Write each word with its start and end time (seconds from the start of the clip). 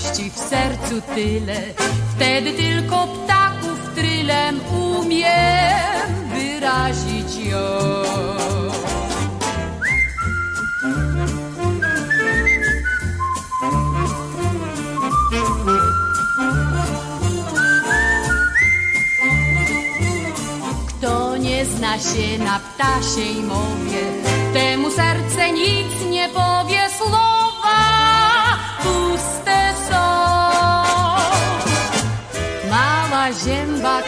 radości 0.00 0.30
w 0.30 0.38
sercu 0.38 1.02
tyle, 1.14 1.60
wtedy 2.16 2.52
tylko 2.52 3.06
ptaków 3.06 3.94
trylem 3.94 4.60
umiem 4.72 6.30
wyrazić 6.34 7.36
ją. 7.36 7.90
Zna 21.76 21.98
się 21.98 22.38
na 22.44 22.60
ptasiej 22.60 23.42
mowie, 23.42 24.02
temu 24.52 24.90
serce 24.90 25.52
nic 25.52 26.10
nie 26.10 26.28
powie 26.28 26.59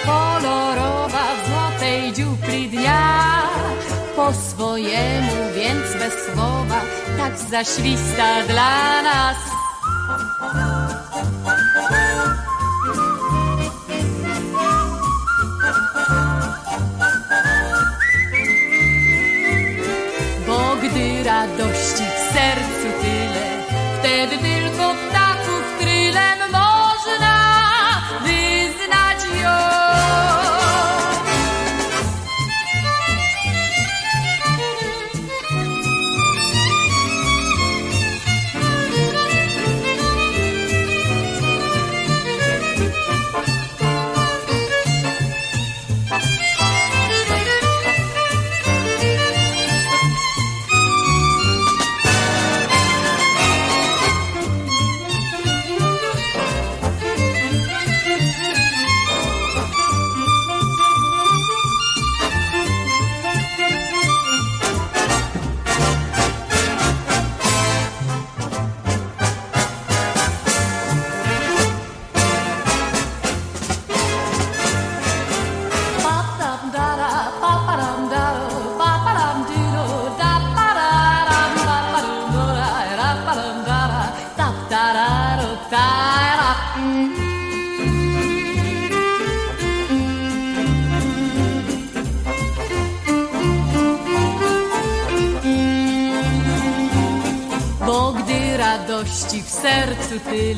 kolorowa 0.07 1.25
w 1.35 1.49
złotej 1.49 2.13
dziupli 2.13 2.69
dnia, 2.69 3.43
po 4.17 4.33
swojemu 4.33 5.33
więc 5.55 5.95
bez 5.99 6.35
słowa, 6.35 6.81
tak 7.19 7.39
zaśwista 7.39 8.43
dla 8.49 9.03
nas. 9.03 9.52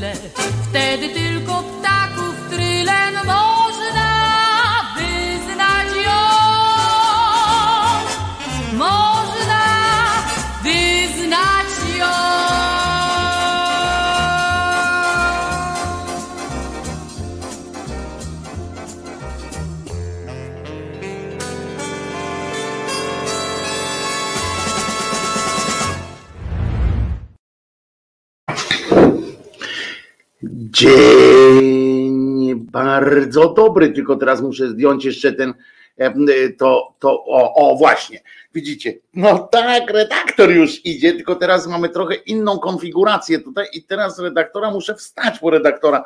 Sercu 0.00 0.23
bardzo 33.34 33.54
dobry, 33.54 33.90
tylko 33.90 34.16
teraz 34.16 34.42
muszę 34.42 34.68
zdjąć 34.68 35.04
jeszcze 35.04 35.32
ten, 35.32 35.54
e, 35.96 36.50
to, 36.58 36.94
to, 36.98 37.25
o, 37.25 37.54
o 37.54 37.76
właśnie, 37.76 38.20
widzicie, 38.54 38.94
no 39.14 39.38
tak, 39.38 39.90
redaktor 39.90 40.50
już 40.50 40.86
idzie, 40.86 41.12
tylko 41.12 41.36
teraz 41.36 41.66
mamy 41.66 41.88
trochę 41.88 42.14
inną 42.14 42.58
konfigurację 42.58 43.38
tutaj 43.38 43.66
i 43.72 43.82
teraz 43.82 44.19
redaktora 44.19 44.70
muszę 44.70 44.94
wstać 44.94 45.38
po 45.38 45.50
redaktora. 45.50 46.04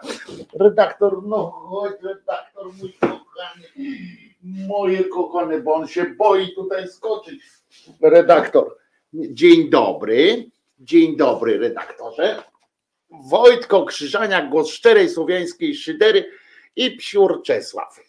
Redaktor, 0.60 1.22
no 1.26 1.50
chodź, 1.50 1.92
redaktor 2.02 2.66
mój 2.80 2.92
kochany, 2.92 3.68
moje 4.68 5.04
kochane, 5.04 5.60
bo 5.60 5.74
on 5.74 5.86
się 5.86 6.04
boi 6.04 6.54
tutaj 6.54 6.88
skoczyć. 6.88 7.40
Redaktor, 8.00 8.76
dzień 9.12 9.70
dobry, 9.70 10.50
dzień 10.80 11.16
dobry 11.16 11.58
redaktorze. 11.58 12.42
Wojtko 13.10 13.84
Krzyżaniak, 13.84 14.50
głos 14.50 14.70
szczerej 14.70 15.08
słowiańskiej 15.08 15.74
szydery 15.74 16.37
i 16.78 16.90
psiur 16.90 17.42
Czesław. 17.42 18.00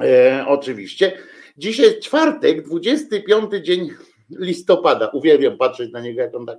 E, 0.00 0.44
oczywiście. 0.48 1.18
Dzisiaj 1.56 2.00
czwartek, 2.00 2.62
25 2.62 3.50
dzień 3.62 3.90
listopada. 4.30 5.08
Uwielbiam 5.08 5.56
patrzeć 5.56 5.92
na 5.92 6.00
niego, 6.00 6.20
jak 6.20 6.34
on 6.34 6.46
tak, 6.46 6.58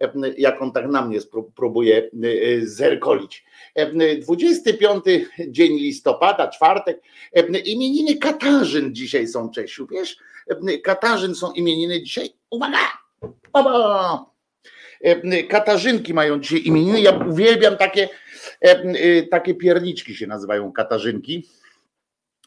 e, 0.00 0.12
jak 0.38 0.62
on 0.62 0.72
tak 0.72 0.88
na 0.88 1.06
mnie 1.06 1.18
próbuje 1.54 2.10
e, 2.24 2.66
zerkolić. 2.66 3.44
E, 3.74 4.16
25 4.16 5.04
dzień 5.48 5.72
listopada, 5.76 6.48
czwartek. 6.48 7.02
E, 7.32 7.58
Imieniny 7.58 8.16
Katarzyn 8.16 8.94
dzisiaj 8.94 9.28
są, 9.28 9.50
Czesiu, 9.50 9.86
wiesz? 9.86 10.16
E, 10.68 10.78
Katarzyn 10.78 11.34
są 11.34 11.52
imieniny 11.52 12.02
dzisiaj. 12.02 12.30
Uwaga! 12.50 12.78
E, 15.00 15.42
Katarzynki 15.42 16.14
mają 16.14 16.40
dzisiaj 16.40 16.62
imieniny. 16.64 17.00
Ja 17.00 17.12
uwielbiam 17.12 17.76
takie, 17.76 18.02
e, 18.02 18.08
e, 18.08 18.21
takie 19.30 19.54
pierniczki 19.54 20.14
się 20.14 20.26
nazywają 20.26 20.72
Katarzynki. 20.72 21.48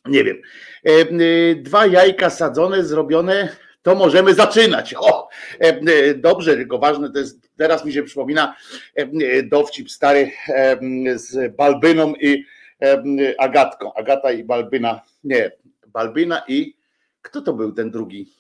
Nie 0.06 0.24
wiem. 0.24 0.42
E, 0.86 0.90
e, 0.92 1.56
Dwa 1.56 1.86
jajka 1.86 2.30
sadzone, 2.30 2.86
zrobione, 2.86 3.50
to 3.82 3.96
możemy 3.96 4.34
zaczynać. 4.34 4.96
O, 4.98 5.30
e, 5.62 5.68
e, 5.68 6.14
dobrze, 6.14 6.56
tylko 6.56 6.80
ważne 6.80 7.12
to 7.12 7.20
jest, 7.20 7.50
teraz 7.58 7.86
mi 7.86 7.94
się 7.94 8.04
przypomina 8.04 8.56
e, 8.98 9.02
e, 9.02 9.44
dowcip 9.44 9.92
stary 9.92 10.32
e, 10.50 10.78
z 11.18 11.56
Balbyną 11.56 12.14
i 12.16 12.46
e, 12.82 13.04
Agatką. 13.40 13.94
Agata 13.94 14.32
i 14.32 14.44
Balbyna, 14.44 15.02
nie, 15.24 15.52
Balbyna 15.88 16.44
i 16.48 16.76
kto 17.22 17.42
to 17.42 17.54
był 17.54 17.72
ten 17.72 17.92
drugi? 17.92 18.34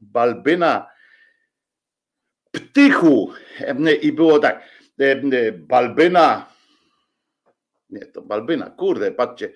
Balbyna, 0.00 0.86
Ptychu 2.50 3.32
i 4.02 4.12
było 4.12 4.38
tak, 4.38 4.62
Balbyna, 5.58 6.53
nie, 7.94 8.06
to 8.06 8.22
Balbyna, 8.22 8.70
kurde, 8.70 9.12
patrzcie, 9.12 9.52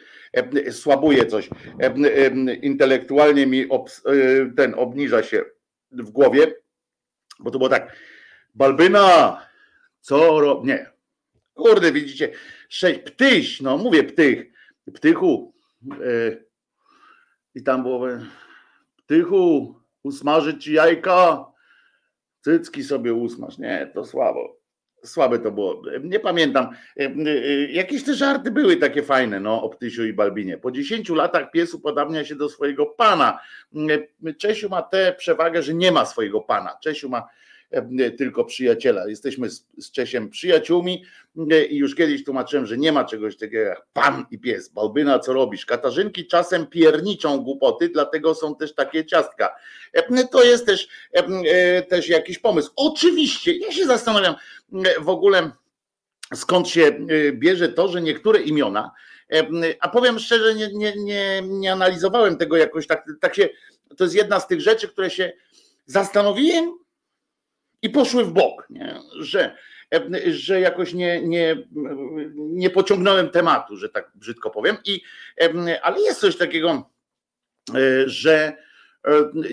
słabuje 0.71 1.27
coś, 1.27 1.51
intelektualnie 2.63 3.47
mi 3.47 3.67
ten 4.57 4.75
obniża 4.75 5.23
się 5.23 5.45
w 5.91 6.11
głowie, 6.11 6.55
bo 7.39 7.51
to 7.51 7.59
było 7.59 7.71
tak, 7.71 7.97
Balbyna, 8.55 9.41
co 10.01 10.41
rob... 10.41 10.65
nie, 10.65 10.91
kurde, 11.55 11.93
widzicie, 11.93 12.33
sześć, 12.69 13.01
ptyś, 13.01 13.61
no 13.61 13.79
mówię 13.79 14.05
ptych, 14.05 14.47
ptychu 14.95 15.55
i 17.55 17.63
tam 17.63 17.83
było, 17.83 18.07
ptychu, 18.97 19.75
usmażyć 20.03 20.65
ci 20.65 20.73
jajka, 20.73 21.45
cycki 22.41 22.85
sobie 22.85 23.15
usmaż. 23.15 23.59
Nie, 23.59 23.91
to 23.95 24.05
słabo. 24.05 24.58
Słabe 25.05 25.39
to 25.39 25.51
było. 25.51 25.83
Nie 26.03 26.21
pamiętam. 26.21 26.69
Jakieś 27.71 28.05
te 28.05 28.15
żarty 28.15 28.51
były 28.51 28.77
takie 28.77 29.03
fajne, 29.03 29.41
no, 29.41 29.63
o 29.63 29.69
Ptysiu 29.69 30.05
i 30.05 30.13
Balbinie. 30.13 30.59
Po 30.59 30.71
10 30.71 31.09
latach 31.09 31.51
pies 31.51 31.75
upodabnia 31.75 32.25
się 32.25 32.35
do 32.35 32.49
swojego 32.49 32.87
pana. 32.87 33.39
Czesiu 34.39 34.69
ma 34.69 34.83
tę 34.83 35.15
przewagę, 35.19 35.63
że 35.63 35.75
nie 35.75 35.93
ma 35.93 36.07
swojego 36.07 36.41
pana. 36.41 36.79
Czesiu 36.83 37.09
ma 37.09 37.29
tylko 38.19 38.45
przyjaciela. 38.45 39.09
Jesteśmy 39.09 39.51
z, 39.51 39.67
z 39.79 39.91
Czesiem 39.91 40.31
przyjaciółmi 40.31 41.05
i 41.71 41.77
już 41.77 41.95
kiedyś 41.95 42.25
tłumaczyłem, 42.25 42.67
że 42.67 42.79
nie 42.79 42.93
ma 42.93 43.05
czegoś 43.05 43.37
takiego 43.37 43.63
jak 43.63 43.87
pan 43.93 44.27
i 44.31 44.39
pies. 44.39 44.69
Balbyna, 44.69 45.19
co 45.19 45.33
robisz? 45.33 45.67
Katarzynki 45.67 46.27
czasem 46.27 46.67
pierniczą 46.67 47.39
głupoty, 47.39 47.89
dlatego 47.89 48.35
są 48.35 48.57
też 48.57 48.75
takie 48.75 49.05
ciastka. 49.05 49.55
To 50.31 50.45
jest 50.45 50.67
też, 50.67 50.89
też 51.89 52.09
jakiś 52.09 52.39
pomysł. 52.39 52.73
Oczywiście, 52.77 53.57
ja 53.57 53.73
się 53.73 53.85
zastanawiam 53.87 54.35
w 55.01 55.09
ogóle 55.09 55.51
skąd 56.35 56.69
się 56.69 56.99
bierze 57.33 57.69
to, 57.69 57.89
że 57.89 58.03
niektóre 58.03 58.41
imiona, 58.41 58.91
a 59.81 59.89
powiem 59.89 60.19
szczerze, 60.19 60.55
nie, 60.55 60.69
nie, 60.73 60.93
nie, 60.97 61.43
nie 61.43 61.73
analizowałem 61.73 62.37
tego 62.37 62.57
jakoś 62.57 62.87
tak, 62.87 63.07
tak 63.21 63.35
się, 63.35 63.49
to 63.97 64.05
jest 64.05 64.17
jedna 64.17 64.41
z 64.41 64.47
tych 64.47 64.61
rzeczy, 64.61 64.89
które 64.89 65.11
się 65.11 65.33
zastanowiłem 65.87 66.79
i 67.83 67.91
poszły 67.91 68.25
w 68.25 68.33
bok, 68.33 68.67
nie? 68.71 69.01
Że, 69.21 69.57
że 70.27 70.61
jakoś 70.61 70.95
nie, 70.95 71.23
nie, 71.23 71.57
nie 72.37 72.71
pociągnąłem 72.71 73.31
tematu, 73.31 73.77
że 73.77 73.89
tak 73.89 74.13
brzydko 74.15 74.51
powiem. 74.51 74.77
I, 74.85 75.01
ale 75.83 76.01
jest 76.01 76.21
coś 76.21 76.37
takiego, 76.37 76.91
e, 77.75 78.09
że 78.09 78.37
e, 78.37 78.68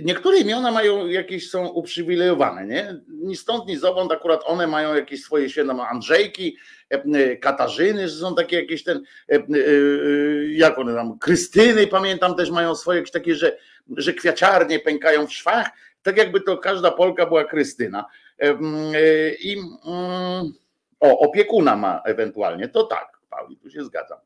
Niektóre 0.04 0.38
imiona 0.38 0.72
mają 0.72 1.08
jakieś 1.08 1.50
są 1.50 1.68
uprzywilejowane, 1.68 2.66
nie? 2.66 3.02
Ni 3.08 3.36
stąd, 3.36 3.68
ni 3.68 3.78
zowąd, 3.78 4.12
akurat 4.12 4.42
one 4.46 4.68
mają 4.68 4.96
jakieś 4.96 5.24
swoje 5.24 5.50
święta, 5.50 5.88
Andrzejki, 5.88 6.58
Katarzyny, 7.42 8.10
że 8.10 8.16
są 8.16 8.36
takie 8.36 8.56
jakieś 8.56 8.84
ten, 8.84 9.04
jak 10.50 10.80
one 10.80 10.96
tam, 10.96 11.20
Krystyny, 11.20 11.88
pamiętam, 11.88 12.36
też 12.36 12.52
mają 12.52 12.76
swoje 12.76 13.00
jakieś 13.00 13.12
takie, 13.12 13.36
że, 13.36 13.58
że 13.98 14.14
kwiaciarnie 14.14 14.80
pękają 14.80 15.28
w 15.28 15.34
szwach, 15.34 15.70
tak 16.02 16.18
jakby 16.18 16.42
to 16.42 16.58
każda 16.58 16.92
Polka 16.92 17.26
była 17.26 17.44
Krystyna. 17.44 18.06
E, 18.40 18.56
I 19.40 19.58
o, 21.00 21.20
opiekuna 21.20 21.76
ma 21.76 22.02
ewentualnie, 22.06 22.68
to 22.68 22.84
tak, 22.84 23.20
Pauli, 23.30 23.58
tu 23.58 23.70
się 23.70 23.84
zgadzam. 23.84 24.18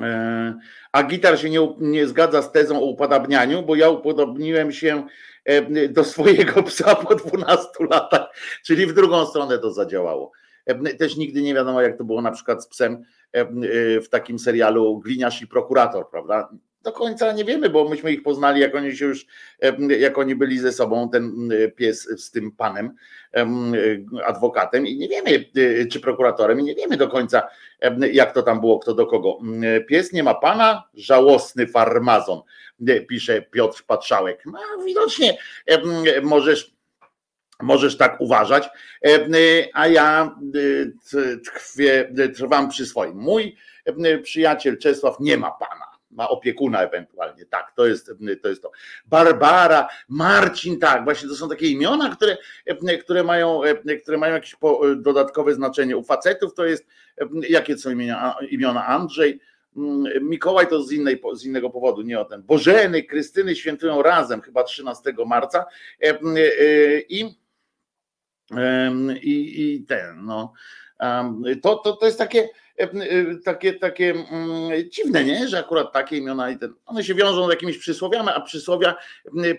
E, 0.00 0.06
e, 0.06 0.54
a 0.92 1.02
gitar 1.02 1.38
się 1.38 1.50
nie, 1.50 1.74
nie 1.78 2.06
zgadza 2.06 2.42
z 2.42 2.52
tezą 2.52 2.78
o 2.78 2.84
upodabnianiu, 2.84 3.62
bo 3.62 3.74
ja 3.74 3.88
upodobniłem 3.88 4.72
się 4.72 5.06
do 5.90 6.04
swojego 6.04 6.62
psa 6.72 6.94
po 6.94 7.14
12 7.14 7.68
latach, 7.90 8.26
czyli 8.62 8.86
w 8.86 8.92
drugą 8.92 9.26
stronę 9.26 9.58
to 9.58 9.72
zadziałało. 9.72 10.32
Też 10.98 11.16
nigdy 11.16 11.42
nie 11.42 11.54
wiadomo, 11.54 11.82
jak 11.82 11.98
to 11.98 12.04
było 12.04 12.22
na 12.22 12.30
przykład 12.30 12.64
z 12.64 12.66
psem 12.66 13.04
w 14.04 14.08
takim 14.10 14.38
serialu 14.38 14.98
Gliniarz 14.98 15.42
i 15.42 15.46
prokurator, 15.46 16.10
prawda? 16.10 16.48
Do 16.84 16.92
końca 16.92 17.32
nie 17.32 17.44
wiemy, 17.44 17.70
bo 17.70 17.88
myśmy 17.88 18.12
ich 18.12 18.22
poznali, 18.22 18.60
jak 18.60 18.74
oni 18.74 18.96
się 18.96 19.04
już, 19.04 19.26
jak 19.98 20.18
oni 20.18 20.34
byli 20.34 20.58
ze 20.58 20.72
sobą, 20.72 21.08
ten 21.10 21.50
pies 21.76 22.08
z 22.24 22.30
tym 22.30 22.52
panem, 22.52 22.94
adwokatem 24.24 24.86
i 24.86 24.96
nie 24.96 25.08
wiemy, 25.08 25.44
e, 25.56 25.86
czy 25.86 26.00
prokuratorem, 26.00 26.60
i 26.60 26.64
nie 26.64 26.74
wiemy 26.74 26.96
do 26.96 27.08
końca, 27.08 27.48
jak 28.12 28.32
to 28.32 28.42
tam 28.42 28.60
było, 28.60 28.78
kto 28.78 28.94
do 28.94 29.06
kogo. 29.06 29.38
Pies 29.88 30.12
nie 30.12 30.22
ma 30.22 30.34
pana, 30.34 30.88
żałosny 30.94 31.66
farmazon, 31.66 32.40
pisze 33.08 33.42
Piotr 33.42 33.84
Patrzałek. 33.86 34.42
No, 34.46 34.84
widocznie 34.84 35.38
możesz 36.22 36.74
Możesz 37.62 37.96
tak 37.96 38.20
uważać, 38.20 38.68
a 39.74 39.86
ja 39.86 40.36
tkwię, 41.46 42.12
trwam 42.36 42.68
przy 42.68 42.86
swoim. 42.86 43.16
Mój 43.16 43.56
przyjaciel 44.22 44.78
Czesław 44.78 45.16
nie 45.20 45.36
ma 45.36 45.50
pana 45.50 45.93
ma 46.14 46.28
opiekuna 46.28 46.82
ewentualnie. 46.82 47.46
Tak, 47.46 47.72
to 47.76 47.86
jest 47.86 48.10
to. 48.42 48.48
Jest 48.48 48.62
to. 48.62 48.70
Barbara, 49.06 49.88
Marcin, 50.08 50.78
tak, 50.78 51.04
właśnie 51.04 51.28
to 51.28 51.34
są 51.34 51.48
takie 51.48 51.68
imiona, 51.68 52.16
które, 52.16 52.36
które, 53.00 53.24
mają, 53.24 53.60
które 54.02 54.18
mają 54.18 54.34
jakieś 54.34 54.56
dodatkowe 54.96 55.54
znaczenie. 55.54 55.96
U 55.96 56.02
facetów 56.02 56.54
to 56.54 56.64
jest, 56.64 56.86
jakie 57.48 57.78
są 57.78 57.90
imiona, 57.90 58.34
imiona 58.50 58.86
Andrzej, 58.86 59.40
Mikołaj 60.20 60.66
to 60.66 60.82
z, 60.82 60.92
innej, 60.92 61.20
z 61.34 61.44
innego 61.44 61.70
powodu, 61.70 62.02
nie 62.02 62.20
o 62.20 62.24
ten. 62.24 62.42
Bożeny, 62.42 63.02
Krystyny 63.02 63.56
świętują 63.56 64.02
razem, 64.02 64.40
chyba 64.40 64.64
13 64.64 65.12
marca. 65.26 65.64
I, 67.08 67.36
i, 69.22 69.74
i 69.74 69.84
ten, 69.84 70.24
no. 70.24 70.52
To, 71.62 71.76
to, 71.76 71.92
to 71.92 72.06
jest 72.06 72.18
takie, 72.18 72.48
E, 72.48 72.48
e, 72.48 72.63
takie, 73.44 73.72
takie 73.72 74.10
mm, 74.10 74.90
dziwne, 74.90 75.24
nie? 75.24 75.48
że 75.48 75.58
akurat 75.58 75.92
takie 75.92 76.16
imiona 76.16 76.50
i 76.50 76.58
ten, 76.58 76.74
one 76.86 77.04
się 77.04 77.14
wiążą 77.14 77.46
z 77.46 77.50
jakimiś 77.50 77.78
przysłowiami, 77.78 78.28
a 78.34 78.40
przysłowia 78.40 78.94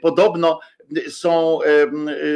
podobno 0.01 0.59
są, 1.09 1.59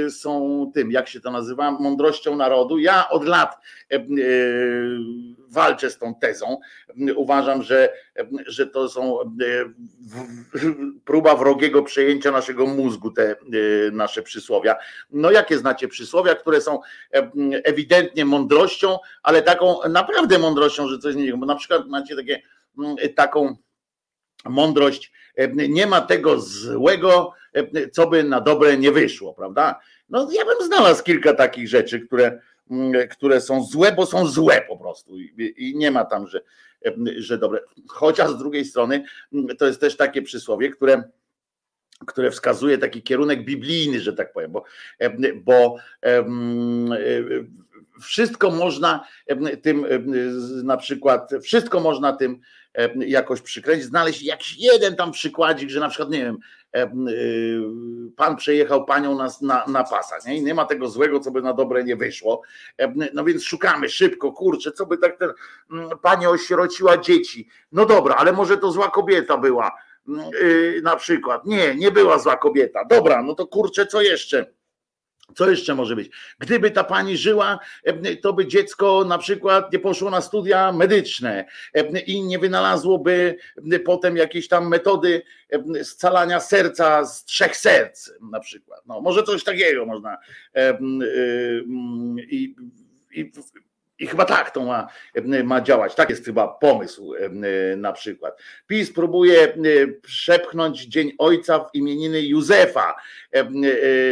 są 0.10 0.65
tym, 0.74 0.91
jak 0.91 1.08
się 1.08 1.20
to 1.20 1.32
nazywa, 1.32 1.72
mądrością 1.72 2.36
narodu. 2.36 2.77
Ja 2.77 3.10
od 3.10 3.25
lat 3.25 3.58
walczę 5.50 5.89
z 5.89 5.98
tą 5.98 6.15
tezą. 6.15 6.60
Uważam, 7.15 7.63
że, 7.63 7.94
że 8.46 8.68
to 8.68 8.89
są 8.89 9.18
próba 11.06 11.36
wrogiego 11.36 11.84
przejęcia 11.84 12.32
naszego 12.32 12.65
mózgu, 12.65 13.12
te 13.12 13.36
nasze 13.91 14.22
przysłowia. 14.22 14.75
No 15.12 15.32
jakie 15.32 15.58
znacie 15.58 15.88
przysłowia, 15.88 16.36
które 16.36 16.62
są 16.62 16.79
ewidentnie 17.63 18.25
mądrością, 18.25 18.98
ale 19.24 19.41
taką 19.41 19.89
naprawdę 19.89 20.39
mądrością, 20.39 20.88
że 20.88 20.98
coś 20.98 21.15
nie 21.15 21.38
bo 21.38 21.46
na 21.46 21.56
przykład 21.56 21.88
macie 21.88 22.15
takie 22.15 22.41
taką 23.15 23.56
mądrość, 24.46 25.12
nie 25.69 25.88
ma 25.88 26.01
tego 26.01 26.39
złego, 26.39 27.34
co 27.91 28.08
by 28.08 28.24
na 28.24 28.41
dobre 28.41 28.77
nie 28.77 28.91
wyszło, 28.91 29.34
prawda? 29.34 29.79
No 30.10 30.29
ja 30.31 30.46
bym 30.46 30.67
znalazł 30.67 31.03
kilka 31.03 31.34
takich 31.34 31.67
rzeczy, 31.67 32.00
które, 32.00 32.39
mm, 32.72 33.08
które 33.08 33.41
są 33.41 33.63
złe, 33.63 33.91
bo 33.91 34.05
są 34.05 34.27
złe 34.27 34.62
po 34.67 34.77
prostu 34.77 35.19
i 35.38 35.74
nie 35.75 35.91
ma 35.91 36.05
tam, 36.05 36.27
że, 36.27 36.41
że 37.17 37.38
dobre. 37.38 37.60
Chociaż 37.88 38.31
z 38.31 38.38
drugiej 38.38 38.65
strony 38.65 39.03
mm, 39.34 39.58
to 39.58 39.67
jest 39.67 39.81
też 39.81 39.98
takie 39.98 40.22
przysłowie, 40.22 40.69
które 40.69 41.03
które 42.08 42.31
wskazuje 42.31 42.77
taki 42.77 43.01
kierunek 43.01 43.46
biblijny, 43.46 44.00
że 44.00 44.13
tak 44.13 44.34
powiem, 44.34 44.51
bo, 44.51 44.63
bo 45.36 45.75
wszystko 48.01 48.51
można 48.51 49.06
tym 49.62 49.86
na 50.63 50.77
przykład, 50.77 51.32
wszystko 51.44 51.79
można 51.79 52.13
tym 52.13 52.39
jakoś 53.00 53.41
przykręcić, 53.41 53.86
znaleźć 53.86 54.24
jakiś 54.24 54.58
jeden 54.58 54.96
tam 54.96 55.12
przykładzik, 55.12 55.70
że 55.70 55.79
na 55.79 55.89
przykład, 55.89 56.10
nie 56.10 56.24
wiem, 56.24 56.38
y, 56.75 57.62
pan 58.15 58.36
przejechał 58.36 58.86
panią 58.86 59.18
na, 59.18 59.29
na, 59.41 59.65
na 59.68 59.84
pasa, 59.84 60.15
nie? 60.25 60.38
I 60.38 60.44
nie 60.44 60.53
ma 60.53 60.65
tego 60.65 60.88
złego, 60.88 61.20
co 61.20 61.32
by 61.32 61.41
na 61.41 61.53
dobre 61.53 61.84
nie 61.84 61.96
wyszło. 61.96 62.41
No 63.13 63.24
więc 63.24 63.44
szukamy 63.44 63.89
szybko, 63.89 64.32
kurczę, 64.32 64.72
co 64.72 64.86
by 64.86 64.98
tak 64.98 65.18
ten, 65.18 65.29
mm, 65.72 65.89
pani 66.01 66.27
osierociła 66.27 66.98
dzieci. 66.98 67.50
No 67.72 67.86
dobra, 67.86 68.15
ale 68.15 68.32
może 68.32 68.58
to 68.58 68.72
zła 68.72 68.89
kobieta 68.89 69.38
była, 69.38 69.72
mm, 70.08 70.29
y, 70.41 70.82
na 70.84 70.96
przykład. 70.96 71.46
Nie, 71.46 71.75
nie 71.75 71.91
była 71.91 72.20
zła 72.20 72.38
kobieta. 72.38 72.86
Dobra, 72.86 73.24
no 73.24 73.36
to 73.36 73.48
kurczę, 73.48 73.86
co 73.86 74.01
jeszcze? 74.01 74.59
Co 75.36 75.50
jeszcze 75.50 75.76
może 75.76 75.96
być? 75.96 76.10
Gdyby 76.40 76.72
ta 76.72 76.84
pani 76.84 77.18
żyła, 77.18 77.60
to 78.22 78.34
by 78.34 78.48
dziecko 78.48 79.06
na 79.08 79.18
przykład 79.18 79.74
nie 79.74 79.80
poszło 79.80 80.10
na 80.10 80.22
studia 80.22 80.72
medyczne 80.72 81.46
i 82.06 82.24
nie 82.24 82.40
wynalazłoby 82.40 83.36
potem 83.86 84.18
jakiejś 84.18 84.48
tam 84.48 84.68
metody 84.68 85.22
scalania 85.84 86.40
serca 86.40 87.06
z 87.06 87.26
trzech 87.26 87.58
serc, 87.58 88.12
na 88.32 88.40
przykład. 88.40 88.82
No, 88.86 89.02
może 89.02 89.24
coś 89.24 89.44
takiego 89.44 89.86
można. 89.86 90.18
I, 92.30 92.56
i 93.12 93.32
i 94.00 94.08
chyba 94.08 94.25
tak 94.25 94.51
to 94.51 94.65
ma, 94.65 94.88
ma 95.44 95.62
działać. 95.62 95.96
Tak 95.96 96.10
jest 96.10 96.25
chyba 96.25 96.48
pomysł 96.48 97.13
na 97.77 97.94
przykład. 97.94 98.41
PiS 98.68 98.94
próbuje 98.94 99.53
przepchnąć 100.01 100.86
Dzień 100.86 101.12
Ojca 101.18 101.60
w 101.60 101.75
imieniny 101.75 102.22
Józefa. 102.22 102.96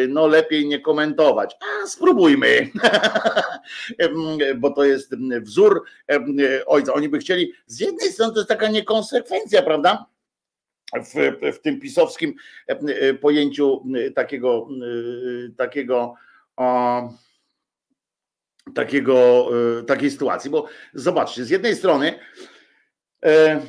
No 0.10 0.28
lepiej 0.28 0.68
nie 0.68 0.80
komentować. 0.80 1.56
A 1.62 1.88
spróbujmy. 1.88 2.70
Bo 4.58 4.70
to 4.70 4.84
jest 4.84 5.16
wzór 5.42 5.84
ojca. 6.66 6.94
Oni 6.94 7.10
by 7.10 7.20
chcieli, 7.20 7.54
z 7.66 7.80
jednej 7.80 8.12
strony 8.12 8.34
to 8.34 8.40
jest 8.40 8.50
taka 8.50 8.68
niekonsekwencja, 8.68 9.62
prawda? 9.62 10.06
W, 10.94 11.38
w 11.56 11.60
tym 11.60 11.80
pisowskim 11.80 12.34
pojęciu 13.22 13.84
takiego, 14.16 14.68
takiego 15.58 16.14
o, 16.58 17.10
takiego, 18.76 19.50
e, 19.80 19.84
takiej 19.84 20.12
sytuacji, 20.12 20.50
bo 20.50 20.68
zobaczcie, 20.94 21.46
z 21.46 21.50
jednej 21.50 21.76
strony 21.76 22.20
e, 23.26 23.62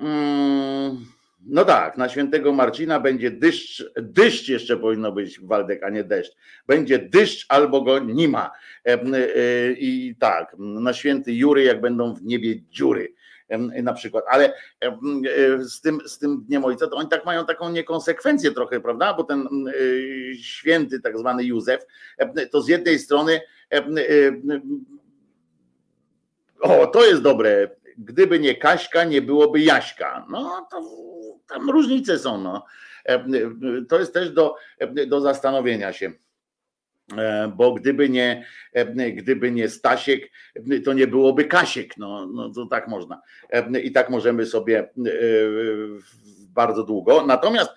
mm, 0.00 1.06
no 1.48 1.64
tak, 1.64 1.96
na 1.96 2.08
świętego 2.08 2.52
Marcina 2.52 3.00
będzie 3.00 3.30
deszcz, 3.30 3.84
deszcz 3.96 4.48
jeszcze 4.48 4.76
powinno 4.76 5.12
być 5.12 5.40
Waldek, 5.40 5.82
a 5.82 5.90
nie 5.90 6.04
deszcz. 6.04 6.36
Będzie 6.66 6.98
deszcz 6.98 7.46
albo 7.48 7.82
go 7.82 7.98
nie 7.98 8.28
ma. 8.28 8.50
E, 8.84 8.98
I 9.72 10.16
tak, 10.18 10.56
na 10.58 10.92
święty 10.92 11.32
Jury, 11.32 11.62
jak 11.62 11.80
będą 11.80 12.14
w 12.14 12.22
niebie 12.22 12.60
dziury. 12.70 13.14
Na 13.82 13.92
przykład, 13.92 14.24
ale 14.28 14.52
z 15.60 15.80
tym, 15.80 16.00
z 16.06 16.18
tym 16.18 16.44
Dniem 16.48 16.64
Ojca 16.64 16.86
to 16.86 16.96
oni 16.96 17.08
tak 17.08 17.24
mają 17.26 17.46
taką 17.46 17.70
niekonsekwencję 17.70 18.52
trochę, 18.52 18.80
prawda, 18.80 19.14
bo 19.14 19.24
ten 19.24 19.48
święty 20.40 21.00
tak 21.00 21.18
zwany 21.18 21.44
Józef, 21.44 21.86
to 22.50 22.62
z 22.62 22.68
jednej 22.68 22.98
strony 22.98 23.40
o, 26.60 26.86
to 26.86 27.06
jest 27.06 27.22
dobre, 27.22 27.70
gdyby 27.98 28.38
nie 28.38 28.54
Kaśka, 28.54 29.04
nie 29.04 29.22
byłoby 29.22 29.60
Jaśka. 29.60 30.26
No 30.30 30.66
to 30.70 30.82
tam 31.48 31.70
różnice 31.70 32.18
są. 32.18 32.40
No. 32.40 32.64
To 33.88 33.98
jest 33.98 34.14
też 34.14 34.30
do, 34.30 34.54
do 35.06 35.20
zastanowienia 35.20 35.92
się. 35.92 36.12
E, 37.12 37.52
bo 37.56 37.72
gdyby 37.72 38.08
nie, 38.08 38.44
e, 38.72 39.12
gdyby 39.12 39.50
nie 39.50 39.68
Stasiek, 39.68 40.30
to 40.84 40.92
nie 40.92 41.06
byłoby 41.06 41.44
Kasiek. 41.44 41.96
No, 41.96 42.26
no 42.26 42.50
to 42.50 42.66
tak 42.66 42.88
można. 42.88 43.22
E, 43.50 43.80
I 43.80 43.92
tak 43.92 44.10
możemy 44.10 44.46
sobie 44.46 44.90
bardzo 46.40 46.82
długo. 46.82 47.26
Natomiast, 47.26 47.70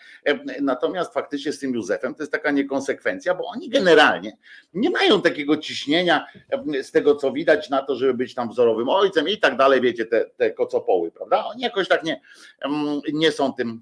natomiast 0.61 1.13
faktycznie 1.13 1.51
z 1.53 1.59
tym 1.59 1.73
Józefem 1.73 2.15
to 2.15 2.23
jest 2.23 2.31
taka 2.31 2.51
niekonsekwencja, 2.51 3.35
bo 3.35 3.47
oni 3.47 3.69
generalnie 3.69 4.37
nie 4.73 4.89
mają 4.89 5.21
takiego 5.21 5.57
ciśnienia 5.57 6.25
z 6.81 6.91
tego, 6.91 7.15
co 7.15 7.31
widać 7.31 7.69
na 7.69 7.81
to, 7.81 7.95
żeby 7.95 8.13
być 8.13 8.33
tam 8.33 8.49
wzorowym 8.49 8.89
ojcem 8.89 9.29
i 9.29 9.37
tak 9.37 9.57
dalej, 9.57 9.81
wiecie, 9.81 10.05
te, 10.05 10.25
te 10.37 10.51
kocopoły, 10.51 11.11
prawda? 11.11 11.45
Oni 11.45 11.61
jakoś 11.61 11.87
tak 11.87 12.03
nie, 12.03 12.21
nie 13.13 13.31
są 13.31 13.53
tym 13.53 13.81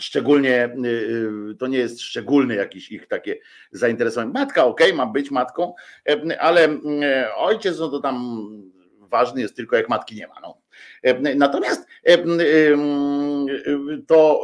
Szczególnie 0.00 0.64
y, 0.84 0.88
y, 1.50 1.54
to 1.58 1.66
nie 1.66 1.78
jest 1.78 2.00
szczególne 2.00 2.54
jakieś 2.54 2.92
ich 2.92 3.06
takie 3.06 3.38
zainteresowanie. 3.72 4.32
Matka, 4.32 4.64
ok, 4.64 4.80
ma 4.94 5.06
być 5.06 5.30
matką, 5.30 5.74
ale 6.38 6.68
e, 7.02 7.34
ojciec, 7.34 7.78
no 7.78 7.88
to 7.88 8.00
tam 8.00 8.46
ważny 8.98 9.40
jest 9.40 9.56
tylko 9.56 9.76
jak 9.76 9.88
matki 9.88 10.14
nie 10.14 10.26
ma. 10.26 10.34
No. 10.42 10.58
Natomiast 11.36 11.86
to 14.06 14.40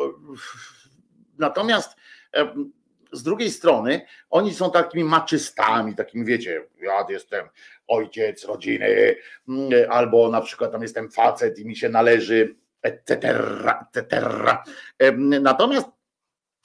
natomiast 1.39 1.97
z 3.13 3.23
drugiej 3.23 3.51
strony 3.51 4.01
oni 4.31 4.55
są 4.55 4.71
takimi 4.71 5.05
maczystami, 5.05 5.95
takimi 5.95 6.25
wiecie, 6.25 6.67
ja 6.83 7.07
jestem 7.09 7.47
ojciec 7.89 8.45
rodziny, 8.45 9.17
albo 9.89 10.31
na 10.31 10.41
przykład 10.41 10.73
tam 10.73 10.83
jestem 10.83 11.11
facet 11.11 11.59
i 11.59 11.67
mi 11.67 11.77
się 11.77 11.89
należy 11.89 12.57
etc., 12.83 13.13
etc. 13.95 14.27
Natomiast 15.41 15.89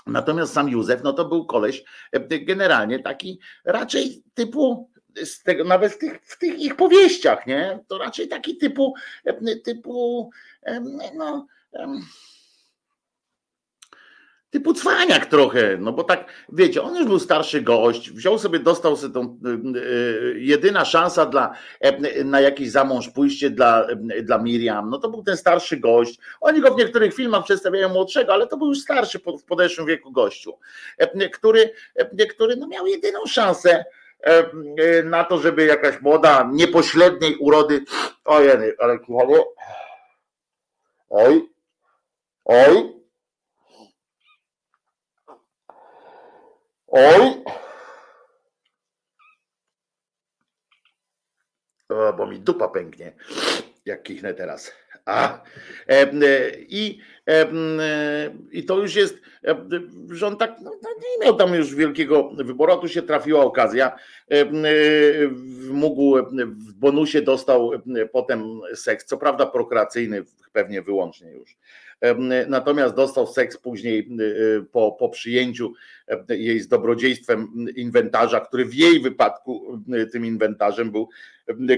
Natomiast 0.07 0.53
sam 0.53 0.69
Józef, 0.69 1.03
no 1.03 1.13
to 1.13 1.25
był 1.25 1.45
koleś 1.45 1.83
generalnie 2.41 2.99
taki 2.99 3.39
raczej 3.63 4.23
typu 4.33 4.89
z 5.23 5.43
tego, 5.43 5.63
nawet 5.63 5.93
w 5.93 5.97
tych, 5.97 6.21
w 6.25 6.37
tych 6.37 6.59
ich 6.59 6.75
powieściach, 6.75 7.47
nie? 7.47 7.79
To 7.87 7.97
raczej 7.97 8.27
taki 8.27 8.57
typu, 8.57 8.93
typu 9.63 10.29
no, 11.15 11.47
typu 14.55 14.73
cwaniak 14.73 15.25
trochę, 15.25 15.77
no 15.77 15.93
bo 15.93 16.03
tak, 16.03 16.25
wiecie, 16.49 16.81
on 16.81 16.95
już 16.95 17.05
był 17.05 17.19
starszy 17.19 17.61
gość, 17.61 18.11
wziął 18.11 18.39
sobie, 18.39 18.59
dostał 18.59 18.95
sobie 18.95 19.13
tą 19.13 19.39
y, 19.75 19.79
y, 19.79 20.35
jedyna 20.39 20.85
szansa 20.85 21.25
dla, 21.25 21.55
e, 21.79 22.23
na 22.23 22.41
jakiś 22.41 22.71
zamąż 22.71 23.09
pójście 23.09 23.49
dla, 23.49 23.87
dla 24.23 24.37
Miriam, 24.37 24.89
no 24.89 24.97
to 24.97 25.09
był 25.09 25.23
ten 25.23 25.37
starszy 25.37 25.77
gość, 25.77 26.19
oni 26.41 26.61
go 26.61 26.73
w 26.73 26.77
niektórych 26.77 27.13
filmach 27.13 27.43
przedstawiają 27.43 27.89
młodszego, 27.89 28.33
ale 28.33 28.47
to 28.47 28.57
był 28.57 28.67
już 28.67 28.79
starszy 28.79 29.19
w 29.19 29.43
podeszłym 29.43 29.87
wieku 29.87 30.11
gościu, 30.11 30.57
e, 30.97 31.29
który, 31.29 31.73
e, 31.95 32.25
który 32.25 32.55
no 32.55 32.67
miał 32.67 32.87
jedyną 32.87 33.19
szansę 33.25 33.85
na 35.03 35.23
to, 35.23 35.37
żeby 35.37 35.65
jakaś 35.65 36.01
młoda, 36.01 36.49
niepośredniej 36.53 37.35
urody, 37.35 37.83
ojej, 38.25 38.73
ale 38.79 38.99
oj, 41.09 41.49
oj, 42.45 43.04
Oj! 46.95 47.43
O, 51.89 52.13
bo 52.13 52.27
mi 52.27 52.39
dupa 52.39 52.67
pęknie, 52.67 53.13
jak 53.85 54.03
kichnę 54.03 54.33
teraz. 54.33 54.71
A, 55.05 55.43
e, 55.89 56.01
e, 56.01 56.51
i, 56.57 56.99
e, 57.29 57.47
I 58.51 58.65
to 58.65 58.77
już 58.77 58.95
jest, 58.95 59.17
że 60.09 60.27
on 60.27 60.37
tak 60.37 60.55
no, 60.61 60.71
no, 60.83 60.89
nie 60.89 61.25
miał 61.25 61.35
tam 61.35 61.53
już 61.53 61.75
wielkiego 61.75 62.29
wyboru. 62.29 62.73
A 62.73 62.77
tu 62.77 62.87
się 62.87 63.01
trafiła 63.01 63.43
okazja. 63.43 63.95
Mógł 65.69 66.17
w 66.47 66.73
bonusie 66.73 67.21
dostał 67.21 67.71
potem 68.11 68.59
seks, 68.75 69.05
co 69.05 69.17
prawda 69.17 69.45
prokreacyjny, 69.45 70.23
pewnie 70.53 70.81
wyłącznie 70.81 71.31
już. 71.31 71.57
Natomiast 72.47 72.95
dostał 72.95 73.27
seks 73.27 73.57
później 73.57 74.09
po, 74.71 74.91
po 74.91 75.09
przyjęciu 75.09 75.73
jej 76.29 76.59
z 76.59 76.67
dobrodziejstwem 76.67 77.47
inwentarza, 77.75 78.39
który 78.39 78.65
w 78.65 78.73
jej 78.73 78.99
wypadku 79.01 79.81
tym 80.11 80.25
inwentarzem 80.25 80.91
był 80.91 81.09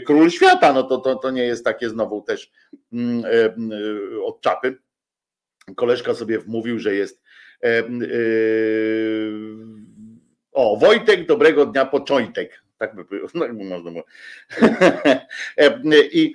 król 0.05 0.29
świata. 0.29 0.74
No 0.74 0.83
to, 0.83 0.97
to, 0.97 1.15
to 1.15 1.31
nie 1.31 1.43
jest 1.43 1.65
takie 1.65 1.89
znowu 1.89 2.21
też 2.21 2.51
mm, 2.93 3.24
od 4.24 4.41
czapy. 4.41 4.77
Koleżka 5.75 6.13
sobie 6.13 6.39
wmówił, 6.39 6.79
że 6.79 6.95
jest 6.95 7.21
o, 10.51 10.77
Wojtek, 10.77 11.25
dobrego 11.25 11.65
dnia, 11.65 11.86
początek. 11.86 12.66
Tak 12.77 12.96
by 12.96 13.05
tak 13.39 13.57
by 13.57 13.63
można 13.63 13.91
było. 13.91 14.03
I, 16.13 16.34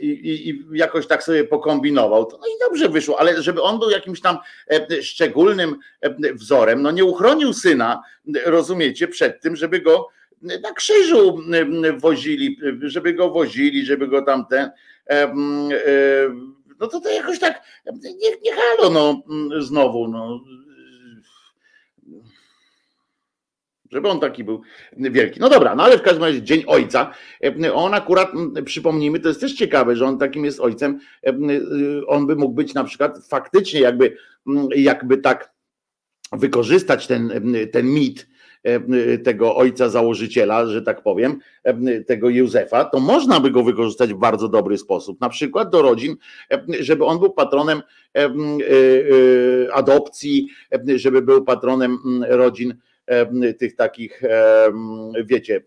i, 0.00 0.48
I, 0.48 0.64
jakoś 0.72 1.06
tak 1.06 1.22
sobie 1.22 1.44
pokombinował. 1.44 2.28
No 2.32 2.46
i 2.46 2.50
dobrze 2.60 2.88
wyszło, 2.88 3.20
ale 3.20 3.42
żeby 3.42 3.62
on 3.62 3.78
był 3.78 3.90
jakimś 3.90 4.20
tam 4.20 4.38
szczególnym 5.02 5.76
wzorem, 6.34 6.82
no 6.82 6.90
nie 6.90 7.04
uchronił 7.04 7.52
syna, 7.52 8.02
rozumiecie, 8.44 9.08
przed 9.08 9.40
tym, 9.40 9.56
żeby 9.56 9.80
go 9.80 10.08
na 10.42 10.72
krzyżu 10.72 11.38
wozili, 11.98 12.58
żeby 12.82 13.14
go 13.14 13.30
wozili, 13.30 13.86
żeby 13.86 14.08
go 14.08 14.22
tamten. 14.22 14.70
No 16.80 16.86
to 16.86 17.00
to 17.00 17.10
jakoś 17.10 17.38
tak, 17.38 17.62
nie, 18.02 18.30
nie 18.42 18.52
halo, 18.52 18.90
no 18.90 19.22
znowu, 19.60 20.08
no 20.08 20.40
żeby 23.90 24.08
on 24.08 24.20
taki 24.20 24.44
był 24.44 24.60
wielki. 24.96 25.40
No 25.40 25.48
dobra, 25.48 25.74
no 25.74 25.82
ale 25.82 25.98
w 25.98 26.02
każdym 26.02 26.24
razie 26.24 26.42
Dzień 26.42 26.64
Ojca, 26.66 27.14
on 27.74 27.94
akurat, 27.94 28.32
przypomnijmy, 28.64 29.20
to 29.20 29.28
jest 29.28 29.40
też 29.40 29.54
ciekawe, 29.54 29.96
że 29.96 30.06
on 30.06 30.18
takim 30.18 30.44
jest 30.44 30.60
ojcem, 30.60 30.98
on 32.06 32.26
by 32.26 32.36
mógł 32.36 32.54
być 32.54 32.74
na 32.74 32.84
przykład 32.84 33.26
faktycznie 33.28 33.80
jakby, 33.80 34.16
jakby 34.76 35.18
tak 35.18 35.52
wykorzystać 36.32 37.06
ten, 37.06 37.32
ten 37.72 37.86
mit, 37.86 38.30
tego 39.24 39.56
ojca 39.56 39.88
założyciela, 39.88 40.66
że 40.66 40.82
tak 40.82 41.02
powiem, 41.02 41.38
tego 42.06 42.28
Józefa, 42.28 42.84
to 42.84 43.00
można 43.00 43.40
by 43.40 43.50
go 43.50 43.62
wykorzystać 43.62 44.14
w 44.14 44.18
bardzo 44.18 44.48
dobry 44.48 44.78
sposób. 44.78 45.20
Na 45.20 45.28
przykład 45.28 45.70
do 45.70 45.82
rodzin, 45.82 46.16
żeby 46.80 47.04
on 47.04 47.18
był 47.18 47.30
patronem 47.30 47.82
e, 48.14 48.24
e, 48.24 48.32
adopcji, 49.74 50.48
żeby 50.96 51.22
był 51.22 51.44
patronem 51.44 51.98
rodzin 52.28 52.74
tych 53.58 53.76
takich, 53.76 54.22
wiecie, 55.24 55.62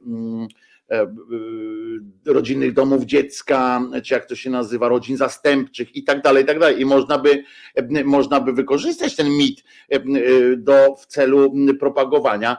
rodzinnych 2.25 2.73
domów 2.73 3.05
dziecka, 3.05 3.81
czy 4.03 4.13
jak 4.13 4.25
to 4.25 4.35
się 4.35 4.49
nazywa, 4.49 4.87
rodzin 4.87 5.17
zastępczych 5.17 5.95
i 5.95 6.03
tak 6.03 6.21
dalej, 6.21 6.43
i 6.43 6.47
tak 6.47 6.59
dalej. 6.59 6.81
I 6.81 6.85
można 6.85 7.19
by, 7.19 7.43
można 8.05 8.39
by 8.39 8.53
wykorzystać 8.53 9.15
ten 9.15 9.29
mit 9.29 9.63
do, 10.57 10.95
w 10.95 11.05
celu 11.05 11.53
propagowania, 11.79 12.57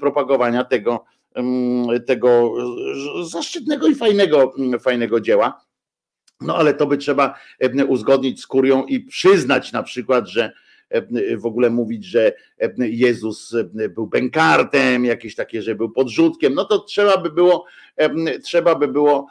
propagowania 0.00 0.64
tego, 0.64 1.04
tego 2.06 2.52
zaszczytnego 3.30 3.86
i 3.86 3.94
fajnego, 3.94 4.54
fajnego 4.80 5.20
dzieła. 5.20 5.64
No 6.40 6.56
ale 6.56 6.74
to 6.74 6.86
by 6.86 6.98
trzeba 6.98 7.38
uzgodnić 7.88 8.40
z 8.40 8.46
kurią 8.46 8.84
i 8.84 9.00
przyznać 9.00 9.72
na 9.72 9.82
przykład, 9.82 10.28
że 10.28 10.52
w 11.36 11.46
ogóle 11.46 11.70
mówić, 11.70 12.04
że 12.04 12.32
Jezus 12.78 13.54
był 13.90 14.06
bękartem, 14.06 15.04
jakieś 15.04 15.34
takie, 15.34 15.62
że 15.62 15.74
był 15.74 15.90
podrzutkiem, 15.90 16.54
no 16.54 16.64
to 16.64 16.78
trzeba 16.78 17.16
by 17.16 17.30
było, 17.30 17.64
trzeba 18.42 18.74
by 18.74 18.88
było, 18.88 19.26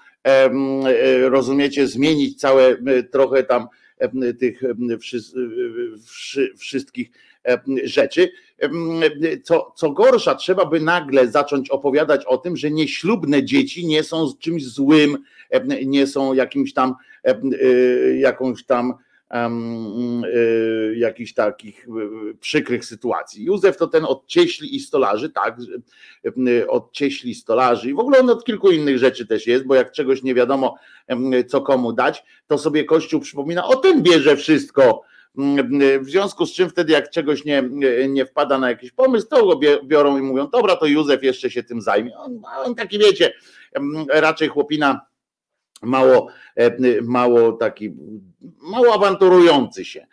rozumiecie, 1.21 1.87
zmienić 1.87 2.39
całe 2.39 2.77
trochę 3.11 3.43
tam 3.43 3.67
tych 4.39 4.61
wszystkich 6.57 7.11
rzeczy. 7.83 8.31
Co, 9.43 9.73
co 9.75 9.91
gorsza, 9.91 10.35
trzeba 10.35 10.65
by 10.65 10.79
nagle 10.79 11.27
zacząć 11.27 11.69
opowiadać 11.69 12.25
o 12.25 12.37
tym, 12.37 12.57
że 12.57 12.71
nieślubne 12.71 13.43
dzieci 13.43 13.87
nie 13.87 14.03
są 14.03 14.33
czymś 14.39 14.65
złym, 14.65 15.17
nie 15.85 16.07
są 16.07 16.33
jakimś 16.33 16.73
tam 16.73 16.95
jakąś 18.15 18.65
tam 18.65 18.93
jakichś 20.95 21.33
takich 21.33 21.87
przykrych 22.39 22.85
sytuacji. 22.85 23.45
Józef 23.45 23.77
to 23.77 23.87
ten 23.87 24.05
od 24.05 24.27
cieśli 24.27 24.75
i 24.75 24.79
stolarzy, 24.79 25.29
tak, 25.29 25.57
od 26.67 26.91
cieśli 26.91 27.35
stolarzy 27.35 27.89
i 27.89 27.93
w 27.93 27.99
ogóle 27.99 28.19
on 28.19 28.29
od 28.29 28.45
kilku 28.45 28.71
innych 28.71 28.97
rzeczy 28.97 29.27
też 29.27 29.47
jest, 29.47 29.65
bo 29.65 29.75
jak 29.75 29.91
czegoś 29.91 30.23
nie 30.23 30.35
wiadomo, 30.35 30.75
co 31.47 31.61
komu 31.61 31.93
dać, 31.93 32.23
to 32.47 32.57
sobie 32.57 32.83
Kościół 32.83 33.19
przypomina, 33.19 33.67
o 33.67 33.75
ten 33.75 34.03
bierze 34.03 34.37
wszystko, 34.37 35.01
w 36.01 36.05
związku 36.05 36.45
z 36.45 36.53
czym 36.53 36.69
wtedy 36.69 36.93
jak 36.93 37.09
czegoś 37.09 37.45
nie, 37.45 37.63
nie 38.09 38.25
wpada 38.25 38.57
na 38.57 38.69
jakiś 38.69 38.91
pomysł, 38.91 39.27
to 39.27 39.45
go 39.45 39.59
biorą 39.83 40.17
i 40.17 40.21
mówią, 40.21 40.47
dobra, 40.47 40.75
to 40.75 40.85
Józef 40.85 41.23
jeszcze 41.23 41.51
się 41.51 41.63
tym 41.63 41.81
zajmie. 41.81 42.17
On, 42.17 42.41
on 42.65 42.75
taki 42.75 42.99
wiecie, 42.99 43.33
raczej 44.09 44.47
chłopina 44.47 45.08
mało, 45.81 46.27
mało 47.01 47.51
taki, 47.51 47.93
mało 48.61 48.93
awanturujący 48.93 49.85
się, 49.85 50.07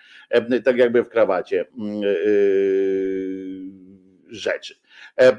tak 0.64 0.76
jakby 0.76 1.04
w 1.04 1.08
krawacie 1.08 1.66
rzeczy. 4.28 4.75
E, 5.16 5.37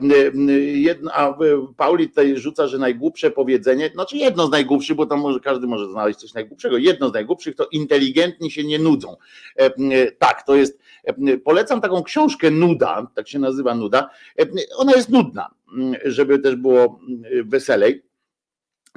jedno, 0.73 1.11
a 1.13 1.37
Pauli 1.77 2.09
tutaj 2.09 2.37
rzuca, 2.37 2.67
że 2.67 2.77
najgłupsze 2.77 3.31
powiedzenie, 3.31 3.89
znaczy 3.93 4.17
jedno 4.17 4.47
z 4.47 4.51
najgłupszych, 4.51 4.95
bo 4.95 5.05
tam 5.05 5.19
może 5.19 5.39
każdy 5.39 5.67
może 5.67 5.89
znaleźć 5.89 6.19
coś 6.19 6.33
najgłupszego. 6.33 6.77
Jedno 6.77 7.09
z 7.09 7.13
najgłupszych 7.13 7.55
to 7.55 7.67
inteligentni 7.71 8.51
się 8.51 8.63
nie 8.63 8.79
nudzą. 8.79 9.15
E, 9.55 10.11
tak, 10.11 10.43
to 10.43 10.55
jest. 10.55 10.79
E, 11.03 11.37
polecam 11.37 11.81
taką 11.81 12.03
książkę 12.03 12.51
Nuda, 12.51 13.07
tak 13.15 13.27
się 13.27 13.39
nazywa 13.39 13.75
Nuda. 13.75 14.09
Ona 14.77 14.91
jest 14.91 15.09
nudna, 15.09 15.49
żeby 16.05 16.39
też 16.39 16.55
było 16.55 16.99
weselej 17.45 18.06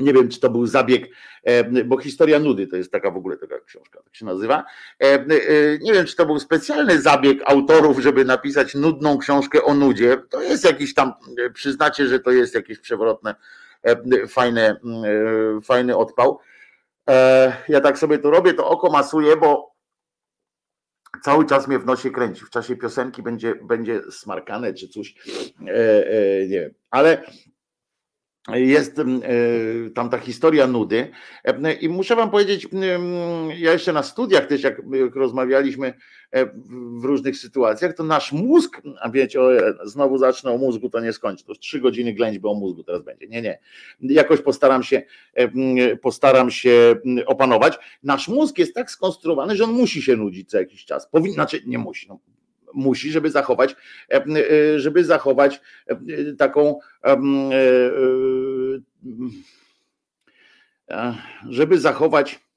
nie 0.00 0.12
wiem, 0.12 0.28
czy 0.28 0.40
to 0.40 0.50
był 0.50 0.66
zabieg, 0.66 1.08
e, 1.42 1.84
bo 1.84 1.98
historia 1.98 2.38
nudy 2.38 2.66
to 2.66 2.76
jest 2.76 2.92
taka 2.92 3.10
w 3.10 3.16
ogóle 3.16 3.36
taka 3.36 3.60
książka, 3.60 4.02
tak 4.02 4.16
się 4.16 4.24
nazywa. 4.24 4.64
E, 5.02 5.04
e, 5.04 5.26
nie 5.80 5.92
wiem, 5.92 6.06
czy 6.06 6.16
to 6.16 6.26
był 6.26 6.38
specjalny 6.38 7.00
zabieg 7.00 7.38
autorów, 7.46 7.98
żeby 7.98 8.24
napisać 8.24 8.74
nudną 8.74 9.18
książkę 9.18 9.62
o 9.62 9.74
nudzie. 9.74 10.16
To 10.30 10.42
jest 10.42 10.64
jakiś 10.64 10.94
tam, 10.94 11.12
przyznacie, 11.54 12.06
że 12.06 12.20
to 12.20 12.30
jest 12.30 12.54
jakieś 12.54 12.78
przewrotne, 12.78 13.34
fajne, 14.28 14.80
fajny 15.64 15.96
odpał. 15.96 16.38
Ja 17.68 17.80
tak 17.80 17.98
sobie 17.98 18.18
to 18.18 18.30
robię, 18.30 18.54
to 18.54 18.68
oko 18.68 18.90
masuję, 18.90 19.36
bo 19.36 19.74
cały 21.22 21.46
czas 21.46 21.68
mnie 21.68 21.78
w 21.78 21.86
nosie 21.86 22.10
kręci. 22.10 22.44
W 22.44 22.50
czasie 22.50 22.76
piosenki 22.76 23.22
będzie, 23.22 23.54
będzie 23.54 24.02
smarkane 24.10 24.74
czy 24.74 24.88
coś. 24.88 25.14
Nie 26.48 26.60
wiem, 26.60 26.70
ale 26.90 27.22
jest 28.48 28.98
e, 28.98 29.04
tam 29.94 30.10
ta 30.10 30.18
historia 30.18 30.66
nudy. 30.66 31.10
E, 31.44 31.72
i 31.72 31.88
muszę 31.88 32.16
wam 32.16 32.30
powiedzieć, 32.30 32.68
ja 33.58 33.72
jeszcze 33.72 33.92
na 33.92 34.02
studiach 34.02 34.46
też 34.46 34.62
jak 34.62 34.82
rozmawialiśmy 35.14 35.94
e, 36.30 36.46
w 37.00 37.04
różnych 37.04 37.36
sytuacjach, 37.36 37.94
to 37.94 38.04
nasz 38.04 38.32
mózg, 38.32 38.82
a 39.00 39.10
wiecie, 39.10 39.40
o, 39.42 39.50
znowu 39.84 40.18
zacznę 40.18 40.50
o 40.50 40.58
mózgu, 40.58 40.90
to 40.90 41.00
nie 41.00 41.12
skończę, 41.12 41.44
to 41.44 41.54
trzy 41.54 41.80
godziny 41.80 42.12
ględźby 42.12 42.48
o 42.48 42.54
mózgu 42.54 42.84
teraz 42.84 43.02
będzie, 43.02 43.28
nie, 43.28 43.42
nie, 43.42 43.58
jakoś 44.00 44.40
postaram 44.40 44.82
się 44.82 45.02
postaram 46.02 46.50
się 46.50 46.96
opanować. 47.26 47.78
Nasz 48.02 48.28
mózg 48.28 48.58
jest 48.58 48.74
tak 48.74 48.90
skonstruowany, 48.90 49.56
że 49.56 49.64
on 49.64 49.72
musi 49.72 50.02
się 50.02 50.16
nudzić 50.16 50.50
co 50.50 50.58
jakiś 50.58 50.84
czas, 50.84 51.08
powinien, 51.08 51.34
znaczy 51.34 51.62
nie 51.66 51.78
musi, 51.78 52.08
no, 52.08 52.18
musi, 52.74 53.10
żeby 53.10 53.30
zachować, 53.30 53.76
e, 54.10 54.24
e, 54.24 54.80
żeby 54.80 55.04
zachować 55.04 55.60
e, 55.86 55.96
taką 56.38 56.78
żeby 61.48 61.78
zachować 61.78 62.49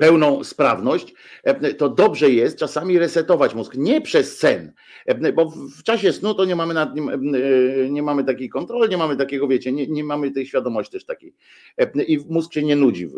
pełną 0.00 0.44
sprawność, 0.44 1.14
e, 1.44 1.74
to 1.74 1.88
dobrze 1.88 2.30
jest 2.30 2.58
czasami 2.58 2.98
resetować 2.98 3.54
mózg, 3.54 3.74
nie 3.74 4.00
przez 4.00 4.38
sen, 4.38 4.72
e, 5.06 5.32
bo 5.32 5.52
w 5.78 5.82
czasie 5.82 6.12
snu 6.12 6.34
to 6.34 6.44
nie 6.44 6.56
mamy 6.56 6.74
nad 6.74 6.94
nim, 6.94 7.08
e, 7.08 7.12
nie 7.90 8.02
mamy 8.02 8.24
takiej 8.24 8.48
kontroli, 8.48 8.90
nie 8.90 8.96
mamy 8.96 9.16
takiego, 9.16 9.48
wiecie, 9.48 9.72
nie, 9.72 9.86
nie 9.86 10.04
mamy 10.04 10.30
tej 10.30 10.46
świadomości 10.46 10.92
też 10.92 11.04
takiej 11.04 11.34
i 12.06 12.18
mózg 12.28 12.52
się 12.52 12.62
nie 12.62 12.76
nudzi 12.76 13.06
w, 13.06 13.12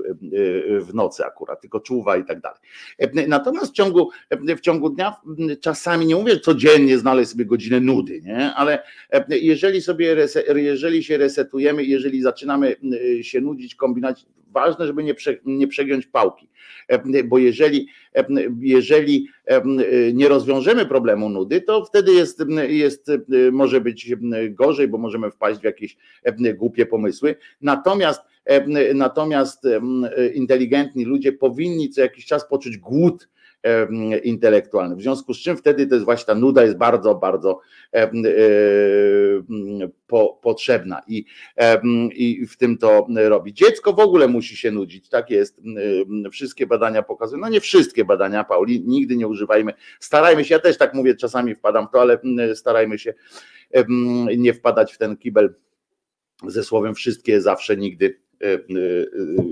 w 0.80 0.94
nocy 0.94 1.24
akurat, 1.24 1.60
tylko 1.60 1.80
czuwa 1.80 2.16
i 2.16 2.24
tak 2.24 2.40
dalej. 2.40 2.58
Natomiast 3.28 3.72
w 3.72 3.74
ciągu, 3.74 4.10
w 4.30 4.60
ciągu 4.60 4.90
dnia 4.90 5.16
czasami, 5.60 6.06
nie 6.06 6.16
mówię 6.16 6.40
codziennie 6.40 6.98
znaleźć 6.98 7.30
sobie 7.30 7.44
godzinę 7.44 7.80
nudy, 7.80 8.20
nie? 8.20 8.54
ale 8.54 8.82
jeżeli 9.28 9.82
sobie, 9.82 10.16
jeżeli 10.54 11.04
się 11.04 11.18
resetujemy, 11.18 11.84
jeżeli 11.84 12.22
zaczynamy 12.22 12.76
się 13.22 13.40
nudzić, 13.40 13.74
kombinować, 13.74 14.26
ważne, 14.52 14.86
żeby 14.86 15.02
nie, 15.04 15.14
prze, 15.14 15.36
nie 15.44 15.68
przegiąć 15.68 16.06
pałki, 16.06 16.48
e, 16.88 17.24
bo 17.24 17.38
jeżeli, 17.38 17.86
e, 18.16 18.24
jeżeli 18.60 19.28
e, 19.46 19.62
nie 20.12 20.28
rozwiążemy 20.28 20.86
problemu 20.86 21.28
nudy, 21.28 21.60
to 21.60 21.84
wtedy 21.84 22.12
jest, 22.12 22.44
jest, 22.68 23.10
może 23.52 23.80
być 23.80 24.14
gorzej, 24.50 24.88
bo 24.88 24.98
możemy 24.98 25.30
wpaść 25.30 25.60
w 25.60 25.64
jakieś 25.64 25.96
głupie 26.54 26.86
pomysły. 26.86 27.36
Natomiast 27.60 28.22
Natomiast 28.94 29.62
inteligentni 30.34 31.04
ludzie 31.04 31.32
powinni 31.32 31.90
co 31.90 32.00
jakiś 32.00 32.26
czas 32.26 32.48
poczuć 32.48 32.78
głód 32.78 33.28
intelektualny. 34.22 34.96
W 34.96 35.02
związku 35.02 35.34
z 35.34 35.38
czym 35.38 35.56
wtedy 35.56 35.86
to 35.86 35.94
jest 35.94 36.04
właśnie 36.04 36.26
ta 36.26 36.34
nuda 36.34 36.62
jest 36.62 36.76
bardzo, 36.76 37.14
bardzo 37.14 37.60
po, 40.06 40.38
potrzebna 40.42 41.02
i, 41.08 41.24
i 42.14 42.46
w 42.46 42.56
tym 42.56 42.78
to 42.78 43.06
robi. 43.14 43.54
Dziecko 43.54 43.92
w 43.92 44.00
ogóle 44.00 44.28
musi 44.28 44.56
się 44.56 44.70
nudzić, 44.70 45.08
tak 45.08 45.30
jest. 45.30 45.60
Wszystkie 46.32 46.66
badania 46.66 47.02
pokazują, 47.02 47.40
no 47.40 47.48
nie 47.48 47.60
wszystkie 47.60 48.04
badania, 48.04 48.44
Pauli, 48.44 48.84
nigdy 48.86 49.16
nie 49.16 49.28
używajmy, 49.28 49.72
starajmy 50.00 50.44
się, 50.44 50.54
ja 50.54 50.60
też 50.60 50.78
tak 50.78 50.94
mówię, 50.94 51.14
czasami 51.14 51.54
wpadam 51.54 51.88
w 51.88 51.90
to, 51.90 52.00
ale 52.00 52.18
starajmy 52.54 52.98
się 52.98 53.14
nie 54.38 54.54
wpadać 54.54 54.92
w 54.92 54.98
ten 54.98 55.16
kibel 55.16 55.54
ze 56.46 56.64
słowem 56.64 56.94
wszystkie, 56.94 57.40
zawsze, 57.40 57.76
nigdy 57.76 58.22
E, 58.31 58.31
e, 58.31 58.31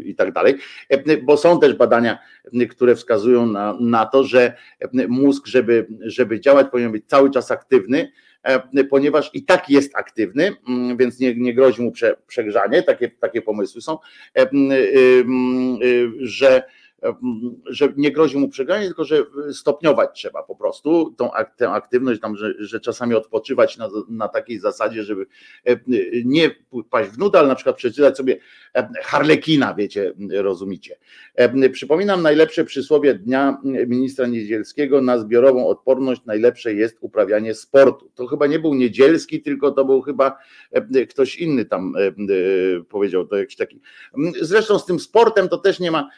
i 0.05 0.15
tak 0.15 0.33
dalej, 0.33 0.55
e, 0.89 1.17
bo 1.17 1.37
są 1.37 1.61
też 1.61 1.75
badania, 1.75 2.19
które 2.71 2.97
wskazują 2.97 3.47
na, 3.47 3.77
na 3.81 4.07
to, 4.07 4.25
że 4.25 4.57
mózg, 5.09 5.47
żeby, 5.47 5.87
żeby 6.01 6.41
działać, 6.41 6.67
powinien 6.71 6.93
być 6.93 7.05
cały 7.07 7.31
czas 7.31 7.51
aktywny, 7.51 8.13
ponieważ 8.91 9.31
i 9.35 9.45
tak 9.45 9.71
jest 9.71 9.97
aktywny, 9.97 10.51
mm, 10.69 10.97
więc 10.97 11.21
nie, 11.21 11.35
nie 11.35 11.55
grozi 11.55 11.83
mu 11.83 11.93
prze, 11.93 12.17
przegrzanie, 12.27 12.83
takie, 12.83 13.09
takie 13.09 13.43
pomysły 13.43 13.81
są, 13.81 13.99
że 16.21 16.63
że 17.67 17.93
nie 17.97 18.13
grozi 18.13 18.39
mu 18.39 18.49
przegranie, 18.49 18.87
tylko 18.87 19.05
że 19.05 19.25
stopniować 19.53 20.11
trzeba 20.15 20.43
po 20.43 20.57
prostu 20.57 21.15
tą, 21.17 21.31
tę 21.57 21.71
aktywność, 21.71 22.21
tam, 22.21 22.37
że, 22.37 22.55
że 22.59 22.81
czasami 22.81 23.15
odpoczywać 23.15 23.79
na, 23.79 23.89
na 24.09 24.29
takiej 24.29 24.59
zasadzie, 24.59 25.03
żeby 25.03 25.27
e, 25.65 25.77
nie 26.25 26.51
paść 26.91 27.11
w 27.11 27.19
nudę, 27.19 27.39
ale 27.39 27.49
na 27.49 27.55
przykład 27.55 27.77
przeczytać 27.77 28.17
sobie 28.17 28.39
e, 28.75 28.89
Harlekina, 29.03 29.75
wiecie, 29.75 30.13
rozumicie. 30.31 30.97
E, 31.35 31.71
przypominam 31.71 32.23
najlepsze 32.23 32.65
przysłowie 32.65 33.15
dnia 33.15 33.59
ministra 33.65 34.27
Niedzielskiego 34.27 35.01
na 35.01 35.19
zbiorową 35.19 35.67
odporność 35.67 36.21
najlepsze 36.27 36.75
jest 36.75 36.97
uprawianie 37.01 37.55
sportu. 37.55 38.11
To 38.15 38.27
chyba 38.27 38.47
nie 38.47 38.59
był 38.59 38.75
Niedzielski, 38.75 39.43
tylko 39.43 39.71
to 39.71 39.85
był 39.85 40.03
chyba 40.03 40.39
ktoś 41.11 41.37
inny 41.37 41.65
tam 41.65 41.95
powiedział, 42.89 43.27
to 43.27 43.37
jakiś 43.37 43.57
taki. 43.57 43.81
Zresztą 44.41 44.79
z 44.79 44.87
tym 44.87 45.01
sportem 45.01 45.49
to 45.49 45.59
też 45.59 45.81
nie 45.81 45.91
ma, 45.91 46.11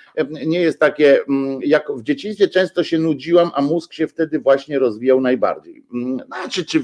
nie 0.47 0.61
jest 0.61 0.72
jest 0.73 0.81
takie, 0.81 1.25
mm, 1.29 1.61
jak 1.63 1.93
w 1.93 2.03
dzieciństwie 2.03 2.49
często 2.49 2.85
się 2.85 2.99
nudziłam, 2.99 3.51
a 3.55 3.63
mózg 3.63 3.93
się 3.93 4.07
wtedy 4.07 4.39
właśnie 4.39 4.79
rozwijał 4.79 5.21
najbardziej. 5.21 5.85
Mm, 5.95 6.21
znaczy, 6.27 6.65
czy 6.65 6.83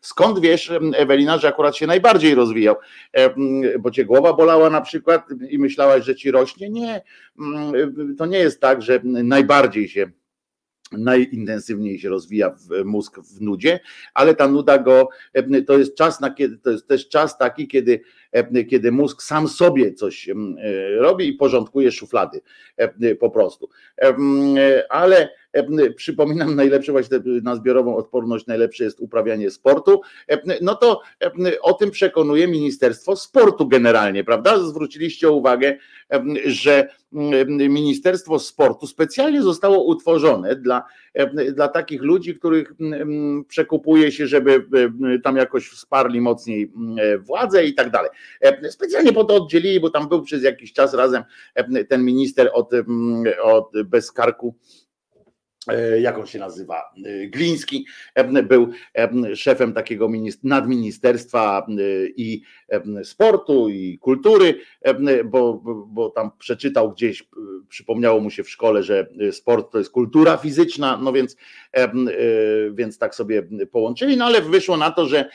skąd 0.00 0.40
wiesz, 0.40 0.72
Ewelina, 0.94 1.38
że 1.38 1.48
akurat 1.48 1.76
się 1.76 1.86
najbardziej 1.86 2.34
rozwijał? 2.34 2.76
Mm, 3.12 3.82
bo 3.82 3.90
cię 3.90 4.04
głowa 4.04 4.32
bolała 4.32 4.70
na 4.70 4.80
przykład 4.80 5.26
i 5.50 5.58
myślałaś, 5.58 6.04
że 6.04 6.14
ci 6.14 6.30
rośnie? 6.30 6.70
Nie, 6.70 7.02
to 8.18 8.26
nie 8.26 8.38
jest 8.38 8.60
tak, 8.60 8.82
że 8.82 9.00
najbardziej 9.04 9.88
się 9.88 10.10
najintensywniej 10.92 11.98
się 11.98 12.08
rozwija 12.08 12.56
mózg 12.84 13.20
w 13.20 13.40
nudzie, 13.40 13.80
ale 14.14 14.34
ta 14.34 14.48
nuda 14.48 14.78
go, 14.78 15.08
to 15.66 15.78
jest 15.78 15.96
czas 15.96 16.20
na 16.20 16.34
kiedy, 16.34 16.58
to 16.58 16.70
jest 16.70 16.88
też 16.88 17.08
czas 17.08 17.38
taki, 17.38 17.68
kiedy, 17.68 18.00
kiedy 18.70 18.92
mózg 18.92 19.22
sam 19.22 19.48
sobie 19.48 19.94
coś 19.94 20.28
e, 20.28 20.34
robi 20.98 21.28
i 21.28 21.32
porządkuje 21.32 21.92
szuflady 21.92 22.40
po 23.20 23.30
prostu. 23.30 23.68
Ale 24.88 25.28
przypominam, 25.96 26.54
najlepsze 26.56 26.92
właśnie 26.92 27.18
na 27.42 27.56
zbiorową 27.56 27.96
odporność, 27.96 28.46
najlepsze 28.46 28.84
jest 28.84 29.00
uprawianie 29.00 29.50
sportu, 29.50 30.00
no 30.62 30.74
to 30.74 31.00
o 31.62 31.72
tym 31.72 31.90
przekonuje 31.90 32.48
Ministerstwo 32.48 33.16
Sportu 33.16 33.68
generalnie, 33.68 34.24
prawda? 34.24 34.58
Zwróciliście 34.58 35.30
uwagę, 35.30 35.76
że 36.46 36.88
Ministerstwo 37.48 38.38
Sportu 38.38 38.86
specjalnie 38.86 39.42
zostało 39.42 39.84
utworzone 39.84 40.56
dla, 40.56 40.82
dla 41.54 41.68
takich 41.68 42.02
ludzi, 42.02 42.34
których 42.34 42.72
przekupuje 43.48 44.12
się, 44.12 44.26
żeby 44.26 44.66
tam 45.24 45.36
jakoś 45.36 45.68
wsparli 45.68 46.20
mocniej 46.20 46.72
władzę 47.18 47.64
i 47.64 47.74
tak 47.74 47.90
dalej. 47.90 48.10
Specjalnie 48.70 49.12
po 49.12 49.24
to 49.24 49.34
oddzielili, 49.34 49.80
bo 49.80 49.90
tam 49.90 50.08
był 50.08 50.22
przez 50.22 50.42
jakiś 50.42 50.72
czas 50.72 50.94
razem 50.94 51.22
ten 51.88 52.04
minister 52.04 52.50
od, 52.52 52.70
od 53.42 53.72
Bezkarku 53.84 54.54
E, 54.54 54.89
jak 56.00 56.18
on 56.18 56.26
się 56.26 56.38
nazywa, 56.38 56.92
e, 57.04 57.26
Gliński, 57.26 57.86
e, 58.14 58.42
był 58.42 58.68
szefem 59.34 59.72
takiego 59.72 60.08
nadministerstwa 60.42 61.66
i 62.16 62.42
sportu 63.04 63.68
i 63.68 63.98
kultury, 63.98 64.60
bo, 65.24 65.62
bo 65.86 66.10
tam 66.10 66.30
przeczytał 66.38 66.92
gdzieś, 66.92 67.28
przypomniało 67.68 68.20
mu 68.20 68.30
się 68.30 68.44
w 68.44 68.50
szkole, 68.50 68.82
że 68.82 69.06
sport 69.32 69.72
to 69.72 69.78
jest 69.78 69.90
kultura 69.90 70.36
fizyczna, 70.36 71.00
no 71.02 71.12
więc, 71.12 71.36
więc 72.72 72.98
tak 72.98 73.14
sobie 73.14 73.42
połączyli, 73.72 74.16
no 74.16 74.24
ale 74.24 74.42
wyszło 74.42 74.76
na 74.76 74.90
to, 74.90 75.06
że, 75.06 75.28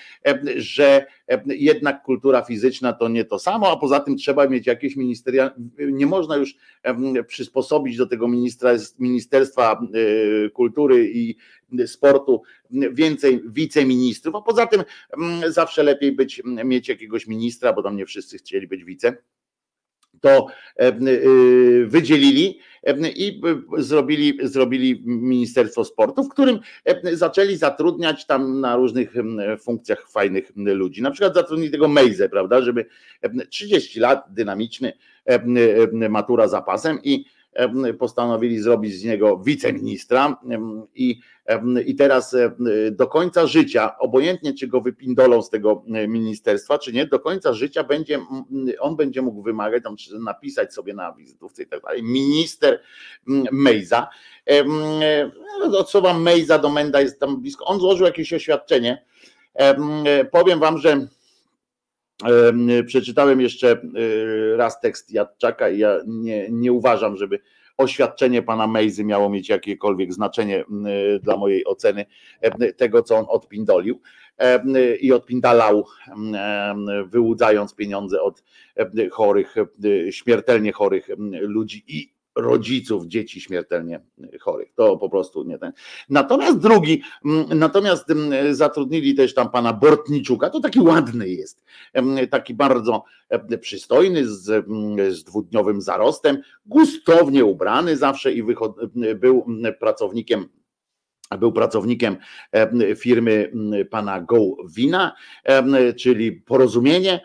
że 0.56 1.06
jednak 1.48 2.04
kultura 2.04 2.42
fizyczna 2.42 2.94
to 2.94 3.08
nie 3.08 3.26
to 3.26 3.40
samo, 3.40 3.72
a 3.72 3.78
poza 3.78 4.00
tym 4.00 4.18
trzeba 4.18 4.48
mieć 4.48 4.68
jakieś 4.68 4.96
ministeria, 4.96 5.52
nie 5.80 6.06
można 6.06 6.36
już 6.36 6.56
przysposobić 7.28 7.98
do 7.98 8.08
tego 8.08 8.28
ministra, 8.28 8.72
ministerstwa 9.00 9.82
kultury 10.54 11.12
i 11.14 11.36
sportu 11.86 12.42
więcej 12.92 13.42
wiceministrów, 13.46 14.36
a 14.36 14.42
poza 14.42 14.68
tym 14.68 14.84
zawsze 15.48 15.84
lepiej 15.84 16.12
być, 16.12 16.42
mieć 16.46 16.90
jakiegoś 16.90 17.28
ministra, 17.28 17.74
bo 17.74 17.84
tam 17.84 17.96
nie 17.98 18.06
wszyscy 18.06 18.38
chcieli 18.38 18.68
być 18.68 18.84
wice 18.84 19.18
to 20.22 20.48
y, 20.82 21.86
wydzielili 21.88 22.60
i 23.16 23.42
zrobili, 23.78 24.38
zrobili 24.44 25.02
Ministerstwo 25.06 25.86
Sportu, 25.86 26.24
w 26.24 26.30
którym 26.30 26.60
zaczęli 27.14 27.56
zatrudniać 27.56 28.26
tam 28.26 28.62
na 28.62 28.76
różnych 28.76 29.14
funkcjach 29.60 30.10
fajnych 30.10 30.52
ludzi. 30.56 31.02
Na 31.02 31.12
przykład 31.12 31.34
zatrudnili 31.34 31.72
tego 31.72 31.88
Mejzę, 31.88 32.30
prawda, 32.30 32.62
żeby 32.62 32.86
30 33.50 34.00
lat 34.00 34.26
dynamiczny, 34.30 34.94
matura 36.10 36.48
zapasem 36.48 37.00
i 37.04 37.26
postanowili 38.00 38.60
zrobić 38.60 38.96
z 38.96 39.04
niego 39.04 39.38
wiceministra 39.38 40.38
i, 40.96 41.20
i 41.86 41.96
teraz 41.96 42.36
do 42.92 43.08
końca 43.08 43.48
życia, 43.48 43.98
obojętnie 44.00 44.54
czy 44.54 44.68
go 44.68 44.82
wypindolą 44.82 45.42
z 45.42 45.50
tego 45.50 45.84
ministerstwa, 46.08 46.80
czy 46.80 46.94
nie, 46.94 47.06
do 47.06 47.20
końca 47.20 47.54
życia 47.54 47.84
będzie, 47.84 48.20
on 48.80 48.96
będzie 48.96 49.22
mógł 49.22 49.42
wymagać, 49.42 49.84
tam 49.84 49.96
napisać 50.20 50.74
sobie 50.74 50.94
na 50.94 51.14
wizytówce 51.14 51.64
i 51.64 51.68
tak 51.68 51.82
dalej, 51.82 52.04
minister 52.04 52.82
Mejza. 53.52 54.08
Od 55.78 55.90
słowa 55.90 56.14
Mejza 56.14 56.60
do 56.60 56.70
Menda 56.70 57.02
jest 57.02 57.20
tam 57.20 57.42
blisko. 57.42 57.66
On 57.66 57.80
złożył 57.80 58.06
jakieś 58.06 58.34
oświadczenie. 58.34 59.06
Powiem 60.32 60.60
wam, 60.60 60.78
że 60.78 61.08
Przeczytałem 62.86 63.42
jeszcze 63.42 63.72
e, 63.72 64.58
raz 64.58 64.80
tekst 64.80 65.12
Jadczaka 65.12 65.70
i 65.70 65.78
ja 65.78 65.98
nie, 66.08 66.48
nie 66.52 66.72
uważam, 66.72 67.18
żeby 67.18 67.40
oświadczenie 67.78 68.42
pana 68.42 68.68
Mejzy 68.68 69.04
miało 69.04 69.30
mieć 69.30 69.50
jakiekolwiek 69.50 70.14
znaczenie 70.14 70.66
dla 71.22 71.38
mojej 71.38 71.66
oceny 71.66 72.06
tego, 72.78 73.04
co 73.04 73.16
on 73.16 73.26
odpindolił 73.30 74.02
i 75.00 75.14
odpindalał, 75.14 75.86
wyłudzając 77.06 77.76
pieniądze 77.76 78.22
od 78.22 78.44
chorych, 79.12 79.56
śmiertelnie 80.10 80.72
chorych 80.72 81.08
ludzi. 81.42 81.84
I 81.88 82.15
rodziców 82.36 83.06
dzieci 83.06 83.42
śmiertelnie 83.42 84.00
chorych. 84.42 84.74
To 84.76 84.98
po 84.98 85.10
prostu 85.10 85.44
nie 85.44 85.58
ten. 85.58 85.72
Natomiast 86.10 86.60
drugi, 86.60 87.02
mm, 87.26 87.60
natomiast 87.60 88.12
mm, 88.12 88.56
zatrudnili 88.56 89.16
też 89.16 89.34
tam 89.34 89.52
pana 89.52 89.74
Bortniczuka, 89.74 90.50
to 90.50 90.60
taki 90.60 90.80
ładny 90.80 91.30
jest, 91.30 91.64
taki 92.30 92.54
bardzo 92.54 93.04
przystojny, 93.62 94.28
z, 94.28 94.50
mm, 94.50 95.14
z 95.14 95.24
dwudniowym 95.24 95.82
zarostem, 95.82 96.38
gustownie 96.66 97.46
ubrany 97.46 97.98
zawsze 97.98 98.34
i 98.34 98.44
wychod, 98.44 98.76
był 99.16 99.46
pracownikiem 99.80 100.50
był 101.40 101.52
pracownikiem 101.52 102.18
firmy 102.98 103.52
pana 103.90 104.22
Gołwina, 104.22 105.16
czyli 105.98 106.32
Porozumienie 106.32 107.22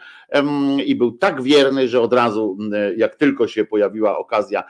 i 0.84 0.94
był 0.94 1.12
tak 1.12 1.42
wierny, 1.42 1.88
że 1.88 2.00
od 2.00 2.12
razu 2.12 2.58
jak 2.96 3.16
tylko 3.16 3.48
się 3.48 3.64
pojawiła 3.64 4.18
okazja 4.18 4.64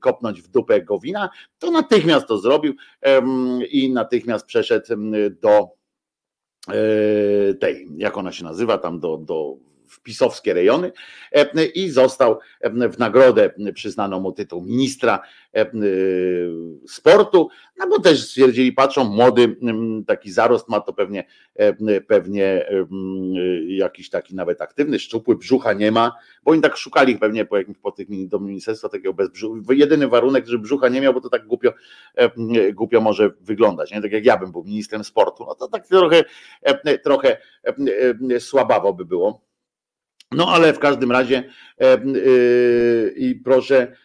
kopnąć 0.00 0.42
w 0.42 0.48
dupę 0.48 0.82
Gowina, 0.82 1.30
to 1.58 1.70
natychmiast 1.70 2.26
to 2.26 2.38
zrobił 2.38 2.74
i 3.70 3.92
natychmiast 3.92 4.46
przeszedł 4.46 4.86
do 5.42 5.68
e, 6.68 7.54
tej, 7.54 7.88
jak 7.96 8.16
ona 8.16 8.32
się 8.32 8.44
nazywa, 8.44 8.78
tam 8.78 9.00
do, 9.00 9.16
do 9.16 9.56
w 9.90 10.00
pisowskie 10.00 10.54
rejony 10.54 10.92
e, 11.32 11.64
i 11.64 11.90
został 11.90 12.38
e, 12.60 12.88
w 12.88 12.98
nagrodę 12.98 13.50
przyznano 13.74 14.20
mu 14.20 14.32
tytuł 14.32 14.62
ministra 14.62 15.20
e, 15.54 15.70
sportu, 16.88 17.48
no 17.78 17.88
bo 17.88 18.00
też 18.00 18.24
stwierdzili, 18.24 18.72
patrzą, 18.72 19.04
młody 19.04 19.56
taki 20.06 20.32
zarost 20.32 20.68
ma 20.68 20.80
to 20.80 20.92
pewnie 20.92 21.24
pewnie 22.08 22.66
jakiś 23.68 24.10
taki 24.10 24.34
nawet 24.34 24.62
aktywny, 24.62 24.98
szczupły, 24.98 25.36
brzucha 25.36 25.72
nie 25.72 25.92
ma, 25.92 26.12
bo 26.44 26.50
oni 26.50 26.62
tak 26.62 26.76
szukali 26.76 27.18
pewnie 27.18 27.44
po 27.44 27.56
jakimś 27.56 27.78
po 27.78 27.92
tych 27.92 28.28
do 28.28 28.38
ministerstwa 28.38 28.88
takiego 28.88 29.14
bez 29.14 29.28
brzucha, 29.28 29.74
jedyny 29.74 30.08
warunek, 30.08 30.46
że 30.46 30.58
brzucha 30.58 30.88
nie 30.88 31.00
miał, 31.00 31.14
bo 31.14 31.20
to 31.20 31.28
tak 31.28 31.46
głupio, 31.46 31.72
głupio 32.72 33.00
może 33.00 33.30
wyglądać, 33.40 33.90
nie? 33.90 34.02
tak 34.02 34.12
jak 34.12 34.24
ja 34.24 34.36
bym 34.36 34.52
był 34.52 34.64
ministrem 34.64 35.04
sportu, 35.04 35.44
no 35.48 35.54
to 35.54 35.68
tak 35.68 35.86
trochę, 35.86 36.24
trochę 37.02 37.36
słabawo 38.38 38.92
by 38.92 39.04
było. 39.04 39.49
No 40.32 40.48
ale 40.48 40.72
w 40.72 40.78
każdym 40.78 41.12
razie 41.12 41.44
y, 41.82 43.14
i 43.16 43.34
proszę 43.34 43.96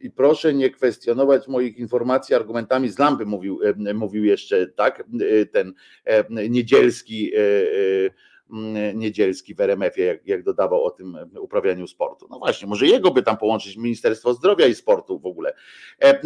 i 0.00 0.10
proszę 0.10 0.54
nie 0.54 0.70
kwestionować 0.70 1.48
moich 1.48 1.78
informacji 1.78 2.34
argumentami. 2.34 2.88
Z 2.88 2.98
lampy, 2.98 3.26
mówił, 3.26 3.60
mówił 3.94 4.24
jeszcze 4.24 4.66
tak, 4.66 5.04
ten 5.52 5.74
niedzielski 6.30 7.32
Niedzielski 8.94 9.54
w 9.54 9.60
RMF-ie, 9.60 10.06
jak, 10.06 10.26
jak 10.26 10.42
dodawał 10.42 10.84
o 10.84 10.90
tym 10.90 11.16
e, 11.16 11.40
uprawianiu 11.40 11.86
sportu. 11.86 12.26
No 12.30 12.38
właśnie, 12.38 12.68
może 12.68 12.86
jego 12.86 13.10
by 13.10 13.22
tam 13.22 13.36
połączyć 13.36 13.76
Ministerstwo 13.76 14.34
Zdrowia 14.34 14.66
i 14.66 14.74
Sportu 14.74 15.18
w 15.18 15.26
ogóle. 15.26 15.54
E, 16.02 16.04
e, 16.04 16.22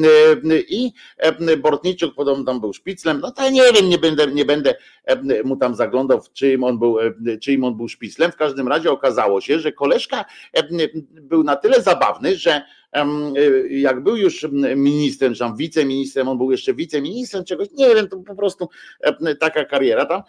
I 0.69 0.93
Bortniczuk 1.63 2.15
podobno 2.15 2.45
tam 2.45 2.61
był 2.61 2.73
szpiclem, 2.73 3.21
no 3.21 3.31
to 3.31 3.51
nie 3.51 3.73
wiem, 3.73 3.89
nie 3.89 3.99
będę, 3.99 4.27
nie 4.27 4.45
będę 4.45 4.75
mu 5.45 5.57
tam 5.57 5.75
zaglądał, 5.75 6.21
czyim 6.33 6.65
on 6.65 6.79
był, 6.79 6.97
czyim 7.43 7.65
on 7.65 7.77
był 7.77 7.89
szpiclem. 7.89 8.33
W 8.33 8.37
każdym 8.37 8.69
razie 8.69 8.91
okazało 8.91 9.41
się, 9.41 9.59
że 9.59 9.73
koleżka 9.73 10.25
był 11.07 11.43
na 11.43 11.57
tyle 11.57 11.83
zabawny, 11.83 12.37
że 12.37 12.63
jak 13.71 14.03
był 14.03 14.17
już 14.17 14.47
ministrem, 14.77 15.33
czy 15.33 15.39
tam 15.39 15.57
wiceministrem, 15.57 16.29
on 16.29 16.39
był 16.39 16.51
jeszcze 16.51 16.75
wiceministrem 16.75 17.45
czegoś, 17.45 17.69
nie 17.73 17.95
wiem, 17.95 18.09
to 18.09 18.17
po 18.17 18.35
prostu 18.35 18.69
taka 19.41 19.65
kariera 19.65 20.07
tam. 20.07 20.23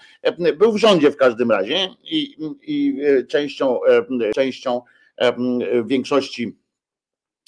Był 0.58 0.72
w 0.72 0.78
rządzie 0.78 1.12
w 1.12 1.18
każdym 1.18 1.52
razie 1.52 1.90
i, 2.04 2.38
i 2.62 3.02
y, 3.02 3.26
częścią, 3.28 3.80
częścią 4.36 4.82
większości 5.86 6.56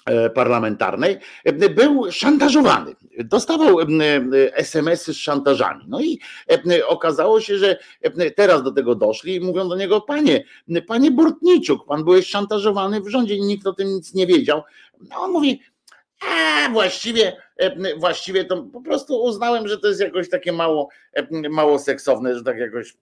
E, 0.06 0.30
parlamentarnej, 0.30 1.18
był 1.76 2.12
szantażowany. 2.12 2.96
Dostawał 3.20 3.78
SMS-y 4.54 5.14
z 5.14 5.18
szantażami. 5.18 5.86
No 5.88 6.02
i 6.02 6.20
okazało 6.88 7.42
się, 7.42 7.58
że 7.58 7.78
teraz 8.36 8.64
do 8.64 8.72
tego 8.72 8.96
doszli 8.96 9.36
i 9.36 9.40
mówią 9.40 9.70
do 9.70 9.76
niego, 9.76 10.02
panie, 10.02 10.44
panie 10.88 11.12
Bortniczuk, 11.12 11.86
pan 11.86 12.04
byłeś 12.04 12.28
szantażowany 12.28 13.02
w 13.02 13.08
rządzie 13.08 13.36
i 13.36 13.42
nikt 13.42 13.68
o 13.68 13.74
tym 13.74 13.88
nic 13.88 14.14
nie 14.14 14.28
wiedział. 14.28 14.62
No 15.10 15.16
on 15.20 15.32
mówi, 15.32 15.62
a 16.22 16.70
właściwie, 16.70 17.38
e, 17.58 17.96
właściwie 17.96 18.46
to 18.46 18.64
po 18.64 18.82
prostu 18.82 19.24
uznałem, 19.24 19.68
że 19.68 19.78
to 19.78 19.88
jest 19.88 20.02
jakoś 20.02 20.30
takie 20.30 20.52
mało, 20.52 20.90
e, 21.14 21.50
mało 21.50 21.80
seksowne, 21.80 22.36
że 22.36 22.44
tak 22.44 22.58
jakoś, 22.58 22.94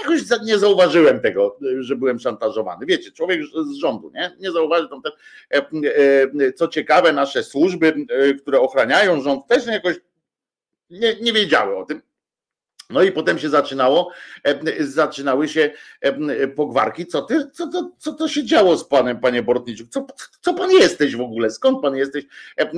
jakoś 0.00 0.20
nie 0.44 0.58
zauważyłem 0.58 1.20
tego, 1.20 1.58
że 1.78 1.96
byłem 1.96 2.18
szantażowany. 2.18 2.86
Wiecie, 2.86 3.12
człowiek 3.12 3.40
z 3.44 3.74
rządu, 3.76 4.10
nie? 4.14 4.36
Nie 4.40 4.52
zauważył 4.52 4.88
tam 4.88 5.02
e, 5.50 6.52
co 6.52 6.68
ciekawe, 6.68 7.12
nasze 7.12 7.42
służby, 7.42 8.06
które 8.42 8.60
ochraniają 8.60 9.20
rząd, 9.20 9.46
też 9.46 9.66
jakoś 9.66 9.96
nie, 10.90 11.16
nie 11.20 11.32
wiedziały 11.32 11.76
o 11.76 11.84
tym. 11.84 12.02
No 12.90 13.02
i 13.02 13.12
potem 13.12 13.38
się 13.38 13.48
zaczynało, 13.48 14.10
e, 14.44 14.84
zaczynały 14.84 15.48
się 15.48 15.70
e, 16.00 16.48
pogwarki. 16.48 17.06
Co, 17.06 17.22
ty, 17.22 17.50
co, 17.52 17.66
to, 17.66 17.90
co 17.98 18.12
to 18.12 18.28
się 18.28 18.44
działo 18.44 18.76
z 18.76 18.84
panem, 18.84 19.20
panie 19.20 19.42
Bortniczuk? 19.42 19.88
Co, 19.90 20.06
co 20.40 20.54
pan 20.54 20.70
jesteś 20.70 21.16
w 21.16 21.20
ogóle? 21.20 21.50
Skąd 21.50 21.82
pan 21.82 21.96
jesteś? 21.96 22.24
E, 22.56 22.70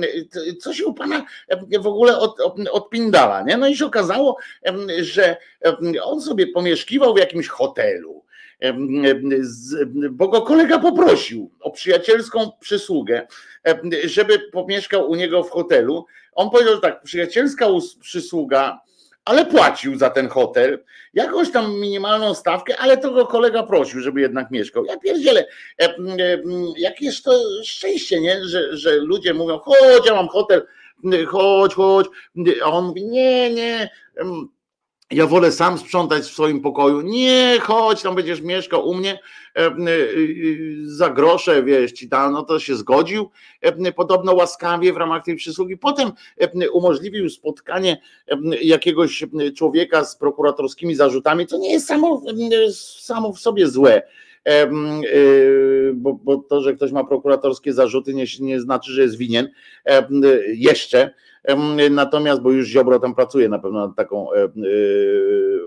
co 0.55 0.73
się 0.73 0.85
u 0.85 0.93
pana 0.93 1.25
w 1.79 1.87
ogóle 1.87 2.19
od, 2.19 2.37
odpindala? 2.71 3.41
Nie? 3.41 3.57
No 3.57 3.67
i 3.67 3.75
się 3.75 3.85
okazało, 3.85 4.37
że 5.01 5.37
on 6.03 6.21
sobie 6.21 6.47
pomieszkiwał 6.47 7.13
w 7.13 7.19
jakimś 7.19 7.47
hotelu 7.47 8.23
bo 10.11 10.27
go 10.27 10.41
kolega 10.41 10.79
poprosił 10.79 11.51
o 11.59 11.71
przyjacielską 11.71 12.51
przysługę, 12.59 13.27
żeby 14.03 14.39
pomieszkał 14.39 15.09
u 15.09 15.15
niego 15.15 15.43
w 15.43 15.49
hotelu. 15.49 16.05
On 16.33 16.49
powiedział 16.49 16.79
tak, 16.79 17.03
przyjacielska 17.03 17.67
przysługa 18.01 18.79
ale 19.25 19.45
płacił 19.45 19.97
za 19.97 20.09
ten 20.09 20.29
hotel, 20.29 20.83
jakąś 21.13 21.51
tam 21.51 21.79
minimalną 21.79 22.33
stawkę, 22.33 22.77
ale 22.77 22.97
to 22.97 23.11
go 23.11 23.25
kolega 23.25 23.63
prosił, 23.63 23.99
żeby 23.99 24.21
jednak 24.21 24.51
mieszkał. 24.51 24.85
Ja 24.85 24.99
pierdzielę, 24.99 25.45
jakie 26.77 27.05
jest 27.05 27.23
to 27.23 27.31
szczęście, 27.63 28.21
nie? 28.21 28.45
Że, 28.45 28.77
że 28.77 28.95
ludzie 28.95 29.33
mówią, 29.33 29.59
chodź, 29.59 30.05
ja 30.05 30.15
mam 30.15 30.27
hotel, 30.27 30.67
chodź, 31.27 31.73
chodź, 31.73 32.07
a 32.63 32.65
on 32.65 32.85
mówi, 32.85 33.05
nie, 33.05 33.49
nie, 33.53 33.89
ja 35.13 35.27
wolę 35.27 35.51
sam 35.51 35.77
sprzątać 35.77 36.23
w 36.23 36.33
swoim 36.33 36.61
pokoju. 36.61 37.01
Nie, 37.01 37.57
chodź, 37.61 38.01
tam 38.01 38.15
będziesz 38.15 38.41
mieszkał 38.41 38.89
u 38.89 38.93
mnie 38.93 39.19
e, 39.55 39.59
e, 39.59 39.73
za 40.85 41.09
grosze, 41.09 41.63
wiesz, 41.63 41.91
ci 41.91 42.09
tam, 42.09 42.33
no 42.33 42.43
to 42.43 42.59
się 42.59 42.75
zgodził. 42.75 43.29
E, 43.61 43.91
podobno 43.91 44.33
łaskawie 44.33 44.93
w 44.93 44.97
ramach 44.97 45.23
tej 45.23 45.35
przysługi. 45.35 45.77
Potem 45.77 46.11
umożliwił 46.73 47.29
spotkanie 47.29 48.01
jakiegoś 48.61 49.23
człowieka 49.57 50.05
z 50.05 50.15
prokuratorskimi 50.15 50.95
zarzutami, 50.95 51.47
co 51.47 51.57
nie 51.57 51.71
jest 51.71 51.87
samo, 51.87 52.21
samo 52.99 53.33
w 53.33 53.39
sobie 53.39 53.67
złe. 53.67 54.01
Bo, 55.93 56.13
bo 56.13 56.37
to, 56.37 56.61
że 56.61 56.73
ktoś 56.73 56.91
ma 56.91 57.03
prokuratorskie 57.03 57.73
zarzuty, 57.73 58.13
nie, 58.13 58.25
nie 58.39 58.59
znaczy, 58.59 58.91
że 58.91 59.01
jest 59.01 59.17
winien 59.17 59.49
jeszcze 60.53 61.13
Natomiast, 61.91 62.41
bo 62.41 62.51
już 62.51 62.67
Ziobro 62.67 62.99
tam 62.99 63.15
pracuje 63.15 63.49
na 63.49 63.59
pewno 63.59 63.87
nad 63.87 63.95
taką 63.95 64.27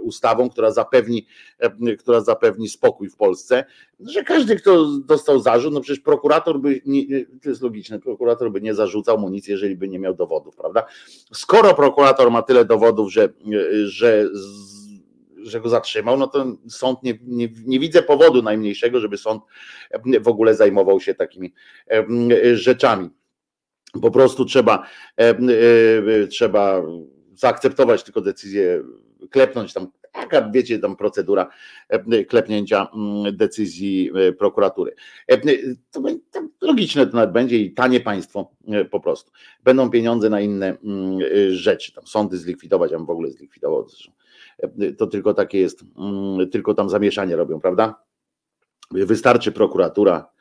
ustawą, 0.03 0.51
która 0.51 0.71
zapewni, 0.71 1.27
która 1.99 2.21
zapewni 2.21 2.69
spokój 2.69 3.11
w 3.11 3.17
Polsce, 3.17 3.65
że 4.01 4.25
każdy, 4.25 4.57
kto 4.57 4.87
dostał 4.99 5.41
zarzut, 5.41 5.75
no 5.75 5.81
przecież 5.81 6.01
prokurator 6.01 6.61
by, 6.61 6.81
nie, 6.87 7.25
to 7.43 7.49
jest 7.49 7.63
logiczne, 7.63 8.01
prokurator 8.01 8.51
by 8.51 8.61
nie 8.61 8.75
zarzucał 8.75 9.19
mu 9.19 9.29
nic, 9.29 9.49
jeżeli 9.49 9.77
by 9.77 9.89
nie 9.89 9.99
miał 9.99 10.15
dowodów, 10.15 10.57
prawda? 10.57 10.87
Skoro 11.33 11.75
prokurator 11.75 12.31
ma 12.31 12.43
tyle 12.43 12.65
dowodów, 12.65 13.13
że, 13.13 13.29
że 13.85 14.29
że 15.51 15.61
go 15.61 15.69
zatrzymał, 15.69 16.17
no 16.17 16.27
to 16.27 16.57
sąd 16.69 17.03
nie, 17.03 17.19
nie, 17.23 17.49
nie, 17.65 17.81
widzę 17.81 18.03
powodu 18.03 18.43
najmniejszego, 18.43 19.01
żeby 19.01 19.19
sąd 19.19 19.43
w 20.21 20.29
ogóle 20.29 20.55
zajmował 20.55 21.01
się 21.01 21.15
takimi 21.15 21.53
rzeczami. 22.55 23.11
Po 24.03 24.11
prostu 24.11 24.45
trzeba, 24.45 24.87
e, 25.19 25.31
e, 25.31 26.27
trzeba 26.27 26.83
zaakceptować 27.35 28.03
tylko 28.03 28.21
decyzję, 28.21 28.83
klepnąć 29.31 29.73
tam, 29.73 29.91
taka 30.13 30.51
wiecie, 30.51 30.79
tam 30.79 30.97
procedura 30.97 31.49
e, 31.89 32.25
klepnięcia 32.25 32.89
mm, 32.95 33.37
decyzji 33.37 34.11
prokuratury. 34.39 34.95
To, 35.91 36.01
to 36.31 36.67
logiczne 36.67 37.07
to 37.07 37.17
nawet 37.17 37.33
będzie 37.33 37.59
i 37.59 37.75
tanie 37.75 38.01
państwo 38.01 38.51
po 38.91 39.01
prostu. 39.01 39.33
Będą 39.65 39.91
pieniądze 39.91 40.31
na 40.31 40.41
inne 40.41 40.77
mm, 40.85 41.19
rzeczy, 41.51 41.93
tam 41.93 42.07
sądy 42.07 42.39
zlikwidować, 42.39 42.93
a 42.93 42.99
w 42.99 43.11
ogóle 43.11 43.31
zlikwidował. 43.31 43.87
To 44.99 45.07
tylko 45.07 45.35
takie 45.35 45.61
jest, 45.61 45.85
mm, 45.99 46.51
tylko 46.51 46.75
tam 46.75 46.89
zamieszanie 46.91 47.37
robią, 47.37 47.61
prawda? 47.61 48.03
Wystarczy 48.91 49.53
prokuratura, 49.53 50.37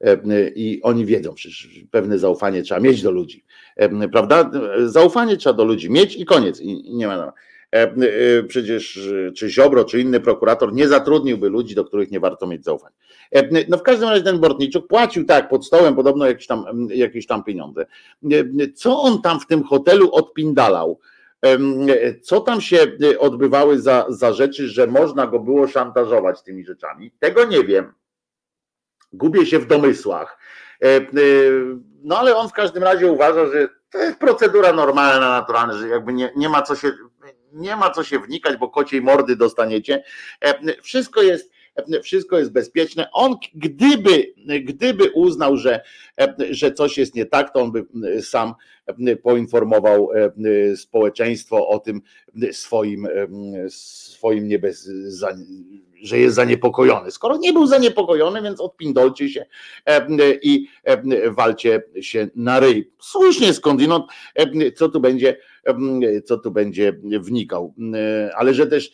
E, 0.00 0.48
i 0.54 0.82
oni 0.82 1.06
wiedzą, 1.06 1.34
przecież 1.34 1.68
pewne 1.90 2.18
zaufanie 2.18 2.62
trzeba 2.62 2.80
mieć 2.80 3.02
do 3.02 3.10
ludzi, 3.10 3.44
e, 3.76 4.08
prawda? 4.08 4.50
Zaufanie 4.84 5.36
trzeba 5.36 5.56
do 5.56 5.64
ludzi 5.64 5.90
mieć 5.90 6.16
i 6.16 6.24
koniec, 6.24 6.60
i 6.60 6.94
nie 6.96 7.06
ma. 7.06 7.32
E, 7.70 8.42
przecież 8.42 9.00
czy 9.36 9.50
Ziobro, 9.50 9.84
czy 9.84 10.00
inny 10.00 10.20
prokurator 10.20 10.72
nie 10.72 10.88
zatrudniłby 10.88 11.48
ludzi, 11.48 11.74
do 11.74 11.84
których 11.84 12.10
nie 12.10 12.20
warto 12.20 12.46
mieć 12.46 12.64
zaufania. 12.64 12.96
No 13.68 13.78
w 13.78 13.82
każdym 13.82 14.08
razie 14.08 14.24
ten 14.24 14.38
Bortniczuk 14.38 14.86
płacił 14.86 15.24
tak 15.24 15.48
pod 15.48 15.66
stołem 15.66 15.94
podobno 15.94 16.26
jakieś 16.26 16.46
tam, 16.46 16.88
jakieś 16.94 17.26
tam 17.26 17.44
pieniądze. 17.44 17.86
Co 18.74 19.02
on 19.02 19.22
tam 19.22 19.40
w 19.40 19.46
tym 19.46 19.64
hotelu 19.64 20.10
odpindalał? 20.12 20.98
Co 22.22 22.40
tam 22.40 22.60
się 22.60 22.86
odbywały 23.18 23.78
za, 23.78 24.06
za 24.08 24.32
rzeczy, 24.32 24.68
że 24.68 24.86
można 24.86 25.26
go 25.26 25.38
było 25.38 25.68
szantażować 25.68 26.42
tymi 26.42 26.64
rzeczami? 26.64 27.12
Tego 27.18 27.44
nie 27.44 27.64
wiem 27.64 27.92
gubię 29.12 29.46
się 29.46 29.58
w 29.58 29.66
domysłach. 29.66 30.38
E, 30.82 31.00
no 32.02 32.18
ale 32.18 32.36
on 32.36 32.48
w 32.48 32.52
każdym 32.52 32.82
razie 32.82 33.12
uważa, 33.12 33.46
że 33.46 33.68
to 33.90 33.98
jest 33.98 34.18
procedura 34.18 34.72
normalna, 34.72 35.28
naturalna, 35.28 35.74
że 35.74 35.88
jakby 35.88 36.12
nie, 36.12 36.32
nie 36.36 36.48
ma 36.48 36.62
co 36.62 36.76
się 36.76 36.92
nie 37.52 37.76
ma 37.76 37.90
co 37.90 38.04
się 38.04 38.18
wnikać, 38.18 38.56
bo 38.56 38.68
kociej 38.68 39.02
mordy 39.02 39.36
dostaniecie. 39.36 40.04
Wszystko 40.82 41.22
jest 41.22 41.52
wszystko 42.02 42.38
jest 42.38 42.52
bezpieczne. 42.52 43.08
On 43.12 43.36
gdyby, 43.54 44.34
gdyby 44.64 45.10
uznał, 45.10 45.56
że, 45.56 45.80
że 46.50 46.72
coś 46.72 46.98
jest 46.98 47.14
nie 47.14 47.26
tak, 47.26 47.52
to 47.52 47.60
on 47.60 47.72
by 47.72 47.86
sam 48.22 48.54
poinformował 49.22 50.08
społeczeństwo 50.76 51.68
o 51.68 51.78
tym 51.78 52.02
swoim, 52.52 53.08
swoim 53.68 54.48
niebez, 54.48 54.90
że 56.02 56.18
jest 56.18 56.36
zaniepokojony. 56.36 57.10
Skoro 57.10 57.36
nie 57.36 57.52
był 57.52 57.66
zaniepokojony, 57.66 58.42
więc 58.42 58.60
odpindolcie 58.60 59.28
się 59.28 59.46
i 60.42 60.66
walcie 61.30 61.82
się 62.00 62.28
na 62.34 62.60
ryj. 62.60 62.90
Słusznie 63.00 63.54
skądinąd, 63.54 64.04
co 64.76 64.88
tu 64.88 65.00
będzie, 65.00 65.36
co 66.24 66.38
tu 66.38 66.50
będzie 66.50 66.92
wnikał. 67.02 67.74
Ale 68.36 68.54
że 68.54 68.66
też 68.66 68.92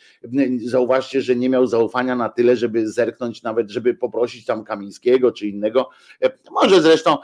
zauważcie, 0.65 1.21
że 1.21 1.35
nie 1.35 1.49
miał 1.49 1.67
zaufania 1.67 2.15
na 2.15 2.29
tyle, 2.29 2.55
żeby 2.55 2.91
zerknąć 2.91 3.43
nawet, 3.43 3.69
żeby 3.69 3.93
poprosić 3.93 4.45
tam 4.45 4.63
Kamińskiego 4.63 5.31
czy 5.31 5.47
innego. 5.47 5.89
Może 6.51 6.81
zresztą 6.81 7.17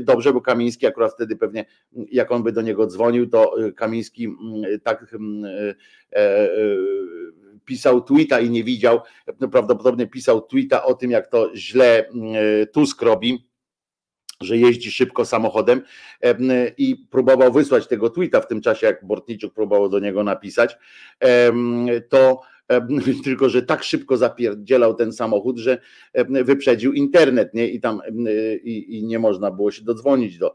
dobrze, 0.00 0.32
bo 0.32 0.40
Kamiński 0.40 0.86
akurat 0.86 1.12
wtedy 1.14 1.36
pewnie, 1.36 1.64
jak 1.92 2.32
on 2.32 2.42
by 2.42 2.52
do 2.52 2.62
niego 2.62 2.86
dzwonił, 2.86 3.28
to 3.28 3.54
Kamiński 3.76 4.28
tak 4.82 5.16
e, 6.12 6.18
e, 6.20 6.48
pisał 7.64 8.02
tweeta 8.02 8.40
i 8.40 8.50
nie 8.50 8.64
widział, 8.64 9.00
no 9.40 9.48
prawdopodobnie 9.48 10.06
pisał 10.06 10.40
tweeta 10.40 10.84
o 10.84 10.94
tym, 10.94 11.10
jak 11.10 11.26
to 11.26 11.50
źle 11.56 12.08
mm, 12.08 12.34
Tusk 12.72 13.02
robi, 13.02 13.48
że 14.40 14.58
jeździ 14.58 14.90
szybko 14.90 15.24
samochodem 15.24 15.82
i 16.78 16.96
próbował 17.10 17.52
wysłać 17.52 17.86
tego 17.86 18.10
tweeta 18.10 18.40
w 18.40 18.46
tym 18.46 18.60
czasie, 18.60 18.86
jak 18.86 19.06
Bortniczuk 19.06 19.54
próbował 19.54 19.88
do 19.88 19.98
niego 19.98 20.24
napisać, 20.24 20.76
to 22.08 22.40
tylko 23.24 23.48
że 23.48 23.62
tak 23.62 23.84
szybko 23.84 24.16
zapierdzielał 24.16 24.94
ten 24.94 25.12
samochód, 25.12 25.58
że 25.58 25.78
wyprzedził 26.28 26.92
internet, 26.92 27.54
nie? 27.54 27.68
I 27.68 27.80
tam 27.80 28.00
i, 28.64 28.98
i 28.98 29.04
nie 29.04 29.18
można 29.18 29.50
było 29.50 29.70
się 29.70 29.84
dodzwonić 29.84 30.38
do, 30.38 30.54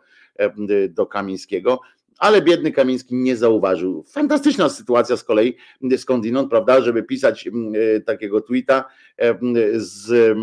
do 0.89 1.05
Kamińskiego 1.05 1.79
ale 2.19 2.41
biedny 2.41 2.71
Kamiński 2.71 3.15
nie 3.15 3.37
zauważył. 3.37 4.03
Fantastyczna 4.07 4.69
sytuacja 4.69 5.17
z 5.17 5.23
kolei 5.23 5.55
skądinąd, 5.97 6.49
prawda, 6.49 6.81
żeby 6.81 7.03
pisać 7.03 7.47
mm, 7.47 7.73
e, 7.75 7.99
takiego 7.99 8.41
tweeta 8.41 8.85
e, 9.17 9.37
z, 9.75 10.11
e, 10.11 10.35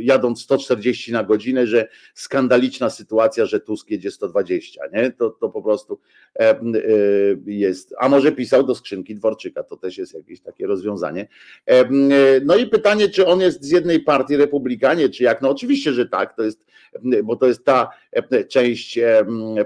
jadąc 0.00 0.42
140 0.42 1.12
na 1.12 1.24
godzinę, 1.24 1.66
że 1.66 1.88
skandaliczna 2.14 2.90
sytuacja, 2.90 3.46
że 3.46 3.60
Tusk 3.60 3.90
jedzie 3.90 4.10
120, 4.10 4.82
nie? 4.92 5.10
To, 5.10 5.30
to 5.30 5.48
po 5.48 5.62
prostu 5.62 5.98
jest. 7.46 7.94
A 7.98 8.08
może 8.08 8.32
pisał 8.32 8.62
do 8.62 8.74
skrzynki 8.74 9.14
Dworczyka, 9.14 9.62
to 9.62 9.76
też 9.76 9.98
jest 9.98 10.14
jakieś 10.14 10.40
takie 10.40 10.66
rozwiązanie. 10.66 11.28
No 12.44 12.56
i 12.56 12.66
pytanie, 12.66 13.08
czy 13.08 13.26
on 13.26 13.40
jest 13.40 13.64
z 13.64 13.70
jednej 13.70 14.00
partii 14.00 14.36
republikanie, 14.36 15.08
czy 15.08 15.24
jak? 15.24 15.42
No 15.42 15.50
oczywiście, 15.50 15.92
że 15.92 16.06
tak, 16.06 16.36
to 16.36 16.42
jest, 16.42 16.64
bo 17.24 17.36
to 17.36 17.46
jest 17.46 17.64
ta 17.64 17.90
część 18.48 18.98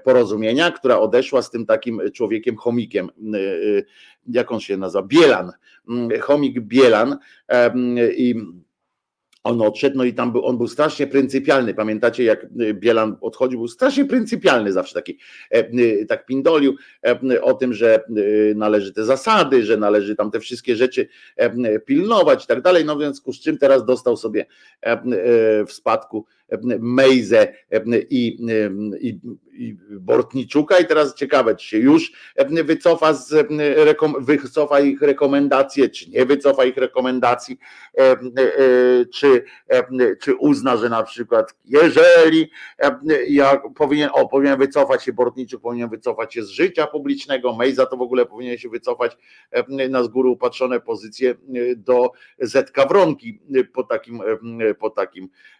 porozumienia, 0.05 0.70
która 0.81 0.99
odeszła 0.99 1.43
z 1.43 1.51
tym 1.51 1.66
takim 1.66 2.01
człowiekiem 2.12 2.57
chomikiem, 2.57 3.11
y, 3.35 3.38
y, 3.38 3.85
jak 4.27 4.53
on 4.53 4.61
się 4.61 4.77
nazywa, 4.77 5.03
Bielan, 5.03 5.53
mm, 5.88 6.21
chomik 6.21 6.61
Bielan 6.61 7.19
i 8.16 8.35
on 9.45 9.62
odszedł, 9.62 9.97
no 9.97 10.05
i 10.05 10.14
tam 10.14 10.33
był, 10.33 10.47
on 10.47 10.59
był 10.59 10.69
strasznie 10.69 11.07
pryncypialny. 11.07 11.75
Pamiętacie, 11.75 12.25
jak 12.25 12.47
Bielan 12.73 13.16
odchodził, 13.21 13.59
był 13.59 13.69
strasznie 13.69 14.05
pryncypialny, 14.05 14.73
zawsze 14.73 14.95
taki, 14.95 15.19
e, 15.51 16.05
tak 16.05 16.27
pindolił 16.27 16.77
e, 17.07 17.43
o 17.43 17.55
tym, 17.55 17.75
że 17.75 18.05
należy 18.55 18.93
te 18.93 19.05
zasady, 19.05 19.64
że 19.64 19.77
należy 19.77 20.16
tam 20.16 20.31
te 20.31 20.40
wszystkie 20.40 20.77
rzeczy 20.77 21.09
e, 21.37 21.79
pilnować 21.79 22.45
i 22.45 22.47
tak 22.47 22.62
dalej. 22.62 22.85
No 22.85 22.99
więc 22.99 23.23
z 23.27 23.40
czym 23.40 23.59
teraz 23.59 23.85
dostał 23.85 24.16
sobie 24.16 24.47
w 25.66 25.73
spadku 25.73 26.27
Mejzę 26.81 27.55
i, 28.11 28.39
i, 29.01 29.21
i 29.53 29.77
Bortniczuka. 29.91 30.79
I 30.79 30.87
teraz 30.87 31.15
ciekawe, 31.15 31.57
czy 31.57 31.67
się 31.67 31.79
już 31.79 32.13
wycofa, 32.65 33.15
z, 33.15 33.49
wycofa 34.21 34.81
ich 34.81 35.03
rekomendacje, 35.03 35.89
czy 35.89 36.11
nie 36.11 36.27
wycofa 36.27 36.65
ich 36.65 36.77
rekomendacji, 36.77 37.59
czy, 39.15 39.45
czy 40.21 40.35
uzna, 40.35 40.77
że 40.77 40.89
na 40.89 41.03
przykład 41.03 41.55
jeżeli 41.65 42.51
ja 43.29 43.63
powinien, 43.75 44.11
o, 44.13 44.29
powinien 44.29 44.59
wycofać 44.59 45.05
się 45.05 45.13
Bortniczuk, 45.13 45.63
powinien 45.63 45.89
wycofać 45.89 46.35
się 46.35 46.43
z 46.43 46.49
życia 46.49 46.87
publicznego, 46.87 47.57
Mejza 47.57 47.87
to 47.87 47.97
w 47.97 48.03
ogóle 48.03 48.27
powinien 48.27 48.59
się 48.59 48.69
wycofać 48.69 49.17
na 49.91 50.05
z 50.05 50.09
góry 50.09 50.29
upatrzone 50.29 50.81
pozycje 50.81 51.35
do 51.77 52.13
Zetka 52.39 52.87
Wronki 52.87 53.41
po 53.73 53.83
takim, 53.83 54.23
po 54.79 54.91
takim 54.91 55.29
E, 55.29 55.60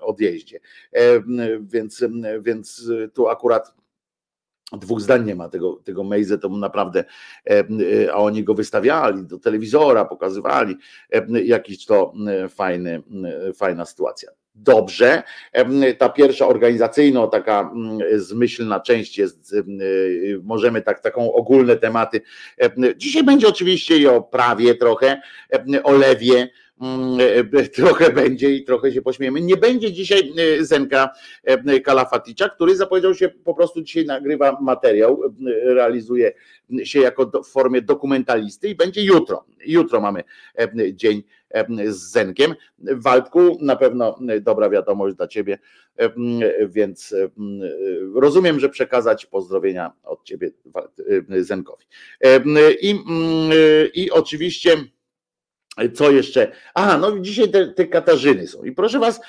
odjeździe. 0.00 0.60
E, 0.92 1.22
więc, 1.60 2.04
więc 2.40 2.90
tu 3.14 3.28
akurat 3.28 3.74
Dwóch 4.72 5.00
zdań 5.00 5.24
nie 5.24 5.34
ma 5.34 5.48
tego, 5.48 5.80
tego 5.84 6.04
Mejze, 6.04 6.38
to 6.38 6.48
naprawdę, 6.48 7.04
a 8.12 8.16
oni 8.16 8.44
go 8.44 8.54
wystawiali 8.54 9.24
do 9.24 9.38
telewizora, 9.38 10.04
pokazywali, 10.04 10.76
jakiś 11.44 11.86
to 11.86 12.12
fajny, 12.48 13.02
fajna 13.54 13.84
sytuacja 13.84 14.30
dobrze. 14.56 15.22
Ta 15.98 16.08
pierwsza 16.08 16.46
organizacyjno, 16.46 17.26
taka 17.26 17.72
zmyślna 18.16 18.80
część 18.80 19.18
jest, 19.18 19.54
możemy 20.42 20.82
tak, 20.82 21.00
taką 21.00 21.32
ogólne 21.32 21.76
tematy. 21.76 22.20
Dzisiaj 22.96 23.24
będzie 23.24 23.48
oczywiście 23.48 23.96
i 23.96 24.06
o 24.06 24.22
prawie 24.22 24.74
trochę, 24.74 25.20
o 25.84 25.92
lewie, 25.92 26.48
trochę 27.76 28.12
będzie 28.12 28.50
i 28.50 28.64
trochę 28.64 28.92
się 28.92 29.02
pośmiejemy. 29.02 29.40
Nie 29.40 29.56
będzie 29.56 29.92
dzisiaj 29.92 30.32
Zenka 30.60 31.10
Kalafaticza, 31.84 32.48
który 32.48 32.76
zapowiedział 32.76 33.14
się 33.14 33.28
po 33.28 33.54
prostu 33.54 33.82
dzisiaj 33.82 34.04
nagrywa 34.04 34.58
materiał, 34.60 35.20
realizuje 35.64 36.32
się 36.84 37.00
jako 37.00 37.42
w 37.44 37.48
formie 37.48 37.82
dokumentalisty 37.82 38.68
i 38.68 38.74
będzie 38.74 39.04
jutro. 39.04 39.44
Jutro 39.66 40.00
mamy 40.00 40.24
dzień 40.92 41.22
z 41.88 41.96
Zenkiem. 41.96 42.54
Waldku, 42.78 43.58
na 43.60 43.76
pewno 43.76 44.18
dobra 44.40 44.70
wiadomość 44.70 45.16
dla 45.16 45.28
ciebie, 45.28 45.58
więc 46.68 47.14
rozumiem, 48.14 48.60
że 48.60 48.68
przekazać 48.68 49.26
pozdrowienia 49.26 49.92
od 50.04 50.24
ciebie 50.24 50.50
Zenkowi. 51.28 51.84
I, 52.80 53.00
i 53.94 54.10
oczywiście 54.10 54.76
co 55.94 56.10
jeszcze? 56.10 56.52
A, 56.74 56.98
no 56.98 57.18
dzisiaj 57.18 57.50
te, 57.50 57.66
te 57.66 57.86
Katarzyny 57.86 58.46
są. 58.46 58.64
I 58.64 58.72
proszę 58.72 58.98
was, 58.98 59.20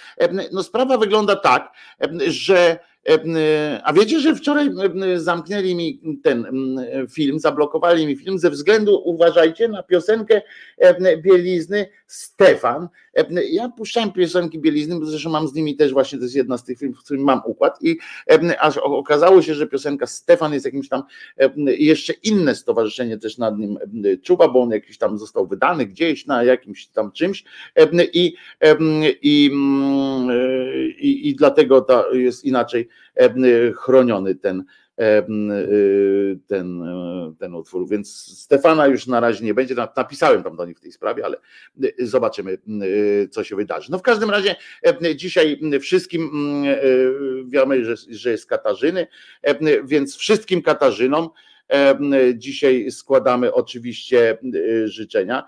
no 0.52 0.64
sprawa 0.64 0.98
wygląda 0.98 1.36
tak, 1.36 1.72
że 2.28 2.80
a 3.84 3.94
wiecie, 3.94 4.20
że 4.20 4.36
wczoraj 4.36 4.70
zamknęli 5.16 5.76
mi 5.76 6.02
ten 6.24 6.46
film, 7.12 7.40
zablokowali 7.40 8.08
mi 8.08 8.16
film 8.16 8.40
ze 8.40 8.50
względu, 8.50 9.02
uważajcie, 9.06 9.68
na 9.68 9.84
piosenkę 9.84 10.42
Bielizny 11.18 11.90
Stefan. 12.08 12.88
Ja 13.52 13.70
puszczałem 13.70 14.12
piosenki 14.12 14.60
Bielizny, 14.60 15.00
bo 15.00 15.06
zresztą 15.06 15.30
mam 15.30 15.48
z 15.48 15.54
nimi 15.54 15.76
też 15.76 15.94
właśnie, 15.94 16.18
to 16.18 16.24
jest 16.24 16.36
jedna 16.36 16.58
z 16.58 16.64
tych 16.64 16.80
filmów, 16.80 17.00
w 17.00 17.04
którym 17.04 17.24
mam 17.24 17.42
układ 17.46 17.84
i 17.84 17.98
aż 18.60 18.78
okazało 18.78 19.42
się, 19.42 19.54
że 19.54 19.68
piosenka 19.68 20.08
Stefan 20.08 20.54
jest 20.54 20.66
jakimś 20.66 20.90
tam, 20.90 21.04
jeszcze 21.78 22.14
inne 22.14 22.56
stowarzyszenie 22.56 23.18
też 23.18 23.38
nad 23.38 23.58
nim 23.58 23.78
czuwa, 24.24 24.48
bo 24.48 24.62
on 24.62 24.72
jakiś 24.72 24.98
tam 24.98 25.18
został 25.18 25.48
wydany 25.48 25.86
gdzieś 25.86 26.26
na 26.26 26.44
jakimś 26.44 26.88
tam 26.88 27.12
czymś 27.12 27.44
i, 28.14 28.36
i, 29.22 29.52
i, 31.00 31.30
i 31.30 31.36
dlatego 31.36 31.82
to 31.82 32.14
jest 32.14 32.46
inaczej 32.46 32.88
chroniony 33.76 34.36
ten, 34.36 34.64
ten, 36.48 36.84
ten 37.40 37.56
utwór. 37.56 37.90
Więc 37.90 38.16
Stefana 38.40 38.88
już 38.88 39.08
na 39.08 39.20
razie 39.20 39.46
nie 39.46 39.54
będzie. 39.54 39.76
Napisałem 39.98 40.44
tam 40.44 40.56
do 40.56 40.66
nich 40.66 40.78
w 40.78 40.82
tej 40.82 40.92
sprawie, 40.92 41.26
ale 41.26 41.38
zobaczymy, 42.00 42.58
co 43.32 43.44
się 43.44 43.56
wydarzy. 43.56 43.92
No 43.92 43.98
w 43.98 44.02
każdym 44.02 44.30
razie 44.30 44.56
dzisiaj 45.16 45.60
wszystkim 45.82 46.32
wiemy, 47.48 47.86
że, 47.86 47.96
że 48.10 48.32
jest 48.32 48.46
Katarzyny, 48.46 49.08
więc 49.84 50.16
wszystkim 50.16 50.62
Katarzynom 50.62 51.30
dzisiaj 52.36 52.92
składamy 52.92 53.54
oczywiście 53.54 54.38
życzenia. 54.86 55.44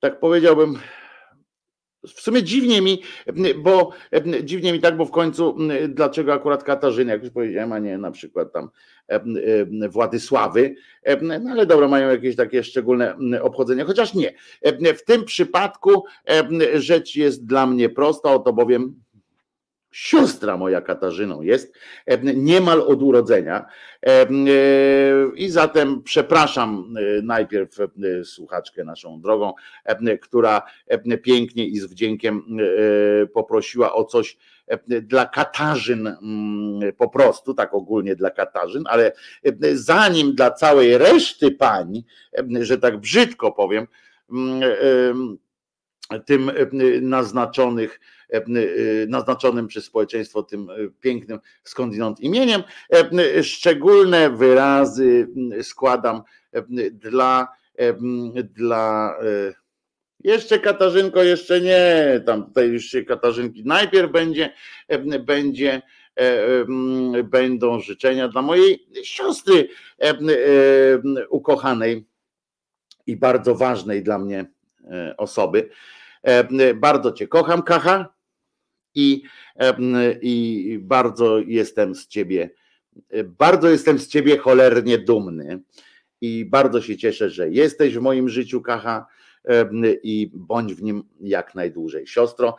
Tak 0.00 0.20
powiedziałbym, 0.20 0.78
w 2.14 2.20
sumie 2.20 2.42
dziwnie 2.42 2.82
mi, 2.82 3.02
bo 3.56 3.90
dziwnie 4.42 4.72
mi 4.72 4.80
tak, 4.80 4.96
bo 4.96 5.04
w 5.04 5.10
końcu 5.10 5.56
dlaczego 5.88 6.32
akurat 6.32 6.64
Katarzyny, 6.64 7.12
jak 7.12 7.22
już 7.22 7.32
powiedziałem, 7.32 7.72
a 7.72 7.78
nie 7.78 7.98
na 7.98 8.10
przykład 8.10 8.52
tam 8.52 8.70
Władysławy, 9.90 10.74
no 11.22 11.50
ale 11.50 11.66
dobra, 11.66 11.88
mają 11.88 12.10
jakieś 12.10 12.36
takie 12.36 12.64
szczególne 12.64 13.16
obchodzenie, 13.42 13.84
chociaż 13.84 14.14
nie. 14.14 14.32
W 14.96 15.02
tym 15.04 15.24
przypadku 15.24 16.04
rzecz 16.74 17.16
jest 17.16 17.46
dla 17.46 17.66
mnie 17.66 17.88
prosta, 17.88 18.34
oto 18.34 18.52
bowiem 18.52 19.00
siostra 19.96 20.56
moja 20.56 20.80
Katarzyną 20.80 21.42
jest, 21.42 21.74
niemal 22.34 22.80
od 22.80 23.02
urodzenia. 23.02 23.66
I 25.36 25.48
zatem 25.48 26.02
przepraszam 26.02 26.94
najpierw 27.22 27.70
słuchaczkę 28.24 28.84
naszą 28.84 29.20
drogą, 29.20 29.52
która 30.20 30.62
pięknie 31.22 31.66
i 31.66 31.78
z 31.78 31.86
wdziękiem 31.86 32.42
poprosiła 33.32 33.94
o 33.94 34.04
coś 34.04 34.36
dla 35.02 35.26
Katarzyn, 35.26 36.16
po 36.98 37.08
prostu, 37.08 37.54
tak 37.54 37.74
ogólnie 37.74 38.16
dla 38.16 38.30
Katarzyn, 38.30 38.84
ale 38.86 39.12
zanim 39.72 40.34
dla 40.34 40.50
całej 40.50 40.98
reszty 40.98 41.50
pań, 41.50 42.04
że 42.60 42.78
tak 42.78 42.98
brzydko 42.98 43.52
powiem, 43.52 43.86
tym 46.26 46.50
naznaczonych 47.00 48.00
E, 48.00 48.00
e, 48.00 48.15
naznaczonym 49.08 49.66
przez 49.66 49.84
społeczeństwo 49.84 50.42
tym 50.42 50.70
e, 50.70 50.74
pięknym 51.00 51.38
skądinąd 51.64 52.20
imieniem. 52.20 52.62
Szczególne 53.42 54.30
wyrazy 54.30 55.28
składam 55.62 56.22
dla, 56.90 57.48
dla 58.44 59.14
jeszcze 60.20 60.58
Katarzynko, 60.58 61.22
jeszcze 61.22 61.60
nie, 61.60 62.20
tam 62.26 62.46
tutaj 62.46 62.68
już 62.68 62.84
się 62.84 63.04
Katarzynki. 63.04 63.62
Najpierw 63.64 64.12
będzie, 64.12 64.52
będzie 65.20 65.82
będą 67.24 67.80
życzenia 67.80 68.28
dla 68.28 68.42
mojej 68.42 68.88
siostry 69.02 69.68
ukochanej 71.28 72.06
i 73.06 73.16
bardzo 73.16 73.54
ważnej 73.54 74.02
dla 74.02 74.18
mnie 74.18 74.46
osoby. 75.16 75.68
Bardzo 76.74 77.12
Cię 77.12 77.28
kocham, 77.28 77.62
Kacha 77.62 78.15
i, 78.96 79.22
i 80.22 80.78
bardzo 80.82 81.38
jestem 81.38 81.94
z 81.94 82.06
ciebie, 82.06 82.50
bardzo 83.24 83.68
jestem 83.68 83.98
z 83.98 84.08
ciebie 84.08 84.38
cholernie 84.38 84.98
dumny 84.98 85.60
i 86.20 86.44
bardzo 86.44 86.82
się 86.82 86.96
cieszę, 86.96 87.30
że 87.30 87.50
jesteś 87.50 87.98
w 87.98 88.00
moim 88.00 88.28
życiu, 88.28 88.60
Kacha 88.60 89.06
i 90.02 90.30
bądź 90.34 90.74
w 90.74 90.82
nim 90.82 91.04
jak 91.20 91.54
najdłużej. 91.54 92.06
Siostro, 92.06 92.56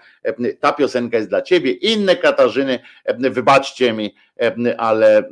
ta 0.59 0.73
piosenka 0.73 1.17
jest 1.17 1.29
dla 1.29 1.41
ciebie. 1.41 1.71
Inne 1.71 2.15
Katarzyny, 2.15 2.79
wybaczcie 3.19 3.93
mi, 3.93 4.15
ale 4.77 5.17
e, 5.17 5.23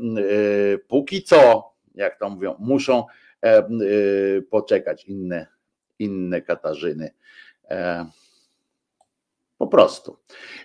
póki 0.88 1.24
co, 1.24 1.72
jak 1.96 2.20
to 2.20 2.30
mówią, 2.30 2.56
muszą 2.60 3.06
e, 3.42 3.68
poczekać 4.50 5.06
inne, 5.06 5.48
inne 6.00 6.42
Katarzyny. 6.42 7.12
Po 9.66 9.70
prostu. 9.70 10.18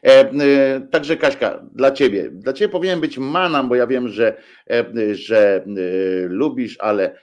E, 0.05 0.31
e, 0.31 0.81
także 0.81 1.17
Kaśka, 1.17 1.61
dla 1.73 1.91
ciebie. 1.91 2.31
Dla 2.31 2.53
ciebie 2.53 2.73
powinien 2.73 3.01
być 3.01 3.19
manam, 3.19 3.69
bo 3.69 3.75
ja 3.75 3.87
wiem, 3.87 4.09
że, 4.09 4.37
e, 4.71 4.85
że 5.15 5.65
lubisz, 6.29 6.77
ale, 6.81 7.19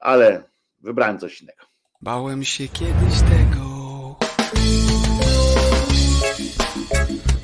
ale 0.00 0.42
wybrałem 0.80 1.18
coś 1.18 1.42
innego. 1.42 1.62
Bałem 2.02 2.44
się 2.44 2.68
kiedyś 2.68 3.20
tego. 3.20 4.16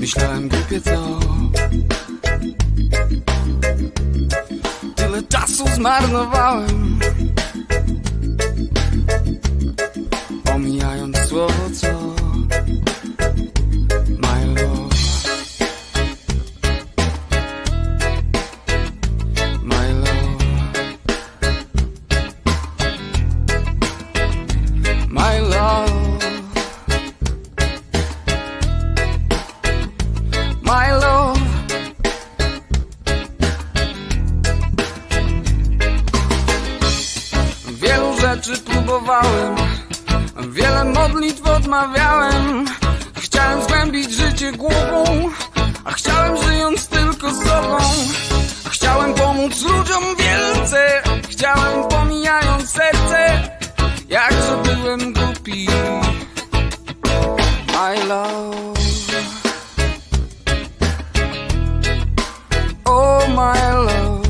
Myślałem 0.01 0.49
głupie 0.49 0.81
co. 0.81 1.21
Tyle 4.97 5.23
czasu 5.23 5.69
zmarnowałem 5.69 6.99
słowo 11.39 11.71
co 11.81 11.87
My 14.19 14.41
love 14.55 14.95
My 19.63 19.93
love 20.05 20.45
My 25.09 25.41
love 25.41 25.93
My 30.63 30.91
love 31.01 31.41
Wielu 37.81 38.21
rzeczy 38.21 38.57
próbowałem 38.59 39.57
Wiele 40.47 40.85
modlitw 40.85 41.47
odmawiałem. 41.47 42.65
Chciałem 43.17 43.63
zgłębić 43.63 44.11
życie 44.11 44.53
głową 44.53 45.05
A 45.85 45.91
chciałem 45.93 46.43
żyjąc 46.43 46.89
tylko 46.89 47.31
sobą. 47.31 47.79
Chciałem 48.71 49.15
pomóc 49.15 49.63
ludziom 49.63 50.05
wielce 50.19 51.03
Chciałem 51.29 51.89
pomijając 51.89 52.71
serce. 52.71 53.49
Jakże 54.09 54.63
byłem 54.65 55.13
głupi. 55.13 55.69
My 57.73 58.05
love. 58.05 58.75
Oh 62.85 63.29
my 63.29 63.73
love. 63.85 64.29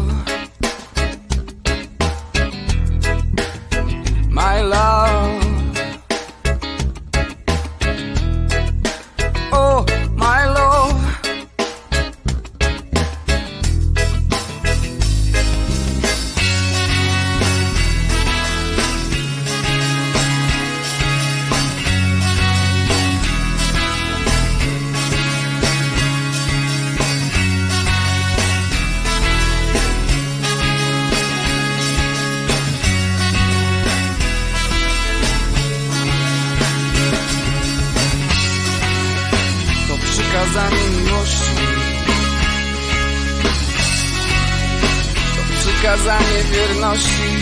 My 4.30 4.62
love. 4.62 4.97
Wierności 46.88 47.38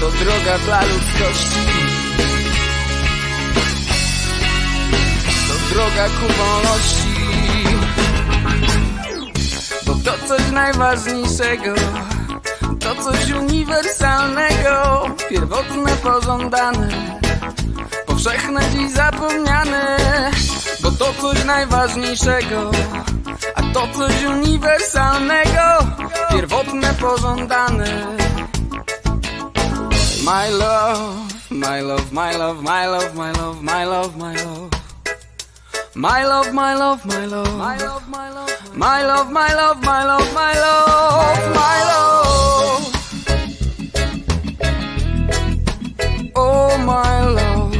To 0.00 0.10
droga 0.10 0.58
dla 0.58 0.80
ludzkości. 0.82 1.60
To 5.48 5.74
droga 5.74 6.06
ku 6.08 6.32
wolności. 6.32 7.12
Bo 9.86 9.94
to 9.94 10.26
coś 10.28 10.50
najważniejszego. 10.50 11.74
To 12.80 12.94
coś 13.02 13.30
uniwersalnego, 13.30 15.06
pierwotne, 15.30 15.92
pożądane, 15.92 16.88
powszechne 18.06 18.60
dziś 18.70 18.92
zapomniane, 18.92 19.96
bo 20.82 20.90
to 20.90 21.14
coś 21.20 21.44
najważniejszego, 21.44 22.70
to 23.72 23.88
coś 23.94 24.24
uniwersalnego 24.24 25.86
Pierwotne, 26.30 26.94
pożądane 26.94 28.16
My 30.24 30.50
love, 30.50 31.16
my 31.50 31.82
love, 31.82 32.12
my 32.12 32.36
love, 32.36 32.62
my 32.62 32.86
love, 32.86 33.14
my 33.14 33.32
love, 33.32 33.62
my 33.62 33.84
love, 33.86 34.16
my 34.16 34.34
love 34.34 34.70
My 35.94 36.24
love, 36.24 36.52
my 36.52 36.74
love, 36.74 37.04
my 37.06 37.26
love 37.26 37.56
My 37.56 37.76
love, 37.78 38.08
my 38.08 38.30
love, 38.30 38.50
my 38.76 39.02
love, 39.02 39.30
my 39.32 39.52
love, 39.52 39.80
my 39.82 40.04
love, 40.04 40.34
my 40.34 40.54
love, 40.54 41.54
my 41.54 41.78
love 41.90 42.92
Oh 46.34 46.78
my 46.78 47.24
love 47.36 47.76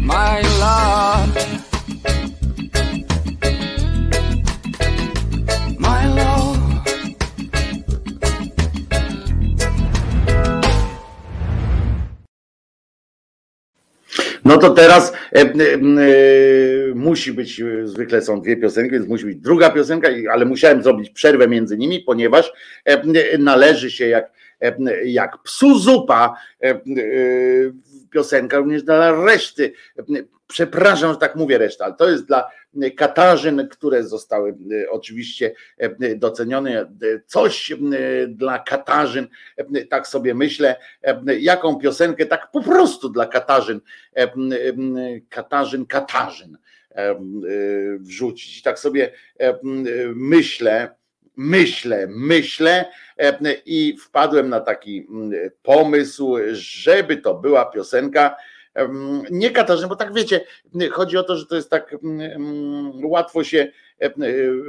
My 0.00 0.40
love 0.60 1.15
No 14.46 14.58
to 14.58 14.70
teraz 14.70 15.12
e, 15.12 15.40
e, 15.40 15.44
e, 15.44 15.78
musi 16.94 17.32
być, 17.32 17.60
e, 17.60 17.86
zwykle 17.86 18.22
są 18.22 18.40
dwie 18.40 18.56
piosenki, 18.56 18.90
więc 18.90 19.08
musi 19.08 19.24
być 19.24 19.36
druga 19.36 19.70
piosenka, 19.70 20.08
ale 20.32 20.44
musiałem 20.44 20.82
zrobić 20.82 21.10
przerwę 21.10 21.48
między 21.48 21.78
nimi, 21.78 22.00
ponieważ 22.00 22.52
e, 22.84 23.38
należy 23.38 23.90
się 23.90 24.08
jak, 24.08 24.30
jak 25.04 25.42
psu 25.42 25.78
zupa 25.78 26.34
piosenka 28.10 28.58
również 28.58 28.82
dla 28.82 29.24
reszty. 29.24 29.72
Przepraszam, 30.46 31.12
że 31.12 31.18
tak 31.18 31.36
mówię 31.36 31.58
reszta, 31.58 31.84
ale 31.84 31.94
to 31.94 32.10
jest 32.10 32.26
dla 32.26 32.50
Katarzyn, 32.96 33.68
które 33.68 34.04
zostały 34.04 34.50
e, 34.50 34.90
oczywiście 34.90 35.54
e, 35.78 36.14
docenione. 36.16 36.80
E, 36.80 36.86
coś 37.26 37.72
dla 38.28 38.58
Katarzyn, 38.58 39.28
tak 39.90 40.06
sobie 40.06 40.34
myślę, 40.34 40.76
jaką 41.40 41.76
piosenkę 41.76 42.26
tak 42.26 42.50
po 42.50 42.62
prostu 42.62 43.08
dla 43.08 43.26
Katarzyn, 43.26 43.80
Katarzyn, 45.28 45.86
Katarzyn 45.86 46.58
wrzucić. 48.00 48.62
Tak 48.62 48.78
sobie 48.78 49.12
myślę, 50.14 50.94
myślę, 51.36 52.06
myślę 52.10 52.84
i 53.66 53.96
wpadłem 54.00 54.48
na 54.48 54.60
taki 54.60 55.06
pomysł, 55.62 56.36
żeby 56.52 57.16
to 57.16 57.34
była 57.34 57.64
piosenka 57.64 58.36
nie 59.30 59.50
Katarzyn, 59.50 59.88
bo 59.88 59.96
tak 59.96 60.14
wiecie, 60.14 60.44
chodzi 60.90 61.16
o 61.16 61.22
to, 61.22 61.36
że 61.36 61.46
to 61.46 61.56
jest 61.56 61.70
tak 61.70 61.96
łatwo 63.02 63.44
się, 63.44 63.72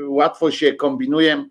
łatwo 0.07 0.51
się 0.51 0.74
kombinuje. 0.74 1.45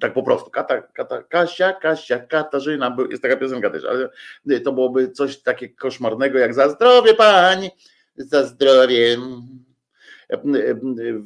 Tak 0.00 0.12
po 0.12 0.22
prostu. 0.22 0.50
Kata, 0.50 0.82
kata, 0.82 1.22
Kasia, 1.22 1.72
Kasia, 1.72 2.18
Katarzyna, 2.18 2.96
jest 3.10 3.22
taka 3.22 3.36
piosenka 3.36 3.70
też, 3.70 3.84
ale 3.84 4.60
to 4.60 4.72
byłoby 4.72 5.10
coś 5.10 5.42
takiego 5.42 5.74
koszmarnego 5.78 6.38
jak 6.38 6.54
za 6.54 6.68
zdrowie 6.68 7.14
pani, 7.14 7.70
za 8.16 8.44
zdrowie 8.44 9.16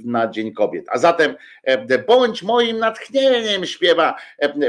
na 0.04 0.28
Dzień 0.28 0.52
Kobiet. 0.52 0.86
A 0.88 0.98
zatem 0.98 1.34
bądź 2.06 2.42
moim 2.42 2.78
natchnieniem, 2.78 3.66
śpiewa 3.66 4.14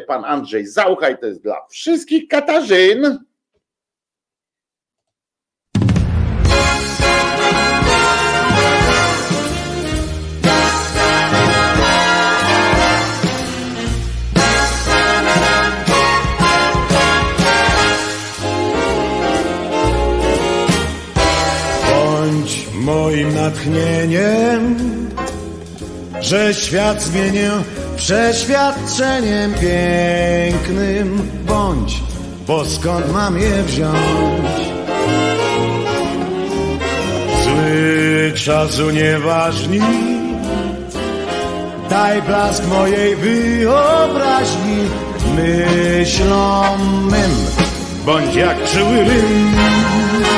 pan 0.08 0.26
Andrzej 0.26 0.68
Zauchaj, 0.68 1.18
to 1.18 1.26
jest 1.26 1.44
dla 1.44 1.56
wszystkich 1.70 2.28
Katarzyn. 2.28 3.20
Natchnieniem, 23.46 24.76
że 26.22 26.54
świat 26.54 27.02
zmienię 27.02 27.52
przeświadczeniem 27.96 29.54
pięknym, 29.54 31.30
bądź, 31.48 32.04
bo 32.48 32.66
skąd 32.66 33.14
mam 33.14 33.40
je 33.40 33.64
wziąć? 33.64 34.58
Zły 37.44 38.34
czasu 38.36 38.90
nieważni, 38.90 39.82
daj 41.90 42.22
blask 42.22 42.68
mojej 42.68 43.16
wyobraźni, 43.16 44.78
myślom 45.36 47.10
mym, 47.12 47.32
bądź 48.06 48.36
jak 48.36 48.58
czuły 48.72 49.04
rym. 49.04 50.35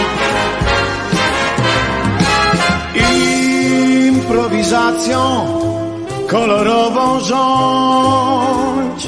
Improwizacją 4.08 5.48
kolorową 6.28 7.20
rządź. 7.20 9.08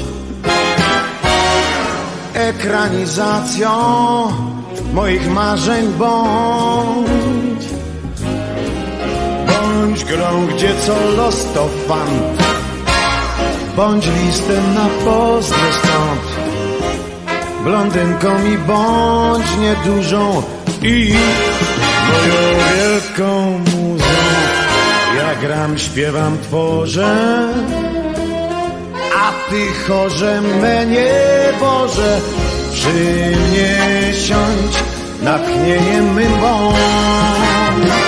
Ekranizacją 2.34 3.70
moich 4.92 5.30
marzeń 5.30 5.86
bądź. 5.98 7.64
Bądź 9.46 10.04
grą, 10.04 10.46
gdzie 10.46 10.74
co 10.86 11.10
los 11.16 11.44
to 11.54 11.68
fant. 11.88 12.40
Bądź 13.76 14.06
listem 14.06 14.74
na 14.74 14.86
pozdro 15.04 15.58
stąd. 15.72 16.40
Blondynką 17.64 18.38
mi 18.38 18.58
bądź 18.58 19.46
niedużą 19.60 20.42
i 20.82 21.14
moją 22.08 22.58
wielką 22.76 23.58
muzą. 23.58 24.04
Ja 25.16 25.34
gram, 25.34 25.78
śpiewam, 25.78 26.38
tworzę, 26.42 27.16
a 29.16 29.50
ty 29.50 29.66
chorze 29.88 30.40
mnie 30.40 31.12
Boże, 31.60 32.20
przy 32.72 32.88
mnie 32.88 33.78
siądź, 34.14 34.84
natchnieniem 35.22 36.14
mym 36.14 36.32
bądź. 36.40 37.99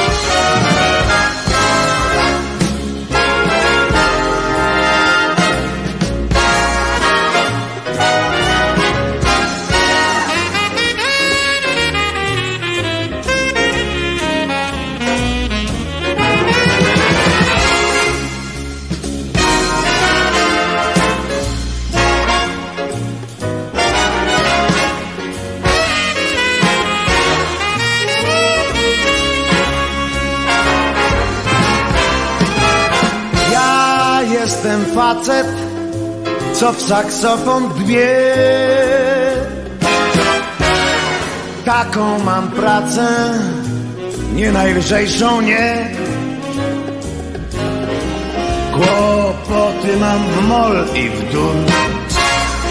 Facet, 35.14 35.46
co 36.52 36.72
w 36.72 36.82
saksofon 36.82 37.68
dbie. 37.68 38.08
Taką 41.64 42.18
mam 42.24 42.50
pracę, 42.50 43.08
nie 44.34 44.52
najlżejszą, 44.52 45.40
nie. 45.40 45.90
Kłopoty 48.72 49.96
mam 50.00 50.18
w 50.28 50.48
mol 50.48 50.84
i 50.94 51.08
w 51.08 51.32
dur. 51.32 51.54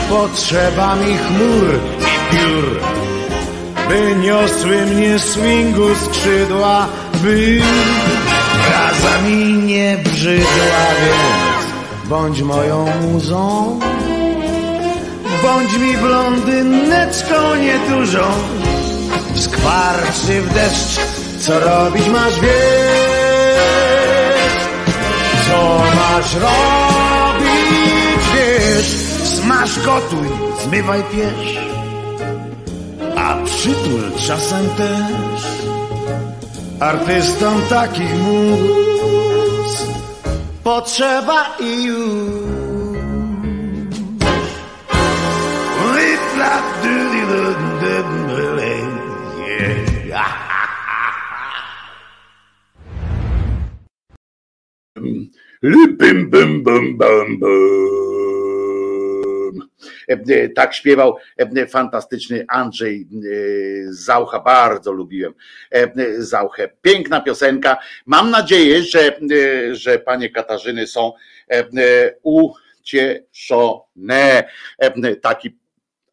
Potrzeba 0.10 0.96
mi 0.96 1.18
chmur 1.18 1.80
i 2.00 2.36
piór, 2.36 2.80
by 3.90 4.16
niosły 4.16 4.86
mnie 4.86 5.20
swingu 5.20 5.96
skrzydła, 5.96 6.88
by 7.24 7.62
raza 8.72 9.22
mi 9.28 9.54
nie 9.54 9.98
brzydła, 10.04 10.84
więc 11.02 11.51
bądź 12.06 12.42
moją 12.42 12.86
muzą, 13.02 13.80
bądź 15.44 15.78
mi 15.78 15.98
blondyneczką 15.98 17.56
niedużą, 17.56 18.24
w 19.34 19.40
skwar 19.40 19.96
czy 20.26 20.42
w 20.42 20.54
deszcz, 20.54 21.00
co 21.40 21.60
robić 21.60 22.08
masz 22.08 22.40
wiesz, 22.40 22.52
co 25.48 25.82
masz 25.96 26.36
robić 26.36 28.26
wiesz, 28.36 28.96
smaż 29.24 29.80
gotuj, 29.80 30.28
zmywaj 30.64 31.04
piesz, 31.04 31.58
a 33.16 33.38
przytul 33.46 34.12
czasem 34.28 34.70
też. 34.70 35.42
Artystom 36.80 37.62
takich 37.70 38.14
mus 38.16 39.21
potrzeba 40.64 41.58
i 41.60 41.84
już. 41.84 42.62
Lupim, 55.64 56.30
bum, 56.30 56.64
bum, 56.64 56.98
bum, 56.98 57.40
bum. 57.40 57.91
E, 60.10 60.14
e, 60.14 60.50
Tak 60.50 60.74
śpiewał 60.74 61.18
e, 61.38 61.68
fantastyczny 61.68 62.46
Andrzej 62.48 63.08
Zaucha, 63.86 64.40
bardzo 64.40 64.92
lubiłem 64.92 65.34
Zauchę. 66.18 66.70
Piękna 66.82 67.22
piosenka. 67.22 67.78
Mam 68.06 68.32
nadzieję, 68.32 68.84
że, 68.84 69.20
że 69.72 70.00
panie 70.00 70.30
Katarzyny 70.30 70.88
są 70.88 71.14
ucieszone. 72.82 74.44
Taki 75.22 75.58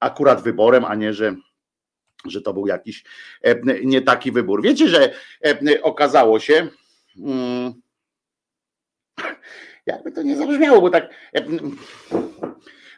akurat 0.01 0.43
wyborem, 0.43 0.85
a 0.85 0.95
nie, 0.95 1.15
że 1.15 1.35
że 2.25 2.43
to 2.43 2.53
był 2.55 2.67
jakiś 2.67 3.05
nie 3.85 4.03
taki 4.03 4.33
wybór. 4.33 4.63
Wiecie, 4.63 4.89
że 4.89 5.15
okazało 5.83 6.41
się, 6.41 6.69
mm, 7.19 7.75
jakby 9.87 10.13
to 10.13 10.23
nie 10.23 10.37
zabrzmiało, 10.37 10.81
bo 10.81 10.91
tak 10.91 11.09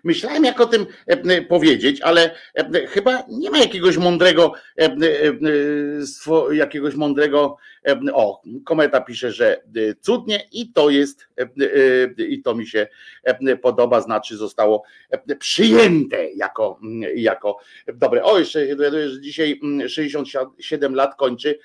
myślałem 0.04 0.44
jak 0.44 0.60
o 0.60 0.66
tym 0.66 0.86
powiedzieć, 1.48 2.00
ale 2.00 2.34
chyba 2.88 3.22
nie 3.28 3.50
ma 3.50 3.58
jakiegoś 3.58 3.96
mądrego 3.96 4.52
jakiegoś 6.50 6.94
mądrego 6.94 7.56
o, 8.12 8.42
kometa 8.64 9.00
pisze, 9.00 9.32
że 9.32 9.62
cudnie 10.00 10.42
i 10.52 10.72
to 10.72 10.90
jest 10.90 11.28
i 12.18 12.42
to 12.42 12.54
mi 12.54 12.66
się 12.66 12.88
podoba, 13.62 14.00
znaczy 14.00 14.36
zostało 14.36 14.82
przyjęte 15.38 16.30
jako, 16.30 16.80
jako 17.14 17.58
dobre. 17.94 18.22
O, 18.22 18.38
jeszcze 18.38 18.66
się 18.66 18.76
dowiaduję, 18.76 19.08
że 19.08 19.20
dzisiaj 19.20 19.60
67 19.88 20.94
lat 20.94 21.14
kończy 21.14 21.58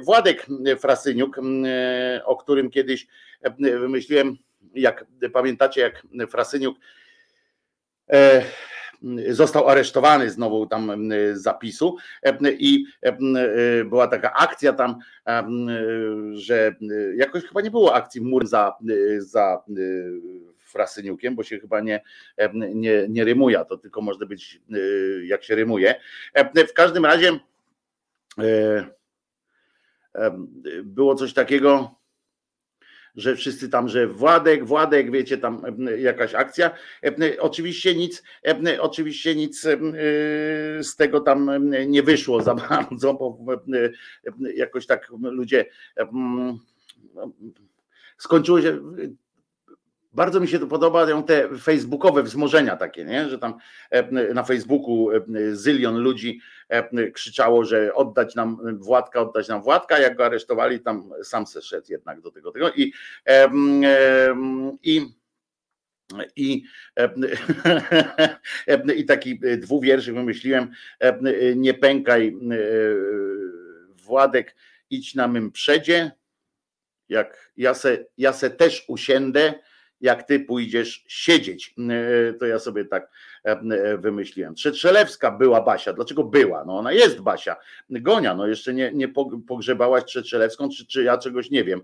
Władek 0.00 0.46
Frasyniuk, 0.80 1.40
o 2.24 2.36
którym 2.36 2.70
kiedyś 2.70 3.06
wymyśliłem, 3.58 4.36
jak 4.74 5.04
pamiętacie, 5.32 5.80
jak 5.80 6.06
Frasyniuk 6.30 6.78
został 9.28 9.68
aresztowany 9.68 10.30
znowu 10.30 10.66
tam 10.66 11.10
zapisu 11.32 11.96
i 12.58 12.84
była 13.84 14.08
taka 14.08 14.32
akcja 14.32 14.72
tam, 14.72 14.96
że 16.32 16.74
jakoś 17.16 17.44
chyba 17.44 17.60
nie 17.60 17.70
było 17.70 17.94
akcji 17.94 18.20
mur 18.20 18.46
za, 18.46 18.74
za 19.18 19.62
Frasyniukiem, 20.58 21.34
bo 21.34 21.42
się 21.42 21.58
chyba 21.58 21.80
nie, 21.80 22.00
nie, 22.54 23.06
nie 23.08 23.24
rymuje, 23.24 23.64
to 23.68 23.76
tylko 23.76 24.00
może 24.00 24.26
być 24.26 24.60
jak 25.24 25.44
się 25.44 25.54
rymuje. 25.54 25.94
W 26.68 26.72
każdym 26.72 27.04
razie 27.04 27.38
było 30.84 31.14
coś 31.14 31.34
takiego, 31.34 31.94
że 33.16 33.36
wszyscy 33.36 33.68
tam, 33.68 33.88
że 33.88 34.06
Władek, 34.06 34.64
Władek, 34.64 35.10
wiecie, 35.10 35.38
tam 35.38 35.62
jakaś 35.98 36.34
akcja. 36.34 36.70
Oczywiście 37.38 37.94
nic, 37.94 38.22
oczywiście 38.80 39.34
nic 39.34 39.60
z 40.80 40.96
tego 40.96 41.20
tam 41.20 41.70
nie 41.86 42.02
wyszło 42.02 42.42
za 42.42 42.54
bardzo, 42.68 43.14
bo 43.14 43.38
jakoś 44.54 44.86
tak 44.86 45.08
ludzie 45.20 45.64
skończyło 48.18 48.62
się 48.62 48.80
bardzo 50.16 50.40
mi 50.40 50.48
się 50.48 50.58
to 50.58 50.66
podoba, 50.66 51.22
te 51.22 51.58
facebookowe 51.58 52.22
wzmożenia 52.22 52.76
takie, 52.76 53.04
nie? 53.04 53.28
że 53.28 53.38
tam 53.38 53.58
e, 53.90 54.34
na 54.34 54.44
Facebooku 54.44 55.10
e, 55.10 55.22
zylion 55.52 55.96
ludzi 55.96 56.40
e, 56.68 57.10
krzyczało, 57.10 57.64
że 57.64 57.94
oddać 57.94 58.34
nam 58.34 58.78
Władka, 58.78 59.20
oddać 59.20 59.48
nam 59.48 59.62
Władka, 59.62 59.98
jak 59.98 60.16
go 60.16 60.24
aresztowali, 60.24 60.80
tam 60.80 61.10
sam 61.22 61.46
se 61.46 61.62
szedł 61.62 61.86
jednak 61.88 62.20
do 62.20 62.30
tego, 62.30 62.52
tego. 62.52 62.72
i, 62.72 62.92
i 64.82 65.06
i, 66.36 66.64
I 68.96 69.04
taki 69.04 69.40
dwuwierszy 69.58 70.12
wymyśliłem, 70.12 70.70
nie 71.56 71.74
pękaj 71.74 72.36
Władek, 74.04 74.56
idź 74.90 75.14
na 75.14 75.28
mym 75.28 75.52
przedzie, 75.52 76.10
jak 77.08 77.52
ja 77.56 77.74
se, 77.74 78.04
ja 78.18 78.32
se 78.32 78.50
też 78.50 78.84
usiędę, 78.88 79.54
jak 80.00 80.22
ty 80.22 80.40
pójdziesz 80.40 81.04
siedzieć. 81.08 81.74
E, 81.78 82.32
to 82.32 82.46
ja 82.46 82.58
sobie 82.58 82.84
tak 82.84 83.10
e, 83.44 83.50
e, 83.50 83.98
wymyśliłem. 83.98 84.54
Trzetrzelewska 84.54 85.30
była 85.30 85.60
Basia. 85.60 85.92
Dlaczego 85.92 86.24
była? 86.24 86.64
No 86.64 86.78
ona 86.78 86.92
jest 86.92 87.20
Basia. 87.20 87.56
Gonia, 87.90 88.34
no 88.34 88.46
jeszcze 88.46 88.74
nie, 88.74 88.92
nie 88.92 89.08
pogrzebałaś 89.48 90.04
Trzetrzelewską, 90.04 90.68
czy, 90.68 90.86
czy 90.86 91.02
ja 91.02 91.18
czegoś 91.18 91.50
nie 91.50 91.64
wiem, 91.64 91.82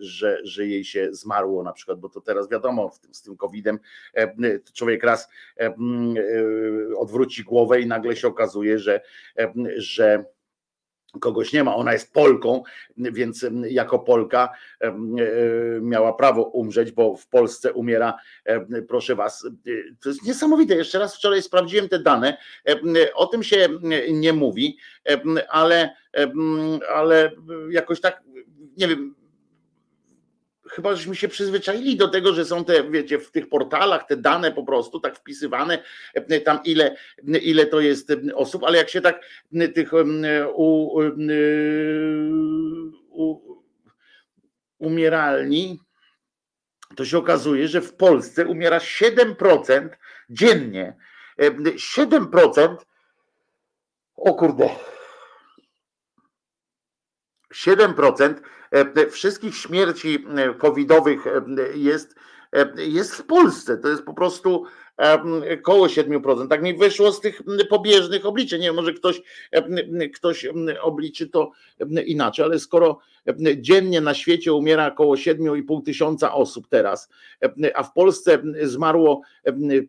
że, 0.00 0.38
że 0.42 0.66
jej 0.66 0.84
się 0.84 1.08
zmarło 1.10 1.62
na 1.62 1.72
przykład, 1.72 2.00
bo 2.00 2.08
to 2.08 2.20
teraz 2.20 2.50
wiadomo, 2.50 2.90
z 3.12 3.22
tym 3.22 3.36
COVID-em 3.36 3.78
człowiek 4.74 5.04
raz 5.04 5.28
odwróci 6.98 7.44
głowę 7.44 7.80
i 7.80 7.86
nagle 7.86 8.16
się 8.16 8.28
okazuje, 8.28 8.78
że, 8.78 9.00
że 9.76 10.24
kogoś 11.20 11.52
nie 11.52 11.64
ma. 11.64 11.76
Ona 11.76 11.92
jest 11.92 12.12
Polką, 12.12 12.62
więc 12.96 13.46
jako 13.68 13.98
Polka 13.98 14.48
miała 15.80 16.12
prawo 16.12 16.42
umrzeć, 16.42 16.92
bo 16.92 17.16
w 17.16 17.26
Polsce 17.26 17.72
umiera, 17.72 18.14
proszę 18.88 19.14
was, 19.14 19.48
to 20.00 20.08
jest 20.08 20.26
niesamowite. 20.26 20.74
Jeszcze 20.74 20.98
raz 20.98 21.16
wczoraj 21.16 21.42
sprawdziłem 21.42 21.88
te 21.88 21.98
dane. 21.98 22.36
O 23.14 23.26
tym 23.26 23.42
się 23.42 23.68
nie 24.12 24.32
mówi, 24.32 24.78
ale, 25.48 25.96
ale 26.94 27.30
jakoś 27.70 28.00
tak, 28.00 28.22
nie 28.76 28.88
wiem, 28.88 29.14
chyba 30.74 30.96
żeśmy 30.96 31.14
się 31.14 31.28
przyzwyczaili 31.28 31.96
do 31.96 32.08
tego, 32.08 32.34
że 32.34 32.44
są 32.44 32.64
te, 32.64 32.90
wiecie, 32.90 33.18
w 33.18 33.30
tych 33.30 33.48
portalach 33.48 34.06
te 34.06 34.16
dane 34.16 34.52
po 34.52 34.64
prostu 34.64 35.00
tak 35.00 35.18
wpisywane, 35.18 35.82
e, 36.14 36.40
tam 36.40 36.58
ile, 36.64 36.96
ile 37.42 37.66
to 37.66 37.80
jest 37.80 38.10
e, 38.10 38.34
osób, 38.34 38.64
ale 38.64 38.78
jak 38.78 38.88
się 38.88 39.00
tak 39.00 39.20
tych 39.74 39.92
u, 40.54 41.00
u, 43.10 43.40
umieralni, 44.78 45.78
to 46.96 47.04
się 47.04 47.18
okazuje, 47.18 47.68
że 47.68 47.80
w 47.80 47.94
Polsce 47.94 48.46
umiera 48.46 48.78
7% 48.78 49.88
dziennie. 50.30 50.96
7% 51.38 52.76
o 54.16 54.34
kurde. 54.34 54.93
7% 57.54 58.34
E, 58.74 59.06
wszystkich 59.10 59.56
śmierci 59.56 60.26
e, 60.36 60.54
covidowych 60.54 61.26
e, 61.26 61.42
jest, 61.74 62.14
jest 62.76 63.14
w 63.14 63.26
Polsce. 63.26 63.76
To 63.76 63.88
jest 63.88 64.02
po 64.02 64.14
prostu 64.14 64.66
koło 65.62 65.86
7%. 65.86 66.48
Tak 66.48 66.62
mi 66.62 66.74
wyszło 66.74 67.12
z 67.12 67.20
tych 67.20 67.42
pobieżnych 67.70 68.26
obliczeń. 68.26 68.60
Nie 68.60 68.66
wiem, 68.66 68.76
może 68.76 68.92
ktoś, 68.92 69.22
ktoś 70.14 70.46
obliczy 70.82 71.28
to 71.28 71.50
inaczej, 72.06 72.44
ale 72.44 72.58
skoro 72.58 72.98
dziennie 73.56 74.00
na 74.00 74.14
świecie 74.14 74.52
umiera 74.52 74.86
około 74.86 75.14
7,5 75.14 75.82
tysiąca 75.84 76.34
osób 76.34 76.68
teraz, 76.68 77.08
a 77.74 77.82
w 77.82 77.92
Polsce 77.92 78.42
zmarło 78.62 79.20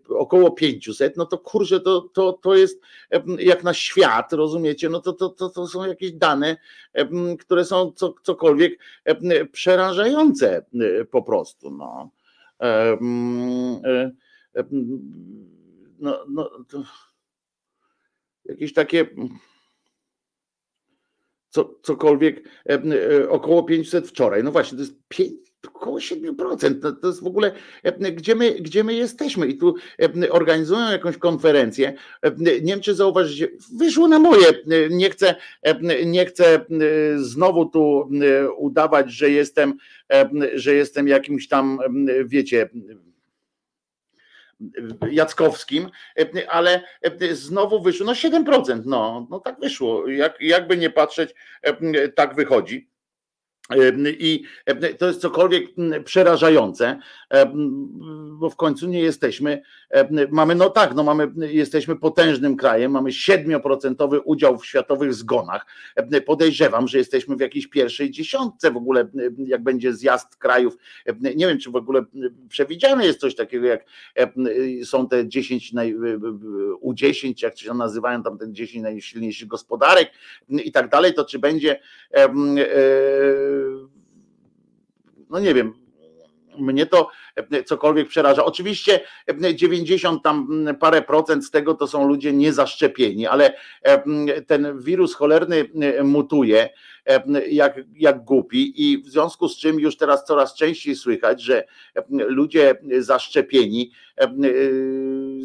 około 0.09 0.51
500, 0.51 1.17
no 1.17 1.25
to 1.25 1.37
kurczę, 1.37 1.79
to, 1.79 2.01
to, 2.01 2.33
to 2.33 2.55
jest 2.55 2.81
jak 3.39 3.63
na 3.63 3.73
świat, 3.73 4.33
rozumiecie? 4.33 4.89
No 4.89 4.99
to, 4.99 5.13
to, 5.13 5.29
to, 5.29 5.49
to 5.49 5.67
są 5.67 5.85
jakieś 5.85 6.11
dane, 6.11 6.57
które 7.39 7.65
są 7.65 7.91
co, 7.95 8.13
cokolwiek 8.23 8.79
przerażające 9.51 10.65
po 11.11 11.23
prostu. 11.23 11.71
No. 11.71 12.09
E, 12.61 12.97
no, 15.99 16.25
no, 16.29 16.49
to 16.69 16.83
jakieś 18.45 18.73
takie 18.73 19.07
co, 21.49 21.79
cokolwiek, 21.81 22.49
około 23.29 23.63
500 23.63 24.07
wczoraj. 24.07 24.43
No 24.43 24.51
właśnie, 24.51 24.77
to 24.77 24.81
jest 24.83 24.95
5, 25.07 25.31
około 25.67 25.97
7%. 25.97 26.81
To, 26.81 26.91
to 26.91 27.07
jest 27.07 27.23
w 27.23 27.27
ogóle, 27.27 27.51
gdzie 28.13 28.35
my, 28.35 28.51
gdzie 28.51 28.83
my 28.83 28.93
jesteśmy 28.93 29.47
i 29.47 29.57
tu 29.57 29.75
organizują 30.29 30.91
jakąś 30.91 31.17
konferencję. 31.17 31.93
Nie 32.37 32.61
wiem, 32.61 32.81
czy 32.81 32.95
zauważycie, 32.95 33.47
wyszło 33.77 34.07
na 34.07 34.19
moje. 34.19 34.47
Nie 34.89 35.09
chcę, 35.09 35.35
nie 36.05 36.25
chcę 36.25 36.65
znowu 37.17 37.65
tu 37.65 38.09
udawać, 38.57 39.11
że 39.11 39.29
jestem, 39.29 39.73
że 40.53 40.73
jestem 40.75 41.07
jakimś 41.07 41.47
tam, 41.47 41.79
wiecie, 42.25 42.69
Jackowskim, 45.11 45.89
ale 46.47 46.83
znowu 47.31 47.81
wyszło, 47.81 48.05
no 48.05 48.13
7%, 48.13 48.81
no, 48.85 49.27
no 49.29 49.39
tak 49.39 49.59
wyszło, 49.59 50.07
Jak, 50.07 50.41
jakby 50.41 50.77
nie 50.77 50.89
patrzeć, 50.89 51.35
tak 52.15 52.35
wychodzi. 52.35 52.94
I 54.19 54.43
to 54.97 55.07
jest 55.07 55.21
cokolwiek 55.21 55.65
przerażające, 56.03 56.99
bo 58.31 58.49
w 58.49 58.55
końcu 58.55 58.87
nie 58.87 58.99
jesteśmy, 58.99 59.61
mamy, 60.31 60.55
no 60.55 60.69
tak, 60.69 60.95
no 60.95 61.03
mamy, 61.03 61.31
jesteśmy 61.37 61.95
potężnym 61.95 62.55
krajem, 62.55 62.91
mamy 62.91 63.09
7% 63.09 64.21
udział 64.25 64.57
w 64.57 64.65
światowych 64.65 65.13
zgonach. 65.13 65.65
Podejrzewam, 66.25 66.87
że 66.87 66.97
jesteśmy 66.97 67.35
w 67.35 67.39
jakiejś 67.39 67.67
pierwszej 67.67 68.11
dziesiątce 68.11 68.71
w 68.71 68.77
ogóle, 68.77 69.07
jak 69.37 69.63
będzie 69.63 69.93
zjazd 69.93 70.35
krajów. 70.35 70.77
Nie 71.21 71.47
wiem, 71.47 71.59
czy 71.59 71.71
w 71.71 71.75
ogóle 71.75 72.05
przewidziane 72.49 73.05
jest 73.05 73.19
coś 73.19 73.35
takiego, 73.35 73.67
jak 73.67 73.85
są 74.83 75.07
te 75.07 75.27
10 75.27 75.73
U10, 76.83 77.43
jak 77.43 77.59
się 77.59 77.73
nazywają 77.73 78.23
tam 78.23 78.37
ten 78.37 78.55
10 78.55 78.83
najsilniejszych 78.83 79.47
gospodarek 79.47 80.11
i 80.49 80.71
tak 80.71 80.89
dalej, 80.89 81.13
to 81.13 81.25
czy 81.25 81.39
będzie 81.39 81.79
no 85.29 85.39
nie 85.39 85.53
wiem, 85.53 85.73
mnie 86.59 86.85
to 86.85 87.09
cokolwiek 87.65 88.07
przeraża. 88.07 88.45
Oczywiście 88.45 88.99
90 89.55 90.23
tam 90.23 90.65
parę 90.79 91.01
procent 91.01 91.45
z 91.45 91.51
tego 91.51 91.73
to 91.73 91.87
są 91.87 92.07
ludzie 92.07 92.33
niezaszczepieni, 92.33 93.27
ale 93.27 93.53
ten 94.47 94.79
wirus 94.79 95.15
cholerny 95.15 95.69
mutuje 96.03 96.69
jak, 97.49 97.75
jak 97.95 98.23
głupi 98.23 98.91
i 98.91 98.97
w 99.03 99.07
związku 99.07 99.49
z 99.49 99.57
czym 99.57 99.79
już 99.79 99.97
teraz 99.97 100.25
coraz 100.25 100.55
częściej 100.55 100.95
słychać, 100.95 101.41
że 101.41 101.63
ludzie 102.09 102.75
zaszczepieni 102.99 103.91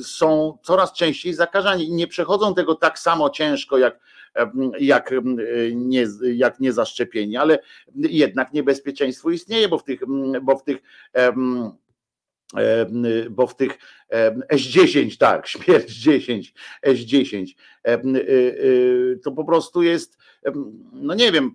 są 0.03 0.59
coraz 0.63 0.93
częściej 0.93 1.35
zakażani. 1.35 1.91
Nie 1.91 2.07
przechodzą 2.07 2.55
tego 2.55 2.75
tak 2.75 2.99
samo 2.99 3.31
ciężko 3.31 3.79
jak 3.79 4.01
jak, 4.81 5.15
nie, 5.75 6.07
jak 6.35 6.61
niezaszczepieni, 6.61 7.37
ale 7.37 7.59
jednak 7.95 8.53
niebezpieczeństwo 8.53 9.31
istnieje, 9.31 9.69
bo 9.69 9.79
w 9.79 9.85
tych, 9.85 10.01
bo 10.43 10.57
w 10.57 10.65
tych 10.65 10.83
bo 13.31 13.47
w 13.47 13.57
tych 13.57 13.79
S10, 14.53 15.17
tak, 15.17 15.47
śmierć 15.53 15.93
10, 15.93 16.55
S10, 16.87 17.47
to 19.25 19.33
po 19.33 19.45
prostu 19.45 19.83
jest, 19.83 20.19
no 20.93 21.15
nie 21.15 21.33
wiem, 21.33 21.55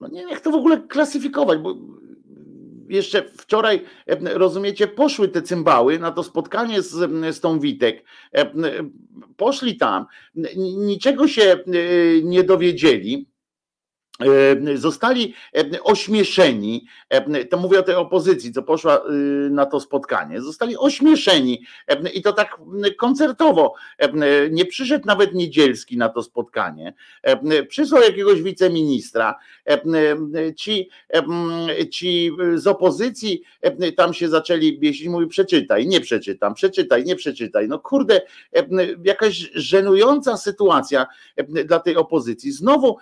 no 0.00 0.08
nie 0.08 0.22
jak 0.22 0.40
to 0.40 0.50
w 0.50 0.54
ogóle 0.54 0.80
klasyfikować, 0.80 1.58
bo 1.58 1.76
jeszcze 2.88 3.22
wczoraj, 3.22 3.84
rozumiecie, 4.22 4.86
poszły 4.86 5.28
te 5.28 5.42
cymbały 5.42 5.98
na 5.98 6.12
to 6.12 6.22
spotkanie 6.22 6.82
z, 6.82 7.10
z 7.36 7.40
tą 7.40 7.60
Witek. 7.60 8.04
Poszli 9.36 9.76
tam, 9.76 10.06
niczego 10.56 11.28
się 11.28 11.58
nie 12.22 12.44
dowiedzieli 12.44 13.26
E, 13.26 13.35
zostali 14.74 15.34
e, 15.56 15.82
ośmieszeni, 15.82 16.86
e, 17.08 17.44
to 17.44 17.56
mówię 17.56 17.78
o 17.78 17.82
tej 17.82 17.94
opozycji, 17.94 18.52
co 18.52 18.62
poszła 18.62 19.02
na 19.50 19.66
to 19.66 19.80
spotkanie, 19.80 20.40
zostali 20.40 20.76
ośmieszeni 20.76 21.62
i 22.14 22.22
to 22.22 22.32
tak 22.32 22.58
koncertowo. 22.98 23.74
Nie 24.50 24.64
przyszedł 24.64 25.06
nawet 25.06 25.34
Niedzielski 25.34 25.96
na 25.96 26.08
to 26.08 26.22
spotkanie, 26.22 26.94
przysłał 27.68 28.02
jakiegoś 28.02 28.42
wiceministra. 28.42 29.34
Ci, 30.56 30.90
ci 31.90 32.30
z 32.54 32.66
opozycji 32.66 33.42
tam 33.96 34.14
się 34.14 34.28
zaczęli 34.28 34.78
biesić, 34.78 35.08
mówi 35.08 35.26
przeczytaj, 35.26 35.86
nie 35.86 36.00
przeczytam, 36.00 36.54
przeczytaj, 36.54 37.04
nie 37.04 37.16
przeczytaj. 37.16 37.68
No 37.68 37.78
kurde, 37.78 38.20
jakaś 39.04 39.50
żenująca 39.54 40.36
sytuacja 40.36 41.06
dla 41.64 41.80
tej 41.80 41.96
opozycji. 41.96 42.52
Znowu 42.52 42.96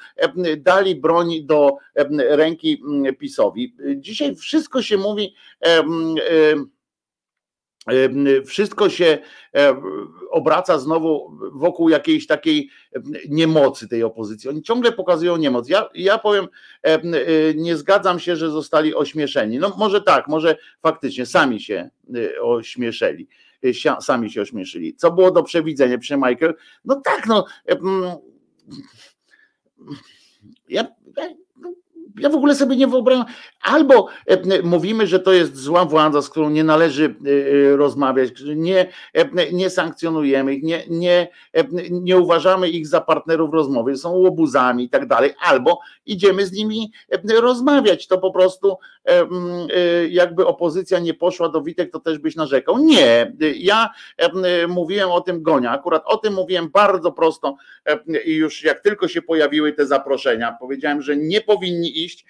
dali 0.59 0.97
broni 1.05 1.45
do 1.45 1.77
ręki 2.29 2.83
PiSowi. 3.19 3.77
Dzisiaj 3.97 4.37
wszystko 4.37 4.83
się 4.83 4.97
mówi 4.97 5.35
wszystko 8.47 8.89
się 8.89 9.19
obraca 10.31 10.79
znowu 10.79 11.39
wokół 11.53 11.89
jakiejś 11.89 12.27
takiej 12.27 12.69
niemocy 13.29 13.89
tej 13.89 14.03
opozycji. 14.03 14.51
Oni 14.51 14.63
ciągle 14.63 14.93
pokazują 14.93 15.37
niemoc. 15.37 15.69
Ja, 15.69 15.89
ja 15.95 16.19
powiem, 16.19 16.49
nie 17.55 17.77
zgadzam 17.77 18.21
się, 18.21 18.37
że 18.37 18.51
zostali 18.51 18.95
ośmieszeni. 18.95 19.59
No 19.59 19.75
może 19.79 20.01
tak, 20.01 20.29
może 20.29 20.57
faktycznie 20.83 21.27
sami 21.27 21.61
się 21.61 21.91
ośmieszyli. 22.43 23.29
Sami 24.01 24.31
się 24.31 24.43
ośmieszyli. 24.43 24.95
Co 24.95 25.11
było 25.11 25.31
do 25.31 25.43
przewidzenia 25.43 25.99
przy 25.99 26.17
Michael? 26.17 26.55
No 26.85 27.01
tak, 27.05 27.27
no 27.27 27.47
ja, 30.69 30.87
ja 32.19 32.29
w 32.29 32.35
ogóle 32.35 32.55
sobie 32.55 32.77
nie 32.77 32.87
wyobrażam. 32.87 33.25
Albo 33.63 34.09
e, 34.27 34.63
mówimy, 34.63 35.07
że 35.07 35.21
to 35.21 35.33
jest 35.33 35.57
zła 35.57 35.85
władza, 35.85 36.23
z 36.23 36.31
którą 36.31 36.51
nie 36.51 36.65
należy 36.65 37.05
e, 37.05 37.31
e, 37.73 37.77
rozmawiać, 37.77 38.31
nie, 38.57 38.93
nie 39.53 39.71
sankcjonujemy 39.71 40.55
ich, 40.55 40.63
nie, 40.63 40.85
nie, 40.91 41.29
nie 41.91 42.19
uważamy 42.19 42.69
ich 42.69 42.87
za 42.87 43.01
partnerów 43.01 43.55
rozmowy, 43.55 43.97
są 43.97 44.11
łobuzami 44.11 44.85
i 44.85 44.89
tak 44.89 45.07
dalej, 45.07 45.31
albo 45.41 45.81
idziemy 46.07 46.47
z 46.47 46.53
nimi 46.53 46.93
rozmawiać. 47.41 48.07
To 48.07 48.19
po 48.19 48.33
prostu 48.33 48.77
jakby 50.09 50.47
opozycja 50.47 50.99
nie 50.99 51.15
poszła 51.15 51.49
do 51.49 51.63
Witek, 51.63 51.93
to 51.93 52.01
też 52.01 52.19
byś 52.19 52.37
narzekał. 52.37 52.79
Nie, 52.79 53.33
ja 53.57 53.91
mówiłem 54.69 55.11
o 55.11 55.21
tym 55.21 55.43
Gonia, 55.43 55.71
akurat 55.71 56.03
o 56.07 56.17
tym 56.17 56.35
mówiłem 56.35 56.69
bardzo 56.71 57.13
prosto 57.13 57.57
i 58.25 58.35
już 58.35 58.65
jak 58.65 58.81
tylko 58.81 59.09
się 59.09 59.23
pojawiły 59.23 59.73
te 59.73 59.87
zaproszenia, 59.87 60.57
powiedziałem, 60.61 61.03
że 61.03 61.17
nie 61.17 61.41
powinni 61.41 62.05
iść, 62.05 62.25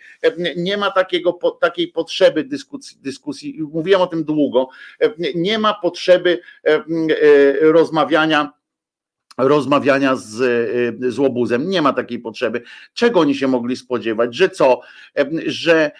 nie 0.57 0.77
ma 0.77 0.91
takiego, 0.91 1.39
takiej 1.61 1.89
potrzeby 1.89 2.45
dyskusji, 2.45 2.99
dyskusji, 3.01 3.63
mówiłem 3.73 4.01
o 4.01 4.07
tym 4.07 4.25
długo, 4.25 4.69
nie 5.35 5.59
ma 5.59 5.75
potrzeby 5.75 6.39
rozmawiania 7.61 8.53
rozmawiania 9.39 10.17
z, 10.17 10.41
y, 11.03 11.13
z 11.13 11.19
łobuzem. 11.19 11.71
Nie 11.71 11.83
ma 11.83 11.93
takiej 11.93 12.19
potrzeby. 12.19 12.63
Czego 12.95 13.21
oni 13.21 13.35
się 13.35 13.49
mogli 13.49 13.77
spodziewać? 13.77 14.35
Że 14.35 14.49
co? 14.49 14.81
Że, 15.47 15.91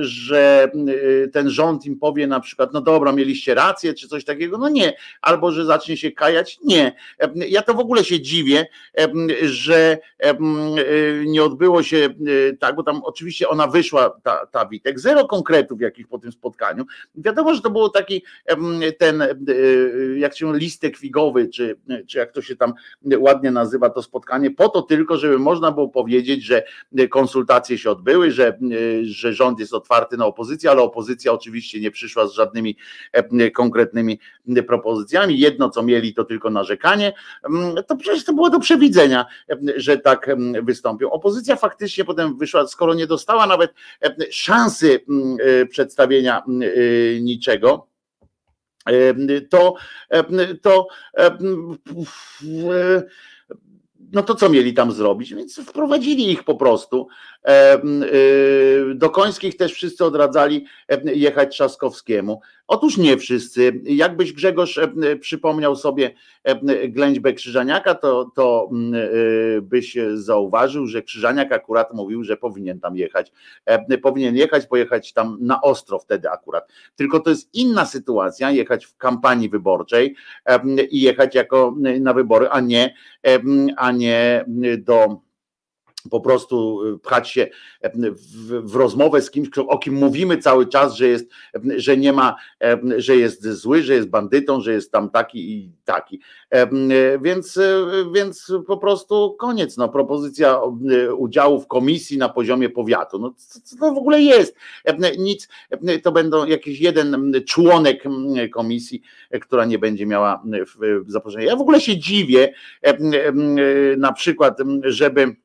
że 0.00 0.70
y, 0.88 1.30
ten 1.32 1.50
rząd 1.50 1.86
im 1.86 1.98
powie 1.98 2.26
na 2.26 2.40
przykład, 2.40 2.72
no 2.72 2.80
dobra, 2.80 3.12
mieliście 3.12 3.54
rację, 3.54 3.94
czy 3.94 4.08
coś 4.08 4.24
takiego? 4.24 4.58
No 4.58 4.68
nie. 4.68 4.96
Albo, 5.22 5.52
że 5.52 5.64
zacznie 5.64 5.96
się 5.96 6.12
kajać? 6.12 6.58
Nie. 6.64 6.92
Ja 7.48 7.62
to 7.62 7.74
w 7.74 7.80
ogóle 7.80 8.04
się 8.04 8.20
dziwię, 8.20 8.66
że 9.42 9.98
y, 10.24 11.24
nie 11.26 11.44
odbyło 11.44 11.82
się 11.82 12.08
tak, 12.60 12.76
bo 12.76 12.82
tam 12.82 13.00
oczywiście 13.04 13.48
ona 13.48 13.66
wyszła, 13.66 14.20
ta, 14.22 14.46
ta 14.46 14.66
Witek, 14.66 15.00
zero 15.00 15.26
konkretów 15.26 15.80
jakich 15.80 16.08
po 16.08 16.18
tym 16.18 16.32
spotkaniu. 16.32 16.84
Wiadomo, 17.14 17.54
że 17.54 17.60
to 17.60 17.70
było 17.70 17.88
taki 17.88 18.22
ten, 18.98 19.24
jak 20.16 20.36
się 20.36 20.56
listek 20.56 20.96
figowy, 20.96 21.48
czy, 21.48 21.78
czy 22.06 22.18
jak 22.18 22.32
to 22.32 22.42
się 22.42 22.55
tam 22.56 22.72
ładnie 23.18 23.50
nazywa 23.50 23.90
to 23.90 24.02
spotkanie, 24.02 24.50
po 24.50 24.68
to 24.68 24.82
tylko, 24.82 25.16
żeby 25.16 25.38
można 25.38 25.72
było 25.72 25.88
powiedzieć, 25.88 26.44
że 26.44 26.62
konsultacje 27.10 27.78
się 27.78 27.90
odbyły, 27.90 28.30
że, 28.30 28.58
że 29.02 29.32
rząd 29.32 29.60
jest 29.60 29.74
otwarty 29.74 30.16
na 30.16 30.26
opozycję, 30.26 30.70
ale 30.70 30.82
opozycja 30.82 31.32
oczywiście 31.32 31.80
nie 31.80 31.90
przyszła 31.90 32.26
z 32.26 32.32
żadnymi 32.32 32.76
e, 33.12 33.50
konkretnymi 33.50 34.20
propozycjami. 34.66 35.38
Jedno, 35.38 35.70
co 35.70 35.82
mieli, 35.82 36.14
to 36.14 36.24
tylko 36.24 36.50
narzekanie. 36.50 37.12
To 37.86 37.96
przecież 37.96 38.24
to 38.24 38.32
było 38.32 38.50
do 38.50 38.60
przewidzenia, 38.60 39.26
że 39.76 39.98
tak 39.98 40.36
wystąpią. 40.62 41.10
Opozycja 41.10 41.56
faktycznie 41.56 42.04
potem 42.04 42.38
wyszła, 42.38 42.66
skoro 42.66 42.94
nie 42.94 43.06
dostała 43.06 43.46
nawet 43.46 43.74
szansy 44.30 45.00
e, 45.40 45.66
przedstawienia 45.66 46.42
niczego 47.20 47.95
to, 49.50 49.74
to 50.62 50.86
no 54.12 54.22
to 54.22 54.34
co 54.34 54.48
mieli 54.48 54.74
tam 54.74 54.92
zrobić? 54.92 55.34
Więc 55.34 55.60
wprowadzili 55.60 56.30
ich 56.30 56.44
po 56.44 56.54
prostu. 56.54 57.08
Y, 57.48 58.94
do 58.94 59.10
Końskich 59.10 59.56
też 59.56 59.72
wszyscy 59.72 60.04
odradzali 60.04 60.66
jechać 61.04 61.52
Trzaskowskiemu. 61.52 62.40
Otóż 62.66 62.96
nie 62.96 63.16
wszyscy. 63.16 63.80
Jakbyś 63.84 64.32
Grzegorz 64.32 64.80
przypomniał 65.20 65.76
sobie 65.76 66.14
ględźbę 66.88 67.32
Krzyżaniaka, 67.32 67.94
to, 67.94 68.30
to 68.34 68.70
byś 69.62 69.96
zauważył, 70.14 70.86
że 70.86 71.02
Krzyżaniak 71.02 71.52
akurat 71.52 71.94
mówił, 71.94 72.24
że 72.24 72.36
powinien 72.36 72.80
tam 72.80 72.96
jechać. 72.96 73.32
Powinien 74.02 74.36
jechać, 74.36 74.66
pojechać 74.66 75.12
tam 75.12 75.38
na 75.40 75.60
ostro 75.60 75.98
wtedy 75.98 76.30
akurat. 76.30 76.68
Tylko 76.96 77.20
to 77.20 77.30
jest 77.30 77.54
inna 77.54 77.86
sytuacja, 77.86 78.50
jechać 78.50 78.86
w 78.86 78.96
kampanii 78.96 79.48
wyborczej 79.48 80.14
i 80.90 81.00
jechać 81.00 81.34
jako 81.34 81.74
na 82.00 82.14
wybory, 82.14 82.48
a 82.48 82.60
nie, 82.60 82.94
a 83.76 83.92
nie 83.92 84.44
do 84.78 85.25
po 86.10 86.20
prostu 86.20 86.82
y, 86.82 86.98
pchać 86.98 87.30
się 87.30 87.48
e, 87.80 87.90
w, 88.10 88.70
w, 88.70 88.74
rozmowę 88.74 89.22
z 89.22 89.30
kimś, 89.30 89.48
o 89.58 89.78
kim 89.78 89.94
mówimy 89.94 90.38
cały 90.38 90.66
czas, 90.66 90.96
że 90.96 91.08
jest, 91.08 91.26
że 91.76 91.96
nie 91.96 92.12
ma, 92.12 92.36
e, 92.62 92.80
że 92.96 93.16
jest 93.16 93.48
zły, 93.48 93.82
że 93.82 93.94
jest 93.94 94.08
bandytą, 94.08 94.60
że 94.60 94.72
jest 94.72 94.92
tam 94.92 95.10
taki 95.10 95.52
i 95.52 95.72
taki. 95.84 96.20
E, 96.50 96.68
więc, 97.18 97.58
więc 98.14 98.52
po 98.66 98.76
prostu 98.76 99.36
koniec. 99.38 99.76
No, 99.76 99.88
propozycja 99.88 100.60
udziału 101.16 101.60
w 101.60 101.66
komisji 101.66 102.18
na 102.18 102.28
poziomie 102.28 102.70
powiatu. 102.70 103.18
No, 103.18 103.34
co 103.64 103.76
to 103.76 103.94
w 103.94 103.98
ogóle 103.98 104.20
jest? 104.20 104.56
Nic, 105.18 105.48
to 106.02 106.12
będą 106.12 106.46
jakiś 106.46 106.80
jeden 106.80 107.32
członek 107.46 108.04
komisji, 108.52 109.02
która 109.40 109.64
nie 109.64 109.78
będzie 109.78 110.06
miała 110.06 110.42
zaproszenia. 111.06 111.46
Ja 111.46 111.56
w 111.56 111.60
ogóle 111.60 111.80
się 111.80 111.98
dziwię, 111.98 112.54
na 113.96 114.12
przykład, 114.12 114.58
żeby 114.82 115.36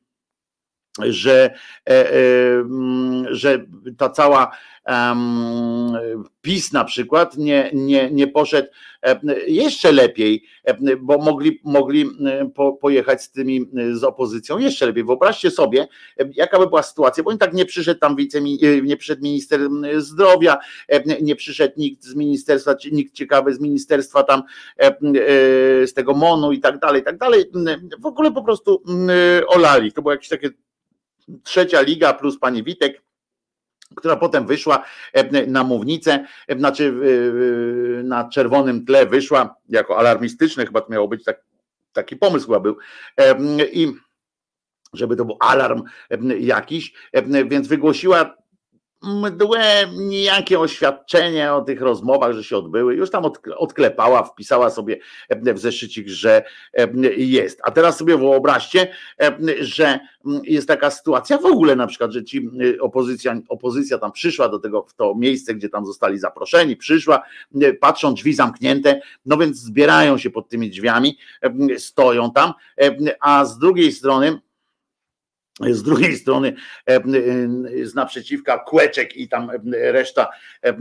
że, 0.98 1.54
e, 1.88 2.12
e, 2.12 2.14
mm, 2.54 3.34
że 3.34 3.66
ta 3.98 4.10
cała 4.10 4.56
PiS 6.40 6.72
na 6.72 6.84
przykład 6.84 7.36
nie, 7.36 7.70
nie, 7.74 8.10
nie 8.10 8.26
poszedł 8.26 8.68
e, 9.02 9.20
jeszcze 9.46 9.92
lepiej, 9.92 10.44
bo 11.00 11.18
mogli, 11.18 11.60
mogli 11.64 12.10
po, 12.54 12.72
pojechać 12.72 13.22
z 13.22 13.30
tymi 13.30 13.70
z 13.92 14.04
opozycją 14.04 14.58
jeszcze 14.58 14.86
lepiej. 14.86 15.04
Wyobraźcie 15.04 15.50
sobie, 15.50 15.88
jaka 16.34 16.58
by 16.58 16.66
była 16.66 16.82
sytuacja, 16.82 17.22
bo 17.22 17.36
tak 17.36 17.52
nie 17.52 17.64
przyszedł 17.64 18.00
tam 18.00 18.16
nie 18.82 18.96
przyszedł 18.96 19.22
minister 19.22 19.60
zdrowia, 19.96 20.58
nie 21.22 21.36
przyszedł 21.36 21.74
nikt 21.76 22.04
z 22.04 22.14
ministerstwa, 22.14 22.74
nikt 22.92 23.14
ciekawy 23.14 23.54
z 23.54 23.60
ministerstwa 23.60 24.22
tam 24.22 24.42
z 25.86 25.92
tego 25.92 26.14
MONU 26.14 26.52
i 26.52 26.60
tak 26.60 26.78
dalej, 26.78 27.00
i 27.00 27.04
tak 27.04 27.18
dalej. 27.18 27.44
W 28.00 28.06
ogóle 28.06 28.32
po 28.32 28.42
prostu 28.42 28.82
olali. 29.48 29.92
To 29.92 30.02
było 30.02 30.12
jakieś 30.12 30.28
takie 30.28 30.50
trzecia 31.44 31.80
liga 31.80 32.12
plus 32.12 32.38
pani 32.38 32.62
Witek 32.62 33.02
która 33.94 34.16
potem 34.16 34.46
wyszła 34.46 34.84
e, 35.12 35.46
na 35.46 35.64
mównicę, 35.64 36.26
e, 36.48 36.58
znaczy 36.58 36.94
e, 38.00 38.02
na 38.02 38.28
czerwonym 38.28 38.84
tle 38.84 39.06
wyszła 39.06 39.56
jako 39.68 39.98
alarmistyczne, 39.98 40.66
chyba 40.66 40.80
to 40.80 40.92
miało 40.92 41.08
być 41.08 41.24
tak, 41.24 41.44
taki 41.92 42.16
pomysł 42.16 42.46
chyba 42.46 42.60
był. 42.60 42.76
I 43.72 43.92
żeby 44.92 45.16
to 45.16 45.24
był 45.24 45.36
alarm 45.40 45.82
jakiś, 46.38 46.94
więc 47.46 47.68
wygłosiła 47.68 48.36
mdłe 49.02 49.86
nijakie 49.96 50.60
oświadczenie 50.60 51.52
o 51.52 51.60
tych 51.60 51.80
rozmowach, 51.80 52.32
że 52.32 52.44
się 52.44 52.56
odbyły. 52.56 52.94
Już 52.94 53.10
tam 53.10 53.24
odklepała, 53.56 54.22
wpisała 54.22 54.70
sobie 54.70 54.98
w 55.30 55.58
zeszycik, 55.58 56.08
że 56.08 56.42
jest. 57.16 57.60
A 57.64 57.70
teraz 57.70 57.98
sobie 57.98 58.18
wyobraźcie, 58.18 58.88
że 59.60 60.00
jest 60.42 60.68
taka 60.68 60.90
sytuacja 60.90 61.38
w 61.38 61.46
ogóle 61.46 61.76
na 61.76 61.86
przykład, 61.86 62.12
że 62.12 62.24
ci 62.24 62.48
opozycja, 62.80 63.40
opozycja 63.48 63.98
tam 63.98 64.12
przyszła 64.12 64.48
do 64.48 64.58
tego, 64.58 64.82
w 64.82 64.94
to 64.94 65.14
miejsce, 65.14 65.54
gdzie 65.54 65.68
tam 65.68 65.86
zostali 65.86 66.18
zaproszeni, 66.18 66.76
przyszła, 66.76 67.22
patrzą 67.80 68.14
drzwi 68.14 68.34
zamknięte, 68.34 69.00
no 69.26 69.36
więc 69.36 69.56
zbierają 69.56 70.18
się 70.18 70.30
pod 70.30 70.48
tymi 70.48 70.70
drzwiami, 70.70 71.18
stoją 71.78 72.32
tam, 72.32 72.52
a 73.20 73.44
z 73.44 73.58
drugiej 73.58 73.92
strony 73.92 74.40
z 75.60 75.82
drugiej 75.82 76.16
strony 76.16 76.54
e, 76.86 77.00
z 77.86 77.94
naprzeciwka 77.94 78.58
Kłeczek 78.58 79.16
i 79.16 79.28
tam 79.28 79.50
reszta 79.72 80.28
e, 80.62 80.74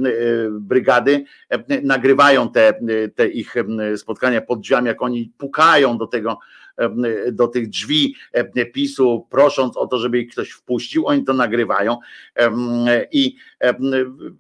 brygady 0.51 1.23
nagrywają 1.83 2.51
te, 2.51 2.73
te 3.15 3.27
ich 3.27 3.55
spotkania 3.97 4.41
pod 4.41 4.59
drzwiami, 4.59 4.87
jak 4.87 5.01
oni 5.01 5.31
pukają 5.37 5.97
do 5.97 6.07
tego 6.07 6.39
do 7.31 7.47
tych 7.47 7.69
drzwi 7.69 8.15
PiSu, 8.73 9.27
prosząc 9.29 9.77
o 9.77 9.87
to, 9.87 9.97
żeby 9.97 10.19
ich 10.19 10.31
ktoś 10.31 10.49
wpuścił. 10.51 11.07
Oni 11.07 11.23
to 11.23 11.33
nagrywają 11.33 11.97
i, 13.11 13.35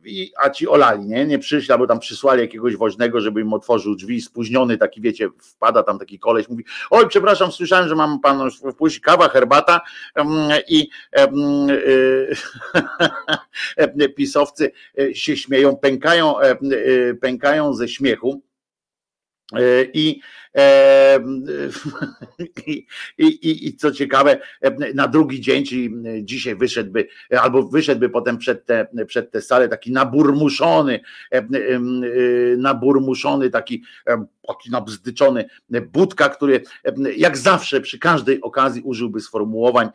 i 0.05 0.31
a 0.37 0.49
ci 0.49 0.67
olali, 0.67 1.05
nie? 1.05 1.25
Nie 1.25 1.39
przyszli, 1.39 1.71
albo 1.71 1.87
tam 1.87 1.99
przysłali 1.99 2.41
jakiegoś 2.41 2.75
woźnego, 2.75 3.21
żeby 3.21 3.41
im 3.41 3.53
otworzył 3.53 3.95
drzwi, 3.95 4.21
spóźniony 4.21 4.77
taki, 4.77 5.01
wiecie, 5.01 5.29
wpada 5.39 5.83
tam 5.83 5.99
taki 5.99 6.19
koleś, 6.19 6.49
mówi, 6.49 6.63
oj, 6.89 7.07
przepraszam, 7.07 7.51
słyszałem, 7.51 7.87
że 7.87 7.95
mam 7.95 8.19
panu 8.19 8.51
wpuścić 8.51 8.99
kawa, 8.99 9.29
herbata 9.29 9.81
i 10.67 10.89
pisowcy 14.15 14.71
e, 14.99 15.15
się 15.15 15.37
śmieją, 15.37 15.75
pękają, 15.75 16.35
pękają 17.21 17.73
ze 17.73 17.87
śmiechu 17.87 18.41
I, 22.67 22.85
i, 23.17 23.25
i, 23.25 23.67
I 23.67 23.75
co 23.75 23.91
ciekawe, 23.91 24.39
na 24.93 25.07
drugi 25.07 25.41
dzień, 25.41 25.65
czyli 25.65 25.93
dzisiaj 26.21 26.55
wyszedłby, 26.55 27.07
albo 27.41 27.63
wyszedłby 27.63 28.09
potem 28.09 28.37
przed 28.37 28.65
te, 28.65 28.87
przed 29.07 29.31
te 29.31 29.41
salę 29.41 29.69
taki 29.69 29.91
naburmuszony, 29.91 30.99
e, 31.31 31.47
naburmuszony, 32.57 33.49
taki, 33.49 33.83
taki 34.47 34.71
nabzdyczony 34.71 35.45
budka, 35.91 36.29
który 36.29 36.63
jak 37.17 37.37
zawsze 37.37 37.81
przy 37.81 37.99
każdej 37.99 38.41
okazji 38.41 38.81
użyłby 38.81 39.21
sformułowań, 39.21 39.89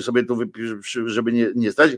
sobie 0.00 0.24
tu 0.24 0.38
żeby 1.06 1.32
nie, 1.32 1.48
nie 1.54 1.70
zdać, 1.70 1.90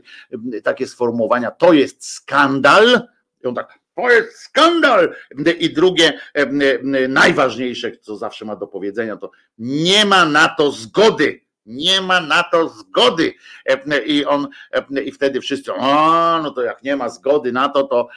takie 0.63 0.87
sformułowania, 0.87 1.51
to 1.51 1.73
jest 1.73 2.05
skandal, 2.09 3.01
i 3.43 3.47
on 3.47 3.55
tak 3.55 3.79
to 3.97 4.11
jest 4.11 4.39
skandal. 4.39 5.15
I 5.59 5.73
drugie, 5.73 6.19
najważniejsze, 7.07 7.91
co 8.01 8.17
zawsze 8.17 8.45
ma 8.45 8.55
do 8.55 8.67
powiedzenia, 8.67 9.17
to 9.17 9.31
nie 9.57 10.05
ma 10.05 10.25
na 10.25 10.47
to 10.49 10.71
zgody 10.71 11.46
nie 11.67 12.01
ma 12.01 12.21
na 12.21 12.43
to 12.43 12.69
zgody. 12.69 13.33
I 14.05 14.25
on, 14.25 14.47
i 15.05 15.11
wtedy 15.11 15.41
wszyscy, 15.41 15.73
o, 15.73 16.39
no 16.43 16.51
to 16.51 16.61
jak 16.61 16.83
nie 16.83 16.95
ma 16.95 17.09
zgody 17.09 17.51
na 17.51 17.69
to, 17.69 17.83
to, 17.83 18.07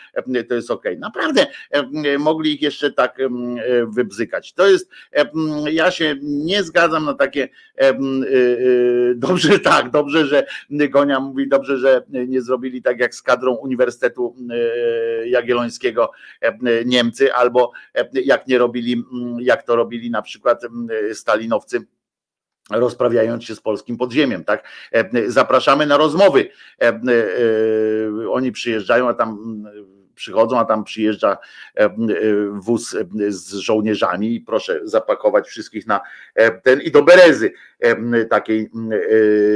to 0.48 0.54
jest 0.54 0.70
ok. 0.70 0.84
Naprawdę 0.98 1.46
mogli 2.18 2.54
ich 2.54 2.62
jeszcze 2.62 2.92
tak 2.92 3.18
wybzykać. 3.86 4.52
To 4.52 4.68
jest, 4.68 4.90
ja 5.70 5.90
się 5.90 6.16
nie 6.22 6.62
zgadzam 6.62 7.04
na 7.04 7.14
takie, 7.14 7.48
e, 7.78 7.88
e, 7.88 7.94
dobrze 9.14 9.58
tak, 9.70 9.90
dobrze, 9.90 10.26
że 10.26 10.46
Gonia 10.70 11.20
mówi, 11.20 11.48
dobrze, 11.48 11.78
że 11.78 12.02
nie 12.08 12.42
zrobili 12.42 12.82
tak 12.82 13.00
jak 13.00 13.14
z 13.14 13.22
kadrą 13.22 13.54
Uniwersytetu 13.54 14.36
e, 14.50 15.28
Jagiellońskiego 15.28 16.10
Niemcy, 16.84 17.34
albo 17.34 17.72
jak 18.12 18.46
nie 18.46 18.58
robili, 18.58 19.04
jak 19.40 19.62
to 19.62 19.76
robili 19.76 20.10
na 20.10 20.22
przykład 20.22 20.62
stalinowcy 21.12 21.86
rozprawiając 22.70 23.44
się 23.44 23.54
z 23.54 23.60
polskim 23.60 23.96
podziemiem, 23.96 24.44
tak? 24.44 24.64
E, 24.92 25.30
zapraszamy 25.30 25.86
na 25.86 25.96
rozmowy. 25.96 26.48
E, 26.82 26.88
e, 26.88 27.00
oni 28.30 28.52
przyjeżdżają, 28.52 29.08
a 29.08 29.14
tam 29.14 29.64
przychodzą, 30.14 30.58
a 30.58 30.64
tam 30.64 30.84
przyjeżdża 30.84 31.38
wóz 32.52 32.96
z 33.28 33.54
żołnierzami 33.54 34.34
i 34.34 34.40
proszę 34.40 34.80
zapakować 34.84 35.48
wszystkich 35.48 35.86
na 35.86 36.00
ten 36.62 36.80
i 36.80 36.90
do 36.90 37.02
berezy 37.02 37.52
takiej 38.30 38.70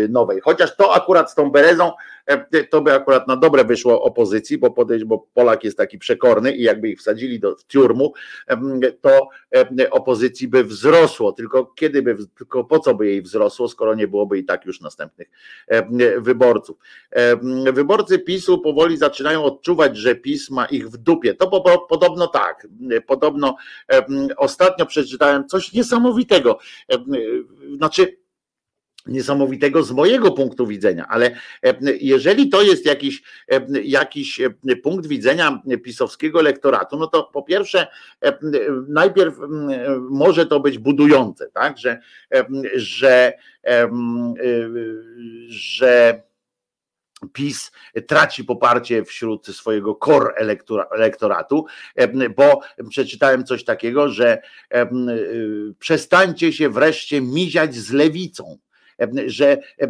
nowej. 0.08 0.40
Chociaż 0.40 0.76
to 0.76 0.94
akurat 0.94 1.30
z 1.30 1.34
tą 1.34 1.50
berezą 1.50 1.92
to 2.70 2.80
by 2.80 2.92
akurat 2.92 3.28
na 3.28 3.36
dobre 3.36 3.64
wyszło 3.64 4.02
opozycji, 4.02 4.58
bo 4.58 4.70
podejść, 4.70 5.04
bo 5.04 5.26
Polak 5.34 5.64
jest 5.64 5.76
taki 5.76 5.98
przekorny 5.98 6.52
i 6.52 6.62
jakby 6.62 6.88
ich 6.88 6.98
wsadzili 6.98 7.40
do 7.40 7.56
tiurmu, 7.68 8.12
to 9.00 9.28
opozycji 9.90 10.48
by 10.48 10.64
wzrosło. 10.64 11.32
Tylko 11.32 11.66
kiedy 11.66 12.02
by, 12.02 12.16
tylko 12.38 12.64
po 12.64 12.78
co 12.78 12.94
by 12.94 13.06
jej 13.06 13.22
wzrosło, 13.22 13.68
skoro 13.68 13.94
nie 13.94 14.08
byłoby 14.08 14.38
i 14.38 14.44
tak 14.44 14.66
już 14.66 14.80
następnych 14.80 15.28
wyborców. 16.18 16.76
Wyborcy 17.72 18.18
PiSu 18.18 18.58
powoli 18.58 18.96
zaczynają 18.96 19.44
odczuwać, 19.44 19.96
że 19.96 20.14
PiS 20.14 20.50
ma 20.50 20.66
ich 20.66 20.88
w 20.88 20.96
dupie. 20.96 21.34
To 21.34 21.62
podobno 21.88 22.26
tak. 22.26 22.68
Podobno 23.06 23.56
ostatnio 24.36 24.86
przeczytałem 24.86 25.48
coś 25.48 25.72
niesamowitego. 25.72 26.58
Znaczy, 27.76 28.23
niesamowitego 29.06 29.82
z 29.82 29.92
mojego 29.92 30.32
punktu 30.32 30.66
widzenia, 30.66 31.06
ale 31.08 31.26
e, 31.62 31.74
jeżeli 32.00 32.48
to 32.48 32.62
jest 32.62 32.86
jakiś, 32.86 33.22
e, 33.48 33.66
jakiś 33.82 34.40
e, 34.40 34.76
punkt 34.82 35.06
widzenia 35.06 35.62
pisowskiego 35.84 36.40
elektoratu, 36.40 36.96
no 36.96 37.06
to 37.06 37.22
po 37.22 37.42
pierwsze 37.42 37.86
najpierw 38.88 39.34
może 40.10 40.46
to 40.46 40.60
być 40.60 40.78
budujące, 40.78 41.50
tak, 41.50 41.78
że, 41.78 42.00
że, 42.74 43.32
że 45.48 46.22
PiS 47.32 47.72
traci 48.06 48.44
poparcie 48.44 49.04
wśród 49.04 49.46
swojego 49.46 49.98
core 50.04 50.34
elektoratu, 50.90 51.66
bo 52.36 52.60
przeczytałem 52.88 53.44
coś 53.44 53.64
takiego, 53.64 54.08
że 54.08 54.42
przestańcie 55.78 56.52
się 56.52 56.70
wreszcie 56.70 57.20
miziać 57.20 57.74
z 57.74 57.92
lewicą 57.92 58.58
że 59.26 59.46
e, 59.46 59.58
e, 59.78 59.88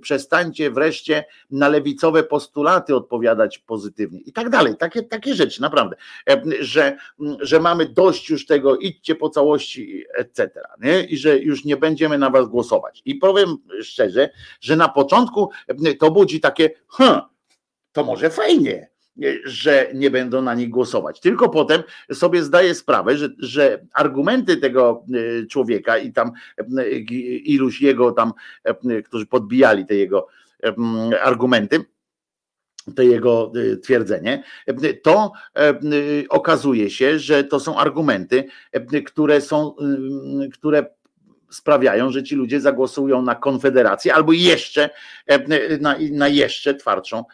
przestańcie 0.00 0.70
wreszcie 0.70 1.24
na 1.50 1.68
lewicowe 1.68 2.22
postulaty 2.22 2.96
odpowiadać 2.96 3.58
pozytywnie 3.58 4.20
i 4.20 4.32
tak 4.32 4.50
dalej. 4.50 4.76
Takie, 4.76 5.02
takie 5.02 5.34
rzeczy, 5.34 5.60
naprawdę, 5.60 5.96
że, 6.60 6.96
że 7.40 7.60
mamy 7.60 7.86
dość 7.86 8.30
już 8.30 8.46
tego, 8.46 8.76
idźcie 8.76 9.14
po 9.14 9.30
całości, 9.30 10.04
etc. 10.14 10.60
Nie? 10.80 11.00
I 11.00 11.16
że 11.16 11.38
już 11.38 11.64
nie 11.64 11.76
będziemy 11.76 12.18
na 12.18 12.30
was 12.30 12.48
głosować. 12.48 13.02
I 13.04 13.14
powiem 13.14 13.56
szczerze, 13.82 14.30
że 14.60 14.76
na 14.76 14.88
początku 14.88 15.50
to 15.98 16.10
budzi 16.10 16.40
takie, 16.40 16.70
hm, 16.88 17.20
to 17.92 18.04
może 18.04 18.30
fajnie 18.30 18.90
że 19.44 19.90
nie 19.94 20.10
będą 20.10 20.42
na 20.42 20.54
nich 20.54 20.70
głosować. 20.70 21.20
Tylko 21.20 21.48
potem 21.48 21.82
sobie 22.12 22.42
zdaję 22.42 22.74
sprawę, 22.74 23.16
że, 23.16 23.28
że 23.38 23.84
argumenty 23.92 24.56
tego 24.56 25.04
e, 25.42 25.46
człowieka 25.46 25.98
i 25.98 26.12
tam 26.12 26.32
e, 26.78 26.88
iluś 26.88 27.80
jego 27.80 28.12
tam, 28.12 28.32
e, 28.64 29.02
którzy 29.02 29.26
podbijali 29.26 29.86
te 29.86 29.94
jego 29.94 30.26
argumenty, 31.22 31.84
to 32.96 33.02
jego 33.02 33.52
twierdzenie, 33.82 34.42
to 35.02 35.32
okazuje 36.28 36.90
się, 36.90 37.18
że 37.18 37.44
to 37.44 37.60
są 37.60 37.76
argumenty, 37.76 38.44
które 39.06 39.40
są, 39.40 39.74
które 40.52 40.86
sprawiają, 41.50 42.10
że 42.10 42.22
ci 42.22 42.36
ludzie 42.36 42.60
zagłosują 42.60 43.22
na 43.22 43.34
konfederację 43.34 44.14
albo 44.14 44.32
jeszcze 44.32 44.90
na, 45.80 45.96
na 46.12 46.28
jeszcze 46.28 46.74
twardszą 46.74 47.24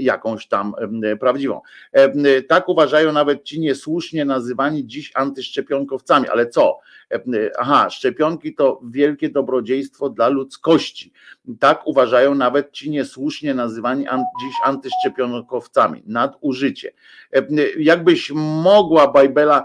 jakąś 0.00 0.46
tam 0.46 0.74
prawdziwą. 1.20 1.60
Tak 2.48 2.68
uważają 2.68 3.12
nawet 3.12 3.44
ci 3.44 3.60
niesłusznie 3.60 4.24
nazywani 4.24 4.86
dziś 4.86 5.12
antyszczepionkowcami, 5.14 6.28
ale 6.28 6.46
co? 6.46 6.78
Aha, 7.58 7.90
szczepionki 7.90 8.54
to 8.54 8.80
wielkie 8.90 9.28
dobrodziejstwo 9.28 10.10
dla 10.10 10.28
ludzkości. 10.28 11.12
Tak 11.60 11.86
uważają 11.86 12.34
nawet 12.34 12.72
ci 12.72 12.90
niesłusznie 12.90 13.54
nazywani 13.54 14.04
dziś 14.42 14.54
antyszczepionkowcami. 14.64 16.02
Nadużycie. 16.06 16.92
Jakbyś 17.78 18.30
mogła, 18.34 19.08
Bajbela, 19.08 19.64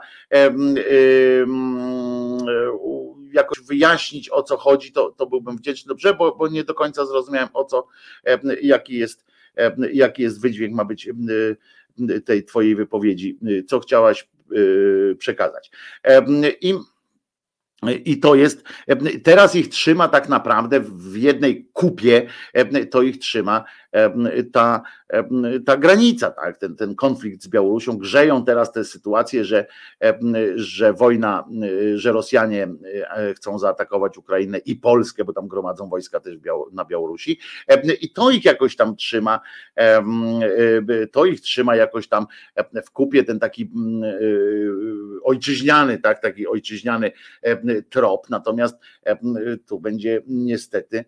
jakoś 3.34 3.60
wyjaśnić 3.60 4.30
o 4.30 4.43
co 4.43 4.58
chodzi, 4.58 4.91
to, 4.91 5.12
to 5.12 5.26
byłbym 5.26 5.58
wdzięczny. 5.58 5.89
Dobrze, 5.89 6.14
bo, 6.14 6.36
bo 6.36 6.47
nie 6.47 6.64
do 6.64 6.74
końca 6.74 7.06
zrozumiałem 7.06 7.49
o 7.53 7.66
co, 7.66 7.88
jaki 8.62 8.93
jest, 8.93 9.26
jaki 9.93 10.24
jest 10.24 10.41
wydźwięk 10.41 10.76
ma 10.76 10.86
być 10.86 11.10
tej 12.26 12.43
twojej 12.43 12.76
wypowiedzi, 12.76 13.39
co 13.68 13.80
chciałaś 13.80 14.30
przekazać. 15.18 15.72
I 16.62 16.74
i 18.06 18.20
to 18.20 18.36
jest, 18.36 18.64
teraz 19.24 19.56
ich 19.56 19.70
trzyma 19.70 20.08
tak 20.08 20.30
naprawdę 20.30 20.80
w 20.80 21.18
jednej 21.18 21.70
kupie, 21.74 22.28
to 22.91 23.01
ich 23.01 23.20
trzyma 23.20 23.64
ta, 24.54 24.82
ta 25.66 25.78
granica, 25.78 26.32
tak? 26.32 26.58
ten, 26.58 26.76
ten 26.76 26.96
konflikt 26.96 27.43
z 27.43 27.48
Białorusią. 27.48 27.98
Grzeją 27.98 28.46
teraz 28.46 28.72
te 28.72 28.84
sytuacje, 28.84 29.46
że, 29.46 29.66
że 30.56 30.93
wojna, 30.93 31.48
że 31.96 32.12
Rosjanie 32.12 32.68
chcą 33.36 33.60
zaatakować 33.60 34.18
Ukrainę 34.18 34.58
i 34.58 34.76
Polskę, 34.76 35.26
bo 35.26 35.34
tam 35.34 35.48
gromadzą 35.48 35.89
wojska 35.89 36.20
też 36.20 36.36
na 36.72 36.86
Białorusi. 36.86 37.39
I 38.02 38.10
to 38.14 38.30
ich 38.30 38.46
jakoś 38.46 38.76
tam 38.76 38.96
trzyma, 38.96 39.39
to 41.12 41.26
ich 41.26 41.41
trzyma 41.41 41.76
jakoś 41.76 42.08
tam 42.08 42.26
w 42.86 42.91
kupie 42.91 43.24
ten 43.24 43.39
taki 43.39 43.72
ojczyźniany, 45.24 45.98
tak? 45.98 46.22
taki 46.22 46.48
ojczyźniany 46.48 47.12
trop. 47.89 48.30
Natomiast 48.30 48.76
tu 49.68 49.80
będzie 49.80 50.22
niestety 50.28 51.06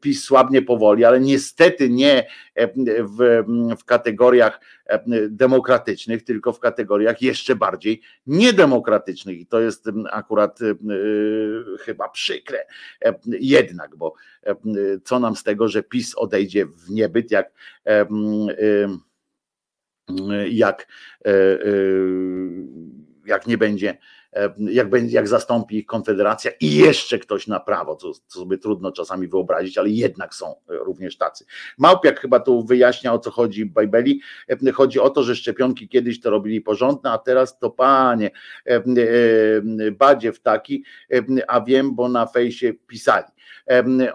PiS 0.00 0.24
słabnie 0.24 0.62
powoli, 0.62 1.04
ale 1.04 1.20
niestety 1.20 1.90
nie 1.90 2.17
w, 2.86 3.44
w 3.78 3.84
kategoriach 3.84 4.60
demokratycznych, 5.28 6.24
tylko 6.24 6.52
w 6.52 6.60
kategoriach 6.60 7.22
jeszcze 7.22 7.56
bardziej 7.56 8.00
niedemokratycznych. 8.26 9.40
I 9.40 9.46
to 9.46 9.60
jest 9.60 9.86
akurat 10.10 10.58
chyba 11.80 12.08
przykre 12.08 12.66
jednak, 13.26 13.96
bo 13.96 14.14
co 15.04 15.18
nam 15.20 15.36
z 15.36 15.42
tego, 15.42 15.68
że 15.68 15.82
PiS 15.82 16.14
odejdzie 16.14 16.66
w 16.66 16.90
niebyt, 16.90 17.30
jak 17.30 17.52
jak, 20.50 20.86
jak 23.28 23.46
nie 23.46 23.58
będzie 23.58 23.98
E, 24.32 24.54
jak, 24.58 24.90
będzie, 24.90 25.16
jak 25.16 25.28
zastąpi 25.28 25.76
ich 25.76 25.86
Konfederacja 25.86 26.50
i 26.60 26.74
jeszcze 26.74 27.18
ktoś 27.18 27.46
na 27.46 27.60
prawo, 27.60 27.96
co, 27.96 28.12
co 28.26 28.40
sobie 28.40 28.58
trudno 28.58 28.92
czasami 28.92 29.28
wyobrazić, 29.28 29.78
ale 29.78 29.88
jednak 29.88 30.34
są 30.34 30.54
również 30.68 31.16
tacy. 31.16 31.44
Małpiak 31.78 32.20
chyba 32.20 32.40
tu 32.40 32.64
wyjaśnia 32.64 33.12
o 33.12 33.18
co 33.18 33.30
chodzi 33.30 33.64
w 33.64 33.72
Bajbeli. 33.72 34.20
E, 34.48 34.72
chodzi 34.72 35.00
o 35.00 35.10
to, 35.10 35.22
że 35.22 35.36
szczepionki 35.36 35.88
kiedyś 35.88 36.20
to 36.20 36.30
robili 36.30 36.60
porządne, 36.60 37.10
a 37.10 37.18
teraz 37.18 37.58
to 37.58 37.70
panie, 37.70 38.30
e, 38.66 38.82
badziew 39.92 40.40
taki, 40.40 40.84
a 41.48 41.60
wiem, 41.60 41.94
bo 41.94 42.08
na 42.08 42.26
fejsie 42.26 42.74
pisali 42.86 43.26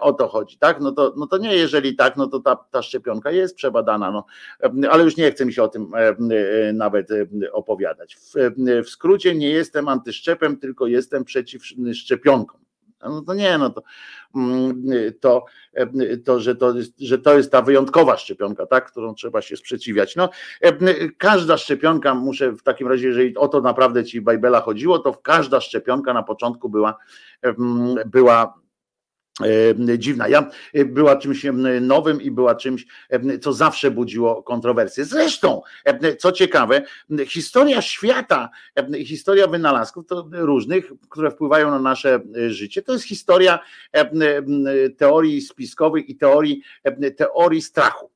o 0.00 0.12
to 0.12 0.28
chodzi, 0.28 0.58
tak? 0.58 0.80
No 0.80 0.92
to, 0.92 1.14
no 1.16 1.26
to 1.26 1.38
nie, 1.38 1.56
jeżeli 1.56 1.96
tak, 1.96 2.16
no 2.16 2.26
to 2.26 2.40
ta, 2.40 2.56
ta 2.70 2.82
szczepionka 2.82 3.30
jest 3.30 3.56
przebadana, 3.56 4.10
no, 4.10 4.24
ale 4.90 5.04
już 5.04 5.16
nie 5.16 5.30
chcę 5.30 5.46
mi 5.46 5.52
się 5.52 5.62
o 5.62 5.68
tym 5.68 5.90
nawet 6.74 7.08
opowiadać. 7.52 8.16
W, 8.16 8.34
w 8.84 8.88
skrócie 8.88 9.34
nie 9.34 9.50
jestem 9.50 9.88
antyszczepem, 9.88 10.56
tylko 10.56 10.86
jestem 10.86 11.24
przeciw 11.24 11.62
szczepionkom. 11.94 12.64
No 13.04 13.22
to 13.22 13.34
nie, 13.34 13.58
no 13.58 13.70
to, 13.70 13.82
to, 15.20 15.44
to, 16.24 16.40
że, 16.40 16.56
to 16.56 16.76
jest, 16.76 17.00
że 17.00 17.18
to 17.18 17.36
jest 17.36 17.52
ta 17.52 17.62
wyjątkowa 17.62 18.16
szczepionka, 18.16 18.66
tak, 18.66 18.90
którą 18.90 19.14
trzeba 19.14 19.42
się 19.42 19.56
sprzeciwiać. 19.56 20.16
No, 20.16 20.28
każda 21.18 21.56
szczepionka, 21.56 22.14
muszę 22.14 22.52
w 22.52 22.62
takim 22.62 22.88
razie, 22.88 23.06
jeżeli 23.06 23.36
o 23.36 23.48
to 23.48 23.60
naprawdę 23.60 24.04
ci 24.04 24.20
Bajbela 24.20 24.60
chodziło, 24.60 24.98
to 24.98 25.14
każda 25.14 25.60
szczepionka 25.60 26.14
na 26.14 26.22
początku 26.22 26.68
była, 26.68 26.96
była 28.06 28.54
E, 28.54 28.63
dziwna. 29.98 30.28
Ja 30.28 30.50
e, 30.74 30.84
była 30.84 31.16
czymś 31.16 31.46
nowym 31.80 32.22
i 32.22 32.30
była 32.30 32.54
czymś, 32.54 32.86
co 33.40 33.52
zawsze 33.52 33.90
budziło 33.90 34.42
kontrowersje. 34.42 35.04
Zresztą, 35.04 35.62
co 36.18 36.32
ciekawe, 36.32 36.82
historia 37.26 37.82
świata, 37.82 38.50
historia 39.04 39.46
wynalazków 39.46 40.06
to 40.06 40.28
różnych, 40.32 40.92
które 41.08 41.30
wpływają 41.30 41.70
na 41.70 41.78
nasze 41.78 42.20
e, 42.36 42.50
życie, 42.50 42.82
to 42.82 42.92
jest 42.92 43.04
historia 43.04 43.58
teorii 44.96 45.40
spiskowych 45.40 46.08
i 46.08 46.16
teorii, 46.16 46.62
teorii 47.16 47.62
strachu. 47.62 48.10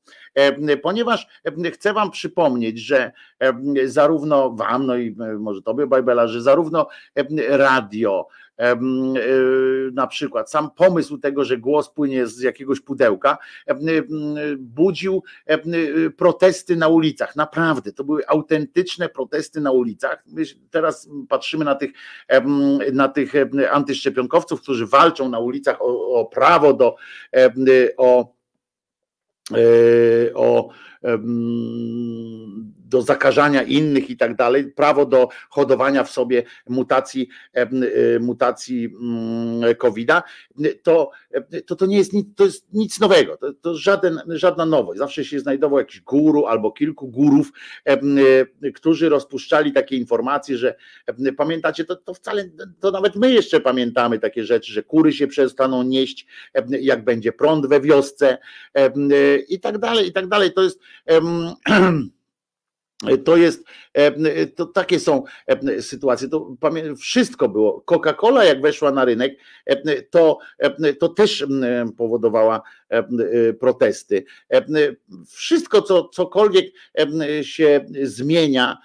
Ponieważ 0.82 1.26
chcę 1.74 1.92
Wam 1.92 2.10
przypomnieć, 2.10 2.78
że 2.78 3.12
zarówno 3.84 4.50
Wam, 4.50 4.86
no 4.86 4.96
i 4.96 5.16
może 5.38 5.62
Tobie, 5.62 5.86
Bajbela, 5.86 6.26
że 6.26 6.42
zarówno 6.42 6.88
radio, 7.48 8.28
E, 8.47 8.47
na 9.92 10.06
przykład 10.06 10.50
sam 10.50 10.70
pomysł 10.70 11.18
tego, 11.18 11.44
że 11.44 11.58
głos 11.58 11.90
płynie 11.90 12.26
z 12.26 12.40
jakiegoś 12.40 12.80
pudełka, 12.80 13.38
budził 14.58 15.22
protesty 16.16 16.76
na 16.76 16.88
ulicach. 16.88 17.36
Naprawdę, 17.36 17.92
to 17.92 18.04
były 18.04 18.26
autentyczne 18.26 19.08
protesty 19.08 19.60
na 19.60 19.70
ulicach. 19.70 20.24
My 20.26 20.42
teraz 20.70 21.08
patrzymy 21.28 21.64
na 21.64 21.74
tych, 21.74 21.90
na 22.92 23.08
tych 23.08 23.32
antyszczepionkowców, 23.70 24.62
którzy 24.62 24.86
walczą 24.86 25.28
na 25.28 25.38
ulicach 25.38 25.82
o, 25.82 26.20
o 26.20 26.26
prawo 26.26 26.72
do 26.72 26.96
o, 27.96 28.34
e, 29.54 30.34
o 30.34 30.68
do 32.88 33.02
zakażania 33.02 33.62
innych 33.62 34.10
i 34.10 34.16
tak 34.16 34.36
dalej, 34.36 34.72
prawo 34.72 35.06
do 35.06 35.28
hodowania 35.50 36.04
w 36.04 36.10
sobie 36.10 36.42
mutacji, 36.68 37.28
e, 37.52 37.68
mutacji 38.20 38.84
mm, 39.00 39.74
COVID-a, 39.74 40.22
to, 40.82 41.10
to, 41.66 41.76
to 41.76 41.86
nie 41.86 41.98
jest 41.98 42.12
nic, 42.12 42.26
to 42.36 42.44
jest 42.44 42.66
nic 42.72 43.00
nowego, 43.00 43.36
to, 43.36 43.52
to 43.52 43.76
żaden, 43.76 44.20
żadna 44.28 44.66
nowość. 44.66 44.98
Zawsze 44.98 45.24
się 45.24 45.40
znajdował 45.40 45.78
jakiś 45.78 46.00
guru 46.00 46.46
albo 46.46 46.72
kilku 46.72 47.08
górów, 47.08 47.52
którzy 48.74 49.08
rozpuszczali 49.08 49.72
takie 49.72 49.96
informacje, 49.96 50.56
że 50.56 50.74
pamiętacie, 51.36 51.84
to, 51.84 51.96
to 51.96 52.14
wcale, 52.14 52.44
to 52.80 52.90
nawet 52.90 53.16
my 53.16 53.32
jeszcze 53.32 53.60
pamiętamy 53.60 54.18
takie 54.18 54.44
rzeczy, 54.44 54.72
że 54.72 54.82
kury 54.82 55.12
się 55.12 55.26
przestaną 55.26 55.82
nieść, 55.82 56.26
jak 56.80 57.04
będzie 57.04 57.32
prąd 57.32 57.66
we 57.66 57.80
wiosce 57.80 58.38
i 59.48 59.60
tak 59.60 59.78
dalej, 59.78 60.08
i 60.08 60.12
tak 60.12 60.26
dalej. 60.28 60.52
To 60.52 60.62
jest 60.62 60.80
to 63.24 63.36
jest, 63.36 63.64
to 64.56 64.66
takie 64.66 65.00
są 65.00 65.24
sytuacje. 65.80 66.28
To 66.28 66.56
wszystko 66.98 67.48
było. 67.48 67.84
Coca-Cola, 67.86 68.44
jak 68.44 68.62
weszła 68.62 68.90
na 68.90 69.04
rynek, 69.04 69.38
to, 70.10 70.38
to 71.00 71.08
też 71.08 71.46
powodowała 71.96 72.62
protesty. 73.60 74.24
Wszystko, 75.28 75.82
co 75.82 76.08
cokolwiek 76.08 76.66
się 77.42 77.86
zmienia, 78.02 78.78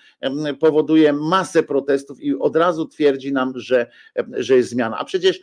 powoduje 0.59 1.13
masę 1.13 1.63
protestów 1.63 2.21
i 2.21 2.35
od 2.35 2.55
razu 2.55 2.85
twierdzi 2.85 3.33
nam, 3.33 3.53
że, 3.55 3.91
że 4.31 4.55
jest 4.55 4.69
zmiana. 4.69 4.97
A 4.97 5.05
przecież, 5.05 5.39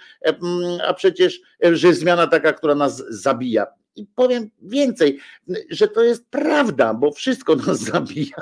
a 0.87 0.95
przecież, 0.95 1.41
że 1.73 1.89
jest 1.89 2.01
zmiana 2.01 2.27
taka, 2.27 2.53
która 2.53 2.75
nas 2.75 3.05
zabija. 3.09 3.67
I 4.01 4.07
powiem 4.15 4.51
więcej, 4.63 5.19
że 5.71 5.89
to 5.89 6.03
jest 6.03 6.27
prawda, 6.31 6.95
bo 6.95 7.13
wszystko 7.13 7.57
nas 7.57 7.79
zabija. 7.91 8.37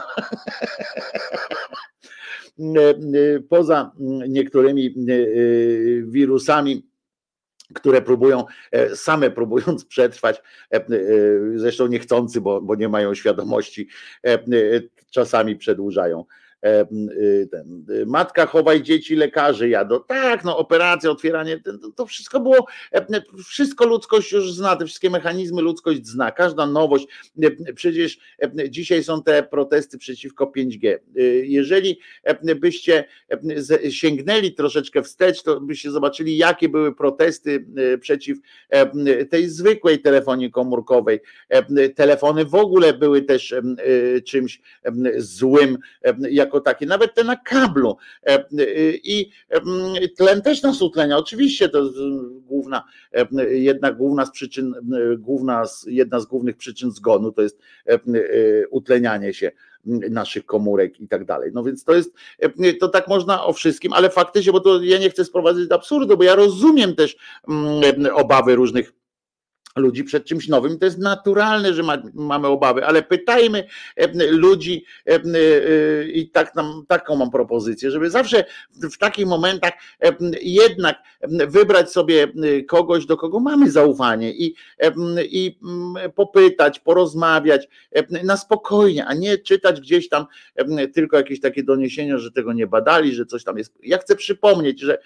Poza 3.49 3.93
niektórymi 4.29 4.87
e, 4.87 4.93
wirusami, 6.03 6.87
które 7.75 8.03
próbują, 8.03 8.45
e, 8.73 8.97
same 8.97 9.31
próbując 9.31 9.85
przetrwać, 9.85 10.43
e, 10.73 10.85
zresztą 11.55 11.87
niechcący, 11.87 12.41
bo, 12.41 12.61
bo 12.61 12.75
nie 12.75 12.89
mają 12.89 13.15
świadomości, 13.15 13.89
czasami 15.11 15.57
przedłużają 15.57 16.25
ten, 16.61 17.85
y, 17.91 18.07
matka 18.07 18.47
chowaj 18.47 18.83
dzieci, 18.83 19.17
lekarze 19.17 19.69
jadą. 19.69 20.01
Tak, 20.07 20.45
no 20.45 20.59
operacja, 20.59 21.11
otwieranie, 21.11 21.61
to 21.97 22.07
wszystko 22.07 22.41
było, 22.41 22.67
wszystko 23.47 23.87
ludzkość 23.87 24.33
już 24.33 24.53
zna, 24.53 24.77
te 24.77 24.85
wszystkie 24.85 25.11
mechanizmy 25.11 25.63
ludzkość 25.63 26.07
zna, 26.07 26.31
każda 26.31 26.67
nowość. 26.67 27.07
Przecież 27.75 28.19
dzisiaj 28.69 29.05
są 29.05 29.23
te 29.23 29.43
protesty 29.43 29.99
przeciwko 29.99 30.53
5G. 30.57 30.99
Y, 31.19 31.45
jeżeli 31.47 31.99
byście 32.61 33.05
sięgnęli 33.91 34.55
troszeczkę 34.55 35.03
wstecz, 35.03 35.43
to 35.43 35.61
byście 35.61 35.91
zobaczyli, 35.91 36.37
jakie 36.37 36.69
były 36.69 36.95
protesty 36.95 37.67
przeciw 38.01 38.39
tej 39.31 39.49
zwykłej 39.49 39.99
telefonii 39.99 40.51
komórkowej. 40.51 41.21
Telefony 41.95 42.45
w 42.45 42.55
ogóle 42.55 42.93
były 42.93 43.23
też 43.23 43.55
czymś 44.25 44.61
złym, 45.17 45.79
jak 46.31 46.48
jako 46.49 46.61
takie, 46.61 46.87
nawet 46.87 47.15
te 47.15 47.25
na 47.25 47.37
kablu. 47.37 47.97
E, 48.27 48.35
e, 48.35 48.45
I 49.05 49.31
tlen 50.17 50.43
też 50.43 50.63
nas 50.63 50.83
utlenia. 50.83 51.17
Oczywiście 51.17 51.69
to 51.69 51.91
główna, 52.41 52.85
jedna 53.51 53.93
główna 53.93 54.27
z 54.27 54.31
przyczyn, 54.31 54.75
główna, 55.19 55.65
jedna 55.87 56.21
z 56.21 56.27
głównych 56.27 56.57
przyczyn 56.57 56.91
zgonu 56.91 57.33
to 57.33 57.43
jest 57.43 57.59
utlenianie 58.71 59.35
się 59.35 59.53
naszych 60.11 60.47
komórek 60.47 61.01
i 61.01 61.09
tak 61.09 61.25
dalej. 61.25 61.51
No 61.55 61.65
więc 61.65 61.85
to 61.85 61.95
jest, 61.95 62.15
to 62.81 62.89
tak 62.89 63.09
można 63.09 63.45
o 63.45 63.53
wszystkim, 63.53 63.93
ale 63.93 64.11
faktycznie, 64.11 64.53
bo 64.53 64.61
to 64.61 64.83
ja 64.83 64.99
nie 64.99 65.11
chcę 65.11 65.25
sprowadzać 65.25 65.67
do 65.67 65.75
absurdu, 65.75 66.17
bo 66.17 66.25
ja 66.25 66.35
rozumiem 66.35 66.95
też 66.95 67.17
obawy 68.15 68.55
różnych 68.55 68.93
ludzi 69.79 70.05
przed 70.05 70.25
czymś 70.25 70.49
nowym. 70.49 70.79
To 70.79 70.85
jest 70.85 70.99
naturalne, 70.99 71.75
że 71.75 71.83
ma, 71.83 72.03
mamy 72.15 72.47
obawy, 72.47 72.87
ale 72.87 73.03
pytajmy 73.03 73.65
ludzi 74.31 74.85
i 76.13 76.31
tak 76.31 76.55
nam, 76.55 76.85
taką 76.89 77.17
mam 77.17 77.31
propozycję, 77.31 77.91
żeby 77.91 78.11
zawsze 78.11 78.45
w 78.93 78.99
takich 78.99 79.27
momentach 79.27 79.73
jednak 80.43 80.97
wybrać 81.49 81.93
sobie 81.93 82.33
kogoś, 82.69 83.07
do 83.07 83.17
kogo 83.17 83.41
mamy 83.41 83.71
zaufanie 83.71 84.33
i, 84.33 84.55
i 85.31 85.59
popytać, 86.15 86.81
porozmawiać 86.81 87.69
na 88.25 88.37
spokojnie, 88.37 89.07
a 89.07 89.15
nie 89.15 89.39
czytać 89.39 89.81
gdzieś 89.81 90.09
tam 90.09 90.27
tylko 90.95 91.17
jakieś 91.17 91.41
takie 91.41 91.63
doniesienia, 91.63 92.19
że 92.19 92.33
tego 92.33 92.53
nie 92.53 92.67
badali, 92.67 93.15
że 93.15 93.27
coś 93.27 93.45
tam 93.45 93.59
jest. 93.59 93.79
Ja 93.83 93.99
chcę 93.99 94.17
przypomnieć, 94.17 94.81
że 94.81 94.99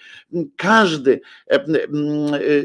każdy, 0.55 1.21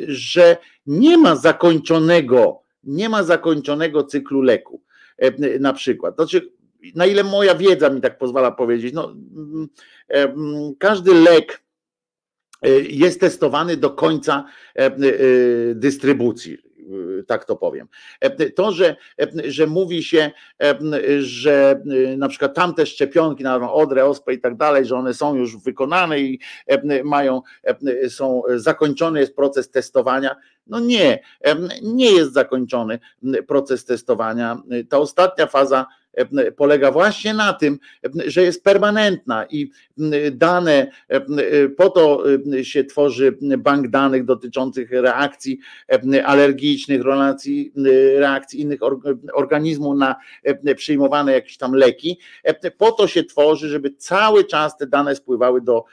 że 0.07 0.57
nie 0.89 1.19
ma 1.19 1.37
zakończonego, 1.37 2.63
nie 2.85 3.09
ma 3.09 3.23
zakończonego 3.23 4.05
cyklu 4.05 4.43
leku. 4.43 4.83
E, 5.19 5.59
na 5.59 5.73
przykład. 5.73 6.15
Znaczy, 6.15 6.53
na 6.95 7.07
ile 7.07 7.25
moja 7.25 7.55
wiedza 7.55 7.91
mi 7.91 8.01
tak 8.01 8.19
pozwala 8.19 8.51
powiedzieć, 8.51 8.95
no, 8.95 9.15
e, 10.09 10.35
każdy 10.79 11.15
lek 11.15 11.63
e, 12.63 12.71
jest 12.81 13.21
testowany 13.21 13.77
do 13.77 13.91
końca 13.91 14.45
dystrybucji 15.75 16.59
tak 17.27 17.45
to 17.45 17.57
powiem. 17.57 17.89
To, 18.57 18.73
że, 18.73 18.97
że 19.45 19.67
mówi 19.67 20.03
się, 20.03 20.31
że 21.19 21.83
na 22.17 22.29
przykład 22.29 22.55
tamte 22.55 22.87
szczepionki 22.87 23.45
na 23.45 23.73
odrę, 23.73 24.05
ospę 24.05 24.35
i 24.35 24.41
tak 24.41 24.57
dalej, 24.57 24.85
że 24.85 24.97
one 24.97 25.15
są 25.15 25.35
już 25.35 25.57
wykonane 25.57 26.21
i 26.21 26.41
mają, 27.05 27.43
są 28.09 28.43
zakończony 28.57 29.21
jest 29.21 29.37
proces 29.37 29.71
testowania, 29.71 30.37
no 30.69 30.81
nie, 30.81 31.23
nie 31.83 32.13
jest 32.13 32.33
zakończony 32.33 32.99
proces 33.47 33.85
testowania. 33.85 34.63
Ta 34.89 34.99
ostatnia 34.99 35.47
faza 35.47 35.87
polega 36.57 36.93
właśnie 36.93 37.35
na 37.35 37.53
tym, 37.53 37.79
że 38.27 38.43
jest 38.43 38.65
permanentna 38.65 39.47
i 39.51 39.71
dane, 40.33 40.91
po 41.77 41.91
to 41.91 42.25
się 42.63 42.85
tworzy 42.85 43.39
bank 43.59 43.89
danych 43.89 44.25
dotyczących 44.25 44.91
reakcji 44.91 45.59
alergicznych, 46.25 47.03
reakcji, 47.03 47.73
reakcji 48.17 48.61
innych 48.61 48.81
organizmów 49.35 49.97
na 49.99 50.17
przyjmowane 50.77 51.33
jakieś 51.33 51.57
tam 51.57 51.73
leki. 51.73 52.19
Po 52.79 52.93
to 52.93 53.07
się 53.07 53.25
tworzy, 53.25 53.69
żeby 53.69 53.91
cały 53.91 54.45
czas 54.45 54.77
te 54.77 54.87
dane 54.87 55.15
spływały 55.15 55.61
do, 55.61 55.85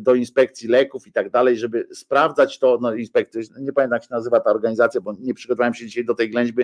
do 0.00 0.14
inspekcji 0.14 0.68
leków 0.68 1.06
i 1.06 1.12
tak 1.12 1.30
dalej, 1.30 1.56
żeby 1.56 1.88
sprawdzać 1.92 2.58
to, 2.58 2.78
no 2.80 2.94
inspekcja, 2.94 3.40
nie 3.60 3.72
pamiętam 3.72 3.96
jak 3.96 4.02
się 4.02 4.08
nazywa 4.10 4.40
ta 4.40 4.50
organizacja, 4.50 5.00
bo 5.00 5.14
nie 5.20 5.34
przygotowałem 5.34 5.74
się 5.74 5.86
dzisiaj 5.86 6.04
do 6.04 6.14
tej 6.14 6.30
ględźby 6.30 6.62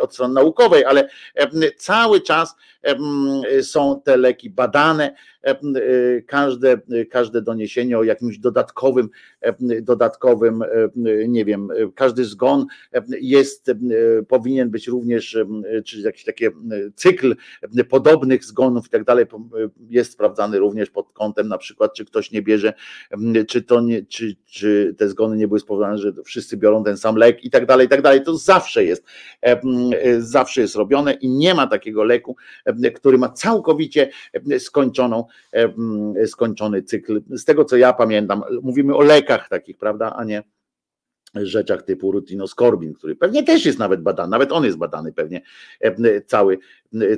od 0.00 0.12
strony 0.12 0.34
naukowej, 0.34 0.84
ale 0.84 1.08
cały 1.76 2.20
czas 2.20 2.54
są 3.62 4.02
te 4.04 4.16
leki 4.16 4.50
badane, 4.50 5.14
Y, 5.37 5.37
każde, 6.26 6.80
każde 7.10 7.42
doniesienie 7.42 7.98
o 7.98 8.04
jakimś 8.04 8.38
dodatkowym, 8.38 9.08
dodatkowym, 9.82 10.62
nie 11.28 11.44
wiem, 11.44 11.68
każdy 11.94 12.24
zgon 12.24 12.66
jest, 13.20 13.72
powinien 14.28 14.70
być 14.70 14.88
również, 14.88 15.38
czy 15.84 16.00
jakiś 16.00 16.24
taki 16.24 16.44
cykl 16.94 17.36
podobnych 17.88 18.44
zgonów 18.44 18.86
i 18.86 18.90
tak 18.90 19.04
dalej, 19.04 19.26
jest 19.90 20.12
sprawdzany 20.12 20.58
również 20.58 20.90
pod 20.90 21.12
kątem 21.12 21.48
na 21.48 21.58
przykład, 21.58 21.94
czy 21.94 22.04
ktoś 22.04 22.32
nie 22.32 22.42
bierze, 22.42 22.72
czy 23.48 23.62
to 23.62 23.80
nie, 23.80 24.04
czy, 24.06 24.36
czy 24.46 24.94
te 24.98 25.08
zgony 25.08 25.36
nie 25.36 25.48
były 25.48 25.60
spowodowane, 25.60 25.98
że 25.98 26.12
wszyscy 26.24 26.56
biorą 26.56 26.84
ten 26.84 26.96
sam 26.96 27.16
lek 27.16 27.44
i 27.44 27.50
tak 27.50 27.66
dalej, 27.66 27.86
i 27.86 27.88
tak 27.88 28.02
dalej. 28.02 28.22
To 28.22 28.36
zawsze 28.36 28.84
jest, 28.84 29.04
zawsze 30.18 30.60
jest 30.60 30.76
robione 30.76 31.12
i 31.12 31.28
nie 31.28 31.54
ma 31.54 31.66
takiego 31.66 32.04
leku, 32.04 32.36
który 32.94 33.18
ma 33.18 33.28
całkowicie 33.28 34.10
skończoną 34.58 35.24
skończony 36.26 36.82
cykl. 36.82 37.22
Z 37.30 37.44
tego 37.44 37.64
co 37.64 37.76
ja 37.76 37.92
pamiętam, 37.92 38.42
mówimy 38.62 38.96
o 38.96 39.02
lekach 39.02 39.48
takich, 39.48 39.78
prawda, 39.78 40.14
a 40.16 40.24
nie 40.24 40.42
rzeczach 41.34 41.82
typu 41.82 42.12
rutinoskorbin, 42.12 42.94
który 42.94 43.16
pewnie 43.16 43.42
też 43.42 43.66
jest 43.66 43.78
nawet 43.78 44.02
badany, 44.02 44.30
nawet 44.30 44.52
on 44.52 44.64
jest 44.64 44.76
badany 44.76 45.12
pewnie 45.12 45.42
cały, 46.26 46.58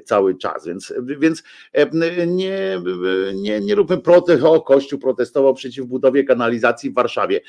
cały 0.04 0.38
czas, 0.38 0.66
więc, 0.66 0.94
więc 1.18 1.42
nie, 2.26 2.80
nie, 3.34 3.60
nie 3.60 3.74
róbmy 3.74 3.98
protest, 3.98 4.42
o 4.42 4.60
Kościół 4.60 4.98
protestował 4.98 5.54
przeciw 5.54 5.86
budowie 5.86 6.24
kanalizacji 6.24 6.90
w 6.90 6.94
Warszawie. 6.94 7.40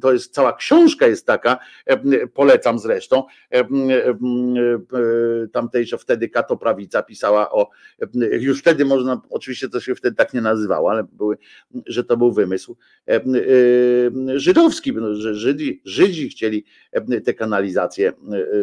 To 0.00 0.12
jest 0.12 0.34
cała 0.34 0.56
książka 0.56 1.06
jest 1.06 1.26
taka, 1.26 1.58
polecam 2.34 2.78
zresztą, 2.78 3.24
tamtejsza 5.52 5.96
wtedy 5.96 6.28
Kato 6.28 6.56
Prawica 6.56 7.02
pisała 7.02 7.50
o, 7.50 7.70
już 8.40 8.60
wtedy 8.60 8.84
można, 8.84 9.22
oczywiście 9.30 9.68
to 9.68 9.80
się 9.80 9.94
wtedy 9.94 10.16
tak 10.16 10.34
nie 10.34 10.40
nazywało, 10.40 10.90
ale 10.90 11.04
były, 11.12 11.38
że 11.86 12.04
to 12.04 12.16
był 12.16 12.32
wymysł 12.32 12.76
żydowski, 14.34 14.94
że 15.12 15.34
Żydzi, 15.34 15.82
Żydzi 15.84 16.28
chcieli 16.28 16.64
tę 17.24 17.34
kanalizację 17.34 18.12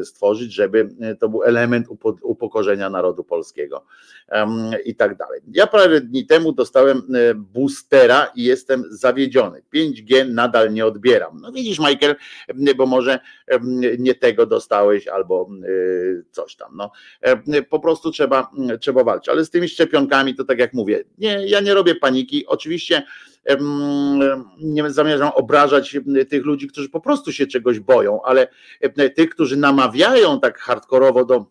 stworzyć, 0.03 0.53
żeby 0.53 0.89
to 1.19 1.29
był 1.29 1.43
element 1.43 1.87
upokorzenia 2.21 2.54
narodu 2.89 3.23
polskiego 3.23 3.85
i 4.85 4.95
tak 4.95 5.17
dalej. 5.17 5.41
Ja 5.53 5.67
parę 5.67 6.01
dni 6.01 6.25
temu 6.25 6.51
dostałem 6.51 7.01
boostera 7.35 8.31
i 8.35 8.43
jestem 8.43 8.83
zawiedziony. 8.89 9.61
5G 9.75 10.33
nadal 10.33 10.73
nie 10.73 10.85
odbieram. 10.85 11.39
No 11.41 11.51
widzisz, 11.51 11.79
Michael, 11.79 12.15
bo 12.77 12.85
może 12.85 13.19
nie 13.99 14.15
tego 14.15 14.45
dostałeś 14.45 15.07
albo 15.07 15.49
coś 16.31 16.55
tam. 16.55 16.71
No, 16.75 16.91
po 17.69 17.79
prostu 17.79 18.11
trzeba, 18.11 18.51
trzeba 18.79 19.03
walczyć. 19.03 19.29
Ale 19.29 19.45
z 19.45 19.49
tymi 19.49 19.69
szczepionkami 19.69 20.35
to 20.35 20.43
tak 20.45 20.59
jak 20.59 20.73
mówię, 20.73 21.03
nie, 21.17 21.47
ja 21.47 21.59
nie 21.59 21.73
robię 21.73 21.95
paniki. 21.95 22.45
Oczywiście 22.47 23.03
nie 24.57 24.89
zamierzam 24.89 25.31
obrażać 25.35 25.97
tych 26.29 26.45
ludzi, 26.45 26.67
którzy 26.67 26.89
po 26.89 27.01
prostu 27.01 27.31
się 27.31 27.47
czegoś 27.47 27.79
boją, 27.79 28.21
ale 28.21 28.47
tych, 29.15 29.29
którzy 29.29 29.57
namawiają 29.57 30.39
tak 30.39 30.59
hardkorowo 30.59 31.25
do 31.25 31.45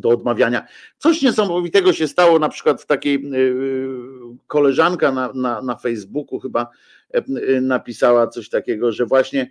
do 0.00 0.08
odmawiania. 0.08 0.66
Coś 0.98 1.22
niesamowitego 1.22 1.92
się 1.92 2.08
stało 2.08 2.38
na 2.38 2.48
przykład 2.48 2.82
w 2.82 2.86
takiej 2.86 3.30
koleżanka 4.46 5.12
na, 5.12 5.32
na, 5.32 5.62
na 5.62 5.76
Facebooku 5.76 6.38
chyba 6.38 6.68
napisała 7.60 8.26
coś 8.26 8.48
takiego, 8.48 8.92
że 8.92 9.06
właśnie 9.06 9.50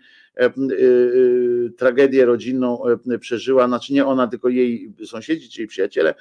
tragedię 1.77 2.25
rodzinną 2.25 2.83
przeżyła, 3.19 3.67
znaczy 3.67 3.93
nie 3.93 4.05
ona, 4.05 4.27
tylko 4.27 4.49
jej 4.49 4.93
sąsiedzi, 5.05 5.49
czyli 5.49 5.67
przyjaciele, 5.67 6.13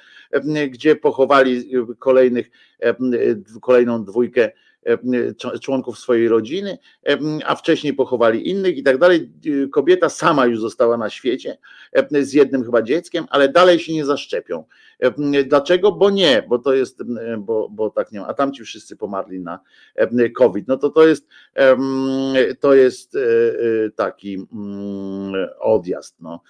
gdzie 0.69 0.95
pochowali 0.95 1.71
kolejnych, 1.99 2.49
kolejną 3.61 4.03
dwójkę 4.05 4.51
członków 5.61 5.99
swojej 5.99 6.27
rodziny, 6.27 6.77
a 7.45 7.55
wcześniej 7.55 7.93
pochowali 7.93 8.49
innych 8.49 8.77
i 8.77 8.83
tak 8.83 8.97
dalej. 8.97 9.31
Kobieta 9.71 10.09
sama 10.09 10.45
już 10.45 10.59
została 10.59 10.97
na 10.97 11.09
świecie 11.09 11.57
z 12.21 12.33
jednym 12.33 12.63
chyba 12.63 12.81
dzieckiem, 12.81 13.25
ale 13.29 13.49
dalej 13.49 13.79
się 13.79 13.93
nie 13.93 14.05
zaszczepią. 14.05 14.63
Dlaczego? 15.45 15.91
Bo 15.91 16.09
nie, 16.09 16.43
bo 16.49 16.59
to 16.59 16.73
jest, 16.73 17.03
bo, 17.39 17.69
bo 17.69 17.89
tak 17.89 18.11
nie 18.11 18.19
ma. 18.19 18.27
A 18.27 18.33
tamci 18.33 18.63
wszyscy 18.63 18.97
pomarli 18.97 19.39
na 19.39 19.59
COVID. 20.35 20.67
No 20.67 20.77
to 20.77 20.89
to 20.89 21.07
jest, 21.07 21.27
to 22.59 22.73
jest 22.73 23.15
e, 23.15 23.19
e, 23.19 23.89
taki 23.95 24.47
odjazd. 25.59 26.15
No. 26.19 26.41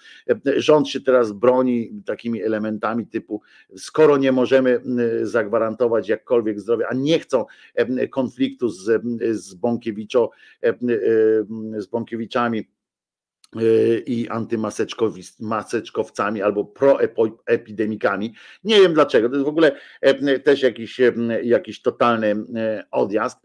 Rząd 0.56 0.88
się 0.88 1.00
teraz 1.00 1.32
broni 1.32 2.02
takimi 2.06 2.42
elementami 2.42 3.06
typu, 3.06 3.42
skoro 3.76 4.16
nie 4.16 4.32
możemy 4.32 4.80
zagwarantować 5.22 6.08
jakkolwiek 6.08 6.60
zdrowia, 6.60 6.86
a 6.88 6.94
nie 6.94 7.18
chcą 7.18 7.44
konfliktu 8.10 8.68
z, 8.68 9.02
z 9.30 9.54
Bąkiewiczo, 9.54 10.30
z 11.76 11.86
Bąkiewiczami 11.86 12.77
i 14.06 14.28
antymaseczkowcami 14.28 16.42
albo 16.42 16.64
proepidemikami. 16.64 18.34
Nie 18.64 18.80
wiem 18.80 18.94
dlaczego. 18.94 19.28
To 19.28 19.34
jest 19.34 19.44
w 19.44 19.48
ogóle 19.48 19.72
też 20.44 20.62
jakiś, 20.62 21.00
jakiś 21.42 21.82
totalny 21.82 22.44
odjazd. 22.90 23.38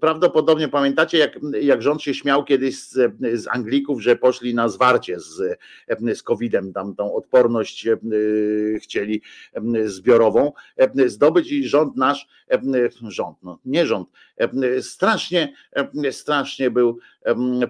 Prawdopodobnie 0.00 0.68
pamiętacie, 0.68 1.18
jak, 1.18 1.38
jak 1.60 1.82
rząd 1.82 2.02
się 2.02 2.14
śmiał 2.14 2.44
kiedyś 2.44 2.82
z, 2.82 3.12
z 3.34 3.48
Anglików, 3.48 4.02
że 4.02 4.16
poszli 4.16 4.54
na 4.54 4.68
zwarcie 4.68 5.20
z, 5.20 5.58
z 6.14 6.22
COVID-em, 6.22 6.72
tam 6.72 6.94
tą 6.94 7.14
odporność 7.14 7.88
chcieli 8.82 9.22
zbiorową 9.84 10.52
zdobyć 11.06 11.52
i 11.52 11.68
rząd 11.68 11.96
nasz, 11.96 12.28
rząd, 13.08 13.38
no 13.42 13.58
nie 13.64 13.86
rząd, 13.86 14.08
strasznie, 14.80 15.52
strasznie 16.10 16.70
był 16.70 16.98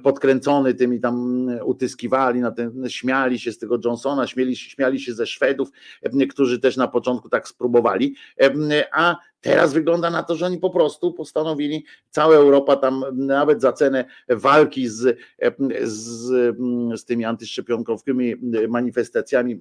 podkręcony 0.03 0.75
tymi 0.75 1.01
tam 1.01 1.47
utyskiwali, 1.65 2.41
na 2.41 2.51
ten, 2.51 2.89
śmiali 2.89 3.39
się 3.39 3.53
z 3.53 3.59
tego 3.59 3.79
Johnsona, 3.85 4.27
śmieli, 4.27 4.57
śmiali 4.57 5.01
się 5.01 5.15
ze 5.15 5.27
Szwedów, 5.27 5.69
którzy 6.31 6.61
też 6.61 6.77
na 6.77 6.89
początku 6.89 7.29
tak 7.29 7.49
spróbowali, 7.49 8.15
a 8.93 9.17
Teraz 9.43 9.73
wygląda 9.73 10.11
na 10.11 10.23
to, 10.23 10.37
że 10.37 10.47
oni 10.47 10.59
po 10.59 10.71
prostu 10.71 11.13
postanowili, 11.13 11.85
cała 12.11 12.35
Europa 12.35 12.77
tam 12.77 13.05
nawet 13.13 13.61
za 13.61 13.73
cenę 13.73 14.05
walki 14.29 14.89
z, 14.89 15.19
z, 15.83 16.57
z 17.01 17.05
tymi 17.05 17.25
antyszczepionkowymi 17.25 18.35
manifestacjami 18.69 19.61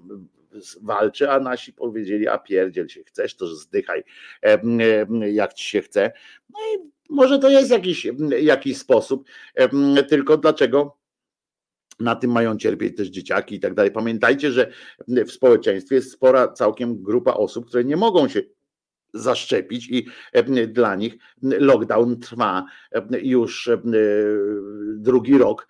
walczy, 0.82 1.32
a 1.32 1.40
nasi 1.40 1.74
powiedzieli, 1.74 2.28
a 2.28 2.38
pierdziel 2.38 2.88
się 2.88 3.04
chcesz, 3.04 3.36
to 3.36 3.48
zdychaj 3.48 4.04
jak 5.32 5.54
ci 5.54 5.66
się 5.66 5.82
chce. 5.82 6.12
No 6.50 6.60
i 6.60 6.92
może 7.10 7.40
to 7.40 7.50
jest 7.50 7.72
jakiś, 7.72 8.08
jakiś 8.42 8.78
sposób, 8.78 9.30
tylko 10.10 10.38
dlaczego 10.38 10.98
na 12.00 12.16
tym 12.16 12.32
mają 12.32 12.58
cierpieć 12.58 12.98
też 12.98 13.08
dzieciaki 13.08 13.56
i 13.56 13.60
tak 13.60 13.74
dalej. 13.74 13.92
Pamiętajcie, 13.92 14.52
że 14.52 14.72
w 15.08 15.32
społeczeństwie 15.32 15.96
jest 15.96 16.12
spora 16.12 16.48
całkiem 16.48 17.04
grupa 17.04 17.34
osób, 17.34 17.66
które 17.68 17.84
nie 17.84 17.98
mogą 17.98 18.28
się 18.28 18.42
zaszczepić 19.14 19.90
i 19.90 20.06
dla 20.68 20.96
nich 20.96 21.18
lockdown 21.42 22.20
trwa 22.20 22.66
już 23.22 23.70
drugi 24.96 25.38
rok 25.38 25.68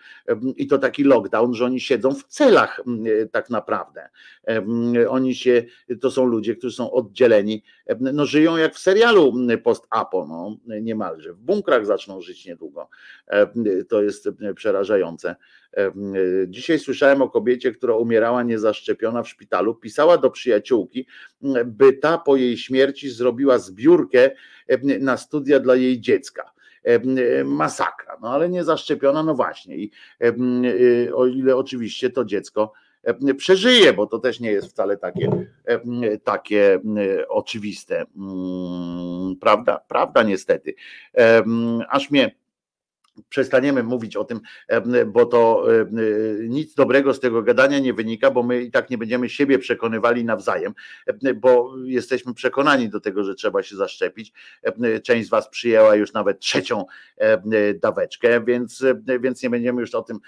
i 0.55 0.67
to 0.67 0.77
taki 0.77 1.03
lockdown, 1.03 1.53
że 1.53 1.65
oni 1.65 1.79
siedzą 1.79 2.13
w 2.13 2.23
celach 2.23 2.81
tak 3.31 3.49
naprawdę. 3.49 4.09
Oni 5.09 5.35
się, 5.35 5.63
to 6.01 6.11
są 6.11 6.25
ludzie, 6.25 6.55
którzy 6.55 6.75
są 6.75 6.91
oddzieleni, 6.91 7.63
no 7.99 8.25
żyją 8.25 8.57
jak 8.57 8.75
w 8.75 8.79
serialu 8.79 9.33
post-apo, 9.63 10.27
no, 10.27 10.57
niemalże. 10.81 11.33
W 11.33 11.39
bunkrach 11.39 11.85
zaczną 11.85 12.21
żyć 12.21 12.45
niedługo. 12.45 12.89
To 13.89 14.01
jest 14.01 14.29
przerażające. 14.55 15.35
Dzisiaj 16.47 16.79
słyszałem 16.79 17.21
o 17.21 17.29
kobiecie, 17.29 17.71
która 17.71 17.95
umierała 17.95 18.43
niezaszczepiona 18.43 19.23
w 19.23 19.29
szpitalu, 19.29 19.75
pisała 19.75 20.17
do 20.17 20.31
przyjaciółki, 20.31 21.07
by 21.65 21.93
ta 21.93 22.17
po 22.17 22.35
jej 22.35 22.57
śmierci 22.57 23.09
zrobiła 23.09 23.59
zbiórkę 23.59 24.31
na 24.99 25.17
studia 25.17 25.59
dla 25.59 25.75
jej 25.75 26.01
dziecka 26.01 26.51
masakra, 27.45 28.17
no 28.21 28.29
ale 28.29 28.49
nie 28.49 28.63
zaszczepiona, 28.63 29.23
no 29.23 29.35
właśnie. 29.35 29.77
I 29.77 29.91
o 31.13 31.27
ile 31.27 31.55
oczywiście 31.55 32.09
to 32.09 32.25
dziecko 32.25 32.73
przeżyje, 33.37 33.93
bo 33.93 34.07
to 34.07 34.19
też 34.19 34.39
nie 34.39 34.51
jest 34.51 34.67
wcale 34.67 34.97
takie, 34.97 35.29
takie 36.23 36.79
oczywiste. 37.29 38.05
Mm, 38.17 39.35
prawda? 39.41 39.79
Prawda, 39.87 40.23
niestety. 40.23 40.73
Aż 41.89 42.11
mnie 42.11 42.40
przestaniemy 43.29 43.83
mówić 43.83 44.15
o 44.15 44.23
tym, 44.23 44.39
bo 45.07 45.25
to 45.25 45.65
nic 46.49 46.75
dobrego 46.75 47.13
z 47.13 47.19
tego 47.19 47.43
gadania 47.43 47.79
nie 47.79 47.93
wynika, 47.93 48.31
bo 48.31 48.43
my 48.43 48.61
i 48.61 48.71
tak 48.71 48.89
nie 48.89 48.97
będziemy 48.97 49.29
siebie 49.29 49.59
przekonywali 49.59 50.25
nawzajem, 50.25 50.73
bo 51.35 51.73
jesteśmy 51.83 52.33
przekonani 52.33 52.89
do 52.89 52.99
tego, 52.99 53.23
że 53.23 53.35
trzeba 53.35 53.63
się 53.63 53.75
zaszczepić. 53.75 54.33
Część 55.03 55.27
z 55.27 55.29
Was 55.29 55.49
przyjęła 55.49 55.95
już 55.95 56.13
nawet 56.13 56.39
trzecią 56.39 56.85
daweczkę, 57.81 58.43
więc, 58.43 58.83
więc 59.19 59.43
nie 59.43 59.49
będziemy 59.49 59.81
już 59.81 59.95
o 59.95 60.01
tym 60.01 60.19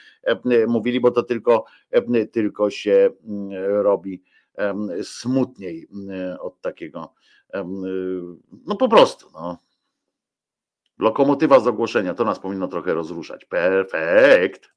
mówili, 0.68 1.00
bo 1.00 1.12
to 1.12 1.24
tylko, 1.24 1.66
tylko 2.32 2.70
się 2.70 3.10
robi 3.68 4.24
smutniej 5.04 5.88
od 6.40 6.62
takiego. 6.62 7.14
No 8.66 8.76
po 8.76 8.90
prostu. 8.90 9.28
No. 9.34 9.58
Lokomotywa 11.00 11.60
z 11.60 11.68
ogłoszenia, 11.68 12.14
to 12.14 12.24
nas 12.26 12.40
powinno 12.40 12.68
trochę 12.68 12.94
rozruszać. 12.94 13.46
Perfekt. 13.46 14.74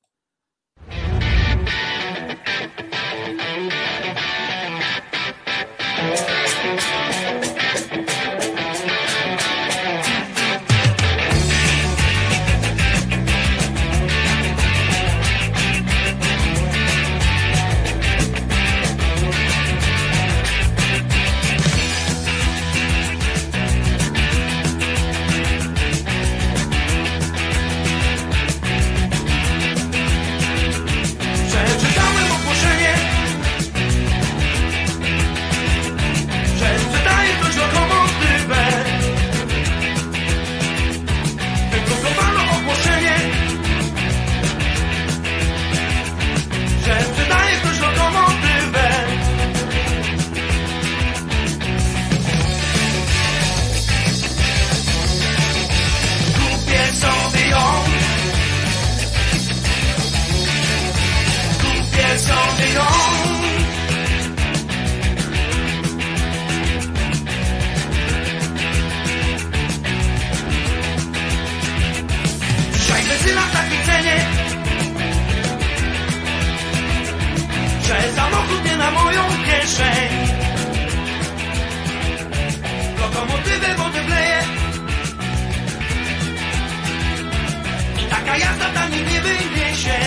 ta 88.37 88.45
jazda 88.45 88.89
nie 88.89 89.21
wyniesie. 89.21 89.99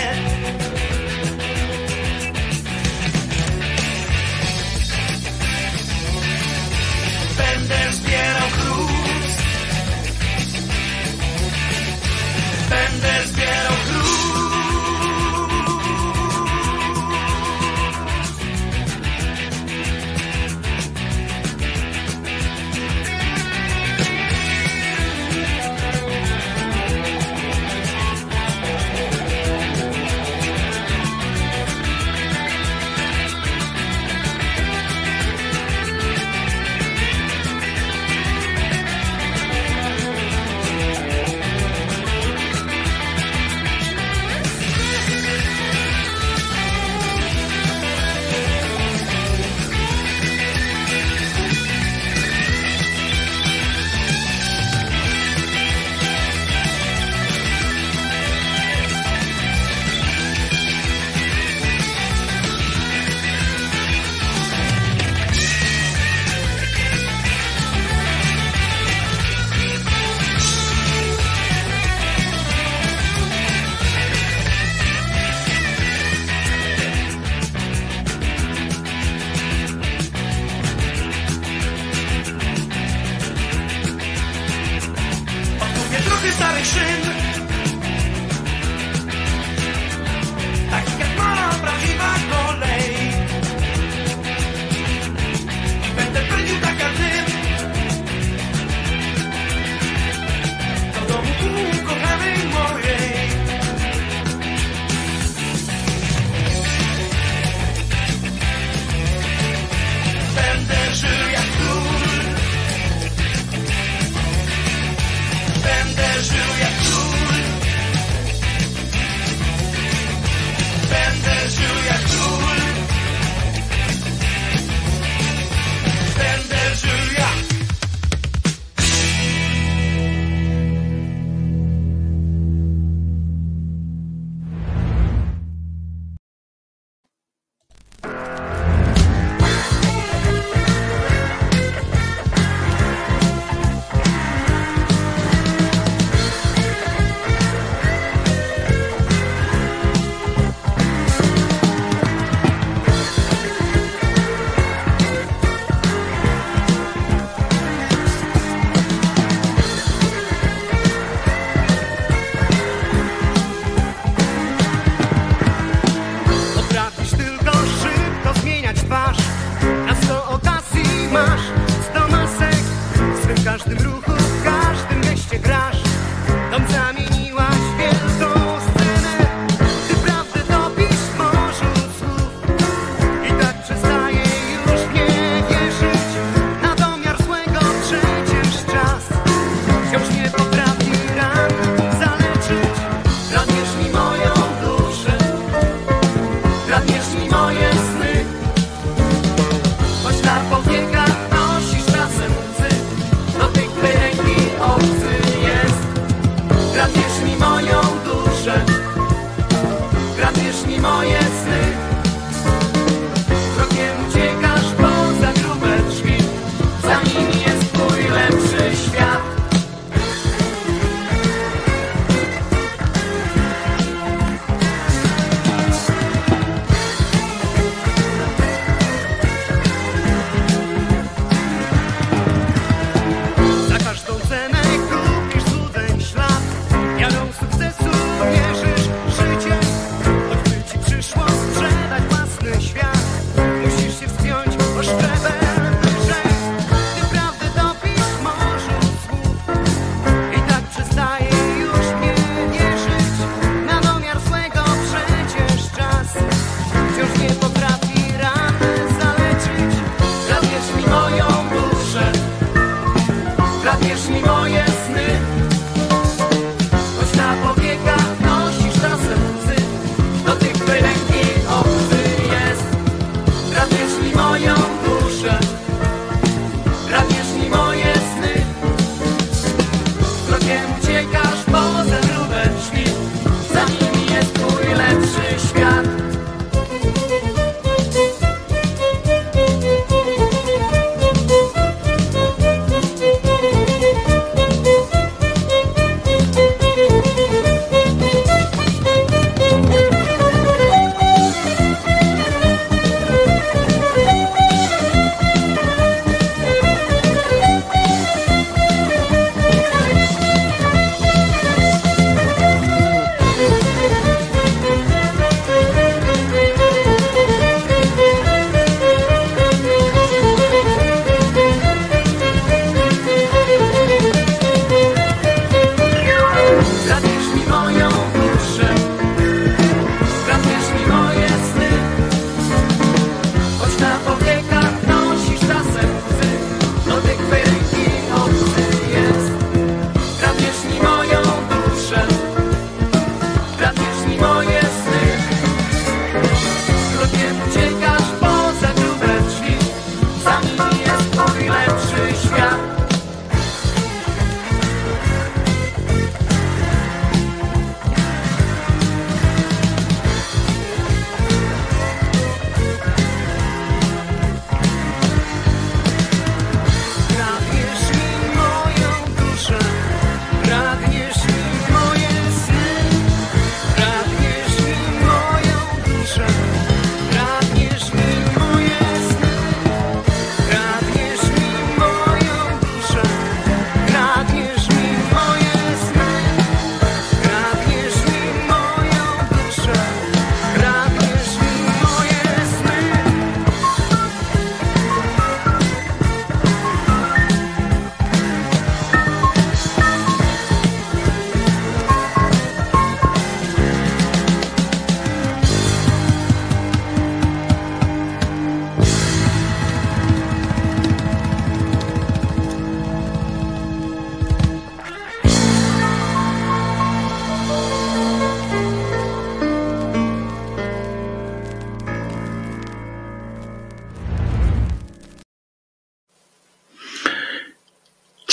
Będę 7.36 7.92
zbierał 7.92 8.48
gruz. 8.58 9.36
Będę 12.70 13.19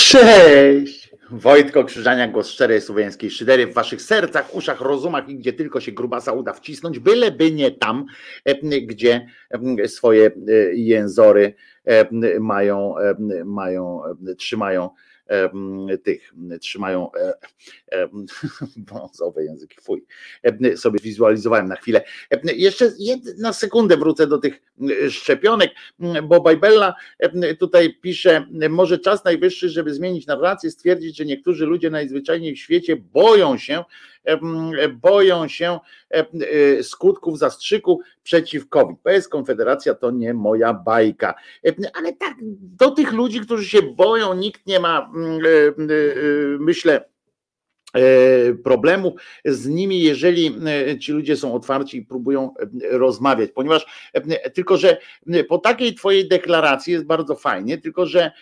Cześć! 0.08 1.10
Wojtko 1.30 1.84
Krzyżania, 1.84 2.28
głos 2.28 2.48
szczerej 2.48 2.80
słowiańskiej 2.80 3.30
szydery 3.30 3.66
w 3.66 3.74
waszych 3.74 4.02
sercach, 4.02 4.54
uszach, 4.54 4.80
rozumach 4.80 5.28
i 5.28 5.36
gdzie 5.36 5.52
tylko 5.52 5.80
się 5.80 5.92
grubasa 5.92 6.32
uda 6.32 6.52
wcisnąć, 6.52 6.98
byleby 6.98 7.52
nie 7.52 7.70
tam, 7.70 8.06
gdzie 8.82 9.26
swoje 9.86 10.30
jęzory 10.72 11.54
mają, 12.40 12.94
mają, 13.44 14.00
trzymają 14.38 14.90
tych, 16.04 16.32
trzymają 16.60 17.10
brązowe 18.76 19.44
języki, 19.44 19.76
fuj, 19.80 20.04
sobie 20.76 20.98
wizualizowałem 21.02 21.68
na 21.68 21.76
chwilę. 21.76 22.04
Jeszcze 22.44 22.92
na 23.38 23.52
sekundę 23.52 23.96
wrócę 23.96 24.26
do 24.26 24.38
tych 24.38 24.62
szczepionek, 25.10 25.70
bo 26.22 26.40
Bajbella 26.40 26.94
tutaj 27.58 27.94
pisze, 27.94 28.46
może 28.70 28.98
czas 28.98 29.24
najwyższy, 29.24 29.68
żeby 29.68 29.94
zmienić 29.94 30.26
narrację, 30.26 30.70
stwierdzić, 30.70 31.16
że 31.16 31.24
niektórzy 31.24 31.66
ludzie 31.66 31.90
najzwyczajniej 31.90 32.54
w 32.54 32.58
świecie 32.58 32.96
boją 32.96 33.58
się, 33.58 33.84
boją 35.02 35.48
się 35.48 35.78
e, 36.10 36.82
skutków 36.82 37.38
zastrzyku 37.38 38.00
przeciw 38.22 38.68
COVID. 38.68 38.98
PS 39.02 39.28
Konfederacja 39.28 39.94
to 39.94 40.10
nie 40.10 40.34
moja 40.34 40.74
bajka. 40.74 41.34
Ale 41.94 42.12
tak, 42.12 42.34
do 42.78 42.90
tych 42.90 43.12
ludzi, 43.12 43.40
którzy 43.40 43.64
się 43.68 43.82
boją, 43.82 44.34
nikt 44.34 44.66
nie 44.66 44.80
ma, 44.80 45.10
mm, 45.14 45.40
e, 45.44 45.48
e, 45.48 45.72
myślę, 46.58 47.08
problemów 48.64 49.14
z 49.44 49.66
nimi, 49.66 50.02
jeżeli 50.02 50.56
e, 50.66 50.98
ci 50.98 51.12
ludzie 51.12 51.36
są 51.36 51.54
otwarci 51.54 51.98
i 51.98 52.04
próbują 52.04 52.54
e, 52.58 52.98
rozmawiać, 52.98 53.50
ponieważ 53.54 54.10
tylko, 54.54 54.76
że 54.76 54.96
po 55.48 55.58
takiej 55.58 55.94
twojej 55.94 56.28
deklaracji 56.28 56.92
jest 56.92 57.04
bardzo 57.04 57.34
fajnie, 57.34 57.78
tylko, 57.78 58.06
że 58.06 58.32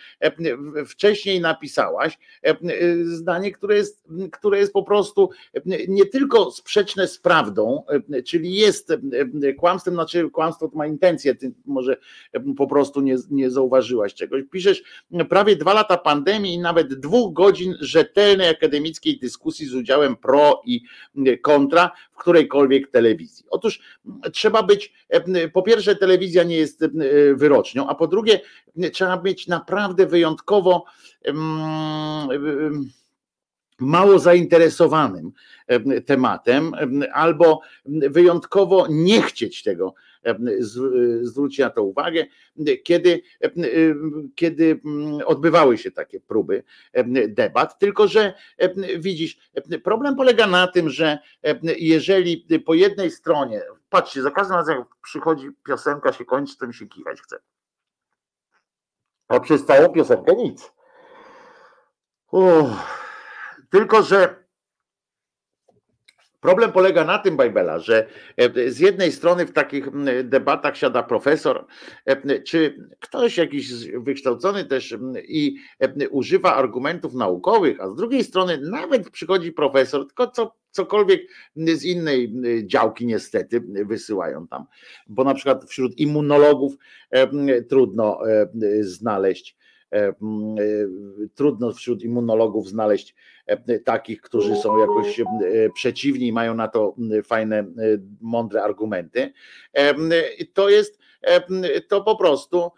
wcześniej 0.87 1.41
napisałaś 1.41 2.19
zdanie, 3.05 3.53
które 3.53 3.77
jest, 3.77 4.05
które 4.33 4.59
jest 4.59 4.73
po 4.73 4.83
prostu 4.83 5.31
nie 5.89 6.07
tylko 6.07 6.51
sprzeczne 6.51 7.09
z 7.09 7.19
prawdą, 7.19 7.83
czyli 8.25 8.55
jest 8.55 8.93
kłamstwem, 9.59 9.95
znaczy 9.95 10.31
kłamstwo 10.31 10.69
to 10.69 10.77
ma 10.77 10.87
intencję, 10.87 11.35
ty 11.35 11.53
może 11.67 11.97
po 12.57 12.67
prostu 12.67 13.01
nie, 13.01 13.17
nie 13.31 13.51
zauważyłaś 13.51 14.15
czegoś. 14.15 14.43
Piszesz 14.51 14.83
prawie 15.29 15.57
dwa 15.57 15.75
lata 15.75 15.97
pandemii 15.97 16.55
i 16.55 16.59
nawet 16.59 16.95
dwóch 16.95 17.33
godzin 17.33 17.75
rzetelnej 17.81 18.49
akademickiej 18.49 19.19
dyskusji 19.19 19.36
dyskusji 19.37 19.67
z 19.67 19.75
udziałem 19.75 20.17
pro 20.17 20.63
i 20.65 20.83
kontra 21.43 21.91
w 22.13 22.17
którejkolwiek 22.17 22.91
telewizji. 22.91 23.47
Otóż 23.51 23.81
trzeba 24.33 24.63
być, 24.63 24.93
po 25.53 25.63
pierwsze, 25.63 25.97
telewizja 25.97 26.43
nie 26.43 26.57
jest 26.57 26.85
wyrocznią, 27.35 27.89
a 27.89 27.95
po 27.95 28.07
drugie, 28.07 28.41
trzeba 28.93 29.17
być 29.17 29.47
naprawdę 29.47 30.07
wyjątkowo 30.07 30.85
mało 33.79 34.19
zainteresowanym 34.19 35.33
tematem, 36.07 36.73
albo 37.13 37.61
wyjątkowo 37.87 38.87
nie 38.91 39.23
chcieć 39.23 39.63
tego 39.63 39.95
zwrócić 41.21 41.59
na 41.59 41.71
to 41.71 41.83
uwagę, 41.83 42.27
kiedy, 42.85 43.23
kiedy 44.35 44.81
odbywały 45.25 45.79
się 45.79 45.91
takie 45.91 46.21
próby 46.21 46.63
debat, 47.29 47.79
tylko 47.79 48.09
że 48.09 48.35
widzisz, 48.99 49.51
problem 49.85 50.17
polega 50.17 50.47
na 50.47 50.67
tym, 50.67 50.91
że 50.91 51.19
jeżeli 51.79 52.47
po 52.67 52.75
jednej 52.75 53.11
stronie, 53.11 53.63
patrzcie, 53.91 54.23
za 54.23 54.31
każdym 54.31 54.57
razem 54.57 54.79
jak 54.79 54.89
przychodzi 55.03 55.51
piosenka, 55.67 56.13
się 56.13 56.25
kończy, 56.25 56.59
to 56.59 56.67
mi 56.67 56.75
się 56.75 56.87
kiwać 56.87 57.21
chce. 57.21 57.39
A 59.29 59.41
przez 59.41 59.67
całą 59.67 59.89
piosenkę 59.89 60.35
nic. 60.37 60.73
Uff. 62.31 63.07
Tylko, 63.71 64.03
że 64.03 64.46
Problem 66.47 66.73
polega 66.73 67.05
na 67.05 67.19
tym, 67.19 67.37
Bajbela, 67.37 67.79
że 67.79 68.07
e, 68.37 68.71
z 68.71 68.79
jednej 68.79 69.13
strony 69.13 69.47
w 69.47 69.53
takich 69.53 69.89
debatach 70.25 70.77
siada 70.77 71.03
profesor, 71.03 71.67
e, 72.05 72.41
czy 72.43 72.89
ktoś 73.01 73.37
jakiś 73.37 73.91
wykształcony 73.91 74.65
też 74.65 74.97
i 75.29 75.57
e, 75.81 76.09
używa 76.09 76.55
argumentów 76.55 77.15
naukowych, 77.15 77.81
a 77.81 77.89
z 77.89 77.95
drugiej 77.95 78.25
strony 78.25 78.59
nawet 78.59 79.11
przychodzi 79.11 79.53
profesor, 79.53 80.07
tylko 80.07 80.31
co, 80.31 80.57
cokolwiek 80.71 81.21
z 81.57 81.85
innej 81.85 82.33
działki 82.67 83.07
niestety 83.07 83.63
wysyłają 83.85 84.47
tam, 84.47 84.65
bo 85.07 85.25
na 85.25 85.35
przykład 85.35 85.65
wśród 85.65 85.99
immunologów 85.99 86.75
trudno 87.69 88.19
znaleźć 88.81 89.57
trudno 91.35 91.73
wśród 91.73 92.03
immunologów 92.03 92.69
znaleźć 92.69 93.15
E, 93.47 93.79
takich, 93.79 94.21
którzy 94.21 94.57
są 94.57 94.79
jakoś 94.79 95.21
e, 95.21 95.25
przeciwni 95.75 96.27
i 96.27 96.33
mają 96.33 96.55
na 96.55 96.69
to 96.69 96.95
fajne, 97.25 97.59
e, 97.59 97.65
mądre 98.21 98.63
argumenty. 98.63 99.33
To 100.53 100.69
jest 100.69 100.99
to 101.89 102.03
po 102.03 102.17
prostu 102.17 102.71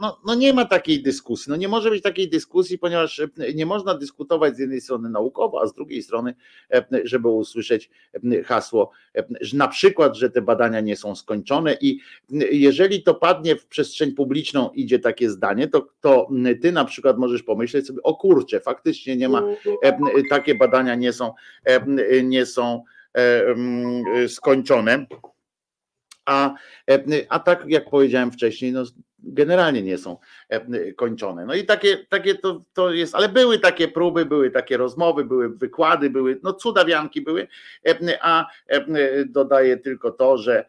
no, 0.00 0.18
no 0.26 0.34
nie 0.34 0.52
ma 0.52 0.64
takiej 0.64 1.02
dyskusji. 1.02 1.50
No 1.50 1.56
nie 1.56 1.68
może 1.68 1.90
być 1.90 2.02
takiej 2.02 2.28
dyskusji, 2.28 2.78
ponieważ 2.78 3.22
nie 3.54 3.66
można 3.66 3.94
dyskutować 3.94 4.56
z 4.56 4.58
jednej 4.58 4.80
strony 4.80 5.10
naukowo, 5.10 5.62
a 5.62 5.66
z 5.66 5.74
drugiej 5.74 6.02
strony, 6.02 6.34
żeby 7.04 7.28
usłyszeć 7.28 7.90
hasło, 8.44 8.90
że 9.40 9.56
na 9.56 9.68
przykład, 9.68 10.16
że 10.16 10.30
te 10.30 10.42
badania 10.42 10.80
nie 10.80 10.96
są 10.96 11.14
skończone 11.14 11.76
i 11.80 12.00
jeżeli 12.50 13.02
to 13.02 13.14
padnie 13.14 13.56
w 13.56 13.66
przestrzeń 13.66 14.12
publiczną, 14.12 14.70
idzie 14.70 14.98
takie 14.98 15.30
zdanie, 15.30 15.68
to, 15.68 15.88
to 16.00 16.28
ty 16.62 16.72
na 16.72 16.84
przykład 16.84 17.18
możesz 17.18 17.42
pomyśleć 17.42 17.86
sobie, 17.86 18.02
o 18.02 18.14
kurczę, 18.14 18.60
faktycznie 18.60 19.16
nie 19.16 19.28
ma, 19.28 19.42
takie 20.30 20.54
badania 20.54 20.94
nie 20.94 21.12
są, 21.12 21.32
nie 22.24 22.46
są 22.46 22.82
skończone. 24.28 25.06
A, 26.24 26.54
a 27.28 27.38
tak 27.38 27.64
jak 27.66 27.90
powiedziałem 27.90 28.32
wcześniej, 28.32 28.72
no 28.72 28.84
generalnie 29.18 29.82
nie 29.82 29.98
są 29.98 30.18
kończone. 30.96 31.46
No 31.46 31.54
i 31.54 31.64
takie, 31.64 32.06
takie 32.08 32.34
to, 32.34 32.64
to 32.72 32.92
jest, 32.92 33.14
ale 33.14 33.28
były 33.28 33.58
takie 33.58 33.88
próby, 33.88 34.26
były 34.26 34.50
takie 34.50 34.76
rozmowy, 34.76 35.24
były 35.24 35.48
wykłady, 35.48 36.10
były, 36.10 36.40
no 36.42 36.52
cudawianki 36.52 37.20
były, 37.20 37.48
a 38.20 38.46
dodaję 39.26 39.76
tylko 39.76 40.10
to, 40.10 40.38
że, 40.38 40.64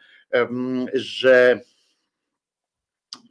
że 0.93 1.59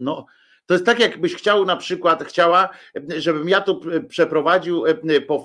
no 0.01 0.27
To 0.67 0.75
jest 0.75 0.87
tak, 0.87 1.01
jakbyś 1.01 1.35
chciał 1.35 1.65
na 1.65 1.77
przykład, 1.77 2.25
chciała, 2.25 2.69
żebym 3.17 3.49
ja 3.49 3.61
tu 3.61 3.81
przeprowadził 4.09 4.85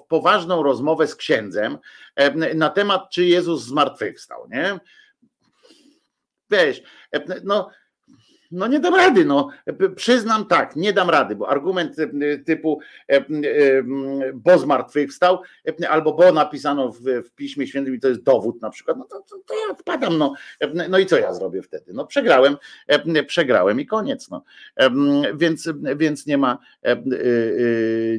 poważną 0.07 0.63
rozmowę 0.63 1.07
z 1.07 1.15
księdzem 1.15 1.77
na 2.55 2.69
temat, 2.69 3.09
czy 3.11 3.25
Jezus 3.25 3.63
zmartwychwstał, 3.63 4.47
nie? 4.49 4.79
Wiesz, 6.51 6.81
no 7.43 7.69
no 8.51 8.67
nie 8.67 8.79
dam 8.79 8.95
rady, 8.95 9.25
no 9.25 9.49
przyznam 9.95 10.45
tak, 10.45 10.75
nie 10.75 10.93
dam 10.93 11.09
rady, 11.09 11.35
bo 11.35 11.49
argument 11.49 11.95
e, 11.99 12.37
typu 12.37 12.79
e, 13.09 13.15
e, 13.15 13.23
bo 14.33 14.59
zmartwychwstał, 14.59 15.41
albo 15.89 16.13
bo 16.13 16.31
napisano 16.31 16.91
w, 16.91 17.01
w 17.01 17.31
Piśmie 17.35 17.67
Świętym 17.67 17.95
i 17.95 17.99
to 17.99 18.07
jest 18.07 18.23
dowód 18.23 18.61
na 18.61 18.69
przykład, 18.69 18.97
no 18.97 19.03
to, 19.03 19.21
to, 19.29 19.37
to, 19.45 19.53
ja 19.53 19.73
odpadam, 19.73 20.17
no, 20.17 20.33
no 20.89 20.97
i 20.97 21.05
co 21.05 21.17
ja 21.17 21.33
zrobię 21.33 21.61
wtedy? 21.61 21.93
No 21.93 22.05
przegrałem, 22.05 22.57
przegrałem 23.27 23.79
i 23.79 23.85
koniec, 23.85 24.29
no. 24.29 24.43
Więc, 25.35 25.69
więc 25.95 26.25
nie 26.25 26.37
ma, 26.37 26.57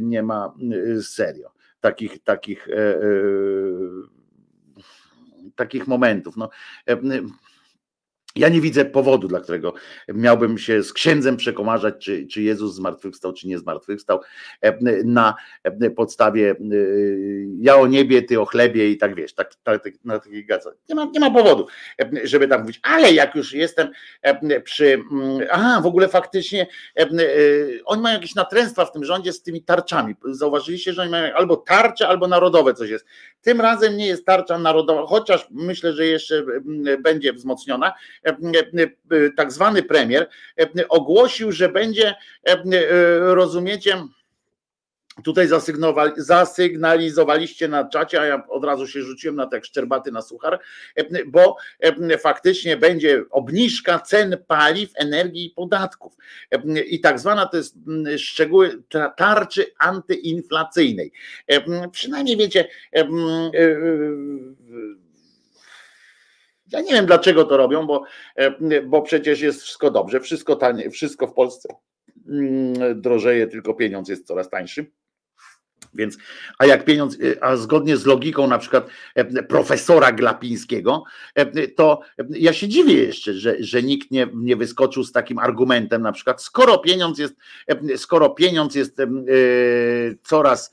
nie 0.00 0.22
ma 0.22 0.54
serio 1.02 1.50
takich, 1.80 2.24
takich 2.24 2.68
takich 5.56 5.86
momentów. 5.86 6.36
No, 6.36 6.50
ja 8.36 8.48
nie 8.48 8.60
widzę 8.60 8.84
powodu, 8.84 9.28
dla 9.28 9.40
którego 9.40 9.74
miałbym 10.08 10.58
się 10.58 10.82
z 10.82 10.92
księdzem 10.92 11.36
przekomarzać, 11.36 11.94
czy, 12.04 12.26
czy 12.26 12.42
Jezus 12.42 12.74
zmartwychwstał, 12.74 13.32
czy 13.32 13.48
nie 13.48 13.58
zmartwychwstał, 13.58 14.20
e, 14.62 14.78
na 15.04 15.34
e, 15.64 15.90
podstawie 15.90 16.50
e, 16.50 16.54
ja 17.58 17.76
o 17.76 17.86
niebie, 17.86 18.22
ty 18.22 18.40
o 18.40 18.44
chlebie 18.44 18.90
i 18.90 18.98
tak 18.98 19.14
wiesz, 19.14 19.34
tak, 19.34 19.54
tak, 19.62 19.82
na 20.04 20.18
takiej 20.18 20.46
gadce. 20.46 20.70
Nie 20.88 20.94
ma, 20.94 21.04
nie 21.04 21.20
ma 21.20 21.30
powodu, 21.30 21.66
żeby 22.24 22.48
tak 22.48 22.60
mówić, 22.60 22.80
ale 22.82 23.12
jak 23.12 23.34
już 23.34 23.52
jestem 23.52 23.88
przy. 24.64 24.92
Mm, 25.12 25.48
aha, 25.50 25.80
w 25.82 25.86
ogóle 25.86 26.08
faktycznie 26.08 26.66
oni 27.84 28.02
mają 28.02 28.14
jakieś 28.14 28.34
natręstwa 28.34 28.84
w 28.84 28.92
tym 28.92 29.04
rządzie 29.04 29.32
z 29.32 29.42
tymi 29.42 29.62
tarczami. 29.62 30.14
Zauważyliście, 30.24 30.92
że 30.92 31.02
oni 31.02 31.10
mają 31.10 31.34
albo 31.34 31.56
tarcze, 31.56 32.08
albo 32.08 32.28
narodowe 32.28 32.74
coś 32.74 32.90
jest. 32.90 33.06
Tym 33.42 33.60
razem 33.60 33.96
nie 33.96 34.06
jest 34.06 34.26
tarcza 34.26 34.58
narodowa, 34.58 35.06
chociaż 35.06 35.46
myślę, 35.50 35.92
że 35.92 36.06
jeszcze 36.06 36.44
będzie 37.02 37.32
wzmocniona 37.32 37.92
tak 39.36 39.52
zwany 39.52 39.82
premier 39.82 40.28
ogłosił, 40.88 41.52
że 41.52 41.68
będzie, 41.68 42.14
rozumiecie, 43.18 44.02
Tutaj 45.24 45.48
zasygnalizowaliście 46.16 47.68
na 47.68 47.88
czacie, 47.88 48.20
a 48.20 48.26
ja 48.26 48.46
od 48.48 48.64
razu 48.64 48.86
się 48.86 49.02
rzuciłem 49.02 49.36
na 49.36 49.46
tak 49.46 49.64
szczerbaty 49.64 50.12
na 50.12 50.22
suchar, 50.22 50.60
bo 51.26 51.56
faktycznie 52.18 52.76
będzie 52.76 53.24
obniżka 53.30 53.98
cen 53.98 54.36
paliw, 54.46 54.90
energii 54.94 55.46
i 55.46 55.50
podatków. 55.50 56.16
I 56.86 57.00
tak 57.00 57.20
zwana 57.20 57.46
to 57.46 57.56
jest 57.56 57.74
szczegóły 58.16 58.82
tarczy 59.16 59.66
antyinflacyjnej. 59.78 61.12
Przynajmniej 61.92 62.36
wiecie, 62.36 62.68
ja 66.72 66.80
nie 66.80 66.92
wiem 66.92 67.06
dlaczego 67.06 67.44
to 67.44 67.56
robią, 67.56 67.86
bo, 67.86 68.02
e, 68.36 68.82
bo 68.82 69.02
przecież 69.02 69.40
jest 69.40 69.62
wszystko 69.62 69.90
dobrze, 69.90 70.20
wszystko 70.20 70.56
tanie, 70.56 70.90
wszystko 70.90 71.26
w 71.26 71.34
Polsce 71.34 71.68
mm, 72.28 73.00
drożeje, 73.00 73.46
tylko 73.46 73.74
pieniądz 73.74 74.08
jest 74.08 74.26
coraz 74.26 74.50
tańszy. 74.50 74.90
Więc, 75.94 76.18
a 76.58 76.66
jak 76.66 76.84
pieniądz, 76.84 77.18
e, 77.20 77.44
a 77.44 77.56
zgodnie 77.56 77.96
z 77.96 78.06
logiką 78.06 78.46
na 78.46 78.58
przykład 78.58 78.86
e, 79.14 79.42
profesora 79.42 80.12
Glapińskiego, 80.12 81.04
to 81.76 82.00
ja 82.30 82.52
się 82.52 82.68
dziwię 82.68 82.94
jeszcze, 82.94 83.32
że, 83.32 83.56
że 83.60 83.82
nikt 83.82 84.10
nie, 84.10 84.28
nie 84.34 84.56
wyskoczył 84.56 85.04
z 85.04 85.12
takim 85.12 85.38
argumentem, 85.38 86.02
na 86.02 86.12
przykład, 86.12 86.42
skoro 86.42 86.78
pieniądz 86.78 87.18
jest, 87.18 87.34
skoro 87.96 88.30
pieniądz 88.30 88.74
jest 88.74 88.96
coraz 90.22 90.72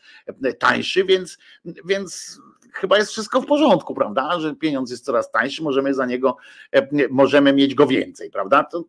tańszy, 0.59 1.05
więc, 1.05 1.37
więc 1.85 2.39
chyba 2.73 2.97
jest 2.97 3.11
wszystko 3.11 3.41
w 3.41 3.45
porządku, 3.45 3.93
prawda? 3.93 4.39
Że 4.39 4.55
pieniądz 4.55 4.91
jest 4.91 5.05
coraz 5.05 5.31
tańszy, 5.31 5.63
możemy 5.63 5.93
za 5.93 6.05
niego, 6.05 6.37
e, 6.71 6.87
możemy 7.09 7.53
mieć 7.53 7.75
go 7.75 7.87
więcej, 7.87 8.31
prawda? 8.31 8.63
To 8.63 8.83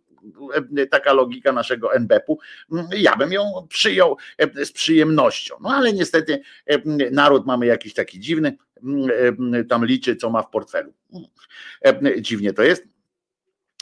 e, 0.76 0.86
taka 0.86 1.12
logika 1.12 1.52
naszego 1.52 1.94
NBP-u, 1.94 2.38
mm, 2.72 2.86
ja 2.96 3.16
bym 3.16 3.32
ją 3.32 3.66
przyjął 3.68 4.16
e, 4.38 4.64
z 4.64 4.72
przyjemnością. 4.72 5.54
No 5.60 5.70
ale 5.70 5.92
niestety 5.92 6.42
naród 7.10 7.46
mamy 7.46 7.66
jakiś 7.66 7.94
taki 7.94 8.20
dziwny, 8.20 8.56
mm, 8.82 9.66
tam 9.68 9.84
liczy, 9.84 10.16
co 10.16 10.30
ma 10.30 10.42
w 10.42 10.50
portfelu. 10.50 10.92
Mm, 11.82 12.22
dziwnie 12.22 12.52
to 12.52 12.62
jest. 12.62 12.97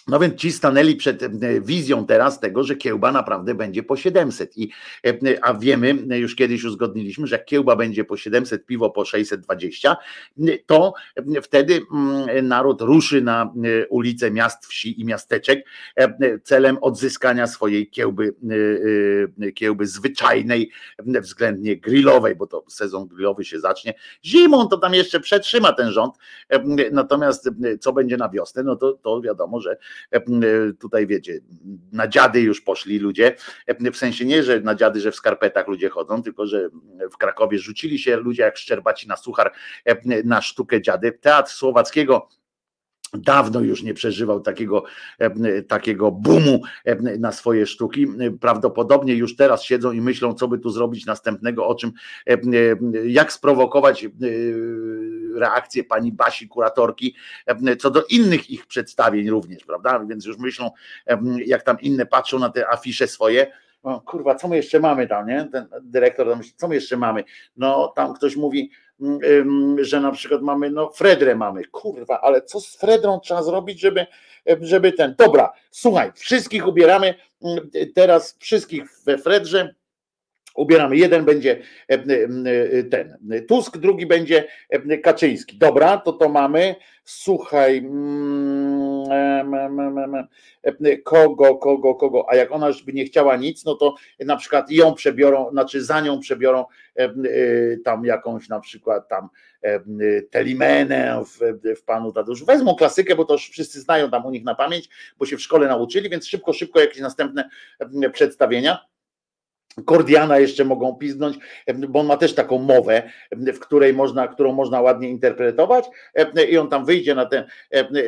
No 0.06 0.18
więc 0.18 0.34
ci 0.34 0.52
stanęli 0.52 0.96
przed 0.96 1.22
e, 1.22 1.28
wizją 1.60 2.06
teraz 2.06 2.40
tego, 2.40 2.64
że 2.64 2.76
kiełba 2.76 3.12
naprawdę 3.12 3.54
będzie 3.54 3.82
po 3.82 3.96
700. 3.96 4.58
I, 4.58 4.70
e, 5.06 5.14
a 5.42 5.54
wiemy, 5.54 6.18
już 6.18 6.36
kiedyś 6.36 6.64
uzgodniliśmy, 6.64 7.26
że 7.26 7.36
jak 7.36 7.44
kiełba 7.44 7.76
będzie 7.76 8.04
po 8.04 8.16
700, 8.16 8.66
piwo 8.66 8.90
po 8.90 9.04
620, 9.04 9.96
to 10.66 10.94
wtedy 11.42 11.80
mm, 11.92 12.48
naród 12.48 12.80
ruszy 12.82 13.22
na 13.22 13.42
e, 13.42 13.88
ulice 13.88 14.30
miast, 14.30 14.66
wsi 14.66 15.00
i 15.00 15.04
miasteczek 15.04 15.66
celem 16.42 16.78
odzyskania 16.80 17.46
swojej 17.46 17.90
kiełby, 17.90 18.34
kiełby 19.54 19.86
zwyczajnej, 19.86 20.70
względnie 20.98 21.76
grillowej, 21.76 22.36
bo 22.36 22.46
to 22.46 22.64
sezon 22.68 23.08
grillowy 23.08 23.44
się 23.44 23.60
zacznie. 23.60 23.94
Zimą 24.24 24.68
to 24.68 24.76
tam 24.76 24.94
jeszcze 24.94 25.20
przetrzyma 25.20 25.72
ten 25.72 25.90
rząd, 25.90 26.14
natomiast 26.92 27.50
co 27.80 27.92
będzie 27.92 28.16
na 28.16 28.28
wiosnę, 28.28 28.62
no 28.62 28.76
to, 28.76 28.92
to 28.92 29.20
wiadomo, 29.20 29.60
że 29.60 29.76
E, 29.76 29.95
tutaj 30.80 31.06
wiecie, 31.06 31.40
na 31.92 32.08
dziady 32.08 32.40
już 32.40 32.60
poszli 32.60 32.98
ludzie, 32.98 33.36
e, 33.66 33.90
w 33.90 33.96
sensie 33.96 34.24
nie, 34.24 34.42
że 34.42 34.60
na 34.60 34.74
dziady, 34.74 35.00
że 35.00 35.12
w 35.12 35.16
skarpetach 35.16 35.68
ludzie 35.68 35.88
chodzą, 35.88 36.22
tylko 36.22 36.46
że 36.46 36.68
w 37.12 37.16
Krakowie 37.16 37.58
rzucili 37.58 37.98
się 37.98 38.16
ludzie 38.16 38.42
jak 38.42 38.56
szczerbaci 38.56 39.08
na 39.08 39.16
suchar 39.16 39.52
e, 39.84 40.22
na 40.24 40.42
sztukę 40.42 40.82
dziady. 40.82 41.12
Teatr 41.12 41.50
Słowackiego 41.50 42.28
dawno 43.14 43.60
już 43.60 43.82
nie 43.82 43.94
przeżywał 43.94 44.40
takiego, 44.40 44.84
takiego 45.68 46.10
boomu 46.10 46.62
na 47.18 47.32
swoje 47.32 47.66
sztuki. 47.66 48.06
Prawdopodobnie 48.40 49.14
już 49.14 49.36
teraz 49.36 49.62
siedzą 49.62 49.92
i 49.92 50.00
myślą, 50.00 50.34
co 50.34 50.48
by 50.48 50.58
tu 50.58 50.70
zrobić 50.70 51.06
następnego, 51.06 51.66
o 51.66 51.74
czym, 51.74 51.92
jak 53.04 53.32
sprowokować 53.32 54.06
reakcję 55.34 55.84
pani 55.84 56.12
Basi, 56.12 56.48
kuratorki, 56.48 57.14
co 57.78 57.90
do 57.90 58.04
innych 58.04 58.50
ich 58.50 58.66
przedstawień 58.66 59.30
również, 59.30 59.64
prawda? 59.64 60.04
Więc 60.08 60.26
już 60.26 60.38
myślą, 60.38 60.70
jak 61.46 61.62
tam 61.62 61.80
inne 61.80 62.06
patrzą 62.06 62.38
na 62.38 62.48
te 62.48 62.68
afisze 62.68 63.06
swoje, 63.06 63.46
o, 63.82 64.00
kurwa, 64.00 64.34
co 64.34 64.48
my 64.48 64.56
jeszcze 64.56 64.80
mamy 64.80 65.06
tam, 65.06 65.26
nie? 65.26 65.48
Ten 65.52 65.66
dyrektor 65.82 66.28
tam 66.28 66.38
myśli, 66.38 66.52
co 66.56 66.68
my 66.68 66.74
jeszcze 66.74 66.96
mamy? 66.96 67.24
No, 67.56 67.92
tam 67.96 68.14
ktoś 68.14 68.36
mówi, 68.36 68.70
że 69.80 70.00
na 70.00 70.12
przykład 70.12 70.42
mamy, 70.42 70.70
no, 70.70 70.90
Fredrę 70.90 71.36
mamy, 71.36 71.64
kurwa, 71.64 72.20
ale 72.20 72.42
co 72.42 72.60
z 72.60 72.76
Fredrą 72.76 73.20
trzeba 73.20 73.42
zrobić, 73.42 73.80
żeby, 73.80 74.06
żeby 74.60 74.92
ten, 74.92 75.14
dobra, 75.18 75.52
słuchaj, 75.70 76.12
wszystkich 76.14 76.66
ubieramy 76.66 77.14
teraz, 77.94 78.36
wszystkich 78.38 78.84
we 79.04 79.18
Fredrze, 79.18 79.74
ubieramy. 80.56 80.96
Jeden 80.96 81.24
będzie 81.24 81.62
e, 81.88 81.98
ten 82.84 83.18
Tusk, 83.48 83.76
drugi 83.78 84.06
będzie 84.06 84.48
Kaczyński. 85.02 85.58
Dobra, 85.58 85.96
to 85.96 86.12
to 86.12 86.28
mamy. 86.28 86.74
Słuchaj, 87.04 87.78
mm, 87.78 88.65
kogo, 91.04 91.56
kogo, 91.56 91.94
kogo, 91.94 92.30
a 92.30 92.36
jak 92.36 92.52
ona 92.52 92.68
już 92.68 92.82
by 92.82 92.92
nie 92.92 93.04
chciała 93.04 93.36
nic, 93.36 93.64
no 93.64 93.74
to 93.74 93.94
na 94.20 94.36
przykład 94.36 94.70
ją 94.70 94.94
przebiorą, 94.94 95.50
znaczy 95.50 95.84
za 95.84 96.00
nią 96.00 96.20
przebiorą 96.20 96.64
tam 97.84 98.04
jakąś 98.04 98.48
na 98.48 98.60
przykład 98.60 99.08
tam 99.08 99.28
Telimenę 100.30 101.22
w, 101.24 101.38
w 101.80 101.84
panu 101.84 102.12
Tadeuszu. 102.12 102.44
Wezmą 102.44 102.74
klasykę, 102.74 103.16
bo 103.16 103.24
to 103.24 103.32
już 103.32 103.48
wszyscy 103.48 103.80
znają 103.80 104.10
tam 104.10 104.26
u 104.26 104.30
nich 104.30 104.44
na 104.44 104.54
pamięć, 104.54 104.88
bo 105.18 105.26
się 105.26 105.36
w 105.36 105.42
szkole 105.42 105.68
nauczyli, 105.68 106.10
więc 106.10 106.26
szybko, 106.26 106.52
szybko 106.52 106.80
jakieś 106.80 107.00
następne 107.00 107.50
przedstawienia 108.12 108.86
Kordiana 109.84 110.38
jeszcze 110.38 110.64
mogą 110.64 110.94
piznąć, 110.94 111.38
bo 111.88 112.00
on 112.00 112.06
ma 112.06 112.16
też 112.16 112.34
taką 112.34 112.58
mowę, 112.58 113.10
w 113.32 113.58
której 113.58 113.94
można, 113.94 114.28
którą 114.28 114.52
można 114.52 114.80
ładnie 114.80 115.10
interpretować 115.10 115.84
i 116.50 116.58
on 116.58 116.68
tam 116.68 116.84
wyjdzie 116.84 117.14
na 117.14 117.26
ten, 117.26 117.44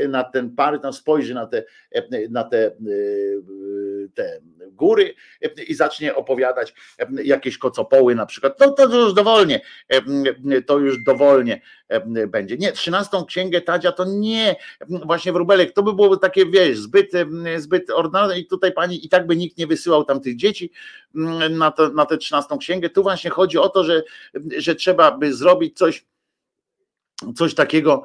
na 0.09 0.25
ten 0.25 0.55
pary, 0.55 0.79
tam 0.79 0.93
spojrzy 0.93 1.35
na 1.35 1.47
te, 1.47 1.65
na 2.31 2.45
te, 2.45 2.71
te 4.15 4.41
góry 4.73 5.15
i 5.69 5.75
zacznie 5.75 6.15
opowiadać 6.15 6.75
jakieś 7.25 7.59
kocopoły 7.59 8.15
na 8.15 8.27
przykład, 8.27 8.61
no 8.61 8.71
to 8.71 8.99
już 8.99 9.15
dowolnie, 9.15 9.61
to 10.67 10.79
już 10.79 11.03
dowolnie 11.03 11.61
będzie. 12.29 12.57
Nie, 12.57 12.73
trzynastą 12.73 13.25
księgę 13.25 13.61
Tadzia 13.61 13.93
to 13.93 14.05
nie, 14.05 14.57
właśnie 14.89 15.33
wróbelek, 15.33 15.73
to 15.73 15.83
by 15.83 15.93
było 15.93 16.17
takie, 16.17 16.47
wiesz, 16.47 16.79
zbyt, 16.79 17.13
zbyt 17.57 17.91
ordynarne 17.91 18.39
i 18.39 18.47
tutaj 18.47 18.73
pani 18.73 19.07
i 19.07 19.09
tak 19.09 19.27
by 19.27 19.37
nikt 19.37 19.59
nie 19.59 19.67
wysyłał 19.67 20.05
tam 20.05 20.21
tych 20.21 20.37
dzieci 20.37 20.71
na, 21.51 21.71
to, 21.71 21.89
na 21.89 22.07
tę 22.07 22.19
trzynastą 22.19 22.59
księgę. 22.59 22.91
Tu 22.91 23.03
właśnie 23.03 23.31
chodzi 23.31 23.59
o 23.59 23.69
to, 23.69 23.85
że, 23.85 24.03
że 24.59 24.75
trzeba 24.75 25.19
by 25.19 25.35
zrobić 25.35 25.79
coś 25.79 26.05
coś 27.37 27.55
takiego, 27.55 28.03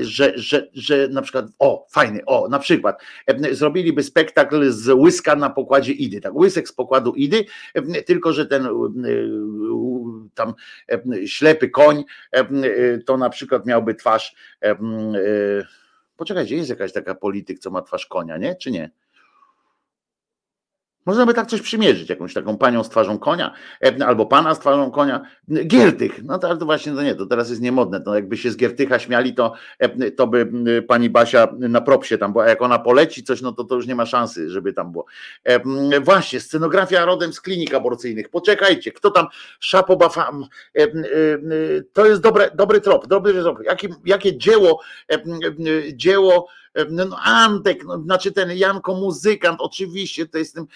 że, 0.00 0.32
że, 0.36 0.68
że 0.74 1.08
na 1.08 1.22
przykład, 1.22 1.46
o, 1.58 1.86
fajny, 1.90 2.20
o, 2.26 2.48
na 2.48 2.58
przykład 2.58 3.02
zrobiliby 3.50 4.02
spektakl 4.02 4.70
z 4.70 4.88
łyska 4.88 5.36
na 5.36 5.50
pokładzie 5.50 5.92
Idy, 5.92 6.20
tak, 6.20 6.36
łysek 6.36 6.68
z 6.68 6.72
pokładu 6.72 7.12
Idy, 7.12 7.44
tylko 8.06 8.32
że 8.32 8.46
ten 8.46 8.68
tam 10.34 10.54
ślepy 11.26 11.70
koń 11.70 12.04
to 13.06 13.16
na 13.16 13.30
przykład 13.30 13.66
miałby 13.66 13.94
twarz, 13.94 14.34
e, 14.62 14.76
poczekajcie, 16.16 16.56
jest 16.56 16.70
jakaś 16.70 16.92
taka 16.92 17.14
polityk, 17.14 17.58
co 17.58 17.70
ma 17.70 17.82
twarz 17.82 18.06
konia, 18.06 18.36
nie, 18.36 18.56
czy 18.56 18.70
nie? 18.70 18.90
Można 21.06 21.26
by 21.26 21.34
tak 21.34 21.46
coś 21.46 21.60
przymierzyć, 21.60 22.08
jakąś 22.10 22.34
taką 22.34 22.56
panią 22.56 22.84
z 22.84 22.88
twarzą 22.88 23.18
konia, 23.18 23.52
e, 23.84 24.06
albo 24.06 24.26
pana 24.26 24.54
z 24.54 24.58
twarzą 24.58 24.90
konia. 24.90 25.20
Giertych, 25.66 26.22
no 26.24 26.38
to, 26.38 26.56
to 26.56 26.64
właśnie 26.64 26.92
to 26.92 27.02
nie, 27.02 27.14
to 27.14 27.26
teraz 27.26 27.50
jest 27.50 27.62
niemodne. 27.62 28.00
To 28.00 28.14
jakby 28.14 28.36
się 28.36 28.50
z 28.50 28.56
Giertycha 28.56 28.98
śmiali, 28.98 29.34
to, 29.34 29.52
e, 29.78 30.10
to 30.10 30.26
by 30.26 30.48
pani 30.88 31.10
Basia 31.10 31.48
na 31.58 31.80
propsie 31.80 32.18
tam 32.18 32.32
była. 32.32 32.48
Jak 32.48 32.62
ona 32.62 32.78
poleci 32.78 33.24
coś, 33.24 33.42
no 33.42 33.52
to 33.52 33.64
to 33.64 33.74
już 33.74 33.86
nie 33.86 33.94
ma 33.94 34.06
szansy, 34.06 34.50
żeby 34.50 34.72
tam 34.72 34.92
było. 34.92 35.06
E, 35.44 36.00
właśnie, 36.00 36.40
scenografia 36.40 37.04
rodem 37.04 37.32
z 37.32 37.40
klinik 37.40 37.74
aborcyjnych. 37.74 38.28
Poczekajcie, 38.28 38.92
kto 38.92 39.10
tam 39.10 39.26
szapobafam. 39.60 40.46
To 41.92 42.06
jest 42.06 42.20
dobre, 42.20 42.50
dobry 42.54 42.80
trop, 42.80 43.06
dobry 43.06 43.32
trop. 43.42 43.58
Jakie, 43.64 43.88
jakie 44.04 44.38
dzieło, 44.38 44.80
dzieło 45.92 46.48
no, 46.90 47.04
no 47.04 47.16
Antek, 47.22 47.84
no, 47.84 48.02
znaczy 48.02 48.32
ten 48.32 48.56
Janko 48.56 48.94
muzykant, 48.94 49.60
oczywiście 49.60 50.26
to 50.26 50.38
jest 50.38 50.50
z 50.50 50.54
tym, 50.54 50.66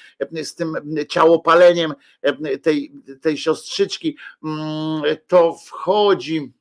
z 0.44 0.54
tym 0.54 0.74
ciałopaleniem 1.08 1.94
tej, 2.62 2.92
tej 3.20 3.38
siostrzyczki, 3.38 4.16
mm, 4.44 5.02
to 5.26 5.56
wchodzi 5.66 6.52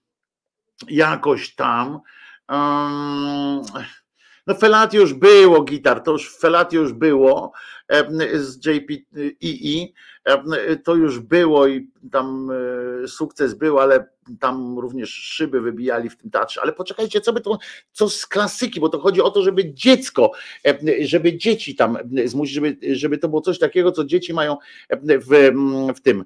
jakoś 0.90 1.56
tam. 1.56 2.00
No 4.48 4.56
Felati 4.56 4.98
już 4.98 5.14
było 5.14 5.64
gitar, 5.64 6.04
to 6.04 6.12
już 6.12 6.38
Felati 6.38 6.76
już 6.76 6.94
było 6.94 7.52
z 8.34 8.66
JPEE, 8.66 9.94
to 10.84 10.96
już 10.96 11.20
było 11.20 11.68
i 11.68 11.92
tam 12.12 12.52
e, 13.04 13.08
sukces 13.08 13.54
był, 13.54 13.80
ale 13.80 14.10
tam 14.40 14.80
również 14.80 15.10
szyby 15.10 15.62
wybijali 15.62 16.10
w 16.10 16.18
tym 16.18 16.32
teatrze, 16.32 16.62
ale 16.62 16.74
poczekajcie, 16.74 17.22
co 17.22 17.34
by 17.34 17.42
to, 17.42 17.58
co 17.92 18.10
z 18.10 18.26
klasyki, 18.26 18.80
bo 18.80 18.90
to 18.90 19.00
chodzi 19.00 19.22
o 19.22 19.32
to, 19.32 19.44
żeby 19.44 19.74
dziecko, 19.74 20.32
żeby 21.02 21.38
dzieci 21.38 21.76
tam 21.76 21.98
zmusić, 22.26 22.56
żeby, 22.56 22.78
żeby 22.92 23.18
to 23.18 23.30
było 23.30 23.42
coś 23.42 23.60
takiego, 23.60 23.92
co 23.92 24.06
dzieci 24.06 24.34
mają 24.34 24.58
w, 24.90 25.52
w 25.96 26.02
tym, 26.02 26.26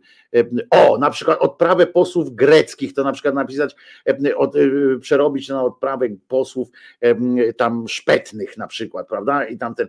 o, 0.69 0.97
na 0.97 1.09
przykład 1.09 1.39
odprawę 1.39 1.87
posłów 1.87 2.35
greckich, 2.35 2.93
to 2.93 3.03
na 3.03 3.11
przykład 3.11 3.35
napisać, 3.35 3.75
od, 4.35 4.55
e, 4.55 4.59
przerobić 5.01 5.49
na 5.49 5.63
odprawę 5.63 6.07
posłów 6.27 6.69
tam 7.57 7.87
szpetnych 7.87 8.57
na 8.57 8.67
przykład, 8.67 9.07
prawda, 9.07 9.45
i 9.45 9.57
tamten, 9.57 9.87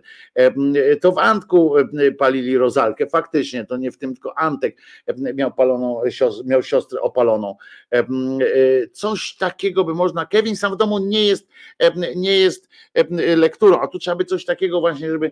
to 1.01 1.11
w 1.11 1.17
Antku 1.17 1.73
palili 2.17 2.57
rozalkę, 2.57 3.07
faktycznie, 3.07 3.65
to 3.65 3.77
nie 3.77 3.91
w 3.91 3.97
tym, 3.97 4.13
tylko 4.13 4.37
Antek 4.37 4.77
miał 5.35 5.53
paloną, 5.53 6.01
miał 6.45 6.63
siostrę 6.63 7.01
opaloną, 7.01 7.55
E, 7.93 8.02
coś 8.93 9.35
takiego 9.35 9.83
by 9.83 9.93
można. 9.93 10.25
Kevin 10.25 10.55
sam 10.55 10.73
w 10.73 10.77
domu 10.77 10.99
nie 10.99 11.25
jest, 11.25 11.47
nie 12.15 12.37
jest 12.37 12.69
lekturą, 13.37 13.79
a 13.79 13.87
tu 13.87 13.99
trzeba 13.99 14.15
by 14.15 14.25
coś 14.25 14.45
takiego 14.45 14.79
właśnie, 14.79 15.09
żeby, 15.09 15.31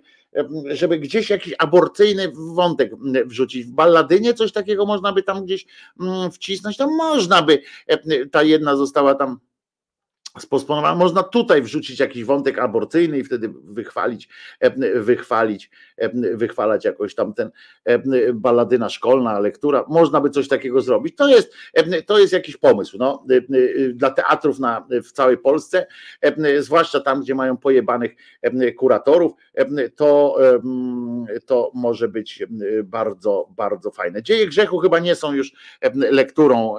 żeby 0.65 0.99
gdzieś 0.99 1.29
jakiś 1.29 1.53
aborcyjny 1.59 2.31
wątek 2.53 2.91
wrzucić. 3.25 3.65
W 3.65 3.71
balladynie 3.71 4.33
coś 4.33 4.51
takiego 4.51 4.85
można 4.85 5.13
by 5.13 5.23
tam 5.23 5.45
gdzieś 5.45 5.65
wcisnąć, 6.31 6.77
to 6.77 6.91
można 6.91 7.41
by, 7.41 7.61
ta 8.31 8.43
jedna 8.43 8.75
została 8.75 9.15
tam 9.15 9.39
Można 10.95 11.23
tutaj 11.23 11.61
wrzucić 11.61 11.99
jakiś 11.99 12.23
wątek 12.23 12.59
aborcyjny 12.59 13.19
i 13.19 13.23
wtedy 13.23 13.49
wychwalić, 13.63 14.29
wychwalić, 14.95 15.69
wychwalać 16.33 16.85
jakoś 16.85 17.15
tam 17.15 17.33
ten 17.33 17.51
baladyna 18.33 18.89
szkolna, 18.89 19.39
lektura. 19.39 19.85
Można 19.89 20.21
by 20.21 20.29
coś 20.29 20.47
takiego 20.47 20.81
zrobić. 20.81 21.15
To 21.15 21.27
jest, 21.27 21.53
to 22.05 22.19
jest 22.19 22.33
jakiś 22.33 22.57
pomysł 22.57 22.97
no, 22.97 23.25
dla 23.93 24.09
teatrów 24.09 24.59
na, 24.59 24.87
w 25.03 25.11
całej 25.11 25.37
Polsce, 25.37 25.87
zwłaszcza 26.59 26.99
tam, 26.99 27.21
gdzie 27.21 27.35
mają 27.35 27.57
pojebanych 27.57 28.15
kuratorów, 28.77 29.31
to, 29.95 30.37
to 31.45 31.71
może 31.73 32.07
być 32.07 32.43
bardzo, 32.83 33.47
bardzo 33.57 33.91
fajne. 33.91 34.23
Dzieje 34.23 34.47
grzechu 34.47 34.79
chyba 34.79 34.99
nie 34.99 35.15
są 35.15 35.33
już 35.33 35.53
lekturą. 35.95 36.75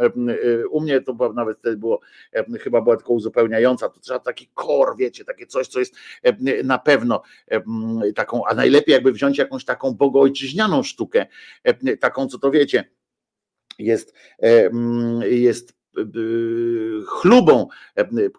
U 0.70 0.80
mnie 0.80 1.00
to 1.00 1.32
nawet 1.32 1.58
było, 1.76 2.00
chyba 2.60 2.80
była 2.80 2.96
tylko 2.96 3.12
uzupełniająca, 3.42 3.88
to 3.88 4.00
trzeba 4.00 4.18
taki 4.18 4.48
kor, 4.54 4.96
wiecie, 4.96 5.24
takie 5.24 5.46
coś, 5.46 5.68
co 5.68 5.78
jest 5.78 5.94
e, 6.22 6.62
na 6.62 6.78
pewno 6.78 7.22
e, 7.48 7.62
taką, 8.14 8.46
a 8.46 8.54
najlepiej 8.54 8.92
jakby 8.92 9.12
wziąć 9.12 9.38
jakąś 9.38 9.64
taką 9.64 9.92
bogojczyźnianą 9.92 10.82
sztukę, 10.82 11.26
e, 11.64 11.96
taką, 11.96 12.28
co 12.28 12.38
to 12.38 12.50
wiecie, 12.50 12.84
jest, 13.78 14.14
jest 15.20 15.82
chlubą 17.06 17.68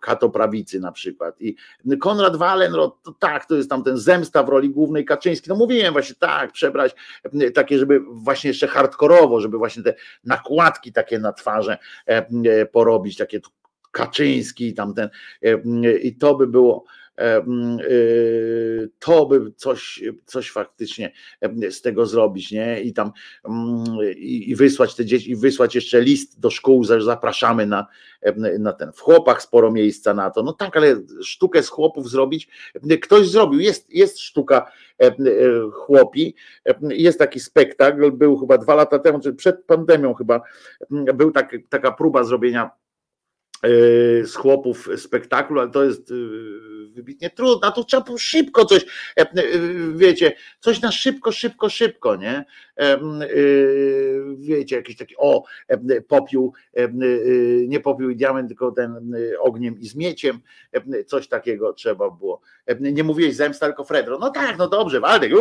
katoprawicy 0.02 0.80
na 0.80 0.92
przykład. 0.92 1.42
I 1.42 1.56
Konrad 2.00 2.36
Wallenrod, 2.36 3.04
to 3.04 3.12
tak, 3.20 3.46
to 3.46 3.56
jest 3.56 3.70
tam 3.70 3.84
ten 3.84 3.98
zemsta 3.98 4.44
w 4.44 4.50
roli 4.50 4.70
głównej 4.70 5.06
Kaczyński. 5.06 5.50
No 5.50 5.56
mówiłem 5.56 5.94
właśnie 5.94 6.16
tak, 6.16 6.52
przebrać 6.52 6.96
takie, 7.54 7.80
żeby 7.80 8.00
właśnie 8.00 8.48
jeszcze 8.48 8.68
hardkorowo, 8.68 9.40
żeby 9.40 9.58
właśnie 9.58 9.84
te 9.84 9.94
nakładki 10.24 10.94
takie 10.94 11.20
na 11.20 11.34
twarze 11.34 11.78
porobić, 12.72 13.18
takie 13.18 13.40
Kaczyński 13.94 14.68
i 14.68 14.74
tamten, 14.74 15.10
e, 15.42 15.98
i 15.98 16.16
to 16.16 16.36
by 16.36 16.48
było, 16.48 16.84
e, 17.18 17.22
e, 17.22 17.44
to 19.00 19.26
by 19.26 19.52
coś, 19.56 20.04
coś 20.26 20.52
faktycznie 20.52 21.12
z 21.70 21.82
tego 21.82 22.06
zrobić, 22.06 22.52
nie? 22.52 22.82
I 22.82 22.94
tam 22.94 23.12
i 24.18 24.56
wysłać 24.56 24.96
te 24.96 25.06
dzieci, 25.06 25.32
i 25.32 25.36
wysłać 25.36 25.76
jeszcze 25.76 26.02
list 26.02 26.40
do 26.40 26.50
szkół, 26.50 26.84
zapraszamy 26.84 27.66
na, 27.66 27.88
na 28.60 28.74
ten. 28.74 28.92
W 28.92 29.00
chłopach 29.00 29.42
sporo 29.42 29.72
miejsca 29.72 30.14
na 30.14 30.30
to. 30.30 30.44
No 30.44 30.54
tak, 30.54 30.78
ale 30.78 30.96
sztukę 31.24 31.64
z 31.64 31.70
chłopów 31.70 32.10
zrobić, 32.10 32.48
ktoś 33.02 33.28
zrobił. 33.28 33.60
Jest, 33.60 33.94
jest 33.94 34.20
sztuka 34.20 34.72
chłopi, 35.74 36.36
jest 36.90 37.20
taki 37.20 37.40
spektakl, 37.40 38.12
był 38.12 38.38
chyba 38.38 38.58
dwa 38.58 38.76
lata 38.76 39.00
temu, 39.00 39.20
czy 39.20 39.34
przed 39.34 39.66
pandemią 39.66 40.14
chyba, 40.14 40.42
był 40.90 41.32
tak, 41.32 41.56
taka 41.70 41.92
próba 41.92 42.24
zrobienia 42.24 42.83
z 44.24 44.36
chłopów 44.36 44.90
spektaklu, 44.98 45.60
ale 45.60 45.72
to 45.72 45.84
jest 45.84 46.12
e, 46.12 46.14
wybitnie 46.90 47.30
trudne, 47.30 47.72
tu 47.72 47.84
trzeba 47.84 48.18
szybko 48.18 48.66
coś, 48.66 48.86
e, 49.18 49.26
wiecie, 49.96 50.36
coś 50.60 50.82
na 50.82 50.92
szybko, 50.92 51.32
szybko, 51.32 51.70
szybko, 51.70 52.16
nie? 52.16 52.46
Wiecie, 54.38 54.76
jakiś 54.76 54.98
taki, 54.98 55.16
o, 55.18 55.44
popiół, 56.08 56.54
nie 57.68 57.80
popiół 57.80 58.10
i 58.10 58.16
diament, 58.16 58.48
tylko 58.48 58.72
ten 58.72 59.16
ogniem 59.40 59.80
i 59.80 59.88
zmieciem, 59.88 60.40
coś 61.06 61.28
takiego 61.28 61.74
trzeba 61.74 62.10
było. 62.10 62.42
Nie 62.80 63.04
mówiłeś 63.04 63.36
zemsta, 63.36 63.66
tylko 63.66 63.84
Fredro. 63.84 64.20
No 64.20 64.30
tak, 64.30 64.58
no 64.58 64.68
dobrze, 64.68 65.00
Waldek, 65.00 65.32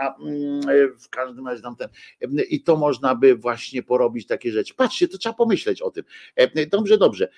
a 0.00 0.14
w 0.98 1.08
każdym 1.10 1.46
razie 1.46 1.62
tam 1.62 1.76
ten, 1.76 1.88
i 2.48 2.62
to 2.62 2.76
można 2.76 3.14
by 3.14 3.34
właśnie 3.34 3.82
porobić 3.82 4.26
takie 4.26 4.52
rzeczy. 4.52 4.74
Patrzcie, 4.74 5.08
to 5.08 5.18
trzeba 5.18 5.34
pomyśleć 5.34 5.82
o 5.82 5.90
tym. 5.90 6.04
Dobrze, 6.70 6.87
dobrze. 6.96 7.28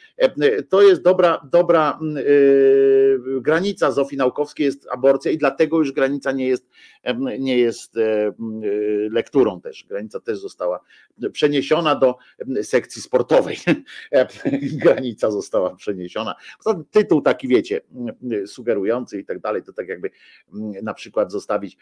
To 0.69 0.83
jest 0.83 1.03
dobra, 1.03 1.49
dobra 1.53 1.99
granica 3.41 3.91
Zofii 3.91 4.17
Naukowskiej 4.17 4.67
jest 4.67 4.89
aborcja 4.91 5.31
i 5.31 5.39
dlatego 5.39 5.79
już 5.79 5.93
granica 5.93 6.33
nie 6.33 6.49
jest, 6.49 6.69
nie 7.39 7.59
jest 7.59 7.95
lekturą 9.11 9.61
też. 9.61 9.85
Granica 9.85 10.21
też 10.21 10.39
została 10.39 10.81
przeniesiona 11.33 11.95
do 11.95 12.17
sekcji 12.63 13.03
sportowej. 13.03 13.57
Granica 14.85 15.31
została 15.31 15.75
przeniesiona. 15.75 16.35
Tytuł 16.91 17.21
taki, 17.21 17.49
wiecie, 17.49 17.81
sugerujący 18.47 19.19
i 19.19 19.25
tak 19.25 19.41
dalej, 19.41 19.63
to 19.63 19.73
tak 19.73 19.89
jakby 19.89 20.11
na 20.83 20.95
przykład 20.95 21.33
zostawić 21.33 21.79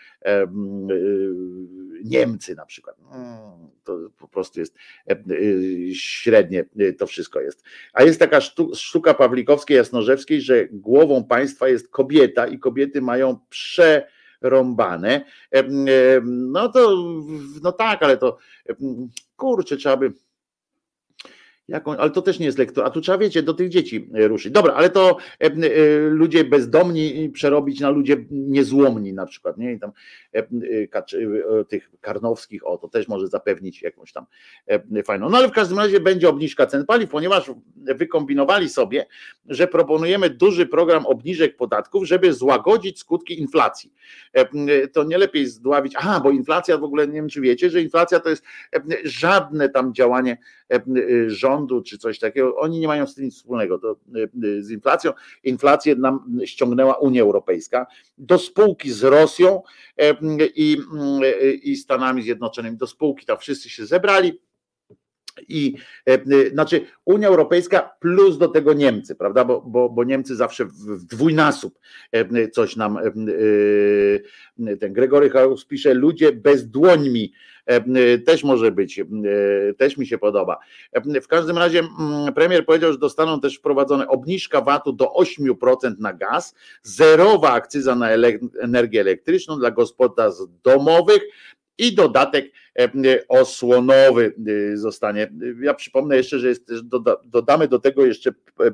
Niemcy 2.05 2.55
na 2.55 2.67
przykład. 2.67 2.97
To 3.85 3.99
po 4.19 4.29
prostu 4.29 4.61
jest 4.61 4.75
średnie 5.93 6.65
to 6.99 7.07
wszystko 7.07 7.41
jest. 7.41 7.65
A 7.93 8.03
jest 8.03 8.21
taka 8.21 8.41
sztuka 8.75 9.15
Pawlikowskiej, 9.15 9.77
Jasnorzewskiej, 9.77 10.41
że 10.41 10.69
głową 10.73 11.25
państwa 11.25 11.69
jest 11.69 11.89
kobieta 11.89 12.47
i 12.47 12.59
kobiety 12.59 13.01
mają 13.01 13.39
przerąbane. 14.41 15.25
No 16.25 16.69
to, 16.69 16.97
no 17.63 17.73
tak, 17.73 18.03
ale 18.03 18.17
to 18.17 18.39
kurczę, 19.37 19.77
trzeba 19.77 19.97
by 19.97 20.13
Ale 21.99 22.11
to 22.11 22.23
też 22.23 22.39
nie 22.39 22.47
jest 22.47 22.59
lektura. 22.59 22.87
A 22.87 22.91
tu 22.91 23.01
trzeba, 23.01 23.19
wiecie, 23.19 23.43
do 23.43 23.55
tych 23.55 23.69
dzieci 23.69 24.11
e, 24.15 24.29
ruszyć. 24.29 24.53
Dobra, 24.53 24.75
ale 24.75 24.91
to 24.91 25.17
e, 25.41 25.45
e, 25.45 25.51
ludzie 25.99 26.45
bezdomni 26.45 27.31
przerobić 27.31 27.81
na 27.81 27.91
ludzie 27.91 28.17
niezłomni 28.31 29.13
na 29.13 29.27
przykład, 29.27 29.59
nie? 29.59 29.73
I 29.73 29.79
tam 29.79 29.93
e, 30.35 30.39
e, 30.39 31.65
tych 31.69 31.91
karnowskich, 32.01 32.67
o, 32.67 32.79
to 32.79 32.89
też 32.89 33.09
może 33.09 33.29
zapewnić 33.29 33.83
jakąś 33.83 34.13
tam 34.13 34.27
e, 34.67 35.03
fajną. 35.03 35.31
No 35.31 35.39
ale 35.39 35.49
w 35.49 35.53
każdym 35.53 35.79
razie 35.79 36.01
będzie 36.01 36.29
obniżka 36.29 36.67
cen 36.67 36.87
paliw, 36.87 37.11
ponieważ 37.11 37.51
wykombinowali 37.77 38.69
sobie, 38.69 39.07
że 39.47 39.67
proponujemy 39.67 40.31
duży 40.31 40.67
program 40.67 41.07
obniżek 41.07 41.57
podatków, 41.57 42.05
żeby 42.05 42.33
złagodzić 42.33 42.99
skutki 42.99 43.41
inflacji. 43.41 43.93
To 44.93 45.05
nie 45.05 45.19
lepiej 45.19 45.47
zdławić, 45.47 45.95
aha, 45.97 46.21
bo 46.23 46.31
inflacja 46.31 46.79
w 46.79 46.85
ogóle, 46.85 47.07
nie 47.07 47.13
wiem 47.13 47.29
czy 47.29 47.41
wiecie, 47.41 47.71
że 47.71 47.83
inflacja 47.83 48.21
to 48.21 48.29
jest 48.31 48.45
żadne 49.05 49.69
tam 49.69 49.95
działanie 49.95 50.39
rządu 51.27 51.58
czy 51.67 51.99
coś 51.99 52.19
takiego, 52.19 52.57
oni 52.57 52.81
nie 52.81 52.87
mają 52.87 53.07
z 53.07 53.15
tym 53.15 53.25
nic 53.25 53.37
wspólnego 53.37 53.79
to, 53.79 53.97
z 54.61 54.71
inflacją. 54.71 55.13
Inflację 55.45 55.97
nam 55.97 56.39
ściągnęła 56.45 56.95
Unia 56.95 57.23
Europejska 57.23 57.87
do 58.19 58.39
spółki 58.39 58.91
z 58.91 59.05
Rosją 59.05 59.63
i, 60.55 60.79
i 61.63 61.77
Stanami 61.77 62.23
Zjednoczonymi, 62.23 62.77
do 62.77 62.87
spółki 62.87 63.27
tam 63.27 63.39
wszyscy 63.39 63.71
się 63.71 63.87
zebrali 63.87 64.41
i 65.49 65.75
e, 66.07 66.51
znaczy 66.51 66.81
Unia 67.05 67.29
Europejska 67.29 67.91
plus 68.01 68.39
do 68.39 68.49
tego 68.49 68.73
Niemcy, 68.73 69.15
prawda? 69.15 69.45
Bo, 69.45 69.61
bo, 69.61 69.91
bo 69.91 70.05
Niemcy 70.05 70.37
zawsze 70.37 70.65
w 70.65 71.05
dwójnasób 71.05 71.79
e, 72.13 72.49
coś 72.49 72.77
nam 72.77 72.99
e, 72.99 74.77
ten 74.77 74.93
Gregory 74.93 75.31
House 75.31 75.65
pisze, 75.65 75.95
ludzie 75.95 76.33
bez 76.33 76.71
dłońmi 76.71 77.33
też 78.27 78.45
może 78.45 78.73
być, 78.73 79.01
też 79.79 79.97
mi 79.97 80.07
się 80.07 80.19
podoba. 80.19 80.59
W 81.23 81.27
każdym 81.27 81.59
razie 81.59 81.83
premier 82.35 82.67
powiedział, 82.67 82.93
że 82.93 82.99
dostaną 82.99 83.41
też 83.41 83.57
wprowadzone 83.57 84.09
obniżka 84.09 84.61
VAT-u 84.61 84.93
do 84.93 85.05
8% 85.05 85.95
na 85.99 86.13
gaz, 86.13 86.55
zerowa 86.83 87.51
akcyza 87.53 87.95
na 87.95 88.11
energię 88.61 89.01
elektryczną 89.01 89.59
dla 89.59 89.71
gospodarstw 89.71 90.45
domowych, 90.63 91.23
i 91.79 91.95
dodatek 91.95 92.53
e, 92.79 92.89
osłonowy 93.29 94.35
zostanie. 94.75 95.33
Ja 95.61 95.75
przypomnę 95.75 96.17
jeszcze, 96.17 96.39
że 96.39 96.49
jest 96.49 96.73
dodamy 97.25 97.69
do 97.69 97.79
tego 97.79 98.07
jeszcze 98.07 98.31
e, 98.31 98.71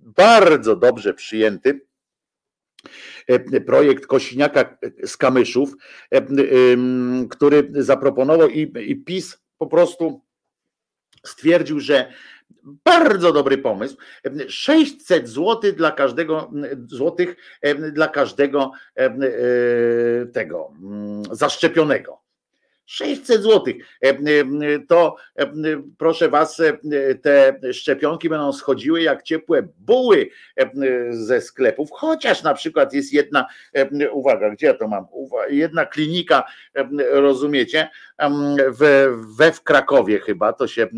bardzo 0.00 0.76
dobrze 0.76 1.14
przyjęty 1.14 1.80
projekt 3.66 4.06
Kosiniaka 4.06 4.78
z 5.06 5.16
Kamyszów, 5.16 5.74
który 7.30 7.68
zaproponował 7.72 8.48
i, 8.48 8.72
i 8.90 8.96
PiS 8.96 9.38
po 9.58 9.66
prostu 9.66 10.20
stwierdził, 11.26 11.80
że 11.80 12.12
bardzo 12.84 13.32
dobry 13.32 13.58
pomysł. 13.58 13.96
600 14.48 15.28
zł 15.28 15.72
dla 15.72 15.90
każdego 15.92 16.50
złotych 16.86 17.36
dla 17.92 18.08
każdego 18.08 18.70
tego 20.32 20.72
zaszczepionego. 21.30 22.21
600 22.86 23.42
zł. 23.42 23.74
E, 24.04 24.08
e, 24.08 24.14
to 24.88 25.16
e, 25.38 25.52
proszę 25.98 26.28
Was, 26.28 26.62
te 27.22 27.58
szczepionki 27.72 28.28
będą 28.28 28.52
schodziły 28.52 29.02
jak 29.02 29.22
ciepłe 29.22 29.68
buły 29.78 30.30
ze 31.10 31.40
sklepów, 31.40 31.90
chociaż 31.92 32.42
na 32.42 32.54
przykład 32.54 32.92
jest 32.92 33.12
jedna, 33.12 33.46
uwaga, 34.12 34.50
gdzie 34.50 34.66
ja 34.66 34.74
to 34.74 34.88
mam? 34.88 35.06
Jedna 35.48 35.86
klinika, 35.86 36.44
rozumiecie, 37.12 37.88
we, 38.68 39.52
w 39.52 39.62
Krakowie 39.62 40.20
chyba 40.20 40.52
to 40.52 40.66
się 40.66 40.88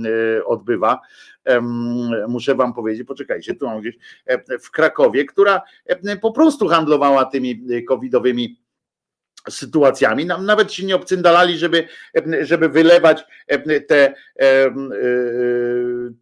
odbywa. 0.44 1.00
Muszę 2.28 2.54
Wam 2.54 2.74
powiedzieć, 2.74 3.06
poczekajcie, 3.06 3.54
tu 3.54 3.66
mam 3.66 3.80
gdzieś 3.80 3.96
w 4.62 4.70
Krakowie, 4.70 5.24
która 5.24 5.62
po 6.22 6.32
prostu 6.32 6.68
handlowała 6.68 7.24
tymi 7.24 7.66
covidowymi 7.88 8.63
sytuacjami. 9.50 10.26
Nawet 10.26 10.72
się 10.72 10.86
nie 10.86 10.96
obcyndalali, 10.96 11.58
żeby, 11.58 11.88
żeby 12.40 12.68
wylewać 12.68 13.24
te, 13.88 14.14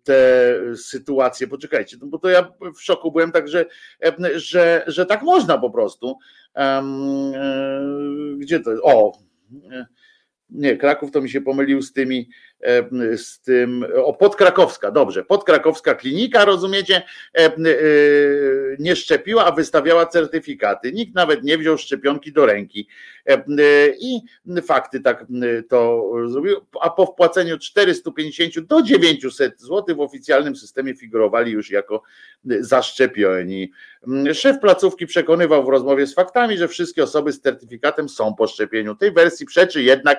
te 0.03 0.55
sytuacje. 0.77 1.47
Poczekajcie, 1.47 1.97
no 2.01 2.07
bo 2.07 2.19
to 2.19 2.29
ja 2.29 2.53
w 2.77 2.83
szoku 2.83 3.13
byłem 3.13 3.33
tak, 3.33 3.49
że, 3.49 3.67
że, 4.87 5.07
tak 5.07 5.23
można 5.23 5.59
po 5.59 5.71
prostu. 5.71 6.19
E, 6.57 6.83
gdzie 8.39 8.61
to 8.61 8.71
jest? 8.71 8.83
O, 8.85 9.13
nie, 10.51 10.77
Kraków 10.77 11.11
to 11.11 11.21
mi 11.21 11.31
się 11.31 11.41
pomylił 11.41 11.83
z 11.83 11.93
tymi, 11.93 12.29
z 13.17 13.41
tym, 13.41 13.87
o 14.05 14.15
Podkrakowska, 14.15 14.91
dobrze, 14.91 15.25
Podkrakowska 15.25 15.95
klinika, 15.95 16.45
rozumiecie, 16.45 17.03
nie 18.79 18.97
szczepiła, 18.97 19.45
a 19.45 19.53
wystawiała 19.53 20.07
certyfikaty. 20.07 20.93
Nikt 20.93 21.15
nawet 21.15 21.45
nie 21.45 21.59
wziął 21.59 21.79
szczepionki 21.79 22.33
do 22.33 22.47
ręki. 22.47 22.89
I 24.01 24.21
fakty 24.63 25.01
tak 25.01 25.27
to 25.69 26.13
zrobił, 26.27 26.57
a 26.81 26.91
po 26.91 27.07
wpłaceniu 27.07 27.59
450 27.59 28.61
do 28.61 28.83
900 28.83 29.61
zł 29.61 29.97
w 29.97 30.01
oficjalnym 30.01 30.57
systemie 30.57 30.95
figurowali 30.95 31.53
już 31.53 31.71
jako 31.71 32.03
zaszczepieni. 32.45 33.73
Szef 34.35 34.59
placówki 34.61 35.07
przekonywał 35.07 35.65
w 35.65 35.69
rozmowie 35.69 36.07
z 36.07 36.15
faktami, 36.15 36.59
że 36.59 36.69
wszystkie 36.69 37.03
osoby 37.03 37.33
z 37.33 37.41
certyfikatem 37.41 38.09
są 38.09 38.35
po 38.35 38.47
szczepieniu. 38.47 38.95
Tej 38.95 39.13
wersji 39.13 39.47
przeczy 39.47 39.83
jednak 39.83 40.19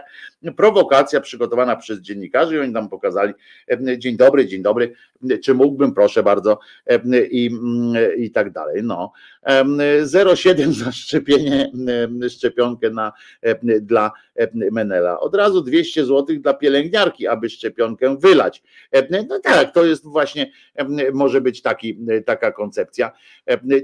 prowokacja 0.57 1.21
przygotowana 1.21 1.75
przez 1.75 1.99
dziennikarzy 1.99 2.32
i 2.53 2.59
oni 2.59 2.71
nam 2.71 2.89
pokazali 2.89 3.33
dzień 3.97 4.17
dobry, 4.17 4.47
dzień 4.47 4.61
dobry, 4.61 4.93
czy 5.43 5.53
mógłbym, 5.53 5.93
proszę 5.93 6.23
bardzo 6.23 6.59
i, 7.31 7.51
i 8.17 8.31
tak 8.31 8.51
dalej. 8.51 8.83
No. 8.83 9.11
0,7 9.47 10.71
za 10.83 10.91
szczepienie, 10.91 11.71
szczepionkę 12.29 12.89
na, 12.89 13.11
dla 13.81 14.11
Menela. 14.53 15.19
Od 15.19 15.35
razu 15.35 15.61
200 15.61 16.05
zł 16.05 16.35
dla 16.39 16.53
pielęgniarki, 16.53 17.27
aby 17.27 17.49
szczepionkę 17.49 18.17
wylać. 18.19 18.63
No 19.27 19.39
tak, 19.39 19.73
to 19.73 19.85
jest 19.85 20.03
właśnie, 20.03 20.51
może 21.13 21.41
być 21.41 21.61
taki, 21.61 21.99
taka 22.25 22.51
koncepcja. 22.51 23.11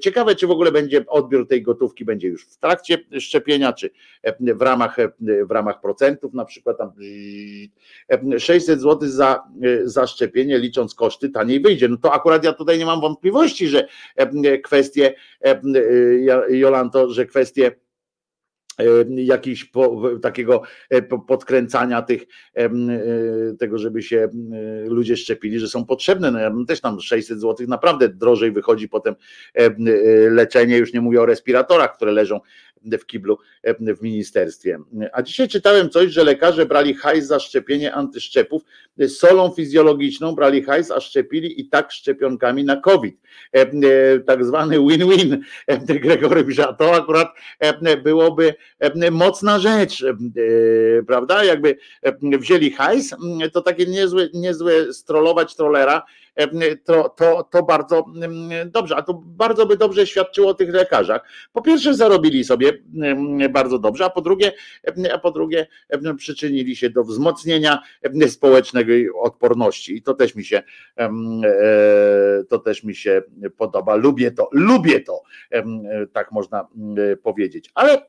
Ciekawe, 0.02 0.36
czy 0.36 0.48
w 0.48 0.52
ogóle 0.52 0.72
będzie 0.72 1.06
odbiór 1.08 1.48
tej 1.48 1.62
gotówki 1.62 2.06
będzie 2.06 2.28
już 2.28 2.46
w 2.46 2.58
trakcie 2.58 2.98
szczepienia, 3.20 3.74
czy 3.74 3.90
w 4.40 4.62
ramach, 4.62 4.98
w 5.48 5.52
ramach 5.52 5.82
procentów, 5.82 6.34
na 6.34 6.46
przykład 6.46 6.78
tam 6.78 6.92
600 8.40 8.82
zł 8.82 9.10
za, 9.10 9.44
za 9.84 10.08
szczepienie, 10.08 10.60
licząc 10.60 10.96
koszty, 10.96 11.30
taniej 11.30 11.62
wyjdzie. 11.62 11.88
No 11.88 11.98
to 11.98 12.14
akurat 12.14 12.44
ja 12.44 12.54
tutaj 12.54 12.78
nie 12.78 12.86
mam 12.86 13.02
wątpliwości, 13.02 13.68
że 13.68 13.88
kwestie, 14.64 15.14
Jolanto, 16.50 17.10
że 17.10 17.26
kwestie 17.26 17.72
jakiś 19.16 19.66
po, 19.66 20.02
takiego 20.22 20.62
e, 20.90 21.02
podkręcania 21.02 22.02
tych, 22.02 22.26
e, 22.54 22.70
tego, 23.60 23.78
żeby 23.78 24.02
się 24.02 24.30
ludzie 24.86 25.18
szczepili, 25.18 25.60
że 25.60 25.68
są 25.68 25.86
potrzebne. 25.86 26.32
No 26.32 26.40
ja 26.40 26.52
też 26.68 26.82
tam 26.82 27.00
600 27.00 27.42
zł 27.42 27.68
naprawdę 27.70 28.10
drożej 28.10 28.52
wychodzi 28.52 28.90
potem 28.90 29.16
e, 29.54 29.70
leczenie, 30.30 30.78
już 30.78 30.94
nie 30.94 31.02
mówię 31.02 31.22
o 31.22 31.26
respiratorach, 31.26 31.96
które 31.96 32.12
leżą 32.12 32.40
w 32.84 33.06
kiblu 33.06 33.38
w 33.80 34.02
ministerstwie. 34.02 34.80
A 35.14 35.22
dzisiaj 35.22 35.48
czytałem 35.48 35.90
coś, 35.90 36.12
że 36.12 36.24
lekarze 36.24 36.66
brali 36.66 36.94
hajs 36.94 37.28
za 37.28 37.40
szczepienie 37.40 37.94
antyszczepów, 37.94 38.62
solą 39.08 39.50
fizjologiczną 39.50 40.36
brali 40.36 40.64
hajs, 40.64 40.92
a 40.92 41.00
szczepili 41.00 41.62
i 41.62 41.70
tak 41.70 41.92
szczepionkami 41.92 42.64
na 42.64 42.76
COVID. 42.76 43.16
Tak 44.26 44.46
zwany 44.46 44.76
win-win. 44.80 45.42
Gregory 46.02 46.46
a 46.68 46.74
to 46.74 46.96
akurat 46.96 47.28
byłoby 48.04 48.54
mocna 49.12 49.60
rzecz, 49.60 50.06
prawda? 51.08 51.44
Jakby 51.44 51.78
wzięli 52.22 52.72
hajs, 52.72 53.16
to 53.54 53.62
takie 53.62 53.86
niezłe, 53.86 54.28
niezłe 54.34 54.94
strollować 54.94 55.56
trollera, 55.56 56.04
to, 56.84 57.10
to, 57.10 57.44
to 57.44 57.64
bardzo 57.64 58.06
dobrze, 58.66 58.96
a 58.96 59.02
to 59.02 59.14
bardzo 59.14 59.66
by 59.66 59.78
dobrze 59.78 60.08
świadczyło 60.08 60.50
o 60.50 60.54
tych 60.54 60.70
lekarzach. 60.70 61.22
Po 61.54 61.62
pierwsze 61.62 61.94
zarobili 61.94 62.44
sobie 62.44 62.74
bardzo 63.50 63.80
dobrze, 63.80 64.06
a 64.06 64.10
po 64.10 64.22
drugie, 64.22 64.52
a 65.14 65.18
po 65.18 65.32
drugie 65.32 65.68
przyczynili 66.18 66.76
się 66.76 66.90
do 66.90 67.04
wzmocnienia 67.04 67.84
społecznej 68.28 69.10
odporności 69.22 69.96
i 69.96 70.02
to 70.02 70.14
też 70.14 70.36
mi 70.36 70.46
się 70.46 70.64
e, 70.98 71.10
to 72.50 72.60
też 72.60 72.84
mi 72.84 72.96
się 72.96 73.22
podoba. 73.58 73.96
Lubię 73.96 74.32
to, 74.32 74.50
lubię 74.52 75.00
to, 75.00 75.22
tak 76.14 76.32
można 76.32 76.68
powiedzieć. 77.24 77.72
Ale 77.74 78.02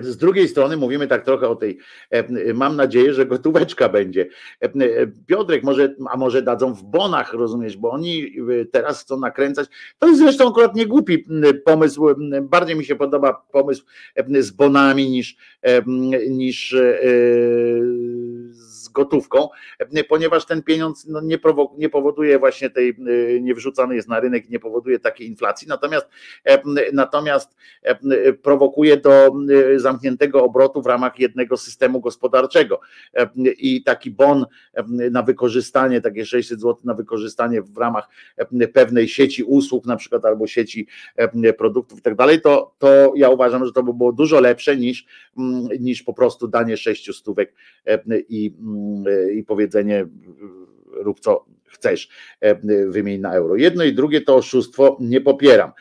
z 0.00 0.16
drugiej 0.16 0.48
strony 0.48 0.76
mówimy 0.76 1.06
tak 1.06 1.24
trochę 1.24 1.48
o 1.48 1.56
tej, 1.56 1.78
e, 2.10 2.54
mam 2.54 2.76
nadzieję, 2.76 3.14
że 3.14 3.26
gotóweczka 3.26 3.88
będzie. 3.88 4.28
E, 4.60 4.70
Piotrek, 5.26 5.62
może, 5.62 5.94
a 6.10 6.16
może 6.16 6.42
dadzą 6.42 6.74
w 6.74 6.82
bonach, 6.82 7.32
rozumiesz, 7.32 7.76
bo 7.76 7.90
oni 7.90 8.32
teraz 8.72 9.02
chcą 9.02 9.20
nakręcać. 9.20 9.68
To 9.98 10.08
jest 10.08 10.20
zresztą 10.20 10.48
akurat 10.48 10.74
nie 10.74 10.86
głupi 10.86 11.26
pomysł. 11.64 12.06
Bardziej 12.42 12.76
mi 12.76 12.84
się 12.84 12.96
podoba 12.96 13.46
pomysł 13.52 13.84
z 14.40 14.50
bonami 14.50 15.10
niż, 15.10 15.36
niż 16.28 16.76
z 18.50 18.69
gotówką, 18.92 19.48
ponieważ 20.08 20.46
ten 20.46 20.62
pieniądz 20.62 21.06
no, 21.06 21.20
nie, 21.20 21.38
nie 21.78 21.88
powoduje 21.88 22.38
właśnie 22.38 22.70
tej, 22.70 22.96
nie 23.40 23.54
wrzucany 23.54 23.94
jest 23.94 24.08
na 24.08 24.20
rynek, 24.20 24.48
nie 24.48 24.58
powoduje 24.58 24.98
takiej 24.98 25.28
inflacji, 25.28 25.68
natomiast, 25.68 26.06
natomiast 26.92 27.56
prowokuje 28.42 28.96
do 28.96 29.32
zamkniętego 29.76 30.44
obrotu 30.44 30.82
w 30.82 30.86
ramach 30.86 31.18
jednego 31.18 31.56
systemu 31.56 32.00
gospodarczego. 32.00 32.80
I 33.58 33.82
taki 33.82 34.10
bon 34.10 34.46
na 35.10 35.22
wykorzystanie, 35.22 36.00
takie 36.00 36.26
600 36.26 36.60
zł 36.60 36.76
na 36.84 36.94
wykorzystanie 36.94 37.62
w 37.62 37.76
ramach 37.76 38.08
pewnej 38.72 39.08
sieci 39.08 39.44
usług, 39.44 39.86
na 39.86 39.96
przykład 39.96 40.24
albo 40.24 40.46
sieci 40.46 40.86
produktów 41.58 41.98
i 41.98 42.02
tak 42.02 42.14
dalej, 42.14 42.40
to, 42.40 42.74
to 42.78 43.12
ja 43.16 43.28
uważam, 43.28 43.66
że 43.66 43.72
to 43.72 43.82
by 43.82 43.94
było 43.94 44.12
dużo 44.12 44.40
lepsze 44.40 44.76
niż, 44.76 45.06
mm, 45.38 45.68
niż 45.80 46.02
po 46.02 46.12
prostu 46.14 46.48
danie 46.48 46.76
sześciu 46.76 47.12
stówek 47.12 47.54
i, 48.28 48.54
mm, 48.60 48.79
i 49.34 49.44
powiedzenie 49.44 50.06
rób 50.92 51.20
co 51.20 51.44
chcesz, 51.64 52.08
wymień 52.86 53.20
na 53.20 53.32
euro. 53.34 53.56
Jedno 53.56 53.84
i 53.84 53.94
drugie 53.94 54.20
to 54.20 54.36
oszustwo 54.36 54.96
nie 55.00 55.20
popieram. 55.20 55.72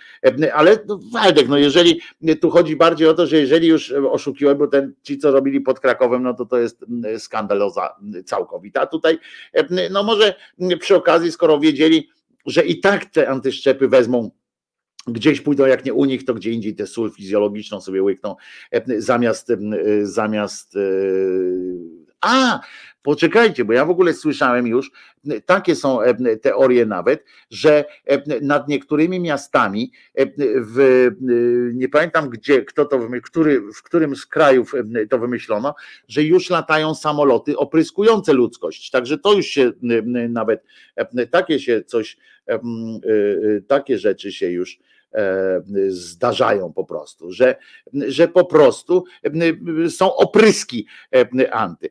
Ale 0.53 0.77
no, 0.87 0.99
Waldek, 1.13 1.47
no 1.47 1.57
jeżeli 1.57 2.01
tu 2.41 2.49
chodzi 2.49 2.75
bardziej 2.75 3.07
o 3.07 3.13
to, 3.13 3.27
że 3.27 3.37
jeżeli 3.37 3.67
już 3.67 3.91
oszukiłem, 3.91 4.57
bo 4.57 4.67
ten, 4.67 4.93
ci 5.03 5.17
co 5.17 5.31
robili 5.31 5.61
pod 5.61 5.79
Krakowem, 5.79 6.23
no 6.23 6.33
to 6.33 6.45
to 6.45 6.57
jest 6.57 6.85
skandaloza 7.17 7.95
całkowita. 8.25 8.85
Tutaj, 8.85 9.17
no 9.91 10.03
może 10.03 10.35
przy 10.79 10.95
okazji, 10.95 11.31
skoro 11.31 11.59
wiedzieli, 11.59 12.09
że 12.45 12.65
i 12.65 12.79
tak 12.79 13.05
te 13.05 13.29
antyszczepy 13.29 13.87
wezmą 13.87 14.31
gdzieś 15.07 15.41
pójdą, 15.41 15.65
jak 15.65 15.85
nie 15.85 15.93
u 15.93 16.05
nich, 16.05 16.25
to 16.25 16.33
gdzie 16.33 16.51
indziej 16.51 16.75
tę 16.75 16.87
sól 16.87 17.11
fizjologiczną 17.11 17.81
sobie 17.81 18.03
łykną, 18.03 18.35
zamiast, 18.97 19.51
zamiast 20.03 20.77
a, 22.21 22.59
poczekajcie, 23.01 23.65
bo 23.65 23.73
ja 23.73 23.85
w 23.85 23.89
ogóle 23.89 24.13
słyszałem 24.13 24.67
już, 24.67 24.91
takie 25.45 25.75
są 25.75 25.99
teorie 26.41 26.85
nawet, 26.85 27.25
że 27.49 27.85
nad 28.41 28.67
niektórymi 28.67 29.19
miastami, 29.19 29.91
w, 30.55 31.07
nie 31.73 31.89
pamiętam 31.89 32.29
gdzie, 32.29 32.65
kto 32.65 32.85
to 32.85 32.99
wymyślił, 32.99 33.21
który, 33.21 33.61
w 33.61 33.83
którym 33.83 34.15
z 34.15 34.25
krajów 34.25 34.73
to 35.09 35.19
wymyślono, 35.19 35.75
że 36.07 36.23
już 36.23 36.49
latają 36.49 36.95
samoloty 36.95 37.57
opryskujące 37.57 38.33
ludzkość. 38.33 38.89
Także 38.89 39.17
to 39.17 39.33
już 39.33 39.45
się 39.45 39.71
nawet 40.29 40.63
takie 41.31 41.59
się 41.59 41.83
coś, 41.83 42.17
takie 43.67 43.97
rzeczy 43.97 44.31
się 44.31 44.51
już 44.51 44.79
E, 44.79 44.88
zdarzają 45.87 46.73
po 46.73 46.85
prostu, 46.85 47.31
że, 47.31 47.55
że 47.93 48.27
po 48.27 48.45
prostu 48.45 49.03
e, 49.23 49.89
są 49.89 50.15
opryski 50.15 50.87
e, 51.15 51.53
anty. 51.53 51.89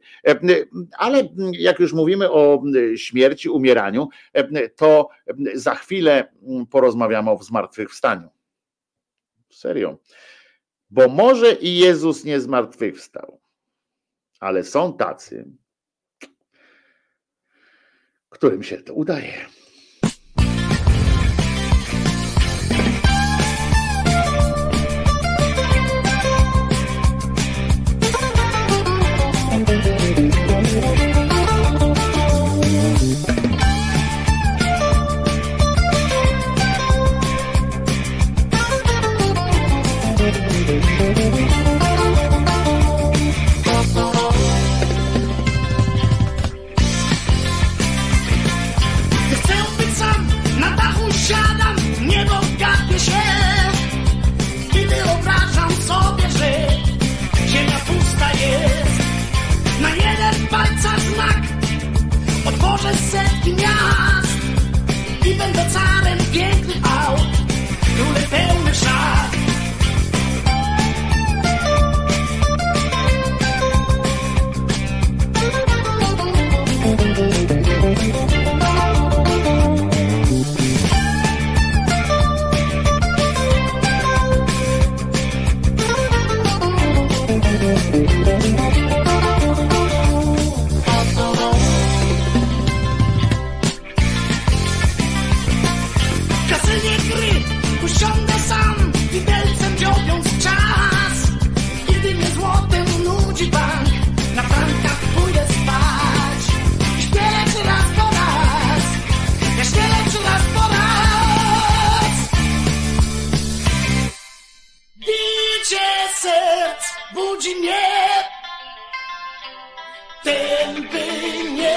Ale 0.98 1.28
jak 1.52 1.78
już 1.78 1.92
mówimy 1.92 2.30
o 2.30 2.62
śmierci, 2.96 3.48
umieraniu, 3.48 4.08
to 4.76 5.08
za 5.54 5.74
chwilę 5.74 6.32
porozmawiamy 6.70 7.30
o 7.30 7.42
zmartwychwstaniu. 7.42 8.28
Serio. 9.50 9.98
Bo 10.90 11.08
może 11.08 11.52
i 11.52 11.78
Jezus 11.78 12.24
nie 12.24 12.40
zmartwychwstał, 12.40 13.40
ale 14.40 14.64
są 14.64 14.96
tacy, 14.96 15.44
którym 18.28 18.62
się 18.62 18.76
to 18.76 18.94
udaje. 18.94 19.57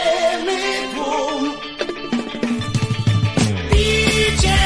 Telekum. 0.02 1.54
Widzicie 3.70 4.58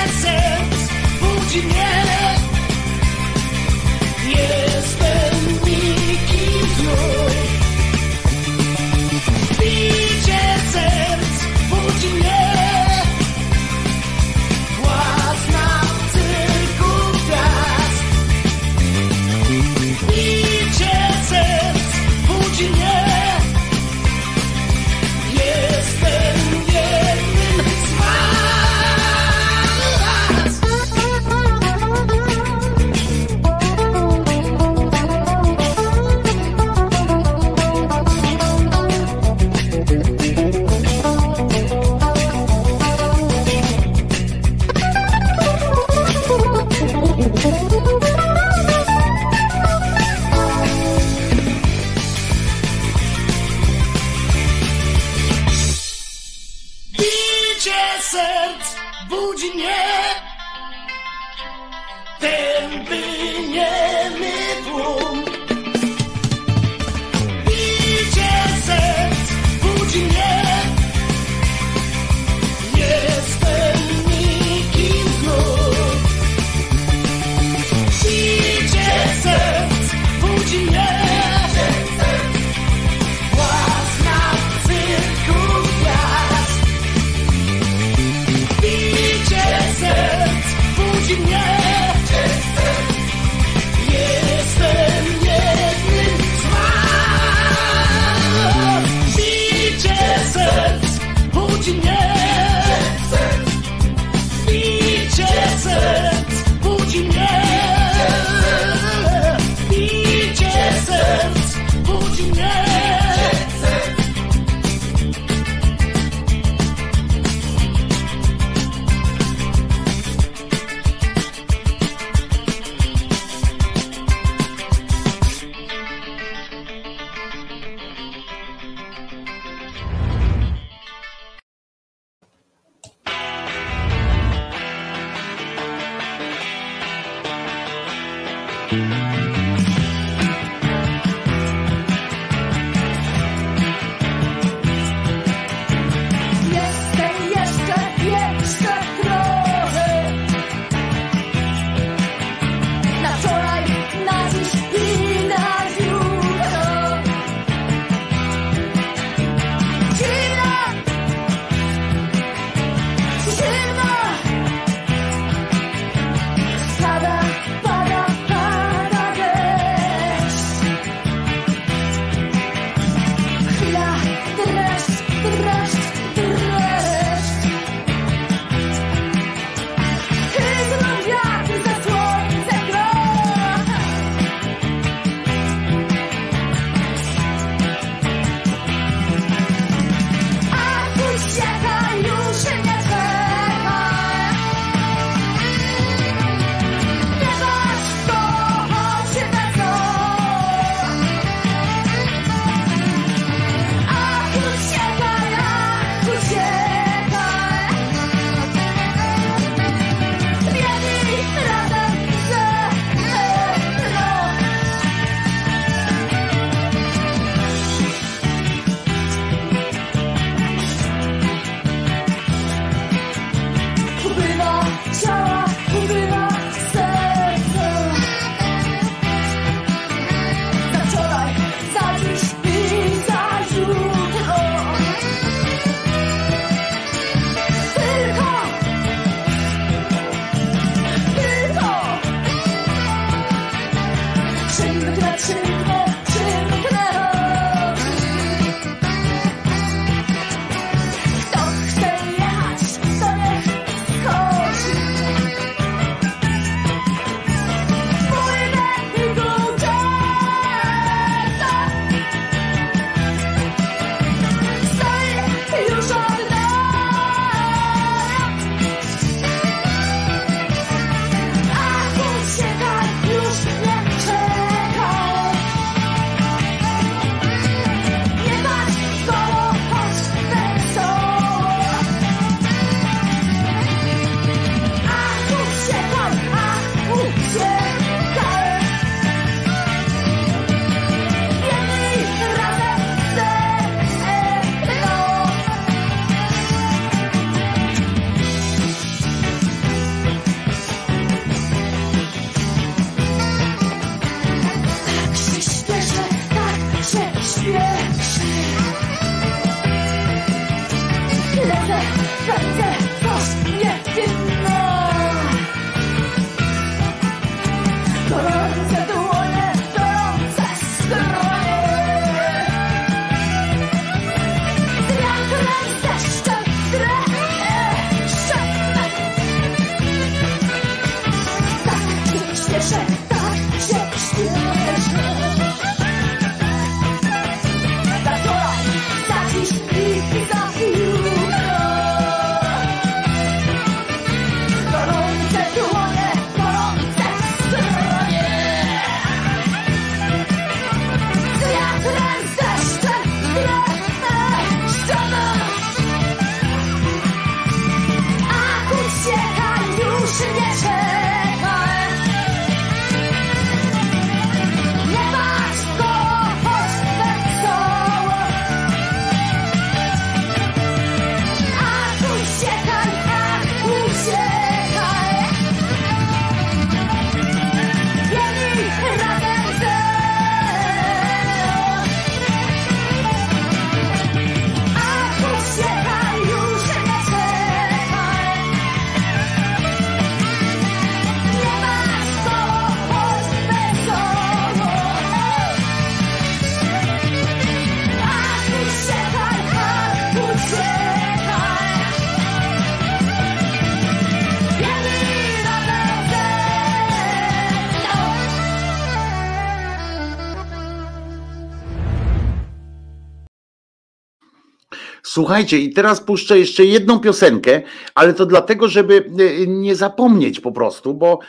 Słuchajcie, 415.15 415.57
i 415.57 415.73
teraz 415.73 416.01
puszczę 416.01 416.39
jeszcze 416.39 416.65
jedną 416.65 416.99
piosenkę, 416.99 417.61
ale 417.95 418.13
to 418.13 418.25
dlatego, 418.25 418.67
żeby 418.67 419.11
nie 419.47 419.75
zapomnieć 419.75 420.39
po 420.39 420.51
prostu, 420.51 420.93
bo, 420.93 421.19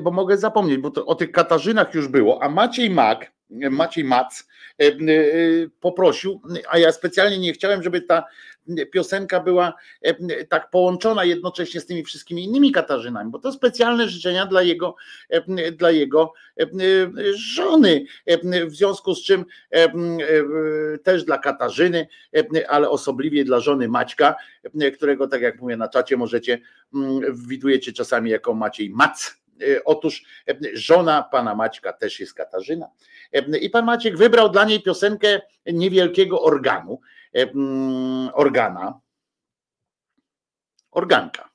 bo 0.00 0.10
mogę 0.10 0.38
zapomnieć, 0.38 0.78
bo 0.78 0.90
to 0.90 1.06
o 1.06 1.14
tych 1.14 1.32
Katarzynach 1.32 1.94
już 1.94 2.08
było, 2.08 2.42
a 2.42 2.48
Maciej 2.48 2.90
Mak, 2.90 3.32
Maciej 3.50 4.04
Mac 4.04 4.44
poprosił, 5.80 6.42
a 6.70 6.78
ja 6.78 6.92
specjalnie 6.92 7.38
nie 7.38 7.52
chciałem, 7.52 7.82
żeby 7.82 8.00
ta 8.00 8.24
piosenka 8.92 9.40
była 9.40 9.74
e, 10.02 10.44
tak 10.44 10.70
połączona 10.70 11.24
jednocześnie 11.24 11.80
z 11.80 11.86
tymi 11.86 12.04
wszystkimi 12.04 12.44
innymi 12.44 12.72
Katarzynami, 12.72 13.30
bo 13.30 13.38
to 13.38 13.52
specjalne 13.52 14.08
życzenia 14.08 14.46
dla 14.46 14.62
jego, 14.62 14.96
e, 15.28 15.72
dla 15.72 15.90
jego 15.90 16.32
e, 16.60 16.66
żony, 17.34 18.04
w 18.66 18.74
związku 18.74 19.14
z 19.14 19.24
czym 19.24 19.44
też 21.02 21.24
dla 21.24 21.38
Katarzyny, 21.38 22.06
ale 22.68 22.90
osobliwie 22.90 23.44
dla 23.44 23.60
żony 23.60 23.88
Maćka, 23.88 24.34
którego 24.94 25.28
tak 25.28 25.42
jak 25.42 25.60
mówię 25.60 25.76
na 25.76 25.88
czacie 25.88 26.16
możecie, 26.16 26.60
widujecie 27.32 27.92
czasami 27.92 28.30
jako 28.30 28.54
Maciej 28.54 28.90
Mac, 28.90 29.42
Otóż 29.84 30.24
żona 30.74 31.22
pana 31.22 31.54
Maćka 31.54 31.92
też 31.92 32.20
jest 32.20 32.34
Katarzyna. 32.34 32.86
I 33.60 33.70
pan 33.70 33.84
Maciek 33.84 34.16
wybrał 34.16 34.48
dla 34.48 34.64
niej 34.64 34.82
piosenkę 34.82 35.40
niewielkiego 35.66 36.42
organu. 36.42 37.00
E, 37.36 37.52
organa, 38.32 39.00
organka 40.90 41.50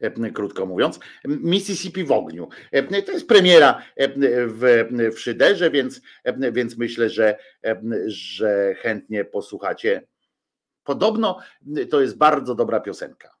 e, 0.00 0.30
krótko 0.30 0.66
mówiąc, 0.66 1.00
Mississippi 1.24 2.04
w 2.04 2.12
ogniu. 2.12 2.48
E, 2.72 3.02
to 3.02 3.12
jest 3.12 3.28
premiera 3.28 3.82
w, 3.98 4.88
w 5.14 5.20
Szyderze, 5.20 5.70
więc, 5.70 6.00
więc 6.52 6.76
myślę, 6.76 7.10
że, 7.10 7.38
że 8.06 8.74
chętnie 8.74 9.24
posłuchacie. 9.24 10.06
Podobno 10.84 11.38
to 11.90 12.00
jest 12.00 12.16
bardzo 12.16 12.54
dobra 12.54 12.80
piosenka. 12.80 13.34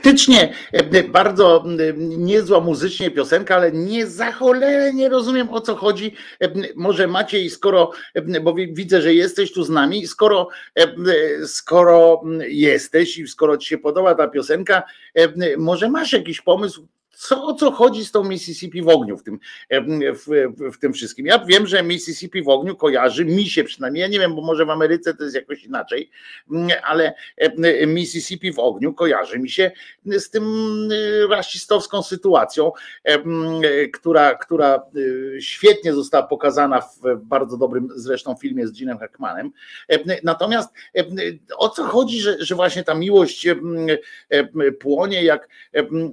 Faktycznie 0.00 0.54
bardzo 1.08 1.64
niezła 1.96 2.60
muzycznie 2.60 3.10
piosenka, 3.10 3.56
ale 3.56 3.72
nie 3.72 4.06
za 4.06 4.32
cholerę 4.32 4.92
nie 4.92 5.08
rozumiem 5.08 5.50
o 5.50 5.60
co 5.60 5.76
chodzi. 5.76 6.14
Może 6.76 7.06
Maciej, 7.06 7.50
skoro, 7.50 7.90
bo 8.42 8.54
widzę, 8.54 9.02
że 9.02 9.14
jesteś 9.14 9.52
tu 9.52 9.64
z 9.64 9.70
nami, 9.70 10.06
skoro, 10.06 10.48
skoro 11.46 12.22
jesteś 12.48 13.18
i 13.18 13.28
skoro 13.28 13.56
ci 13.56 13.68
się 13.68 13.78
podoba 13.78 14.14
ta 14.14 14.28
piosenka, 14.28 14.82
może 15.58 15.90
masz 15.90 16.12
jakiś 16.12 16.40
pomysł, 16.40 16.86
co, 17.20 17.44
o 17.44 17.54
co 17.54 17.70
chodzi 17.70 18.04
z 18.04 18.10
tą 18.10 18.24
Mississippi 18.24 18.82
w 18.82 18.88
ogniu 18.88 19.16
w 19.16 19.22
tym, 19.22 19.38
w, 19.70 20.52
w, 20.72 20.78
tym 20.78 20.92
wszystkim. 20.92 21.26
Ja 21.26 21.38
wiem, 21.38 21.66
że 21.66 21.82
Mississippi 21.82 22.42
w 22.42 22.48
ogniu 22.48 22.76
kojarzy 22.76 23.24
mi 23.24 23.46
się 23.46 23.64
przynajmniej, 23.64 24.00
ja 24.00 24.08
nie 24.08 24.18
wiem, 24.18 24.34
bo 24.34 24.42
może 24.42 24.66
w 24.66 24.70
Ameryce 24.70 25.14
to 25.14 25.24
jest 25.24 25.36
jakoś 25.36 25.64
inaczej, 25.64 26.10
ale 26.82 27.14
Mississippi 27.86 28.52
w 28.52 28.58
ogniu 28.58 28.94
kojarzy 28.94 29.38
mi 29.38 29.50
się 29.50 29.70
z 30.06 30.30
tym 30.30 30.44
rasistowską 31.30 32.02
sytuacją, 32.02 32.72
która, 33.92 34.34
która 34.34 34.82
świetnie 35.40 35.92
została 35.92 36.26
pokazana 36.26 36.80
w 36.80 37.00
bardzo 37.22 37.56
dobrym 37.56 37.88
zresztą 37.94 38.34
filmie 38.34 38.66
z 38.66 38.72
Ginem 38.72 38.98
Hackmanem. 38.98 39.50
Natomiast 40.22 40.74
o 41.56 41.68
co 41.68 41.84
chodzi, 41.84 42.20
że, 42.20 42.36
że 42.44 42.54
właśnie 42.54 42.84
ta 42.84 42.94
miłość 42.94 43.46
płonie 44.80 45.24
jak, 45.24 45.48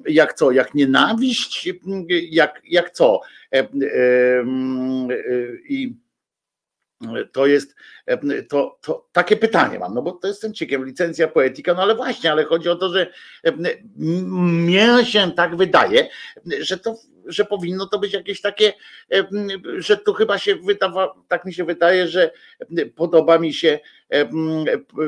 jak 0.08 0.34
co, 0.34 0.52
jak 0.52 0.74
nie 0.74 0.97
nienawiść, 0.98 1.70
jak, 2.30 2.62
jak 2.64 2.92
co? 2.92 3.22
E, 3.54 3.60
e, 3.60 3.68
I 5.70 5.98
to 7.32 7.46
jest 7.46 7.76
to, 8.50 8.80
to 8.82 9.08
takie 9.12 9.38
pytanie 9.38 9.80
mam, 9.80 9.94
no 9.94 10.02
bo 10.02 10.12
to 10.12 10.28
jestem 10.28 10.54
ciekaw, 10.54 10.82
licencja 10.82 11.28
poetyka, 11.28 11.74
no 11.74 11.82
ale 11.82 11.96
właśnie, 11.96 12.32
ale 12.32 12.44
chodzi 12.44 12.70
o 12.70 12.76
to, 12.76 12.90
że 12.94 13.12
mnie 13.96 15.06
się 15.06 15.32
tak 15.32 15.56
wydaje, 15.56 16.10
że 16.60 16.78
to 16.78 16.96
że 17.28 17.46
powinno 17.46 17.88
to 17.88 18.00
być 18.00 18.14
jakieś 18.14 18.42
takie, 18.42 18.74
że 19.78 19.98
to 19.98 20.14
chyba 20.14 20.38
się 20.38 20.56
wydawa, 20.56 21.14
tak 21.28 21.46
mi 21.46 21.54
się 21.54 21.66
wydaje, 21.66 22.08
że 22.08 22.32
podoba 22.96 23.40
mi 23.40 23.54
się, 23.54 23.80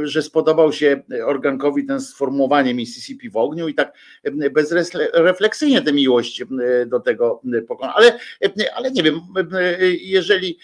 że 0.03 0.21
spodobał 0.21 0.73
się 0.73 1.01
organkowi 1.25 1.85
ten 1.85 2.01
sformułowanie 2.01 2.73
Mississippi 2.73 3.29
w 3.29 3.37
ogniu 3.37 3.67
i 3.67 3.75
tak 3.75 3.93
bezrefleksyjnie 4.51 5.81
tę 5.81 5.93
miłość 5.93 6.43
do 6.85 6.99
tego 6.99 7.41
pokona. 7.67 7.93
Ale, 7.93 8.19
ale 8.75 8.91
nie 8.91 9.03
wiem, 9.03 9.21
jeżeli, 10.01 10.59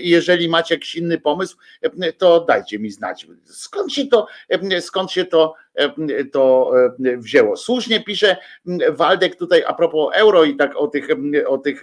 jeżeli 0.00 0.48
macie 0.48 0.74
jakiś 0.74 0.94
inny 0.94 1.18
pomysł, 1.18 1.56
to 2.18 2.40
dajcie 2.40 2.78
mi 2.78 2.90
znać. 2.90 3.26
Skąd 3.44 3.92
się 3.92 4.06
to, 4.06 4.26
skąd 4.80 5.10
się 5.10 5.24
to 5.24 5.54
to 6.32 6.72
wzięło. 7.16 7.56
Słusznie 7.56 8.04
pisze 8.04 8.36
Waldek 8.90 9.36
tutaj 9.36 9.64
a 9.66 9.74
propos 9.74 10.14
euro 10.14 10.44
i 10.44 10.56
tak 10.56 10.76
o, 10.76 10.88
tych, 10.88 11.08
o, 11.46 11.58
tych, 11.58 11.80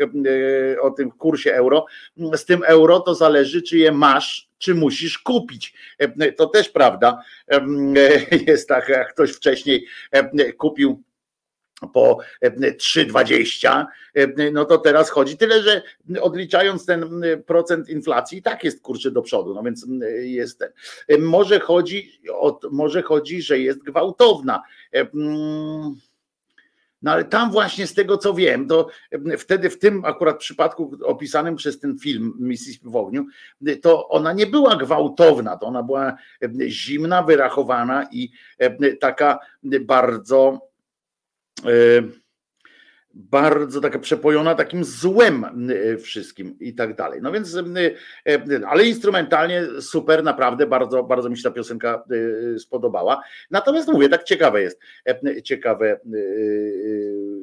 o 0.81 0.91
tym 0.91 1.11
kursie 1.11 1.53
euro. 1.53 1.85
Z 2.35 2.45
tym 2.45 2.64
euro 2.65 2.99
to 2.99 3.15
zależy, 3.15 3.61
czy 3.61 3.77
je 3.77 3.91
masz, 3.91 4.49
czy 4.57 4.76
musisz 4.76 5.19
kupić. 5.19 5.73
To 6.38 6.47
też 6.47 6.69
prawda. 6.69 7.22
Jest 8.47 8.68
tak, 8.68 8.89
jak 8.89 9.14
ktoś 9.14 9.31
wcześniej 9.31 9.85
kupił 10.57 11.03
po 11.88 12.19
3,20, 12.43 13.85
no 14.53 14.65
to 14.65 14.77
teraz 14.77 15.10
chodzi. 15.10 15.38
Tyle, 15.38 15.61
że 15.61 15.81
odliczając 16.22 16.85
ten 16.85 17.23
procent 17.45 17.89
inflacji, 17.89 18.41
tak 18.41 18.64
jest 18.64 18.81
kurczę 18.81 19.11
do 19.11 19.22
przodu, 19.22 19.53
no 19.53 19.64
więc 19.64 19.88
jest 20.22 20.60
ten. 20.60 20.69
Może 21.22 21.60
chodzi, 21.60 22.22
może 22.72 23.01
chodzi, 23.01 23.41
że 23.41 23.60
jest 23.60 23.84
gwałtowna. 23.84 24.64
No 27.01 27.11
ale 27.11 27.26
tam 27.26 27.51
właśnie 27.51 27.88
z 27.88 27.93
tego 27.93 28.18
co 28.18 28.34
wiem, 28.34 28.68
to 28.68 28.88
wtedy 29.38 29.69
w 29.69 29.80
tym 29.80 30.05
akurat 30.05 30.38
przypadku 30.38 30.97
opisanym 31.03 31.55
przez 31.55 31.80
ten 31.80 31.99
film 31.99 32.34
Mississippi 32.39 32.89
w 32.89 32.95
ogniu, 32.95 33.26
to 33.81 34.10
ona 34.10 34.34
nie 34.34 34.47
była 34.47 34.76
gwałtowna, 34.76 35.57
to 35.57 35.65
ona 35.65 35.84
była 35.84 36.15
zimna, 36.68 37.23
wyrachowana 37.23 38.07
i 38.11 38.31
taka 38.99 39.39
bardzo 39.81 40.68
Y, 41.64 42.22
bardzo 43.14 43.81
taka 43.81 43.99
przepojona 43.99 44.56
takim 44.56 44.84
złem 44.84 45.69
y, 45.69 45.98
wszystkim 45.98 46.60
i 46.60 46.73
tak 46.73 46.95
dalej. 46.95 47.19
No 47.22 47.31
więc, 47.31 47.56
y, 47.56 47.95
ale 48.68 48.85
instrumentalnie 48.85 49.64
super, 49.81 50.23
naprawdę 50.23 50.68
bardzo, 50.68 51.03
bardzo 51.03 51.30
mi 51.30 51.38
się 51.38 51.44
ta 51.44 51.52
piosenka 51.52 52.03
spodobała. 52.57 53.23
Natomiast 53.52 53.88
mówię, 53.88 54.10
tak 54.10 54.23
ciekawe 54.23 54.61
jest, 54.61 54.80
ciekawe 55.44 55.99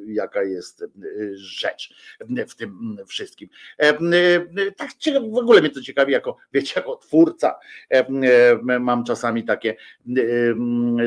jaka 0.06 0.42
jest 0.42 0.84
rzecz 1.34 1.94
w 2.48 2.54
tym 2.54 2.96
wszystkim. 3.06 3.48
Tak 4.76 4.88
w 5.30 5.36
ogóle 5.36 5.60
mnie 5.60 5.70
to 5.70 5.82
ciekawi, 5.82 6.12
jako 6.12 6.36
wiecie, 6.52 6.72
jako 6.76 6.96
twórca 6.96 7.58
mam 8.80 9.04
czasami 9.04 9.44
takie 9.44 9.76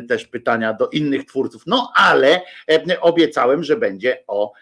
też 0.09 0.27
pytania 0.27 0.73
do 0.73 0.89
innych 0.89 1.25
twórców, 1.25 1.63
no 1.67 1.91
ale 1.95 2.41
obiecałem, 3.01 3.63
że 3.63 3.77
będzie 3.77 4.23
o 4.27 4.52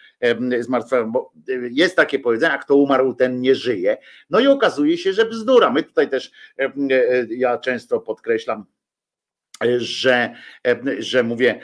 zmartwychwstałym, 0.59 1.11
bo 1.11 1.33
jest 1.71 1.95
takie 1.95 2.19
powiedzenie, 2.19 2.57
kto 2.61 2.75
umarł, 2.75 3.13
ten 3.13 3.41
nie 3.41 3.55
żyje. 3.55 3.97
No 4.29 4.39
i 4.39 4.47
okazuje 4.47 4.97
się, 4.97 5.13
że 5.13 5.25
bzdura. 5.25 5.71
My 5.71 5.83
tutaj 5.83 6.09
też, 6.09 6.31
ja 7.29 7.57
często 7.57 7.99
podkreślam, 7.99 8.65
że, 9.77 10.33
że 10.99 11.23
mówię, 11.23 11.59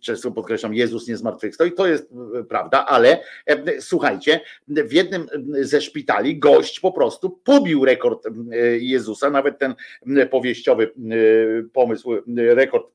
często 0.00 0.32
podkreślam, 0.32 0.74
Jezus 0.74 1.08
nie 1.08 1.16
zmartwychwstał 1.16 1.66
i 1.66 1.72
to 1.72 1.86
jest 1.86 2.10
prawda, 2.48 2.86
ale 2.86 3.22
słuchajcie, 3.80 4.40
w 4.68 4.92
jednym 4.92 5.26
ze 5.60 5.80
szpitali 5.80 6.38
gość 6.38 6.80
po 6.80 6.92
prostu 6.92 7.30
pobił 7.30 7.84
rekord 7.84 8.28
Jezusa, 8.78 9.30
nawet 9.30 9.58
ten 9.58 9.74
powieściowy 10.30 10.90
pomysł, 11.72 12.10
rekord 12.36 12.86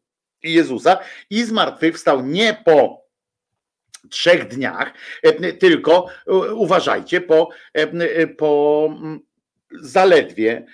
Jezusa 0.43 0.99
i 1.29 1.43
zmartwychwstał 1.43 2.25
nie 2.25 2.57
po 2.65 3.01
trzech 4.09 4.47
dniach, 4.47 4.93
tylko 5.59 6.05
uważajcie, 6.53 7.21
po, 7.21 7.49
po 8.37 8.89
zaledwie, 9.81 10.65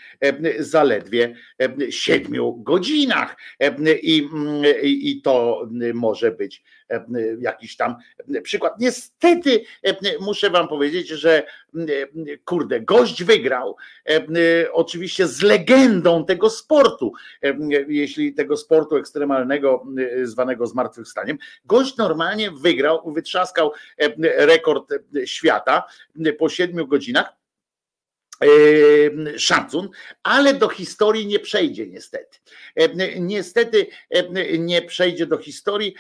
zaledwie 0.60 1.36
siedmiu 1.90 2.54
godzinach 2.54 3.38
I, 4.02 4.30
i 4.84 5.22
to 5.22 5.68
może 5.94 6.32
być 6.32 6.64
jakiś 7.40 7.76
tam 7.76 7.96
przykład. 8.44 8.74
Niestety 8.80 9.64
muszę 10.20 10.50
wam 10.50 10.68
powiedzieć, 10.68 11.08
że 11.08 11.44
kurde, 12.46 12.82
gość 12.82 13.24
wygrał 13.24 13.76
oczywiście 14.72 15.28
z 15.28 15.42
legendą 15.42 16.26
tego 16.26 16.50
sportu, 16.50 17.12
jeśli 17.88 18.34
tego 18.34 18.58
sportu 18.58 18.96
ekstremalnego 18.96 19.86
zwanego 20.24 20.68
zmartwychwstaniem. 20.68 21.38
Gość 21.66 21.98
normalnie 21.98 22.52
wygrał, 22.52 23.12
wytrzaskał 23.14 23.72
rekord 24.22 24.94
świata 25.26 25.84
po 26.40 26.50
siedmiu 26.50 26.88
godzinach 26.88 27.34
szacun, 29.38 29.90
ale 30.24 30.54
do 30.54 30.70
historii 30.70 31.28
nie 31.28 31.40
przejdzie 31.40 31.88
niestety. 31.88 32.38
Niestety 33.20 33.88
nie 34.60 34.82
przejdzie 34.82 35.26
do 35.26 35.38
historii 35.38 35.96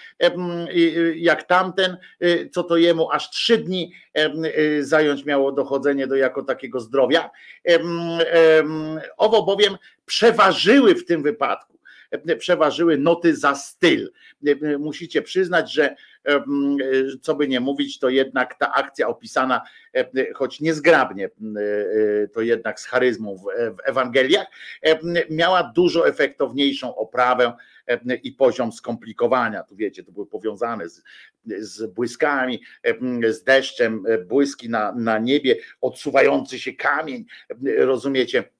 jak 1.15 1.43
tamten, 1.43 1.97
co 2.51 2.63
to 2.63 2.77
jemu 2.77 3.11
aż 3.11 3.29
trzy 3.29 3.57
dni 3.57 3.93
zająć 4.79 5.25
miało 5.25 5.51
dochodzenie 5.51 6.07
do 6.07 6.15
jako 6.15 6.43
takiego 6.43 6.79
zdrowia. 6.79 7.29
Owo 9.17 9.43
bowiem 9.43 9.77
przeważyły 10.05 10.95
w 10.95 11.05
tym 11.05 11.23
wypadku 11.23 11.77
przeważyły 12.39 12.97
noty 12.97 13.35
za 13.35 13.55
styl. 13.55 14.11
Musicie 14.79 15.21
przyznać, 15.21 15.73
że 15.73 15.95
co 17.21 17.35
by 17.35 17.47
nie 17.47 17.59
mówić, 17.59 17.99
to 17.99 18.09
jednak 18.09 18.55
ta 18.55 18.73
akcja 18.73 19.07
opisana, 19.07 19.61
choć 20.35 20.61
niezgrabnie, 20.61 21.29
to 22.33 22.41
jednak 22.41 22.79
z 22.79 22.85
charyzmą 22.85 23.37
w 23.37 23.89
Ewangeliach, 23.89 24.47
miała 25.29 25.71
dużo 25.75 26.07
efektowniejszą 26.07 26.95
oprawę 26.95 27.53
i 28.23 28.31
poziom 28.31 28.71
skomplikowania. 28.71 29.63
Tu 29.63 29.75
wiecie, 29.75 30.03
to 30.03 30.11
były 30.11 30.27
powiązane 30.27 30.89
z, 30.89 31.03
z 31.59 31.85
błyskami, 31.85 32.61
z 33.29 33.43
deszczem, 33.43 34.03
błyski 34.25 34.69
na, 34.69 34.91
na 34.91 35.19
niebie, 35.19 35.55
odsuwający 35.81 36.59
się 36.59 36.73
kamień, 36.73 37.25
rozumiecie? 37.77 38.56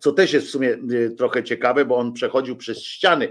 Co 0.00 0.12
też 0.12 0.32
jest 0.32 0.46
w 0.46 0.50
sumie 0.50 0.78
y, 0.92 1.10
trochę 1.10 1.44
ciekawe, 1.44 1.84
bo 1.84 1.96
on 1.96 2.12
przechodził 2.12 2.56
przez 2.56 2.82
ściany, 2.82 3.28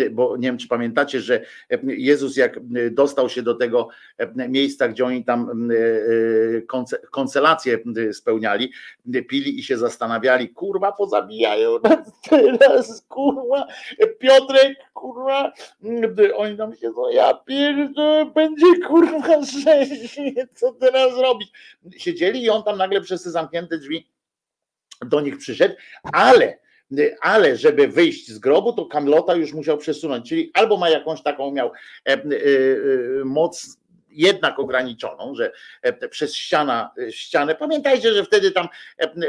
y, 0.00 0.10
bo 0.10 0.36
nie 0.36 0.48
wiem, 0.48 0.58
czy 0.58 0.68
pamiętacie, 0.68 1.20
że 1.20 1.40
y, 1.72 1.80
Jezus 1.82 2.36
jak 2.36 2.60
dostał 2.90 3.28
się 3.28 3.42
do 3.42 3.54
tego 3.54 3.88
miejsca, 4.48 4.88
gdzie 4.88 5.04
oni 5.04 5.24
tam 5.24 5.68
koncelacje 7.10 7.78
spełniali, 8.12 8.72
pili 9.28 9.58
i 9.58 9.62
się 9.62 9.78
zastanawiali, 9.78 10.48
kurwa, 10.48 10.92
pozabijają 10.92 11.78
nas 11.80 12.12
teraz, 12.30 13.06
kurwa, 13.08 13.66
Piotrek, 14.18 14.78
kurwa, 14.94 15.52
oni 16.36 16.56
tam 16.56 16.76
się, 16.76 16.90
no 16.96 17.10
ja 17.10 17.34
pierdolę, 17.34 18.26
będzie 18.34 18.66
kurwa 18.86 19.42
rzeźnie, 19.64 20.46
co 20.54 20.72
teraz 20.72 21.18
robić? 21.18 21.52
Siedzieli 21.96 22.42
i 22.42 22.50
on 22.50 22.62
tam 22.62 22.78
nagle 22.78 23.00
przez 23.00 23.22
te 23.22 23.30
zamknięte 23.30 23.78
drzwi 23.78 24.15
do 25.04 25.20
nich 25.20 25.38
przyszedł, 25.38 25.74
ale 26.12 26.58
ale 27.20 27.56
żeby 27.56 27.88
wyjść 27.88 28.30
z 28.30 28.38
grobu, 28.38 28.72
to 28.72 28.86
Kamlota 28.86 29.34
już 29.34 29.52
musiał 29.52 29.78
przesunąć, 29.78 30.28
czyli 30.28 30.50
albo 30.54 30.76
ma 30.76 30.88
jakąś 30.90 31.22
taką 31.22 31.50
miał 31.50 31.68
e, 31.68 32.12
e, 32.12 32.16
e, 32.16 32.20
moc 33.24 33.78
jednak 34.16 34.58
ograniczoną, 34.58 35.34
że 35.34 35.52
przez 36.10 36.34
ściana, 36.34 36.90
ścianę, 37.10 37.54
pamiętajcie, 37.54 38.14
że 38.14 38.24
wtedy 38.24 38.50
tam 38.50 38.68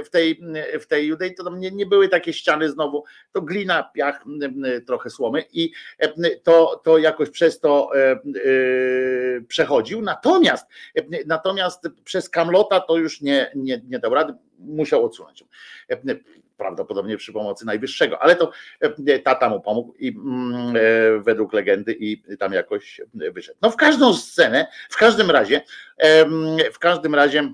w 0.05 0.09
tej, 0.09 0.41
w 0.81 0.85
tej 0.85 1.07
Judei 1.07 1.35
to 1.35 1.43
tam 1.43 1.59
nie, 1.59 1.71
nie 1.71 1.85
były 1.85 2.09
takie 2.09 2.33
ściany 2.33 2.69
znowu, 2.69 3.03
to 3.31 3.41
glina, 3.41 3.83
piach, 3.93 4.23
trochę 4.87 5.09
słomy 5.09 5.43
i 5.53 5.71
to, 6.43 6.81
to 6.83 6.97
jakoś 6.97 7.29
przez 7.29 7.59
to 7.59 7.91
przechodził, 9.47 10.01
natomiast 10.01 10.67
natomiast 11.25 11.87
przez 12.03 12.29
Kamlota 12.29 12.79
to 12.79 12.97
już 12.97 13.21
nie, 13.21 13.51
nie, 13.55 13.81
nie 13.87 13.99
dał 13.99 14.13
rady, 14.13 14.33
musiał 14.59 15.05
odsunąć. 15.05 15.43
Prawdopodobnie 16.57 17.17
przy 17.17 17.33
pomocy 17.33 17.65
najwyższego, 17.65 18.21
ale 18.21 18.35
to 18.35 18.51
e, 18.79 19.19
tata 19.19 19.49
mu 19.49 19.61
pomógł 19.61 19.93
i 19.99 20.07
mm, 20.07 20.75
e, 20.75 20.79
według 21.19 21.53
legendy 21.53 21.95
i 21.99 22.23
tam 22.39 22.53
jakoś 22.53 23.01
wyszedł. 23.13 23.57
No 23.61 23.71
w 23.71 23.75
każdą 23.75 24.13
scenę, 24.13 24.67
w 24.89 24.97
każdym 24.97 25.31
razie, 25.31 25.61
w 26.73 26.79
każdym 26.79 27.15
razie 27.15 27.53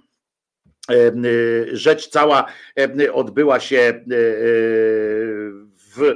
rzecz 1.72 2.10
cała 2.10 2.46
odbyła 3.14 3.60
się 3.60 4.04
w, 5.96 6.16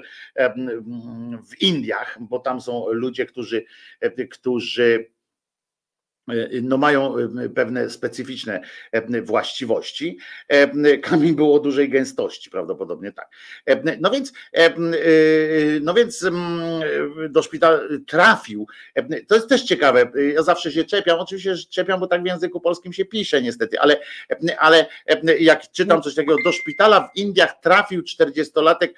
w 1.49 1.61
Indiach, 1.61 2.17
bo 2.21 2.39
tam 2.39 2.61
są 2.61 2.85
ludzie, 2.91 3.25
którzy, 3.25 3.65
którzy 4.31 5.11
no 6.61 6.77
mają 6.77 7.17
e, 7.17 7.49
pewne 7.49 7.89
specyficzne 7.89 8.61
e, 8.91 9.21
właściwości. 9.21 10.17
E, 10.47 10.97
kamień 10.97 11.35
był 11.35 11.53
o 11.53 11.59
dużej 11.59 11.89
gęstości, 11.89 12.49
prawdopodobnie 12.49 13.11
tak. 13.11 13.29
No 14.01 14.11
więc, 14.11 14.33
no 15.81 15.93
więc 15.93 16.23
mm, 16.23 16.81
do 17.29 17.43
szpitala 17.43 17.79
trafił. 18.07 18.67
To 19.27 19.35
jest 19.35 19.49
też 19.49 19.63
ciekawe. 19.63 20.11
Ja 20.33 20.43
zawsze 20.43 20.71
się 20.71 20.83
czepiam, 20.83 21.19
oczywiście 21.19 21.55
czepiam, 21.69 21.99
bo 21.99 22.07
tak 22.07 22.23
w 22.23 22.25
języku 22.25 22.61
polskim 22.61 22.93
się 22.93 23.05
pisze 23.05 23.41
niestety, 23.41 23.79
ale, 23.79 23.97
ale 24.57 24.85
jak 25.39 25.71
czytam 25.71 26.01
coś 26.01 26.15
takiego, 26.15 26.35
do 26.43 26.51
szpitala 26.51 27.09
w 27.09 27.17
Indiach 27.17 27.59
trafił 27.61 28.01
40-latek 28.01 28.89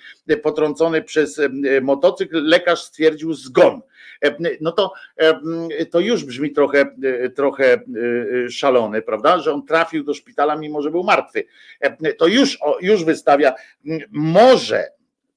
potrącony 0.44 1.02
przez 1.02 1.42
motocykl, 1.82 2.44
lekarz 2.44 2.84
stwierdził 2.84 3.34
zgon. 3.34 3.82
No 4.62 4.72
to, 4.72 4.94
to 5.92 6.00
już 6.00 6.26
brzmi 6.26 6.52
trochę 6.52 6.96
trochę 7.36 7.74
y, 7.74 8.00
y, 8.46 8.52
szalony, 8.52 9.02
prawda? 9.02 9.40
Że 9.40 9.54
on 9.54 9.66
trafił 9.66 10.04
do 10.04 10.14
szpitala, 10.14 10.56
mimo 10.56 10.82
że 10.82 10.92
był 10.92 11.04
martwy. 11.04 11.46
E, 11.80 12.14
to 12.14 12.28
już, 12.28 12.60
już 12.82 13.04
wystawia, 13.04 13.54
może 14.12 14.88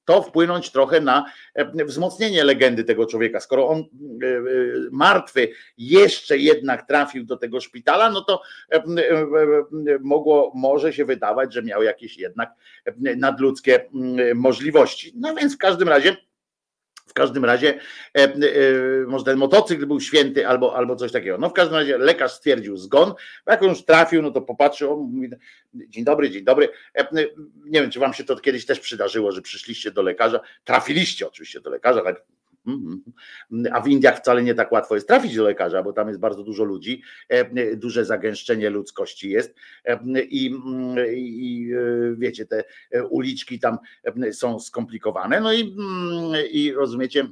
to 0.05 0.21
wpłynąć 0.21 0.71
trochę 0.71 1.01
na 1.01 1.25
e, 1.55 1.85
wzmocnienie 1.85 2.43
legendy 2.43 2.83
tego 2.83 3.05
człowieka. 3.05 3.39
Skoro 3.39 3.67
on 3.67 3.79
e, 3.79 3.85
martwy 4.91 5.49
jeszcze 5.77 6.37
jednak 6.37 6.87
trafił 6.87 7.25
do 7.25 7.37
tego 7.37 7.61
szpitala, 7.61 8.09
no 8.09 8.21
to 8.21 8.41
mogło, 10.01 10.51
może 10.55 10.93
się 10.93 11.05
wydawać, 11.05 11.53
że 11.53 11.63
miał 11.63 11.83
jakieś 11.83 12.17
jednak 12.17 12.49
nadludzkie 12.95 13.89
możliwości. 14.35 15.13
No 15.15 15.35
więc 15.35 15.55
w 15.55 15.57
każdym 15.57 15.89
razie 15.89 16.17
w 17.05 17.13
każdym 17.13 17.45
razie, 17.45 17.79
e, 18.17 18.23
e, 18.23 18.37
może 19.07 19.25
ten 19.25 19.37
motocykl 19.37 19.85
był 19.85 19.99
święty 19.99 20.47
albo, 20.47 20.75
albo 20.75 20.95
coś 20.95 21.11
takiego. 21.11 21.37
No 21.37 21.49
w 21.49 21.53
każdym 21.53 21.77
razie 21.77 21.97
lekarz 21.97 22.31
stwierdził 22.31 22.77
zgon. 22.77 23.13
Jak 23.47 23.63
on 23.63 23.69
już 23.69 23.85
trafił, 23.85 24.21
no 24.21 24.31
to 24.31 24.41
popatrzył, 24.41 25.07
mówi, 25.07 25.29
dzień 25.73 26.03
dobry, 26.03 26.29
dzień 26.29 26.43
dobry. 26.43 26.69
E, 26.95 27.07
nie 27.65 27.81
wiem, 27.81 27.91
czy 27.91 27.99
wam 27.99 28.13
się 28.13 28.23
to 28.23 28.35
kiedyś 28.35 28.65
też 28.65 28.79
przydarzyło, 28.79 29.31
że 29.31 29.41
przyszliście 29.41 29.91
do 29.91 30.01
lekarza, 30.01 30.39
trafiliście 30.63 31.27
oczywiście 31.27 31.61
do 31.61 31.69
lekarza, 31.69 32.01
tak. 32.01 32.23
A 33.71 33.81
w 33.81 33.87
Indiach 33.87 34.17
wcale 34.17 34.43
nie 34.43 34.55
tak 34.55 34.71
łatwo 34.71 34.95
jest 34.95 35.07
trafić 35.07 35.35
do 35.35 35.43
lekarza, 35.43 35.83
bo 35.83 35.93
tam 35.93 36.07
jest 36.07 36.19
bardzo 36.19 36.43
dużo 36.43 36.63
ludzi, 36.63 37.01
e, 37.29 37.75
duże 37.75 38.05
zagęszczenie 38.05 38.69
ludzkości 38.69 39.29
jest. 39.29 39.55
E, 39.85 39.99
i, 40.23 40.53
i 41.11 41.71
e, 41.73 42.15
wiecie, 42.17 42.45
te 42.45 42.63
uliczki 43.09 43.59
tam 43.59 43.77
są 44.31 44.59
skomplikowane. 44.59 45.41
No 45.41 45.53
i, 45.53 45.61
mm, 45.61 46.33
i 46.51 46.71
rozumiecie, 46.71 47.27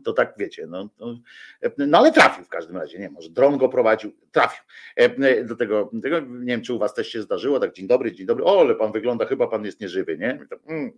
to 0.00 0.12
tak 0.12 0.34
wiecie, 0.38 0.66
no, 0.66 0.88
no, 0.98 1.18
no, 1.78 1.98
ale 1.98 2.12
trafił 2.12 2.44
w 2.44 2.48
każdym 2.48 2.76
razie, 2.76 2.98
nie 2.98 3.10
może 3.10 3.30
dron 3.30 3.58
go 3.58 3.68
prowadził, 3.68 4.12
trafił 4.32 4.64
do 5.44 5.56
tego, 5.56 5.90
tego, 6.02 6.20
nie 6.20 6.46
wiem 6.46 6.62
czy 6.62 6.74
u 6.74 6.78
was 6.78 6.94
też 6.94 7.08
się 7.08 7.22
zdarzyło, 7.22 7.60
tak 7.60 7.72
dzień 7.72 7.86
dobry, 7.86 8.12
dzień 8.12 8.26
dobry, 8.26 8.44
o 8.44 8.60
ale 8.60 8.74
pan 8.74 8.92
wygląda, 8.92 9.24
chyba 9.24 9.46
pan 9.46 9.64
jest 9.64 9.80
nieżywy, 9.80 10.18
nie? 10.18 10.46
Mm, 10.68 10.92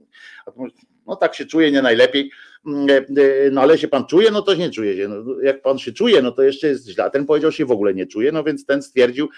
no 1.07 1.16
tak 1.16 1.35
się 1.35 1.47
czuje 1.47 1.73
nie 1.73 1.83
najlepiej, 1.83 2.31
mm, 2.66 3.05
no 3.53 3.61
ale 3.61 3.79
się 3.79 3.89
pan 3.89 4.07
czuje, 4.07 4.31
no 4.31 4.43
to 4.43 4.55
nie 4.55 4.70
czuje 4.70 4.97
się, 4.97 5.09
no, 5.09 5.41
jak 5.43 5.62
pan 5.62 5.79
się 5.79 5.93
czuje, 5.93 6.23
no 6.23 6.33
to 6.33 6.43
jeszcze 6.43 6.69
jest 6.69 6.89
źle, 6.89 7.11
ten 7.11 7.27
powiedział 7.27 7.53
się 7.53 7.65
w 7.65 7.70
ogóle 7.70 7.95
nie 7.95 8.07
czuje, 8.07 8.33
no 8.33 8.45
więc 8.45 8.66
ten 8.66 8.83
stwierdził, 8.83 9.29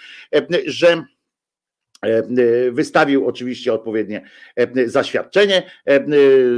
że 0.65 0.87
E, 0.87 0.97
e, 0.97 1.03
wystawił 2.71 3.27
oczywiście 3.27 3.73
odpowiednie 3.73 4.21
e, 4.55 4.89
zaświadczenie, 4.89 5.63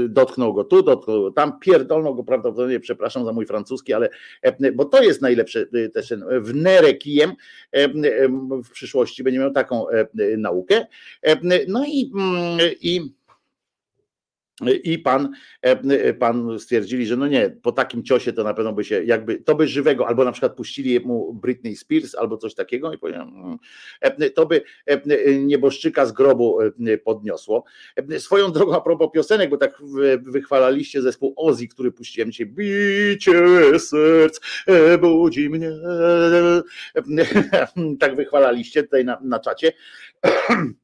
dotknął 0.09 0.53
go 0.53 0.63
tu, 0.63 0.83
dotknął 0.83 1.21
go 1.21 1.31
tam, 1.31 1.59
pierdolnął 1.59 2.15
go 2.15 2.23
prawdopodobnie, 2.23 2.79
przepraszam 2.79 3.25
za 3.25 3.33
mój 3.33 3.45
francuski, 3.45 3.93
ale 3.93 4.09
bo 4.73 4.85
to 4.85 5.03
jest 5.03 5.21
najlepsze 5.21 5.65
też 5.93 6.13
w 6.41 6.55
nerę 6.55 6.93
kijem 6.93 7.31
w 8.63 8.69
przyszłości 8.71 9.23
będzie 9.23 9.39
miał 9.39 9.51
taką 9.51 9.85
naukę. 10.37 10.85
No 11.67 11.85
i, 11.87 12.11
mm, 12.15 12.59
i 12.81 13.13
i 14.83 14.99
pan, 14.99 15.33
e, 15.65 15.71
e, 15.81 16.13
pan 16.13 16.59
stwierdzili, 16.59 17.05
że 17.05 17.17
no 17.17 17.27
nie, 17.27 17.49
po 17.61 17.71
takim 17.71 18.03
ciosie 18.03 18.33
to 18.33 18.43
na 18.43 18.53
pewno 18.53 18.73
by 18.73 18.83
się 18.83 19.03
jakby, 19.03 19.37
to 19.37 19.55
by 19.55 19.67
żywego, 19.67 20.07
albo 20.07 20.25
na 20.25 20.31
przykład 20.31 20.55
puścili 20.55 20.99
mu 20.99 21.33
Britney 21.33 21.75
Spears 21.75 22.15
albo 22.15 22.37
coś 22.37 22.55
takiego 22.55 22.93
i 22.93 22.97
powiem, 22.97 23.21
mm, 23.21 23.57
e, 24.01 24.29
to 24.29 24.45
by 24.45 24.61
nieboszczyka 25.39 26.05
z 26.05 26.11
grobu 26.11 26.57
podniosło. 27.03 27.63
Swoją 28.17 28.51
drogą 28.51 28.75
a 28.75 28.81
propos 28.81 29.09
piosenek, 29.13 29.49
bo 29.49 29.57
tak 29.57 29.81
wychwalaliście 30.21 31.01
zespół 31.01 31.33
Ozzy, 31.37 31.67
który 31.67 31.91
puściłem 31.91 32.31
dzisiaj, 32.31 32.47
bicie 32.47 33.79
serc 33.79 34.39
budzi 35.01 35.49
mnie, 35.49 35.71
tak 37.99 38.15
wychwalaliście 38.15 38.83
tutaj 38.83 39.05
na, 39.05 39.19
na 39.23 39.39
czacie 39.39 39.73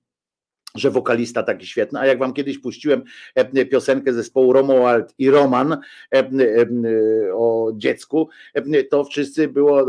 że 0.75 0.91
wokalista 0.91 1.43
taki 1.43 1.67
świetny, 1.67 1.99
a 1.99 2.05
jak 2.05 2.19
wam 2.19 2.33
kiedyś 2.33 2.59
puściłem 2.59 3.03
e, 3.35 3.65
piosenkę 3.65 4.13
zespołu 4.13 4.53
Romuald 4.53 5.13
i 5.17 5.29
Roman 5.29 5.73
e, 5.73 5.77
e, 6.11 6.29
o 7.33 7.71
dziecku, 7.75 8.29
to 8.89 9.03
wszyscy 9.03 9.47
było 9.47 9.85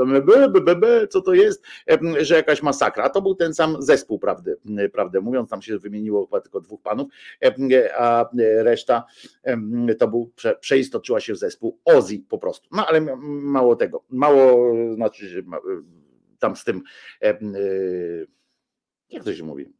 co 1.10 1.20
to 1.20 1.34
jest, 1.34 1.64
że 2.20 2.34
jakaś 2.34 2.62
masakra. 2.62 3.04
A 3.04 3.10
to 3.10 3.22
był 3.22 3.34
ten 3.34 3.54
sam 3.54 3.82
zespół, 3.82 4.18
prawdę, 4.18 4.54
prawdę 4.92 5.20
mówiąc, 5.20 5.50
tam 5.50 5.62
się 5.62 5.78
wymieniło 5.78 6.26
chyba 6.26 6.40
tylko 6.40 6.60
dwóch 6.60 6.82
panów, 6.82 7.08
a 7.98 8.30
reszta 8.58 9.04
to 9.98 10.08
był, 10.08 10.32
przeistoczyła 10.60 11.20
się 11.20 11.34
w 11.34 11.38
zespół 11.38 11.78
Ozzy 11.84 12.22
po 12.28 12.38
prostu. 12.38 12.68
No 12.72 12.86
ale 12.86 13.00
mało 13.26 13.76
tego, 13.76 14.04
mało 14.08 14.74
znaczy, 14.94 15.44
tam 16.38 16.56
z 16.56 16.64
tym 16.64 16.82
jak 19.10 19.24
to 19.24 19.34
się 19.34 19.44
mówi? 19.44 19.79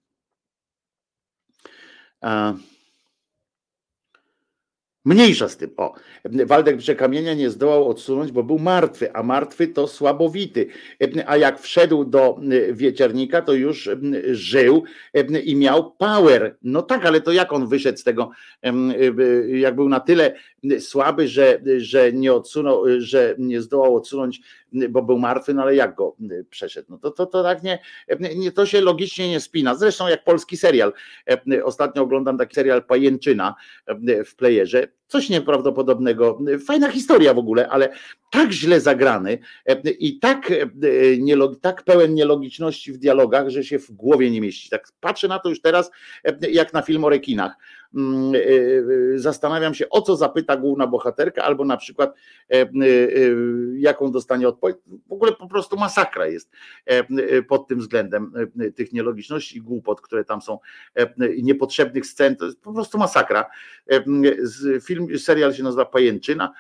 Mniejsza 5.05 5.49
z 5.49 5.57
tym. 5.57 5.71
O, 5.77 5.95
Waldek 6.47 6.77
Przekamienia 6.77 7.35
nie 7.35 7.51
zdołał 7.51 7.89
odsunąć, 7.89 8.33
bo 8.33 8.43
był 8.43 8.59
martwy, 8.59 9.13
a 9.13 9.23
martwy 9.23 9.69
to 9.69 9.89
słabowity. 9.89 10.67
A 11.27 11.37
jak 11.37 11.61
wszedł 11.61 12.05
do 12.05 12.41
wieczernika, 12.73 13.43
to 13.43 13.53
już 13.53 13.91
żył 14.31 14.85
i 15.45 15.57
miał 15.57 15.93
power. 15.93 16.57
No 16.63 16.83
tak, 16.83 17.07
ale 17.07 17.21
to 17.21 17.33
jak 17.33 17.53
on 17.53 17.67
wyszedł 17.67 17.99
z 17.99 18.05
tego, 18.05 18.31
jak 19.49 19.75
był 19.75 19.89
na 19.89 20.01
tyle 20.01 20.35
słaby, 20.79 21.29
że, 21.29 21.61
że 21.77 22.13
nie 22.13 22.33
odsunął, 22.33 22.85
że 22.99 23.35
nie 23.39 23.63
zdołał 23.63 23.97
odsunąć 23.97 24.41
bo 24.73 25.03
był 25.03 25.19
martwy, 25.19 25.55
no 25.55 25.63
ale 25.63 25.75
jak 25.75 25.95
go 25.95 26.17
przeszedł? 26.51 26.87
No 26.91 26.99
to, 26.99 27.11
to, 27.11 27.27
to 27.27 27.43
tak 27.43 27.63
nie, 27.63 27.79
nie, 28.37 28.53
to 28.53 28.67
się 28.67 28.81
logicznie 28.81 29.31
nie 29.31 29.41
spina. 29.41 29.75
Zresztą 29.75 30.09
jak 30.09 30.25
polski 30.25 30.57
serial. 30.57 30.93
Ostatnio 31.65 32.03
oglądam 32.03 32.39
taki 32.39 32.55
serial 32.55 32.85
Pajęczyna 32.85 33.55
w 34.27 34.35
playerze. 34.37 34.89
Coś 35.11 35.29
nieprawdopodobnego. 35.29 36.39
Fajna 36.67 36.91
historia 36.91 37.35
w 37.35 37.39
ogóle, 37.39 37.69
ale 37.69 37.93
tak 38.31 38.53
źle 38.53 38.81
zagrany 38.81 39.39
i 39.99 40.19
tak, 40.19 40.53
tak 41.61 41.83
pełen 41.85 42.15
nielogiczności 42.15 42.93
w 42.93 42.99
dialogach, 42.99 43.49
że 43.49 43.65
się 43.65 43.79
w 43.79 43.91
głowie 43.91 44.31
nie 44.31 44.41
mieści. 44.41 44.71
Tak 44.71 44.89
patrzę 45.01 45.29
na 45.29 45.39
to 45.39 45.49
już 45.49 45.61
teraz, 45.61 45.91
jak 46.53 46.73
na 46.73 46.83
film 46.83 47.05
o 47.05 47.09
rekinach 47.09 47.57
Mm, 47.95 48.35
e, 48.35 48.39
e, 49.15 49.19
zastanawiam 49.19 49.75
się, 49.75 49.89
o 49.89 50.03
co 50.03 50.17
zapyta 50.17 50.57
główna 50.57 50.87
bohaterka, 50.87 51.45
albo 51.45 51.65
na 51.65 51.77
przykład 51.77 52.15
e, 52.51 52.67
jaką 53.75 54.13
dostanie 54.13 54.49
odpowiedź. 54.49 54.77
W 55.09 55.13
ogóle 55.13 55.33
po 55.33 55.49
prostu 55.49 55.77
masakra 55.77 56.27
jest 56.27 56.51
pod 57.49 57.69
tym 57.69 57.79
względem 57.79 58.33
tych 58.77 58.93
nielogiczności 58.93 59.59
i 59.59 59.63
głupot, 59.63 60.01
które 60.01 60.25
tam 60.25 60.43
są, 60.43 60.59
niepotrzebnych 61.43 62.07
scen, 62.07 62.37
to 62.37 62.45
jest 62.45 62.61
po 62.61 62.73
prostu 62.73 62.99
masakra. 62.99 63.47
Film, 64.83 65.00
serial 65.19 65.55
się 65.55 65.63
nazywa 65.63 65.85
Pajęczyna. 65.85 66.53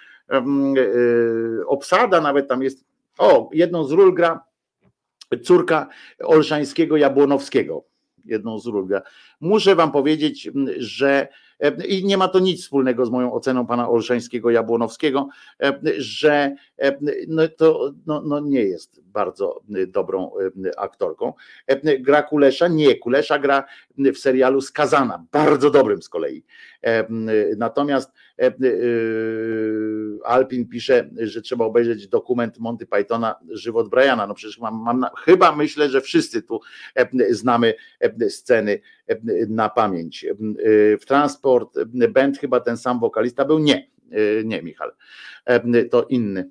Obsada 1.66 2.20
nawet 2.20 2.48
tam 2.48 2.62
jest, 2.62 2.84
o, 3.18 3.50
jedną 3.52 3.84
z 3.84 3.92
ról 3.92 4.14
gra 4.14 4.44
córka 5.42 5.88
Olszańskiego 6.18 6.96
Jabłonowskiego 6.96 7.84
jedną 8.24 8.58
z 8.58 8.66
ról. 8.66 8.88
Muszę 9.40 9.74
wam 9.74 9.92
powiedzieć, 9.92 10.50
że 10.76 11.28
e, 11.60 11.86
i 11.86 12.04
nie 12.04 12.16
ma 12.16 12.28
to 12.28 12.38
nic 12.38 12.62
wspólnego 12.62 13.06
z 13.06 13.10
moją 13.10 13.32
oceną 13.32 13.66
pana 13.66 13.88
Olszańskiego 13.88 14.50
Jabłonowskiego, 14.50 15.28
e, 15.62 15.80
że 15.98 16.54
e, 16.78 16.98
no 17.28 17.48
to 17.48 17.92
no, 18.06 18.22
no 18.26 18.40
nie 18.40 18.62
jest 18.62 19.00
bardzo 19.04 19.60
dobrą 19.88 20.30
aktorką. 20.76 21.32
Gra 22.00 22.22
Kulesza? 22.22 22.68
Nie, 22.68 22.98
Kulesza 22.98 23.38
gra 23.38 23.64
w 24.14 24.18
serialu 24.18 24.60
Skazana, 24.60 25.24
bardzo 25.32 25.70
dobrym 25.70 26.02
z 26.02 26.08
kolei. 26.08 26.44
Natomiast 27.56 28.12
Alpin 30.24 30.68
pisze, 30.68 31.10
że 31.16 31.42
trzeba 31.42 31.64
obejrzeć 31.64 32.08
dokument 32.08 32.58
Monty 32.58 32.86
Pythona 32.86 33.34
Żywot 33.48 33.88
Briana. 33.88 34.26
No 34.26 34.34
przecież 34.34 34.58
mam, 34.58 34.82
mam 34.82 35.06
chyba 35.24 35.56
myślę, 35.56 35.88
że 35.88 36.00
wszyscy 36.00 36.42
tu 36.42 36.60
znamy 37.30 37.74
sceny 38.28 38.80
na 39.48 39.68
pamięć. 39.68 40.26
W 41.00 41.04
transport 41.06 41.78
band 42.08 42.38
chyba 42.38 42.60
ten 42.60 42.76
sam 42.76 43.00
wokalista 43.00 43.44
był? 43.44 43.58
Nie, 43.58 43.90
nie 44.44 44.62
Michał. 44.62 44.90
To 45.90 46.04
inny, 46.04 46.50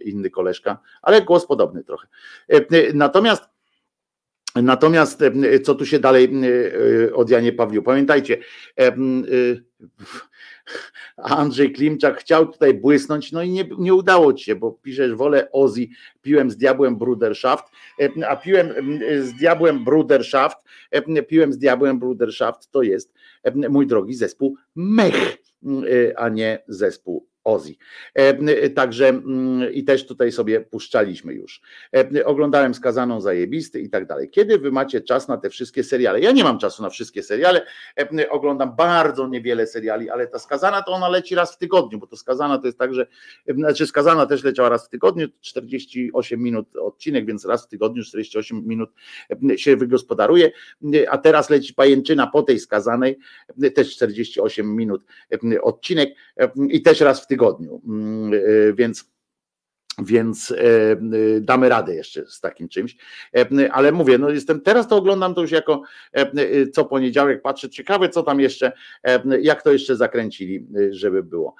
inny 0.00 0.30
koleżka, 0.30 0.78
ale 1.02 1.22
głos 1.22 1.46
podobny 1.46 1.84
trochę. 1.84 2.08
Natomiast 2.94 3.53
Natomiast 4.62 5.20
co 5.62 5.74
tu 5.74 5.86
się 5.86 5.98
dalej 5.98 6.32
od 7.14 7.30
Janie 7.30 7.52
Pawliu? 7.52 7.82
Pamiętajcie, 7.82 8.36
Andrzej 11.16 11.72
Klimczak 11.72 12.20
chciał 12.20 12.46
tutaj 12.46 12.74
błysnąć, 12.74 13.32
no 13.32 13.42
i 13.42 13.50
nie, 13.50 13.68
nie 13.78 13.94
udało 13.94 14.32
ci 14.32 14.44
się, 14.44 14.56
bo 14.56 14.72
piszesz, 14.72 15.14
wolę 15.14 15.48
Ozzy, 15.52 15.86
piłem 16.22 16.50
z 16.50 16.56
diabłem 16.56 16.96
Bruderschaft, 16.96 17.64
a 18.28 18.36
piłem 18.36 18.74
z 19.20 19.32
diabłem 19.32 19.84
Bruderschaft, 19.84 20.56
piłem 21.28 21.52
z 21.52 21.58
diabłem 21.58 21.98
Bruderschaft, 21.98 22.70
to 22.70 22.82
jest, 22.82 23.14
mój 23.54 23.86
drogi, 23.86 24.14
zespół 24.14 24.56
Mech, 24.74 25.36
a 26.16 26.28
nie 26.28 26.62
zespół 26.68 27.28
Ozzy. 27.44 27.74
E, 28.14 28.70
także 28.70 29.08
mm, 29.08 29.72
i 29.72 29.84
też 29.84 30.06
tutaj 30.06 30.32
sobie 30.32 30.60
puszczaliśmy 30.60 31.34
już. 31.34 31.60
E, 31.96 32.24
oglądałem 32.24 32.74
skazaną 32.74 33.20
zajebisty 33.20 33.80
i 33.80 33.90
tak 33.90 34.06
dalej. 34.06 34.30
Kiedy 34.30 34.58
wy 34.58 34.72
macie 34.72 35.00
czas 35.00 35.28
na 35.28 35.36
te 35.36 35.50
wszystkie 35.50 35.84
seriale? 35.84 36.20
Ja 36.20 36.32
nie 36.32 36.44
mam 36.44 36.58
czasu 36.58 36.82
na 36.82 36.90
wszystkie 36.90 37.22
seriale. 37.22 37.66
E, 37.98 38.30
oglądam 38.30 38.76
bardzo 38.76 39.28
niewiele 39.28 39.66
seriali, 39.66 40.10
ale 40.10 40.26
ta 40.26 40.38
skazana 40.38 40.82
to 40.82 40.92
ona 40.92 41.08
leci 41.08 41.34
raz 41.34 41.54
w 41.54 41.58
tygodniu, 41.58 41.98
bo 41.98 42.06
to 42.06 42.16
skazana 42.16 42.58
to 42.58 42.66
jest 42.66 42.78
tak, 42.78 42.94
że 42.94 43.06
znaczy 43.48 43.86
skazana 43.86 44.26
też 44.26 44.44
leciała 44.44 44.68
raz 44.68 44.86
w 44.86 44.88
tygodniu, 44.88 45.28
48 45.40 46.40
minut 46.40 46.76
odcinek, 46.76 47.26
więc 47.26 47.44
raz 47.44 47.66
w 47.66 47.68
tygodniu 47.68 48.04
48 48.04 48.66
minut 48.66 48.90
się 49.56 49.76
wygospodaruje, 49.76 50.50
a 51.08 51.18
teraz 51.18 51.50
leci 51.50 51.74
pajęczyna 51.74 52.26
po 52.26 52.42
tej 52.42 52.58
skazanej, 52.58 53.18
też 53.74 53.96
48 53.96 54.76
minut 54.76 55.04
odcinek 55.62 56.14
i 56.68 56.82
też 56.82 57.00
raz 57.00 57.20
w 57.20 57.26
tygodniu 57.26 57.33
tygodniu. 57.34 57.80
Mm, 57.86 58.32
e, 58.34 58.72
więc 58.72 59.14
więc 59.98 60.50
e, 60.50 60.56
e, 60.56 60.96
damy 61.40 61.68
radę 61.68 61.94
jeszcze 61.94 62.26
z 62.26 62.40
takim 62.40 62.68
czymś. 62.68 62.96
Ale 63.72 63.92
mówię, 63.92 64.18
no 64.18 64.30
jestem 64.30 64.60
teraz 64.60 64.88
to 64.88 64.96
oglądam 64.96 65.34
to 65.34 65.40
już 65.40 65.50
jako 65.50 65.82
co 66.72 66.84
poniedziałek, 66.84 67.42
patrzę, 67.42 67.70
ciekawe 67.70 68.08
co 68.08 68.22
tam 68.22 68.40
jeszcze, 68.40 68.72
jak 69.40 69.62
to 69.62 69.72
jeszcze 69.72 69.96
zakręcili, 69.96 70.66
żeby 70.90 71.22
było 71.22 71.54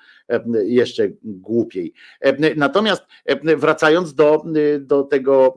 jeszcze 0.64 1.08
głupiej. 1.22 1.92
Natomiast 2.56 3.02
wracając 3.56 4.14
do, 4.14 4.44
do 4.80 5.02
tego 5.02 5.54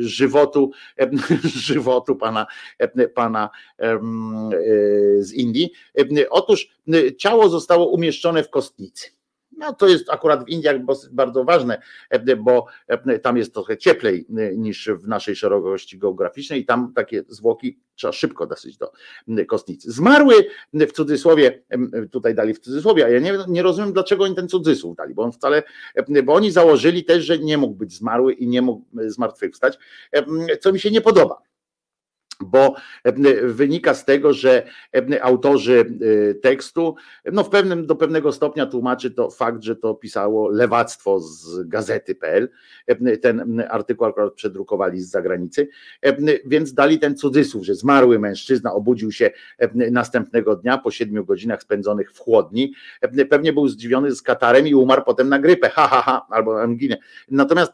żywotu, 0.00 0.70
żywotu 1.68 2.16
pana, 2.16 2.46
pana 3.14 3.50
z 5.18 5.32
Indii, 5.32 5.70
otóż 6.30 6.68
ciało 7.18 7.48
zostało 7.48 7.88
umieszczone 7.88 8.42
w 8.42 8.50
kostnicy 8.50 9.17
no 9.58 9.72
to 9.72 9.88
jest 9.88 10.10
akurat 10.10 10.44
w 10.44 10.48
Indiach 10.48 10.76
bardzo 11.10 11.44
ważne, 11.44 11.82
bo 12.38 12.66
tam 13.22 13.36
jest 13.36 13.54
trochę 13.54 13.76
cieplej 13.76 14.26
niż 14.56 14.88
w 14.88 15.08
naszej 15.08 15.36
szerokości 15.36 15.98
geograficznej 15.98 16.60
i 16.60 16.64
tam 16.64 16.92
takie 16.94 17.24
zwłoki 17.28 17.78
trzeba 17.94 18.12
szybko 18.12 18.46
dosyć 18.46 18.76
do 18.76 18.92
kostnicy. 19.48 19.92
Zmarły 19.92 20.34
w 20.74 20.92
cudzysłowie, 20.92 21.62
tutaj 22.10 22.34
dali 22.34 22.54
w 22.54 22.58
cudzysłowie, 22.58 23.04
a 23.04 23.08
ja 23.08 23.18
nie, 23.18 23.38
nie 23.48 23.62
rozumiem, 23.62 23.92
dlaczego 23.92 24.24
oni 24.24 24.34
ten 24.34 24.48
cudzysłów 24.48 24.96
dali, 24.96 25.14
bo 25.14 25.22
on 25.22 25.32
wcale, 25.32 25.62
bo 26.24 26.34
oni 26.34 26.50
założyli 26.50 27.04
też, 27.04 27.24
że 27.24 27.38
nie 27.38 27.58
mógł 27.58 27.74
być 27.74 27.92
zmarły 27.92 28.32
i 28.32 28.48
nie 28.48 28.62
mógł 28.62 28.84
zmartwychwstać, 29.06 29.78
co 30.60 30.72
mi 30.72 30.80
się 30.80 30.90
nie 30.90 31.00
podoba 31.00 31.47
bo 32.40 32.74
wynika 33.42 33.94
z 33.94 34.04
tego, 34.04 34.32
że 34.32 34.62
autorzy 35.20 35.84
e, 36.30 36.34
tekstu, 36.34 36.96
no 37.32 37.44
w 37.44 37.48
pewnym, 37.50 37.86
do 37.86 37.96
pewnego 37.96 38.32
stopnia 38.32 38.66
tłumaczy 38.66 39.10
to 39.10 39.30
fakt, 39.30 39.62
że 39.62 39.76
to 39.76 39.94
pisało 39.94 40.48
lewactwo 40.48 41.20
z 41.20 41.68
gazety.pl, 41.68 42.48
ten 43.22 43.64
artykuł 43.68 44.06
akurat 44.06 44.32
przedrukowali 44.34 45.00
z 45.00 45.10
zagranicy, 45.10 45.68
więc 46.46 46.74
dali 46.74 46.98
ten 46.98 47.16
cudzysłów, 47.16 47.64
że 47.64 47.74
zmarły 47.74 48.18
mężczyzna 48.18 48.72
obudził 48.72 49.12
się 49.12 49.30
następnego 49.74 50.56
dnia 50.56 50.78
po 50.78 50.90
siedmiu 50.90 51.24
godzinach 51.24 51.62
spędzonych 51.62 52.12
w 52.12 52.18
chłodni, 52.18 52.72
pewnie 53.30 53.52
był 53.52 53.68
zdziwiony 53.68 54.14
z 54.14 54.22
katarem 54.22 54.66
i 54.66 54.74
umarł 54.74 55.02
potem 55.04 55.28
na 55.28 55.38
grypę, 55.38 55.68
ha, 55.68 55.88
ha, 55.88 56.02
ha, 56.02 56.26
albo 56.30 56.62
anginę. 56.62 56.96
Natomiast, 57.30 57.72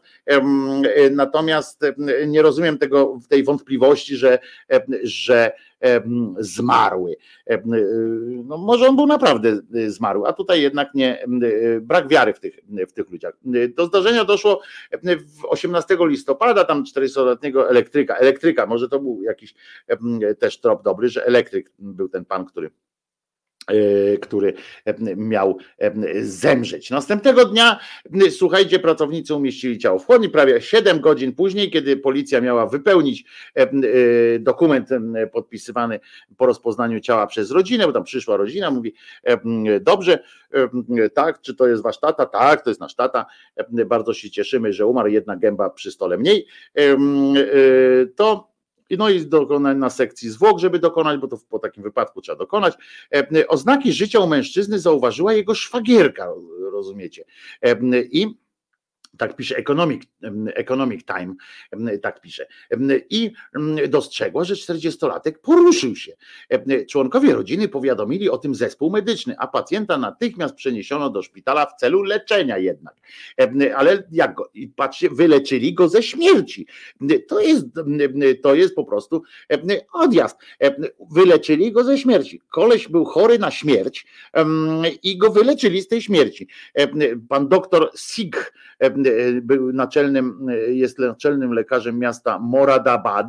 natomiast 1.11 1.81
nie 2.27 2.41
rozumiem 2.41 2.77
tego, 2.77 3.19
tej 3.29 3.43
wątpliwości, 3.43 4.15
że 4.15 4.39
że 5.03 5.51
zmarły. 6.39 7.15
No 8.45 8.57
może 8.57 8.87
on 8.87 8.95
był 8.95 9.07
naprawdę 9.07 9.59
zmarły, 9.87 10.27
a 10.27 10.33
tutaj 10.33 10.61
jednak 10.61 10.93
nie, 10.93 11.25
brak 11.81 12.07
wiary 12.07 12.33
w 12.33 12.39
tych, 12.39 12.59
w 12.87 12.91
tych 12.91 13.09
ludziach. 13.09 13.33
Do 13.75 13.85
zdarzenia 13.85 14.25
doszło 14.25 14.61
18 15.43 15.97
listopada, 15.99 16.63
tam 16.63 16.83
400-letniego 16.83 17.69
elektryka, 17.69 18.15
elektryka, 18.15 18.65
może 18.65 18.89
to 18.89 18.99
był 18.99 19.21
jakiś 19.23 19.55
też 20.39 20.59
trop 20.59 20.83
dobry, 20.83 21.09
że 21.09 21.25
elektryk 21.25 21.71
był 21.79 22.09
ten 22.09 22.25
pan, 22.25 22.45
który 22.45 22.69
E, 22.69 22.84
który 24.21 24.53
e, 24.85 25.15
miał 25.15 25.57
e, 25.77 25.91
zemrzeć. 26.21 26.89
Następnego 26.89 27.45
dnia, 27.45 27.79
słuchajcie, 28.29 28.79
pracownicy 28.79 29.35
umieścili 29.35 29.77
ciało 29.77 29.99
w 29.99 30.05
chłodni. 30.05 30.29
Prawie 30.29 30.61
7 30.61 30.99
godzin 30.99 31.33
później, 31.33 31.71
kiedy 31.71 31.97
policja 31.97 32.41
miała 32.41 32.67
wypełnić 32.67 33.25
dokument 34.39 34.89
podpisywany 35.31 35.99
po 36.37 36.45
rozpoznaniu 36.45 36.99
ciała 36.99 37.27
przez 37.27 37.51
rodzinę, 37.51 37.87
bo 37.87 37.93
tam 37.93 38.03
przyszła 38.03 38.37
rodzina, 38.37 38.71
mówi: 38.71 38.93
Dobrze, 39.81 40.19
tak, 41.13 41.41
czy 41.41 41.55
to 41.55 41.67
jest 41.67 41.83
wasz 41.83 41.99
tata? 41.99 42.25
Tak, 42.25 42.63
to 42.63 42.69
jest 42.69 42.79
nasz 42.79 42.95
tata. 42.95 43.25
Bardzo 43.85 44.13
się 44.13 44.29
cieszymy, 44.29 44.73
że 44.73 44.85
umarł 44.85 45.09
jedna 45.09 45.37
gęba 45.37 45.69
przy 45.69 45.91
stole 45.91 46.17
mniej. 46.17 46.47
To 48.15 48.54
no 48.89 49.09
i 49.09 49.27
dokonać 49.27 49.77
na 49.77 49.89
sekcji 49.89 50.29
zwłok, 50.29 50.59
żeby 50.59 50.79
dokonać, 50.79 51.19
bo 51.19 51.27
to 51.27 51.37
po 51.49 51.59
takim 51.59 51.83
wypadku 51.83 52.21
trzeba 52.21 52.37
dokonać. 52.37 52.73
E, 53.15 53.47
oznaki 53.47 53.93
życia 53.93 54.19
u 54.19 54.27
mężczyzny 54.27 54.79
zauważyła 54.79 55.33
jego 55.33 55.55
szwagierka, 55.55 56.27
rozumiecie? 56.71 57.25
E, 57.61 57.75
I 58.03 58.37
tak 59.17 59.35
pisze 59.35 59.57
Economic, 59.57 60.03
Economic 60.55 61.05
Time, 61.05 61.35
tak 62.01 62.21
pisze. 62.21 62.47
I 63.09 63.31
dostrzegła, 63.89 64.43
że 64.43 64.53
40-latek 64.53 65.33
poruszył 65.41 65.95
się. 65.95 66.13
Członkowie 66.89 67.33
rodziny 67.33 67.67
powiadomili 67.67 68.29
o 68.29 68.37
tym 68.37 68.55
zespół 68.55 68.91
medyczny, 68.91 69.35
a 69.39 69.47
pacjenta 69.47 69.97
natychmiast 69.97 70.55
przeniesiono 70.55 71.09
do 71.09 71.21
szpitala 71.21 71.65
w 71.65 71.75
celu 71.75 72.03
leczenia 72.03 72.57
jednak. 72.57 72.95
Ale 73.75 74.03
jak 74.11 74.33
go, 74.33 74.49
i 74.53 74.67
patrzcie, 74.67 75.09
wyleczyli 75.09 75.73
go 75.73 75.89
ze 75.89 76.03
śmierci. 76.03 76.67
To 77.27 77.39
jest, 77.39 77.65
to 78.43 78.55
jest 78.55 78.75
po 78.75 78.83
prostu 78.83 79.23
odjazd. 79.93 80.37
Wyleczyli 81.11 81.71
go 81.71 81.83
ze 81.83 81.97
śmierci. 81.97 82.41
Koleś 82.51 82.87
był 82.87 83.05
chory 83.05 83.39
na 83.39 83.51
śmierć 83.51 84.05
i 85.03 85.17
go 85.17 85.29
wyleczyli 85.29 85.81
z 85.81 85.87
tej 85.87 86.01
śmierci. 86.01 86.47
Pan 87.29 87.47
doktor 87.49 87.91
Sig 87.95 88.53
był 89.41 89.73
naczelnym, 89.73 90.47
jest 90.67 90.99
naczelnym 90.99 91.53
lekarzem 91.53 91.99
miasta 91.99 92.39
Moradabad 92.39 93.27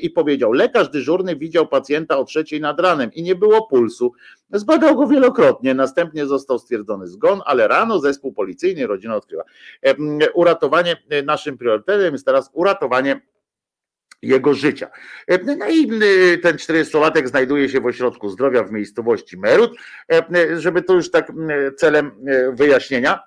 i 0.00 0.10
powiedział, 0.10 0.52
lekarz 0.52 0.88
dyżurny 0.88 1.36
widział 1.36 1.68
pacjenta 1.68 2.18
o 2.18 2.24
trzeciej 2.24 2.60
nad 2.60 2.80
ranem 2.80 3.12
i 3.12 3.22
nie 3.22 3.34
było 3.34 3.66
pulsu. 3.66 4.12
Zbadał 4.52 4.96
go 4.96 5.06
wielokrotnie, 5.06 5.74
następnie 5.74 6.26
został 6.26 6.58
stwierdzony 6.58 7.06
zgon, 7.06 7.40
ale 7.44 7.68
rano 7.68 7.98
zespół 7.98 8.32
policyjny, 8.32 8.86
rodzina 8.86 9.16
odkryła. 9.16 9.44
Uratowanie, 10.34 10.96
naszym 11.24 11.58
priorytetem 11.58 12.12
jest 12.12 12.26
teraz 12.26 12.50
uratowanie 12.52 13.20
jego 14.22 14.54
życia. 14.54 14.90
No 15.44 15.68
i 15.68 15.88
ten 16.42 16.56
40-latek 16.56 17.26
znajduje 17.26 17.68
się 17.68 17.80
w 17.80 17.86
ośrodku 17.86 18.28
zdrowia 18.28 18.64
w 18.64 18.72
miejscowości 18.72 19.38
Merut, 19.38 19.76
żeby 20.56 20.82
to 20.82 20.94
już 20.94 21.10
tak 21.10 21.32
celem 21.76 22.10
wyjaśnienia 22.52 23.20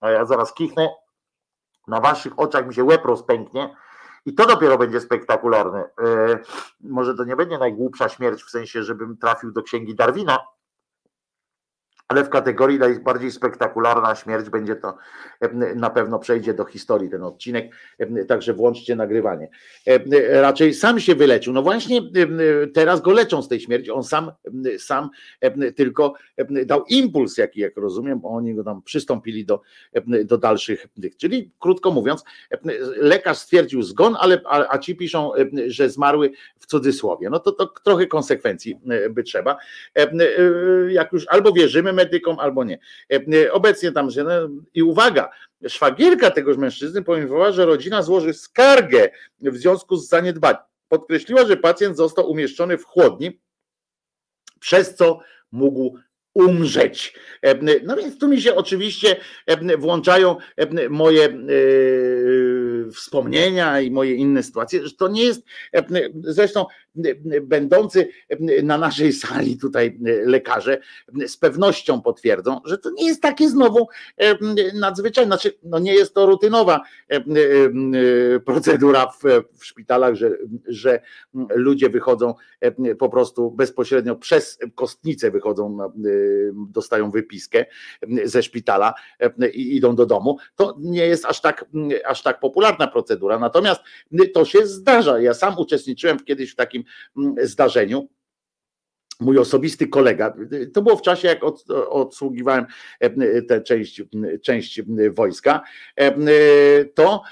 a 0.00 0.10
ja 0.10 0.24
zaraz 0.24 0.54
kichnę, 0.54 0.88
na 1.88 2.00
waszych 2.00 2.38
oczach 2.38 2.66
mi 2.66 2.74
się 2.74 2.84
łeb 2.84 3.04
rozpęknie 3.04 3.76
i 4.26 4.34
to 4.34 4.46
dopiero 4.46 4.78
będzie 4.78 5.00
spektakularne. 5.00 5.84
E, 6.02 6.38
może 6.80 7.14
to 7.14 7.24
nie 7.24 7.36
będzie 7.36 7.58
najgłupsza 7.58 8.08
śmierć 8.08 8.42
w 8.42 8.50
sensie, 8.50 8.82
żebym 8.82 9.16
trafił 9.16 9.52
do 9.52 9.62
księgi 9.62 9.94
Darwina, 9.94 10.38
ale 12.10 12.24
w 12.24 12.28
kategorii 12.28 12.78
najbardziej 12.78 13.30
spektakularna 13.30 14.14
śmierć 14.14 14.50
będzie 14.50 14.76
to 14.76 14.96
na 15.76 15.90
pewno 15.90 16.18
przejdzie 16.18 16.54
do 16.54 16.64
historii 16.64 17.10
ten 17.10 17.22
odcinek, 17.22 17.72
także 18.28 18.54
włączcie 18.54 18.96
nagrywanie. 18.96 19.48
Raczej 20.30 20.74
sam 20.74 21.00
się 21.00 21.14
wyleczył. 21.14 21.52
No 21.52 21.62
właśnie 21.62 22.00
teraz 22.74 23.00
go 23.00 23.12
leczą 23.12 23.42
z 23.42 23.48
tej 23.48 23.60
śmierci. 23.60 23.90
On 23.90 24.04
sam, 24.04 24.32
sam 24.78 25.10
tylko 25.76 26.14
dał 26.66 26.84
impuls, 26.84 27.38
jaki 27.38 27.60
jak 27.60 27.76
rozumiem, 27.76 28.20
oni 28.24 28.54
go 28.54 28.64
tam 28.64 28.82
przystąpili 28.82 29.44
do, 29.44 29.60
do 30.24 30.38
dalszych. 30.38 30.86
Czyli 31.16 31.50
krótko 31.58 31.90
mówiąc, 31.90 32.24
lekarz 32.96 33.38
stwierdził 33.38 33.82
zgon, 33.82 34.16
ale 34.20 34.40
a 34.46 34.78
ci 34.78 34.96
piszą, 34.96 35.32
że 35.66 35.90
zmarły 35.90 36.30
w 36.58 36.66
cudzysłowie. 36.66 37.30
No 37.30 37.38
to, 37.38 37.52
to 37.52 37.66
trochę 37.66 38.06
konsekwencji 38.06 38.80
by 39.10 39.22
trzeba. 39.22 39.56
Jak 40.88 41.12
już 41.12 41.26
albo 41.28 41.52
wierzymy 41.52 41.99
medykom, 42.00 42.38
albo 42.38 42.64
nie. 42.64 42.78
E, 43.12 43.52
obecnie 43.52 43.92
tam 43.92 44.10
się, 44.10 44.24
no, 44.24 44.30
i 44.74 44.82
uwaga, 44.82 45.30
szwagierka 45.68 46.30
tegoż 46.30 46.56
mężczyzny 46.56 47.02
poinformowała, 47.02 47.52
że 47.52 47.66
rodzina 47.66 48.02
złoży 48.02 48.34
skargę 48.34 49.10
w 49.40 49.56
związku 49.56 49.96
z 49.96 50.08
zaniedbaniem. 50.08 50.62
Podkreśliła, 50.88 51.44
że 51.44 51.56
pacjent 51.56 51.96
został 51.96 52.30
umieszczony 52.30 52.78
w 52.78 52.84
chłodni, 52.84 53.40
przez 54.60 54.94
co 54.94 55.20
mógł 55.52 55.98
umrzeć. 56.34 57.14
E, 57.42 57.80
no 57.84 57.96
więc 57.96 58.18
tu 58.18 58.28
mi 58.28 58.40
się 58.40 58.54
oczywiście 58.54 59.16
e, 59.46 59.76
włączają 59.76 60.36
moje 60.90 61.28
wspomnienia 62.94 63.80
i 63.80 63.90
moje 63.90 64.14
inne 64.14 64.42
sytuacje, 64.42 64.86
że 64.86 64.94
to 64.94 65.08
nie 65.08 65.22
jest, 65.22 65.42
zresztą 66.20 66.66
będący 67.42 68.08
na 68.62 68.78
naszej 68.78 69.12
sali 69.12 69.58
tutaj 69.58 69.98
lekarze 70.24 70.80
z 71.26 71.36
pewnością 71.36 72.02
potwierdzą, 72.02 72.60
że 72.64 72.78
to 72.78 72.90
nie 72.90 73.06
jest 73.06 73.22
takie 73.22 73.48
znowu 73.48 73.88
nadzwyczajne, 74.74 75.26
znaczy 75.26 75.58
no 75.62 75.78
nie 75.78 75.94
jest 75.94 76.14
to 76.14 76.26
rutynowa 76.26 76.80
procedura 78.44 79.06
w, 79.06 79.22
w 79.58 79.64
szpitalach, 79.64 80.14
że, 80.14 80.30
że 80.66 81.00
ludzie 81.54 81.90
wychodzą 81.90 82.34
po 82.98 83.08
prostu 83.08 83.50
bezpośrednio 83.50 84.16
przez 84.16 84.58
kostnicę 84.74 85.30
wychodzą, 85.30 85.78
dostają 86.54 87.10
wypiskę 87.10 87.66
ze 88.24 88.42
szpitala 88.42 88.94
i 89.52 89.76
idą 89.76 89.96
do 89.96 90.06
domu. 90.06 90.38
To 90.56 90.76
nie 90.80 91.06
jest 91.06 91.26
aż 91.26 91.40
tak, 91.40 91.64
aż 92.06 92.22
tak 92.22 92.40
popularna 92.40 92.86
procedura, 92.86 93.38
natomiast 93.38 93.80
to 94.34 94.44
się 94.44 94.66
zdarza. 94.66 95.20
Ja 95.20 95.34
sam 95.34 95.58
uczestniczyłem 95.58 96.20
kiedyś 96.20 96.52
w 96.52 96.56
takim 96.56 96.79
Mm, 97.16 97.34
zdarzeniu 97.42 98.08
mój 99.20 99.38
osobisty 99.38 99.88
kolega, 99.88 100.34
to 100.72 100.82
było 100.82 100.96
w 100.96 101.02
czasie, 101.02 101.28
jak 101.28 101.44
od, 101.44 101.64
odsługiwałem 101.88 102.66
tę 103.48 103.60
część, 103.60 104.02
część 104.42 104.82
wojska, 105.10 105.60
to 106.94 107.22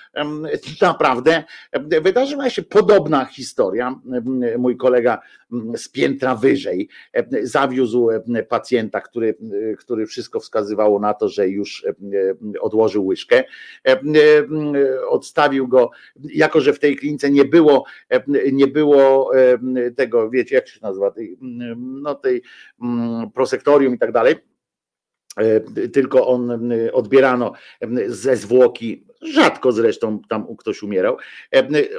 naprawdę 0.83 1.45
wydarzyła 2.03 2.51
się 2.51 2.63
podobna 2.63 3.25
historia. 3.25 4.01
Mój 4.59 4.77
kolega 4.77 5.21
z 5.77 5.89
piętra 5.89 6.35
wyżej 6.35 6.89
zawiózł 7.43 8.09
pacjenta, 8.49 9.01
który, 9.01 9.35
który 9.79 10.07
wszystko 10.07 10.41
wskazywało 10.41 10.99
na 10.99 11.15
to, 11.15 11.29
że 11.29 11.49
już 11.49 11.87
odłożył 12.61 13.07
łyżkę. 13.07 13.45
Odstawił 15.09 15.69
go, 15.69 15.91
jako 16.35 16.61
że 16.61 16.73
w 16.73 16.79
tej 16.79 16.97
klinice 16.97 17.31
nie 17.31 17.45
było, 17.45 17.85
nie 18.53 18.67
było 18.67 19.31
tego, 19.97 20.31
wiecie, 20.31 20.55
jak 20.55 20.69
się 20.69 20.81
nazywa, 20.83 21.13
no, 21.79 22.15
tej 22.15 22.43
mm, 22.83 23.31
prosektorium 23.31 23.95
i 23.95 23.99
tak 23.99 24.13
dalej, 24.13 24.35
e, 25.37 25.61
tylko 25.89 26.27
on 26.27 26.73
odbierano 26.93 27.53
ze 28.07 28.37
zwłoki 28.37 29.08
rzadko 29.23 29.73
zresztą 29.73 30.21
tam 30.29 30.57
ktoś 30.57 30.83
umierał. 30.83 31.17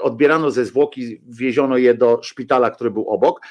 Odbierano 0.01 0.51
ze 0.51 0.65
zwłoki, 0.65 1.21
wieziono 1.27 1.77
je 1.77 1.93
do 1.93 2.19
szpitala, 2.23 2.71
który 2.71 2.91
był 2.91 3.09
obok, 3.09 3.41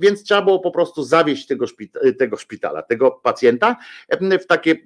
więc 0.00 0.22
trzeba 0.22 0.42
było 0.42 0.60
po 0.60 0.70
prostu 0.70 1.02
zawieźć 1.02 1.46
tego, 1.46 1.66
szpitala, 1.66 2.12
tego, 2.18 2.36
szpitala, 2.36 2.82
tego 2.82 3.10
pacjenta 3.10 3.76
w 4.40 4.46
takie, 4.46 4.76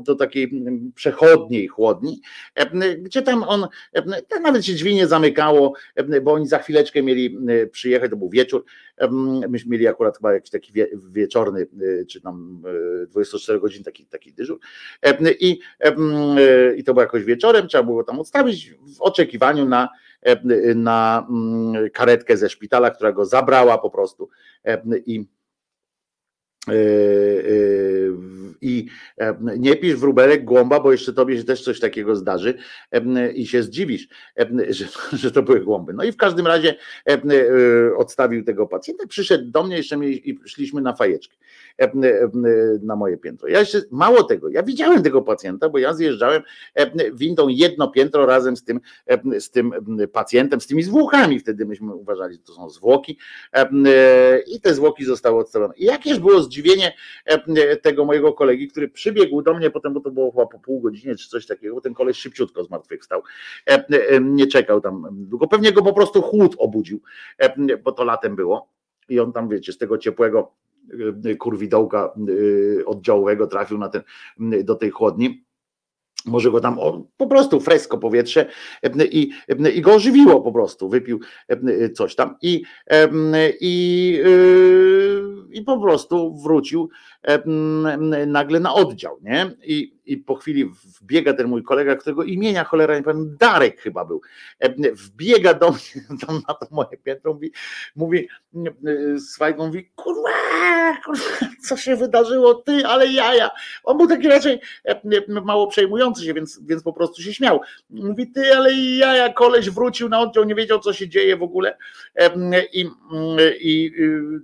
do 0.00 0.14
takiej 0.14 0.62
przechodniej 0.94 1.68
chłodni, 1.68 2.20
gdzie 2.98 3.22
tam 3.22 3.42
on, 3.42 3.66
nawet 4.42 4.66
się 4.66 4.72
drzwi 4.72 4.94
nie 4.94 5.06
zamykało, 5.06 5.72
bo 6.22 6.32
oni 6.32 6.46
za 6.46 6.58
chwileczkę 6.58 7.02
mieli 7.02 7.38
przyjechać, 7.72 8.10
to 8.10 8.16
był 8.16 8.30
wieczór, 8.30 8.64
myśmy 9.48 9.70
mieli 9.70 9.86
akurat 9.86 10.16
chyba 10.16 10.32
jakiś 10.32 10.50
taki 10.50 10.72
wieczorny, 11.10 11.66
czy 12.08 12.20
tam 12.20 12.62
24 13.08 13.60
godzin 13.60 13.84
taki, 13.84 14.06
taki 14.06 14.32
dyżur 14.32 14.58
i, 15.40 15.60
i 16.76 16.84
to 16.84 16.94
było 16.94 17.02
jakoś 17.02 17.24
wieczorem, 17.24 17.68
trzeba 17.68 17.79
było 17.82 18.04
tam 18.04 18.20
odstawić 18.20 18.74
w 18.96 19.02
oczekiwaniu 19.02 19.64
na, 19.64 19.88
na 20.74 21.26
mm, 21.30 21.90
karetkę 21.90 22.36
ze 22.36 22.48
szpitala, 22.48 22.90
która 22.90 23.12
go 23.12 23.24
zabrała 23.24 23.78
po 23.78 23.90
prostu 23.90 24.28
i 25.06 25.26
E, 26.68 26.72
e, 26.72 26.74
i 28.62 28.86
e, 29.18 29.36
nie 29.58 29.76
pisz 29.76 29.94
wróbelek 29.94 30.44
głąba, 30.44 30.80
bo 30.80 30.92
jeszcze 30.92 31.12
tobie 31.12 31.38
się 31.38 31.44
też 31.44 31.62
coś 31.62 31.80
takiego 31.80 32.16
zdarzy 32.16 32.54
i 33.34 33.46
się 33.46 33.62
zdziwisz, 33.62 34.08
że, 34.68 34.84
że 35.12 35.30
to 35.30 35.42
były 35.42 35.60
głąby. 35.60 35.92
No 35.92 36.04
i 36.04 36.12
w 36.12 36.16
każdym 36.16 36.46
razie 36.46 36.74
odstawił 37.96 38.44
tego 38.44 38.66
pacjenta, 38.66 39.06
przyszedł 39.06 39.50
do 39.50 39.62
mnie 39.62 39.76
jeszcze 39.76 39.96
i 40.06 40.38
szliśmy 40.46 40.80
na 40.80 40.92
fajeczkę 40.92 41.36
na 42.82 42.96
moje 42.96 43.16
piętro. 43.16 43.48
Ja 43.48 43.60
jeszcze, 43.60 43.82
mało 43.90 44.22
tego, 44.22 44.48
ja 44.48 44.62
widziałem 44.62 45.02
tego 45.02 45.22
pacjenta, 45.22 45.68
bo 45.68 45.78
ja 45.78 45.94
zjeżdżałem 45.94 46.42
windą 47.12 47.48
jedno 47.48 47.88
piętro 47.88 48.26
razem 48.26 48.56
z 48.56 48.64
tym, 48.64 48.80
z 49.38 49.50
tym 49.50 49.72
pacjentem, 50.12 50.60
z 50.60 50.66
tymi 50.66 50.82
zwłokami, 50.82 51.40
wtedy 51.40 51.66
myśmy 51.66 51.94
uważali, 51.94 52.34
że 52.34 52.42
to 52.42 52.52
są 52.52 52.70
zwłoki 52.70 53.18
i 54.46 54.60
te 54.60 54.74
zwłoki 54.74 55.04
zostały 55.04 55.40
odstawione. 55.40 55.74
I 55.76 55.84
jakież 55.84 56.18
było 56.18 56.42
zdziwienie 56.42 56.92
e, 57.24 57.76
tego 57.76 58.04
mojego 58.04 58.32
kolegi, 58.32 58.68
który 58.68 58.88
przybiegł 58.88 59.42
do 59.42 59.54
mnie 59.54 59.70
potem, 59.70 59.94
bo 59.94 60.00
to 60.00 60.10
było 60.10 60.30
chyba 60.30 60.46
po 60.46 60.58
pół 60.58 60.80
godzinie 60.80 61.16
czy 61.16 61.28
coś 61.28 61.46
takiego, 61.46 61.74
bo 61.74 61.80
ten 61.80 61.94
koleś 61.94 62.16
szybciutko 62.16 62.64
zmartwychwstał. 62.64 63.22
E, 63.70 63.72
e, 63.88 64.20
nie 64.20 64.46
czekał 64.46 64.80
tam 64.80 65.06
długo. 65.10 65.48
Pewnie 65.48 65.72
go 65.72 65.82
po 65.82 65.92
prostu 65.92 66.22
chłód 66.22 66.54
obudził, 66.58 67.00
bo 67.84 67.92
to 67.92 68.04
latem 68.04 68.36
było. 68.36 68.68
I 69.08 69.20
on 69.20 69.32
tam, 69.32 69.48
wiecie, 69.48 69.72
z 69.72 69.78
tego 69.78 69.98
ciepłego 69.98 70.52
kurwidołka 71.38 72.14
oddziałowego 72.86 73.46
trafił 73.46 73.78
na 73.78 73.88
ten, 73.88 74.02
do 74.64 74.74
tej 74.74 74.90
chłodni. 74.90 75.44
Może 76.26 76.50
go 76.50 76.60
tam 76.60 76.78
o, 76.78 77.06
po 77.16 77.26
prostu 77.26 77.60
fresko 77.60 77.98
powietrze 77.98 78.46
i, 79.12 79.30
i 79.74 79.80
go 79.80 79.94
ożywiło 79.94 80.40
po 80.40 80.52
prostu, 80.52 80.88
wypił 80.88 81.20
coś 81.94 82.14
tam 82.14 82.36
i, 82.42 82.62
i 83.60 84.12
yy, 84.24 85.09
i 85.50 85.62
po 85.62 85.80
prostu 85.80 86.34
wrócił 86.34 86.90
nagle 88.26 88.60
na 88.60 88.74
oddział, 88.74 89.18
nie? 89.22 89.50
I, 89.64 90.00
i 90.06 90.16
po 90.16 90.34
chwili 90.34 90.70
wbiega 91.00 91.34
ten 91.34 91.48
mój 91.48 91.62
kolega, 91.62 91.96
którego 91.96 92.22
imienia 92.22 92.64
cholera 92.64 92.96
nie 92.96 93.02
pamiętam, 93.02 93.36
Darek 93.36 93.80
chyba 93.80 94.04
był, 94.04 94.20
wbiega 94.92 95.54
do 95.54 95.70
mnie 95.70 96.04
tam 96.26 96.40
na 96.48 96.54
to 96.54 96.66
moje 96.70 96.96
piętro, 97.04 97.34
mówi, 97.34 97.52
mówi 97.96 98.28
Swajgon 99.18 99.66
mówi, 99.66 99.90
kurwa, 99.96 100.28
co 101.68 101.76
się 101.76 101.96
wydarzyło, 101.96 102.54
ty, 102.54 102.86
ale 102.86 103.06
jaja. 103.06 103.50
On 103.84 103.98
był 103.98 104.06
taki 104.06 104.28
raczej 104.28 104.60
mało 105.28 105.66
przejmujący 105.66 106.24
się, 106.24 106.34
więc, 106.34 106.60
więc 106.62 106.82
po 106.82 106.92
prostu 106.92 107.22
się 107.22 107.34
śmiał. 107.34 107.60
Mówi, 107.90 108.32
ty, 108.32 108.56
ale 108.56 108.74
jaja, 108.74 109.32
koleś 109.32 109.70
wrócił 109.70 110.08
na 110.08 110.20
oddział, 110.20 110.44
nie 110.44 110.54
wiedział, 110.54 110.78
co 110.78 110.92
się 110.92 111.08
dzieje 111.08 111.36
w 111.36 111.42
ogóle 111.42 111.76
i, 112.72 112.86
i 113.60 113.92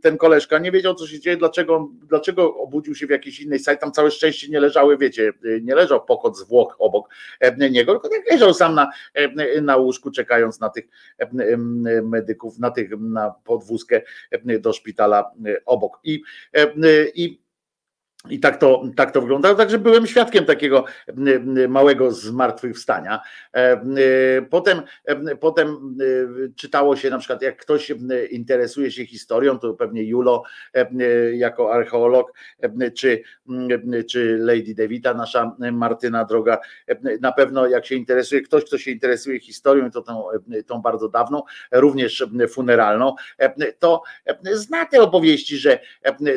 ten 0.02 0.18
koleżka 0.18 0.58
nie 0.58 0.72
wiedział, 0.72 0.75
co 0.94 1.06
się 1.06 1.20
dzieje, 1.20 1.36
dlaczego, 1.36 1.90
dlaczego 2.08 2.56
obudził 2.56 2.94
się 2.94 3.06
w 3.06 3.10
jakiejś 3.10 3.40
innej 3.40 3.58
sali, 3.58 3.78
tam 3.78 3.92
całe 3.92 4.10
szczęście 4.10 4.48
nie 4.48 4.60
leżały, 4.60 4.98
wiecie, 4.98 5.32
nie 5.62 5.74
leżał 5.74 6.04
pokot 6.04 6.38
zwłok 6.38 6.76
obok 6.78 7.08
niego, 7.70 7.92
tylko 7.92 8.08
tak 8.08 8.32
leżał 8.32 8.54
sam 8.54 8.74
na, 8.74 8.90
na 9.62 9.76
łóżku, 9.76 10.10
czekając 10.10 10.60
na 10.60 10.68
tych 10.68 10.88
medyków, 12.02 12.58
na 12.58 12.70
tych, 12.70 12.90
na 13.00 13.34
podwózkę 13.44 14.02
do 14.60 14.72
szpitala 14.72 15.32
obok. 15.66 16.00
I, 16.04 16.22
i 17.14 17.45
i 18.30 18.40
tak 18.40 18.56
to, 18.56 18.82
tak 18.96 19.10
to 19.10 19.20
wyglądało. 19.20 19.54
Także 19.54 19.78
byłem 19.78 20.06
świadkiem 20.06 20.44
takiego 20.44 20.84
małego 21.68 22.10
zmartwychwstania. 22.10 23.20
E, 23.52 24.42
potem, 24.50 24.82
potem 25.40 25.96
czytało 26.56 26.96
się 26.96 27.10
na 27.10 27.18
przykład, 27.18 27.42
jak 27.42 27.56
ktoś 27.56 27.92
interesuje 28.30 28.90
się 28.90 29.06
historią, 29.06 29.58
to 29.58 29.74
pewnie 29.74 30.02
Julo 30.02 30.42
jako 31.32 31.72
archeolog, 31.72 32.32
czy, 32.94 33.22
czy 34.10 34.38
Lady 34.38 34.74
Devita, 34.74 35.14
nasza 35.14 35.56
Martyna 35.72 36.24
droga, 36.24 36.58
na 37.20 37.32
pewno 37.32 37.66
jak 37.66 37.86
się 37.86 37.94
interesuje, 37.94 38.42
ktoś, 38.42 38.64
kto 38.64 38.78
się 38.78 38.90
interesuje 38.90 39.40
historią, 39.40 39.90
to 39.90 40.02
tą, 40.02 40.24
tą 40.66 40.82
bardzo 40.82 41.08
dawną, 41.08 41.42
również 41.72 42.26
funeralną, 42.48 43.14
to 43.78 44.02
zna 44.52 44.86
te 44.86 45.02
opowieści, 45.02 45.56
że 45.56 45.78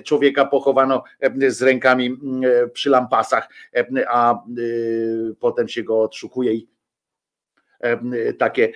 człowieka 0.03 0.45
pochowano 0.45 1.03
z 1.47 1.61
ręką 1.61 1.78
rękami 1.79 2.07
mm, 2.07 2.43
e, 2.43 2.67
przy 2.67 2.89
lampasach, 2.89 3.49
e, 3.75 3.85
a 4.09 4.33
e, 4.33 4.37
potem 5.39 5.67
się 5.67 5.83
go 5.83 6.01
odszukuje 6.01 6.53
i 6.53 6.67
takie, 8.37 8.71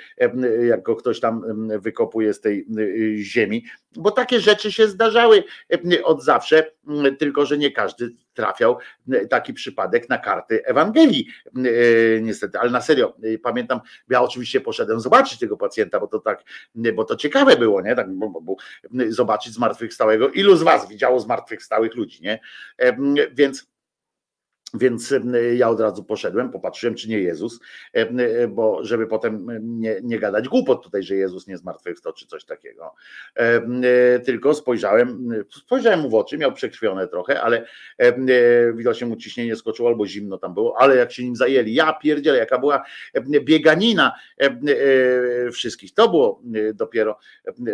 jak 0.67 0.83
go 0.83 0.95
ktoś 0.95 1.19
tam 1.19 1.43
wykopuje 1.79 2.33
z 2.33 2.41
tej 2.41 2.67
ziemi, 3.17 3.65
bo 3.95 4.11
takie 4.11 4.39
rzeczy 4.39 4.71
się 4.71 4.87
zdarzały 4.87 5.43
od 6.03 6.23
zawsze, 6.23 6.71
tylko 7.19 7.45
że 7.45 7.57
nie 7.57 7.71
każdy 7.71 8.09
trafiał 8.33 8.77
taki 9.29 9.53
przypadek 9.53 10.09
na 10.09 10.17
karty 10.17 10.65
Ewangelii, 10.65 11.27
niestety, 12.21 12.59
ale 12.59 12.71
na 12.71 12.81
serio, 12.81 13.13
pamiętam, 13.43 13.79
ja 14.09 14.21
oczywiście 14.21 14.61
poszedłem 14.61 14.99
zobaczyć 14.99 15.39
tego 15.39 15.57
pacjenta, 15.57 15.99
bo 15.99 16.07
to 16.07 16.19
tak, 16.19 16.43
bo 16.95 17.03
to 17.03 17.15
ciekawe 17.15 17.57
było, 17.57 17.81
nie, 17.81 17.95
tak, 17.95 18.13
bo, 18.13 18.41
bo, 18.41 18.55
zobaczyć 19.09 19.53
zmartwychwstałego, 19.53 20.29
ilu 20.29 20.55
z 20.55 20.63
was 20.63 20.89
widziało 20.89 21.19
zmartwychwstałych 21.19 21.95
ludzi, 21.95 22.23
nie, 22.23 22.39
więc 23.33 23.72
więc 24.73 25.13
ja 25.55 25.69
od 25.69 25.79
razu 25.79 26.03
poszedłem, 26.03 26.51
popatrzyłem, 26.51 26.95
czy 26.95 27.09
nie 27.09 27.19
Jezus, 27.19 27.59
bo 28.49 28.85
żeby 28.85 29.07
potem 29.07 29.47
nie, 29.61 29.95
nie 30.03 30.19
gadać 30.19 30.47
głupot 30.49 30.83
tutaj, 30.83 31.03
że 31.03 31.15
Jezus 31.15 31.47
nie 31.47 31.57
zmartwychwstał, 31.57 32.13
czy 32.13 32.27
coś 32.27 32.45
takiego. 32.45 32.95
Tylko 34.25 34.53
spojrzałem, 34.53 35.29
spojrzałem 35.51 35.99
mu 35.99 36.09
w 36.09 36.13
oczy, 36.15 36.37
miał 36.37 36.53
przekrwione 36.53 37.07
trochę, 37.07 37.41
ale 37.41 37.65
widocznie 38.75 39.07
mu 39.07 39.15
ciśnienie 39.15 39.55
skoczyło 39.55 39.89
albo 39.89 40.07
zimno 40.07 40.37
tam 40.37 40.53
było, 40.53 40.81
ale 40.81 40.95
jak 40.95 41.11
się 41.11 41.23
nim 41.23 41.35
zajęli, 41.35 41.73
ja 41.73 41.93
pierdzielę, 41.93 42.37
jaka 42.37 42.59
była 42.59 42.83
bieganina 43.41 44.13
wszystkich. 45.51 45.93
To 45.93 46.09
było 46.09 46.41
dopiero 46.73 47.17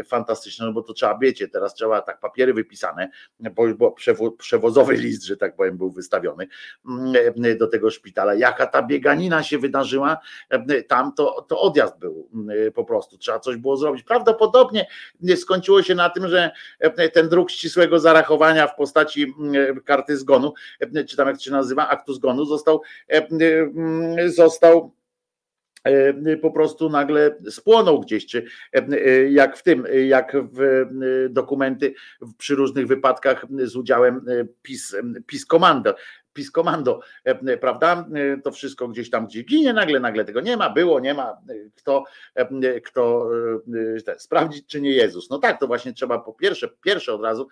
fantastyczne, 0.05 0.65
no 0.65 0.73
bo 0.73 0.81
to 0.81 0.93
trzeba, 0.93 1.17
wiecie, 1.21 1.47
teraz 1.47 1.73
trzeba 1.73 2.01
tak 2.01 2.19
papiery 2.19 2.53
wypisane, 2.53 3.09
bo 3.55 3.67
już 3.67 3.77
bo 3.77 3.95
przewozowy 4.37 4.93
list, 4.93 5.23
że 5.23 5.37
tak 5.37 5.55
powiem, 5.55 5.77
był 5.77 5.91
wystawiony 5.91 6.47
do 7.59 7.67
tego 7.67 7.89
szpitala. 7.89 8.33
Jaka 8.33 8.67
ta 8.67 8.83
bieganina 8.83 9.43
się 9.43 9.57
wydarzyła, 9.57 10.17
mm, 10.49 10.83
tam 10.87 11.13
to, 11.13 11.45
to 11.49 11.61
odjazd 11.61 11.99
był 11.99 12.29
mm, 12.33 12.71
po 12.71 12.85
prostu, 12.85 13.17
trzeba 13.17 13.39
coś 13.39 13.55
było 13.57 13.77
zrobić. 13.77 14.03
Prawdopodobnie 14.03 14.87
skończyło 15.35 15.83
się 15.83 15.95
na 15.95 16.09
tym, 16.09 16.27
że 16.27 16.51
ten 17.13 17.29
druk 17.29 17.51
ścisłego 17.51 17.99
zarachowania 17.99 18.67
w 18.67 18.75
postaci 18.75 19.33
karty 19.85 20.17
zgonu, 20.17 20.53
czy 21.07 21.17
tam 21.17 21.27
jak 21.27 21.37
to 21.37 21.43
się 21.43 21.51
nazywa, 21.51 21.89
aktu 21.89 22.13
zgonu, 22.13 22.45
został, 22.45 22.81
został 24.27 24.91
po 26.41 26.51
prostu 26.51 26.89
nagle 26.89 27.35
spłonął 27.49 27.99
gdzieś, 27.99 28.25
czy 28.25 28.45
jak 29.29 29.57
w 29.57 29.63
tym, 29.63 29.87
jak 30.07 30.37
w 30.53 30.85
dokumenty 31.29 31.93
przy 32.37 32.55
różnych 32.55 32.87
wypadkach 32.87 33.45
z 33.63 33.75
udziałem 33.75 34.25
PiS, 34.61 34.95
PiS 35.27 35.45
Komando, 35.45 35.95
PiS 36.33 36.51
komando, 36.51 36.99
e, 37.25 37.29
e, 37.31 37.57
prawda? 37.57 38.07
E, 38.15 38.41
to 38.41 38.51
wszystko 38.51 38.87
gdzieś 38.87 39.09
tam 39.09 39.27
gdzie 39.27 39.43
ginie, 39.43 39.73
nagle, 39.73 39.99
nagle 39.99 40.25
tego 40.25 40.41
nie 40.41 40.57
ma, 40.57 40.69
było, 40.69 40.99
nie 40.99 41.13
ma, 41.13 41.37
kto, 41.75 42.03
kto 42.83 43.29
sprawdzić, 44.17 44.67
czy 44.67 44.81
nie 44.81 44.91
Jezus. 44.91 45.29
No 45.29 45.39
tak, 45.39 45.59
to 45.59 45.67
właśnie 45.67 45.93
trzeba 45.93 46.19
po 46.19 46.33
pierwsze, 46.33 46.69
pierwsze 46.81 47.13
od 47.13 47.23
razu 47.23 47.47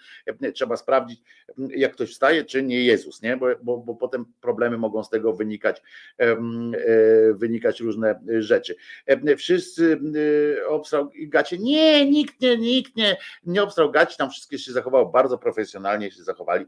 trzeba 0.53 0.77
sprawdzić, 0.77 1.21
jak 1.57 1.93
ktoś 1.93 2.11
wstaje, 2.11 2.45
czy 2.45 2.63
nie 2.63 2.83
Jezus, 2.83 3.21
nie? 3.21 3.37
Bo, 3.37 3.47
bo, 3.61 3.77
bo 3.77 3.95
potem 3.95 4.25
problemy 4.41 4.77
mogą 4.77 5.03
z 5.03 5.09
tego 5.09 5.33
wynikać, 5.33 5.81
wynikać 7.33 7.79
różne 7.79 8.19
rzeczy. 8.39 8.75
Wszyscy 9.37 9.99
obstrał 10.67 11.11
gacie, 11.15 11.57
nie, 11.57 12.09
nikt 12.09 12.41
nie, 12.41 12.57
nikt 12.57 12.95
nie, 12.95 13.17
nie 13.45 13.63
obstrał 13.63 13.91
gaci, 13.91 14.17
tam 14.17 14.29
wszystkie 14.29 14.59
się 14.59 14.71
zachowało 14.71 15.05
bardzo 15.05 15.37
profesjonalnie 15.37 16.11
się 16.11 16.23
zachowali 16.23 16.65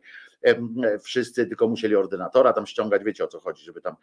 wszyscy 1.04 1.48
tylko 1.48 1.68
musieli 1.68 1.96
ordynatora 1.96 2.54
tam 2.54 2.68
ściągać, 2.68 3.04
wiecie 3.04 3.24
o 3.24 3.28
co 3.28 3.40
chodzi, 3.40 3.66
żeby 3.66 3.82
tam 3.82 3.96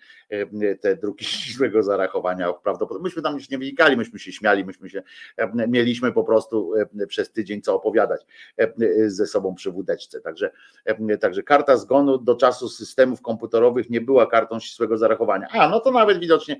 te 0.80 0.96
druki 0.96 1.24
ścisłego 1.34 1.82
zarachowania 1.82 2.52
prawdopodobnie, 2.52 3.04
myśmy 3.04 3.22
tam 3.22 3.34
już 3.34 3.50
nie 3.50 3.58
wynikali, 3.58 3.96
myśmy 3.96 4.18
się 4.18 4.32
śmiali, 4.32 4.64
myśmy 4.64 4.90
się, 4.90 5.02
mieliśmy 5.68 6.12
po 6.12 6.24
prostu 6.24 6.72
przez 7.08 7.32
tydzień 7.32 7.62
co 7.62 7.74
opowiadać 7.74 8.26
ze 9.06 9.26
sobą 9.26 9.54
przy 9.54 9.70
wódeczce, 9.70 10.20
także, 10.20 10.50
także 11.20 11.42
karta 11.42 11.76
zgonu 11.76 12.18
do 12.18 12.34
czasu 12.34 12.68
systemów 12.68 13.22
komputerowych 13.22 13.90
nie 13.90 14.00
była 14.00 14.26
kartą 14.26 14.60
ścisłego 14.60 14.98
zarachowania, 14.98 15.48
a 15.50 15.68
no 15.68 15.80
to 15.80 15.90
nawet 15.90 16.18
widocznie 16.18 16.56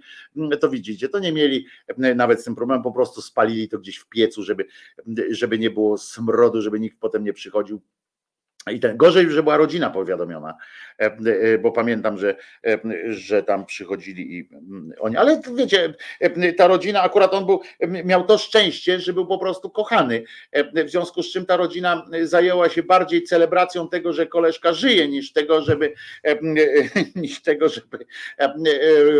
to 0.60 0.68
widzicie, 0.68 1.08
to 1.08 1.18
nie 1.18 1.32
mieli 1.32 1.66
nawet 1.96 2.40
z 2.40 2.44
tym 2.44 2.54
problemem, 2.54 2.82
po 2.82 2.92
prostu 2.92 3.22
spalili 3.22 3.68
to 3.68 3.78
gdzieś 3.78 3.96
w 3.96 4.08
piecu, 4.08 4.42
żeby, 4.42 4.66
żeby 5.30 5.58
nie 5.58 5.70
było 5.70 5.98
smrodu, 5.98 6.62
żeby 6.62 6.80
nikt 6.80 7.00
potem 7.00 7.24
nie 7.24 7.32
przychodził 7.32 7.80
i 8.72 8.80
ten 8.80 8.96
gorzej, 8.96 9.30
że 9.30 9.42
była 9.42 9.56
rodzina 9.56 9.90
powiadomiona, 9.90 10.54
e, 10.98 11.04
e, 11.04 11.58
bo 11.58 11.72
pamiętam, 11.72 12.18
że, 12.18 12.36
e, 12.66 12.78
że 13.08 13.42
tam 13.42 13.66
przychodzili 13.66 14.38
i 14.38 14.48
mm, 14.52 14.92
oni, 15.00 15.16
ale 15.16 15.40
wiecie, 15.56 15.94
ta 16.56 16.66
rodzina, 16.66 17.02
akurat 17.02 17.34
on 17.34 17.46
był, 17.46 17.60
miał 18.04 18.24
to 18.24 18.38
szczęście, 18.38 19.00
że 19.00 19.12
był 19.12 19.26
po 19.26 19.38
prostu 19.38 19.70
kochany. 19.70 20.24
W 20.86 20.90
związku 20.90 21.22
z 21.22 21.32
czym 21.32 21.46
ta 21.46 21.56
rodzina 21.56 22.06
zajęła 22.22 22.68
się 22.68 22.82
bardziej 22.82 23.22
celebracją 23.22 23.88
tego, 23.88 24.12
że 24.12 24.26
koleżka 24.26 24.72
żyje, 24.72 25.08
niż 25.08 25.32
tego, 25.32 25.62
żeby 25.62 25.92
niż 27.16 27.42
tego, 27.42 27.68
żeby 27.68 28.06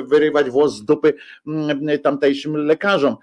wyrywać 0.07 0.51
włos 0.51 0.77
z 0.77 0.85
dupy 0.85 1.15
tamtejszym 2.03 2.57
lekarzom. 2.57 3.17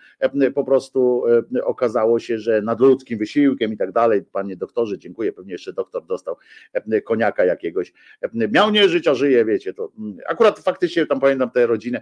Po 0.55 0.63
prostu 0.63 1.23
okazało 1.63 2.19
się, 2.19 2.37
że 2.37 2.61
nadludzkim 2.61 3.19
wysiłkiem 3.19 3.73
i 3.73 3.77
tak 3.77 3.91
dalej. 3.91 4.23
Panie 4.31 4.55
doktorze, 4.55 4.97
dziękuję, 4.97 5.33
pewnie 5.33 5.51
jeszcze 5.51 5.73
doktor 5.73 6.05
dostał 6.13 6.35
e, 6.73 7.01
koniaka 7.01 7.45
jakiegoś. 7.45 7.93
E, 8.21 8.47
miał 8.47 8.71
nie 8.71 8.89
żyć, 8.89 9.07
a 9.07 9.15
żyje, 9.15 9.45
wiecie, 9.45 9.73
to 9.73 9.91
mm, 9.99 10.17
akurat 10.27 10.59
faktycznie 10.59 11.05
tam 11.05 11.19
pamiętam 11.19 11.51
tę 11.51 11.67
rodzinę, 11.67 12.01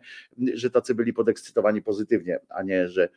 że 0.54 0.70
tacy 0.70 0.96
byli 0.96 1.14
podekscytowani 1.14 1.82
pozytywnie, 1.82 2.40
a 2.50 2.64
nie, 2.64 2.88
że 2.88 3.10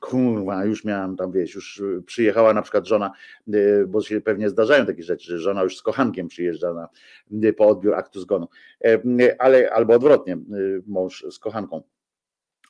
kurwa, 0.00 0.64
już 0.64 0.84
miałam 0.84 1.16
tam, 1.16 1.32
wiesz, 1.32 1.54
już 1.54 1.82
przyjechała 2.06 2.54
na 2.54 2.62
przykład 2.62 2.86
żona, 2.86 3.12
e, 3.48 3.86
bo 3.86 4.02
się 4.02 4.20
pewnie 4.20 4.48
zdarzają 4.48 4.86
takie 4.86 5.02
rzeczy, 5.02 5.30
że 5.30 5.38
żona 5.38 5.62
już 5.62 5.76
z 5.76 5.82
kochankiem 5.82 6.28
przyjeżdża 6.28 6.72
na, 6.72 6.88
po 7.52 7.68
odbiór 7.68 7.94
aktu 7.94 8.20
zgonu, 8.20 8.48
ale 9.38 9.70
albo 9.70 9.94
odwrotnie, 9.94 10.38
mąż 10.86 11.24
z 11.30 11.38
kochanką 11.38 11.82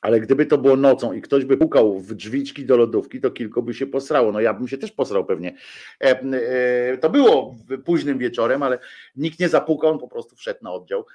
ale 0.01 0.19
gdyby 0.19 0.45
to 0.45 0.57
było 0.57 0.75
nocą 0.75 1.13
i 1.13 1.21
ktoś 1.21 1.45
by 1.45 1.57
pukał 1.57 1.99
w 1.99 2.13
drzwiczki 2.13 2.65
do 2.65 2.77
lodówki, 2.77 3.21
to 3.21 3.31
kilku 3.31 3.63
by 3.63 3.73
się 3.73 3.87
posrało. 3.87 4.31
No 4.31 4.41
ja 4.41 4.53
bym 4.53 4.67
się 4.67 4.77
też 4.77 4.91
posrał 4.91 5.25
pewnie. 5.25 5.55
E, 6.01 6.21
e, 6.21 6.97
to 6.97 7.09
było 7.09 7.55
późnym 7.85 8.17
wieczorem, 8.17 8.63
ale 8.63 8.79
nikt 9.15 9.39
nie 9.39 9.49
zapukał, 9.49 9.91
on 9.91 9.99
po 9.99 10.07
prostu 10.07 10.35
wszedł 10.35 10.59
na 10.63 10.71
oddział. 10.71 11.05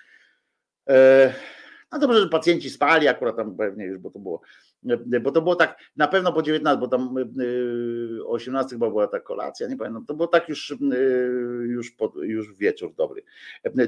No 1.92 1.98
dobrze, 1.98 2.20
że 2.20 2.28
pacjenci 2.28 2.70
spali 2.70 3.08
akurat 3.08 3.36
tam 3.36 3.56
pewnie 3.56 3.84
już, 3.84 3.98
bo 3.98 4.10
to 4.10 4.18
było 4.18 4.40
bo 5.22 5.32
to 5.32 5.42
było 5.42 5.56
tak, 5.56 5.78
na 5.96 6.08
pewno 6.08 6.32
po 6.32 6.42
19, 6.42 6.80
bo 6.80 6.88
tam 6.88 7.14
o 8.24 8.30
18 8.30 8.70
chyba 8.70 8.90
była 8.90 9.06
ta 9.06 9.20
kolacja, 9.20 9.68
nie 9.68 9.76
pamiętam, 9.76 10.06
to 10.06 10.14
było 10.14 10.26
tak 10.26 10.48
już, 10.48 10.74
już, 11.66 11.90
pod, 11.90 12.14
już 12.16 12.56
wieczór 12.56 12.94
dobry. 12.94 13.22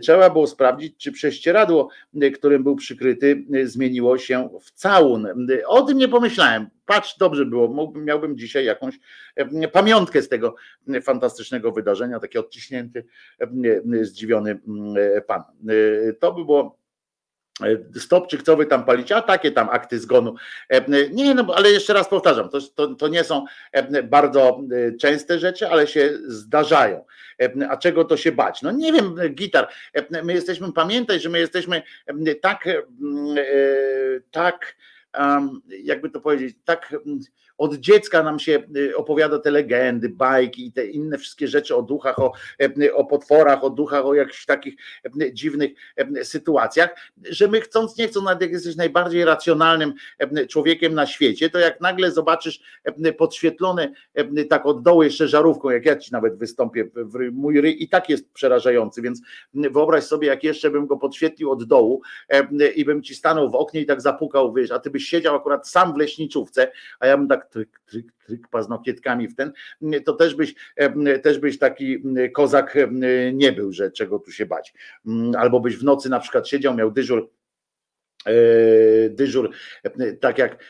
Trzeba 0.03 0.31
było 0.31 0.47
sprawdzić, 0.47 0.97
czy 0.97 1.13
prześcieradło, 1.13 1.89
którym 2.35 2.63
był 2.63 2.77
przykryty, 2.77 3.45
zmieniło 3.65 4.19
się 4.19 4.49
w 4.61 4.71
całun. 4.71 5.29
O 5.67 5.83
tym 5.83 5.99
nie 5.99 6.09
pomyślałem. 6.09 6.67
Patrz, 6.87 7.19
dobrze 7.19 7.47
było, 7.47 7.69
mógłbym, 7.69 8.05
miałbym 8.05 8.39
dzisiaj 8.39 8.65
jakąś 8.65 8.99
pamiątkę 9.73 10.23
z 10.23 10.29
tego 10.29 10.55
fantastycznego 11.03 11.73
wydarzenia, 11.73 12.21
taki 12.21 12.39
odciśnięty, 12.39 13.05
zdziwiony 14.03 14.61
pan. 15.27 15.43
To 16.21 16.33
by 16.33 16.45
było 16.45 16.78
stopczyk, 17.99 18.43
co 18.43 18.57
wy 18.57 18.67
tam 18.67 18.85
palicie, 18.85 19.17
a 19.17 19.23
takie 19.23 19.53
tam 19.53 19.69
akty 19.69 19.99
zgonu. 19.99 20.35
E, 20.69 21.09
nie, 21.11 21.35
no 21.35 21.55
ale 21.55 21.71
jeszcze 21.71 21.93
raz 21.93 22.09
powtarzam, 22.09 22.49
to, 22.49 22.59
to, 22.75 22.95
to 22.95 23.09
nie 23.09 23.25
są 23.25 23.45
e, 23.73 24.03
bardzo 24.03 24.61
częste 25.01 25.39
rzeczy, 25.39 25.69
ale 25.69 25.87
się 25.87 26.19
zdarzają. 26.27 27.05
A 27.71 27.77
czego 27.77 28.05
to 28.05 28.17
się 28.17 28.33
bać? 28.33 28.63
No 28.63 28.71
nie 28.71 28.93
wiem, 28.93 29.15
gitar. 29.31 29.69
My 30.25 30.33
jesteśmy, 30.33 30.73
pamiętaj, 30.73 31.21
że 31.21 31.29
my 31.29 31.39
jesteśmy 31.39 31.83
tak, 32.41 32.69
tak, 34.31 34.77
jakby 35.69 36.11
to 36.11 36.21
powiedzieć, 36.21 36.57
tak 36.65 36.95
od 37.59 37.75
dziecka 37.75 38.23
nam 38.23 38.39
się 38.39 38.63
y, 38.77 38.97
opowiada 38.97 39.39
te 39.39 39.51
legendy, 39.51 40.09
bajki 40.09 40.67
i 40.67 40.73
te 40.73 40.87
inne 40.87 41.19
wszystkie 41.19 41.49
rzeczy 41.49 41.77
o 41.77 41.83
duchach, 41.83 42.19
o, 42.19 42.33
e, 42.61 42.95
o 42.95 43.05
potworach, 43.05 43.65
o 43.65 43.71
duchach, 43.71 44.07
o 44.07 44.15
jakichś 44.15 44.47
takich 44.47 44.75
e, 45.05 45.33
dziwnych 45.33 45.71
e, 45.97 46.25
sytuacjach, 46.25 46.97
że 47.31 47.49
my 47.49 47.61
chcąc, 47.61 47.97
nie 47.97 48.09
chcąc, 48.09 48.27
nawet 48.27 48.43
jak 48.43 48.51
jesteś 48.51 48.77
najbardziej 48.77 49.25
racjonalnym 49.25 49.95
człowiekiem 50.49 50.95
na 50.95 51.07
świecie, 51.07 51.51
to 51.51 51.59
jak 51.59 51.81
nagle 51.81 52.11
zobaczysz 52.11 52.61
podświetlone 53.19 53.93
tak 54.51 54.67
od 54.67 54.83
dołu 54.83 55.03
jeszcze 55.03 55.29
żarówką, 55.29 55.71
jak 55.71 55.87
ja 55.87 55.97
ci 55.97 56.13
nawet 56.13 56.39
wystąpię, 56.39 56.89
mój 57.33 57.61
ryj 57.61 57.83
i 57.83 57.89
tak 57.89 58.09
jest 58.09 58.33
przerażający, 58.33 59.03
więc 59.03 59.21
wyobraź 59.55 60.05
sobie, 60.05 60.29
jak 60.29 60.45
jeszcze 60.45 60.71
bym 60.71 60.87
go 60.87 60.97
podświetlił 60.97 61.51
od 61.51 61.65
dołu 61.65 62.03
i 62.77 62.85
bym 62.85 63.03
ci 63.03 63.15
stanął 63.15 63.51
w 63.51 63.55
oknie 63.55 63.81
i 63.81 63.87
tak 63.87 64.01
zapukał, 64.01 64.53
wiesz, 64.53 64.71
a 64.71 64.79
ty 64.79 64.91
byś 64.91 65.05
siedział 65.05 65.37
akurat 65.37 65.69
sam 65.69 65.95
w 65.95 65.97
leśniczówce, 65.97 66.73
a 67.01 67.07
ja 67.07 67.17
bym 67.17 67.29
tak 67.29 67.48
tryk, 67.51 67.81
tryk, 67.87 68.13
tryk 68.27 68.49
paznokietkami 68.49 69.29
w 69.29 69.37
ten, 69.37 69.53
to 70.05 70.13
też 70.13 70.35
byś, 70.35 70.55
też 71.23 71.39
byś 71.39 71.59
taki 71.59 72.03
kozak 72.33 72.77
nie 73.33 73.53
był, 73.53 73.73
że 73.73 73.91
czego 73.91 74.19
tu 74.19 74.33
się 74.33 74.47
bać. 74.47 74.75
Mm, 75.07 75.37
albo 75.37 75.61
byś 75.61 75.77
w 75.77 75.85
nocy 75.85 76.11
na 76.11 76.21
przykład 76.21 76.49
siedział, 76.49 76.75
miał 76.75 76.91
dyżur, 76.91 77.31
e, 78.27 79.11
dyżur, 79.11 79.51
tak 80.21 80.39
jak 80.39 80.65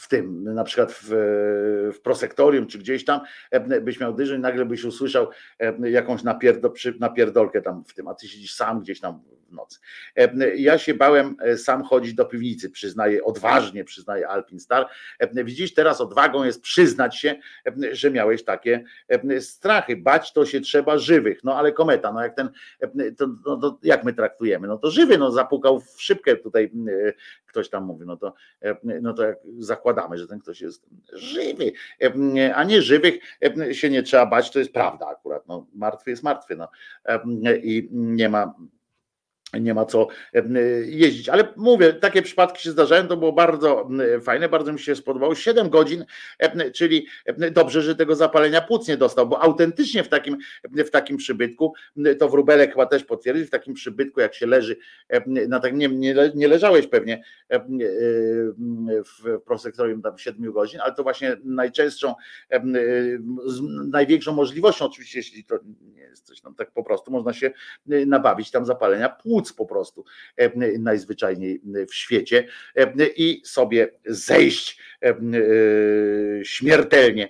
w 0.00 0.08
tym, 0.08 0.44
na 0.44 0.64
przykład 0.64 0.92
w, 0.92 1.08
w 1.94 2.00
prosektorium 2.00 2.66
czy 2.66 2.78
gdzieś 2.78 3.04
tam, 3.04 3.20
byś 3.82 4.00
miał 4.00 4.14
dyżur 4.14 4.36
i 4.36 4.40
nagle 4.40 4.64
byś 4.64 4.84
usłyszał 4.84 5.28
jakąś 5.82 6.22
napierdo, 6.22 6.72
napierdolkę 7.00 7.62
tam 7.62 7.84
w 7.84 7.94
tym, 7.94 8.08
a 8.08 8.14
ty 8.14 8.28
siedzisz 8.28 8.54
sam 8.54 8.80
gdzieś 8.80 9.00
tam 9.00 9.20
nocy. 9.54 9.78
Ja 10.56 10.78
się 10.78 10.94
bałem 10.94 11.36
e, 11.40 11.56
sam 11.56 11.82
chodzić 11.82 12.14
do 12.14 12.24
piwnicy, 12.24 12.70
przyznaję, 12.70 13.24
odważnie 13.24 13.84
przyznaję 13.84 14.28
Alpin 14.28 14.60
Star. 14.60 14.88
Widzisz, 15.32 15.74
teraz 15.74 16.00
odwagą 16.00 16.44
jest 16.44 16.62
przyznać 16.62 17.18
się, 17.18 17.34
że 17.92 18.10
miałeś 18.10 18.44
takie 18.44 18.84
strachy. 19.40 19.96
Bać 19.96 20.32
to 20.32 20.46
się 20.46 20.60
trzeba 20.60 20.98
żywych, 20.98 21.44
no 21.44 21.56
ale 21.56 21.72
kometa, 21.72 22.12
no 22.12 22.22
jak 22.22 22.34
ten, 22.36 22.50
to, 23.16 23.26
no, 23.46 23.56
to 23.56 23.78
jak 23.82 24.04
my 24.04 24.12
traktujemy? 24.12 24.68
No 24.68 24.78
to 24.78 24.90
żywy, 24.90 25.18
no 25.18 25.30
zapukał 25.30 25.80
w 25.80 26.02
szybkę 26.02 26.36
tutaj 26.36 26.72
ktoś 27.46 27.68
tam 27.68 27.84
mówi, 27.84 28.06
no 28.06 28.16
to, 28.16 28.34
no 29.00 29.14
to 29.14 29.24
jak 29.24 29.38
zakładamy, 29.58 30.18
że 30.18 30.26
ten 30.26 30.38
ktoś 30.38 30.60
jest 30.60 30.86
żywy, 31.12 31.72
a 32.54 32.64
nie 32.64 32.82
żywych 32.82 33.14
się 33.72 33.90
nie 33.90 34.02
trzeba 34.02 34.26
bać, 34.26 34.50
to 34.50 34.58
jest 34.58 34.72
prawda 34.72 35.06
akurat, 35.06 35.48
no 35.48 35.66
martwy 35.74 36.10
jest 36.10 36.22
martwy, 36.22 36.56
no 36.56 36.68
i 37.62 37.88
nie 37.92 38.28
ma 38.28 38.54
nie 39.60 39.74
ma 39.74 39.84
co 39.84 40.08
jeździć. 40.86 41.28
Ale 41.28 41.48
mówię, 41.56 41.92
takie 41.92 42.22
przypadki 42.22 42.62
się 42.62 42.70
zdarzają, 42.70 43.08
to 43.08 43.16
było 43.16 43.32
bardzo 43.32 43.88
fajne, 44.22 44.48
bardzo 44.48 44.72
mi 44.72 44.78
się 44.78 44.96
spodobało. 44.96 45.34
7 45.34 45.70
godzin, 45.70 46.04
czyli 46.74 47.06
dobrze, 47.52 47.82
że 47.82 47.96
tego 47.96 48.14
zapalenia 48.14 48.60
płuc 48.60 48.88
nie 48.88 48.96
dostał, 48.96 49.26
bo 49.28 49.42
autentycznie 49.42 50.04
w 50.04 50.08
takim, 50.08 50.36
w 50.64 50.90
takim 50.90 51.16
przybytku, 51.16 51.74
to 52.18 52.28
wróbelek 52.28 52.70
chyba 52.70 52.86
też 52.86 53.04
potwierdził, 53.04 53.46
w 53.46 53.50
takim 53.50 53.74
przybytku, 53.74 54.20
jak 54.20 54.34
się 54.34 54.46
leży, 54.46 54.76
na 55.48 55.60
tak, 55.60 55.74
nie, 55.74 55.88
nie, 55.88 56.14
nie 56.34 56.48
leżałeś 56.48 56.86
pewnie 56.86 57.24
w 59.04 59.40
prosektorium 59.46 60.02
tam 60.02 60.18
7 60.18 60.52
godzin, 60.52 60.80
ale 60.80 60.94
to 60.94 61.02
właśnie 61.02 61.36
najczęstszą, 61.44 62.14
największą 63.92 64.32
możliwością, 64.32 64.84
oczywiście, 64.84 65.18
jeśli 65.18 65.44
to 65.44 65.58
nie 65.94 66.02
jest 66.02 66.26
coś 66.26 66.40
tam 66.40 66.54
tak 66.54 66.70
po 66.70 66.84
prostu, 66.84 67.10
można 67.10 67.32
się 67.32 67.50
nabawić 67.86 68.50
tam 68.50 68.66
zapalenia 68.66 69.08
płuc 69.08 69.43
po 69.52 69.66
prostu 69.66 70.04
e, 70.36 70.78
najzwyczajniej 70.78 71.60
w 71.88 71.94
świecie 71.94 72.46
e, 72.76 72.92
i 73.16 73.42
sobie 73.44 73.88
zejść 74.06 74.78
e, 75.02 75.14
śmiertelnie 76.44 77.28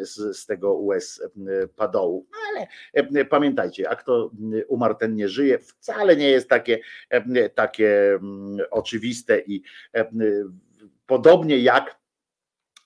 z, 0.00 0.36
z 0.38 0.46
tego 0.46 0.74
łez 0.74 1.22
padołu. 1.76 2.26
No 2.32 2.38
ale 2.48 3.24
pamiętajcie, 3.24 3.82
jak 3.82 4.02
to 4.02 4.30
umarł, 4.68 4.94
ten 4.94 5.14
nie 5.14 5.28
żyje, 5.28 5.58
wcale 5.58 6.16
nie 6.16 6.30
jest 6.30 6.48
takie, 6.48 6.78
takie 7.54 8.18
oczywiste 8.70 9.40
i 9.40 9.62
podobnie 11.06 11.58
jak 11.58 12.01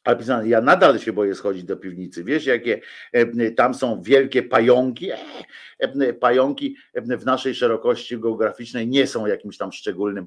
ale 0.06 0.48
ja 0.48 0.60
nadal 0.60 0.98
się 0.98 1.12
boję 1.12 1.34
schodzić 1.34 1.64
do 1.64 1.76
piwnicy. 1.76 2.24
Wiesz, 2.24 2.46
jakie 2.46 2.80
e, 3.12 3.50
tam 3.50 3.74
są 3.74 4.02
wielkie 4.02 4.42
pająki? 4.42 5.10
E, 5.10 5.16
e, 5.80 6.12
pająki 6.12 6.76
w 6.94 7.24
naszej 7.24 7.54
szerokości 7.54 8.18
geograficznej 8.18 8.88
nie 8.88 9.06
są 9.06 9.26
jakimś 9.26 9.58
tam 9.58 9.72
szczególnym, 9.72 10.26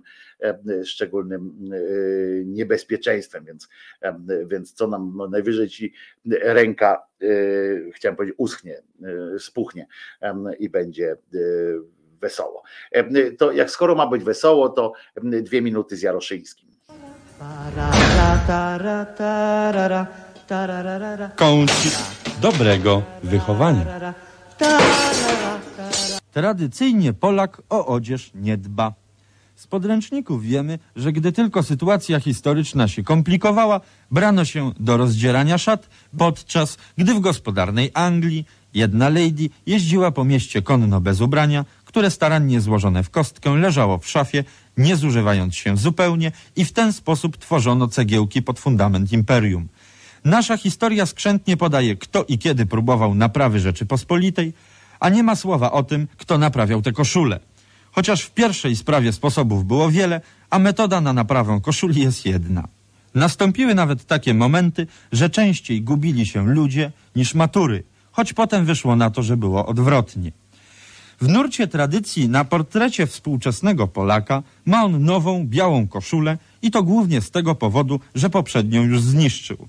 szczególnym 0.85 1.69
niebezpieczeństwem, 2.45 3.45
więc, 3.45 3.69
więc 4.47 4.73
co 4.73 4.87
nam 4.87 5.13
no 5.17 5.27
najwyżej 5.27 5.69
ci 5.69 5.93
ręka, 6.41 7.03
chciałem 7.93 8.15
powiedzieć, 8.15 8.35
uschnie, 8.37 8.81
spuchnie 9.39 9.87
i 10.59 10.69
będzie 10.69 11.15
wesoło. 12.21 12.63
To 13.37 13.51
jak 13.51 13.71
skoro 13.71 13.95
ma 13.95 14.07
być 14.07 14.23
wesoło, 14.23 14.69
to 14.69 14.93
dwie 15.23 15.61
minuty 15.61 15.95
z 15.95 16.01
Jaroszyńskim. 16.01 16.68
Kącik 21.35 21.93
dobrego 22.41 23.03
wychowania. 23.23 23.85
Tradycyjnie 26.31 27.13
Polak 27.13 27.61
o 27.69 27.85
odzież 27.85 28.31
nie 28.35 28.57
dba. 28.57 28.93
Z 29.55 29.67
podręczników 29.67 30.43
wiemy, 30.43 30.79
że 30.95 31.11
gdy 31.11 31.31
tylko 31.31 31.63
sytuacja 31.63 32.19
historyczna 32.19 32.87
się 32.87 33.03
komplikowała, 33.03 33.81
brano 34.11 34.45
się 34.45 34.71
do 34.79 34.97
rozdzierania 34.97 35.57
szat, 35.57 35.89
podczas 36.17 36.77
gdy 36.97 37.13
w 37.13 37.19
gospodarnej 37.19 37.91
Anglii 37.93 38.45
jedna 38.73 39.09
lady 39.09 39.49
jeździła 39.65 40.11
po 40.11 40.25
mieście 40.25 40.61
konno 40.61 41.01
bez 41.01 41.21
ubrania, 41.21 41.65
które 41.89 42.11
starannie 42.11 42.61
złożone 42.61 43.03
w 43.03 43.09
kostkę 43.09 43.55
leżało 43.55 43.97
w 43.97 44.09
szafie, 44.09 44.43
nie 44.77 44.95
zużywając 44.95 45.55
się 45.55 45.77
zupełnie 45.77 46.31
i 46.55 46.65
w 46.65 46.71
ten 46.71 46.93
sposób 46.93 47.37
tworzono 47.37 47.87
cegiełki 47.87 48.41
pod 48.41 48.59
fundament 48.59 49.11
imperium. 49.11 49.67
Nasza 50.25 50.57
historia 50.57 51.05
skrzętnie 51.05 51.57
podaje, 51.57 51.95
kto 51.95 52.23
i 52.23 52.37
kiedy 52.37 52.65
próbował 52.65 53.15
naprawy 53.15 53.59
Rzeczypospolitej, 53.59 54.53
a 54.99 55.09
nie 55.09 55.23
ma 55.23 55.35
słowa 55.35 55.71
o 55.71 55.83
tym, 55.83 56.07
kto 56.17 56.37
naprawiał 56.37 56.81
te 56.81 56.91
koszule. 56.91 57.39
Chociaż 57.91 58.21
w 58.21 58.31
pierwszej 58.31 58.75
sprawie 58.75 59.13
sposobów 59.13 59.65
było 59.65 59.89
wiele, 59.89 60.21
a 60.49 60.59
metoda 60.59 61.01
na 61.01 61.13
naprawę 61.13 61.59
koszuli 61.63 62.01
jest 62.01 62.25
jedna. 62.25 62.67
Nastąpiły 63.15 63.75
nawet 63.75 64.05
takie 64.05 64.33
momenty, 64.33 64.87
że 65.11 65.29
częściej 65.29 65.81
gubili 65.81 66.25
się 66.25 66.47
ludzie 66.47 66.91
niż 67.15 67.33
matury, 67.33 67.83
choć 68.11 68.33
potem 68.33 68.65
wyszło 68.65 68.95
na 68.95 69.09
to, 69.09 69.23
że 69.23 69.37
było 69.37 69.65
odwrotnie. 69.65 70.31
W 71.21 71.27
nurcie 71.27 71.67
tradycji 71.67 72.29
na 72.29 72.45
portrecie 72.45 73.07
współczesnego 73.07 73.87
Polaka 73.87 74.43
ma 74.65 74.83
on 74.83 75.03
nową, 75.03 75.47
białą 75.47 75.87
koszulę 75.87 76.37
i 76.61 76.71
to 76.71 76.83
głównie 76.83 77.21
z 77.21 77.31
tego 77.31 77.55
powodu, 77.55 77.99
że 78.15 78.29
poprzednią 78.29 78.83
już 78.83 79.01
zniszczył. 79.01 79.67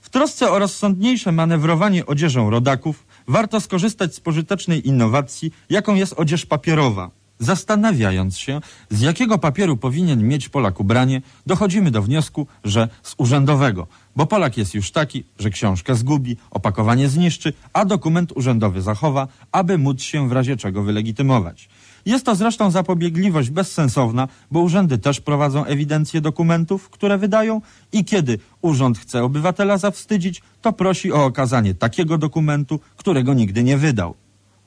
W 0.00 0.10
trosce 0.10 0.50
o 0.50 0.58
rozsądniejsze 0.58 1.32
manewrowanie 1.32 2.06
odzieżą 2.06 2.50
rodaków 2.50 3.06
warto 3.28 3.60
skorzystać 3.60 4.14
z 4.14 4.20
pożytecznej 4.20 4.88
innowacji, 4.88 5.52
jaką 5.70 5.94
jest 5.94 6.14
odzież 6.16 6.46
papierowa. 6.46 7.10
Zastanawiając 7.38 8.38
się, 8.38 8.60
z 8.90 9.00
jakiego 9.00 9.38
papieru 9.38 9.76
powinien 9.76 10.28
mieć 10.28 10.48
Polak 10.48 10.80
ubranie, 10.80 11.22
dochodzimy 11.46 11.90
do 11.90 12.02
wniosku, 12.02 12.46
że 12.64 12.88
z 13.02 13.14
urzędowego, 13.18 13.86
bo 14.16 14.26
Polak 14.26 14.56
jest 14.56 14.74
już 14.74 14.90
taki, 14.90 15.24
że 15.38 15.50
książkę 15.50 15.94
zgubi, 15.94 16.36
opakowanie 16.50 17.08
zniszczy, 17.08 17.52
a 17.72 17.84
dokument 17.84 18.32
urzędowy 18.34 18.82
zachowa, 18.82 19.28
aby 19.52 19.78
móc 19.78 20.02
się 20.02 20.28
w 20.28 20.32
razie 20.32 20.56
czego 20.56 20.82
wylegitymować. 20.82 21.68
Jest 22.06 22.24
to 22.26 22.34
zresztą 22.34 22.70
zapobiegliwość 22.70 23.50
bezsensowna, 23.50 24.28
bo 24.50 24.60
urzędy 24.60 24.98
też 24.98 25.20
prowadzą 25.20 25.64
ewidencję 25.64 26.20
dokumentów, 26.20 26.90
które 26.90 27.18
wydają 27.18 27.60
i 27.92 28.04
kiedy 28.04 28.38
urząd 28.62 28.98
chce 28.98 29.24
obywatela 29.24 29.78
zawstydzić, 29.78 30.42
to 30.62 30.72
prosi 30.72 31.12
o 31.12 31.24
okazanie 31.24 31.74
takiego 31.74 32.18
dokumentu, 32.18 32.80
którego 32.96 33.34
nigdy 33.34 33.62
nie 33.62 33.76
wydał. 33.76 34.14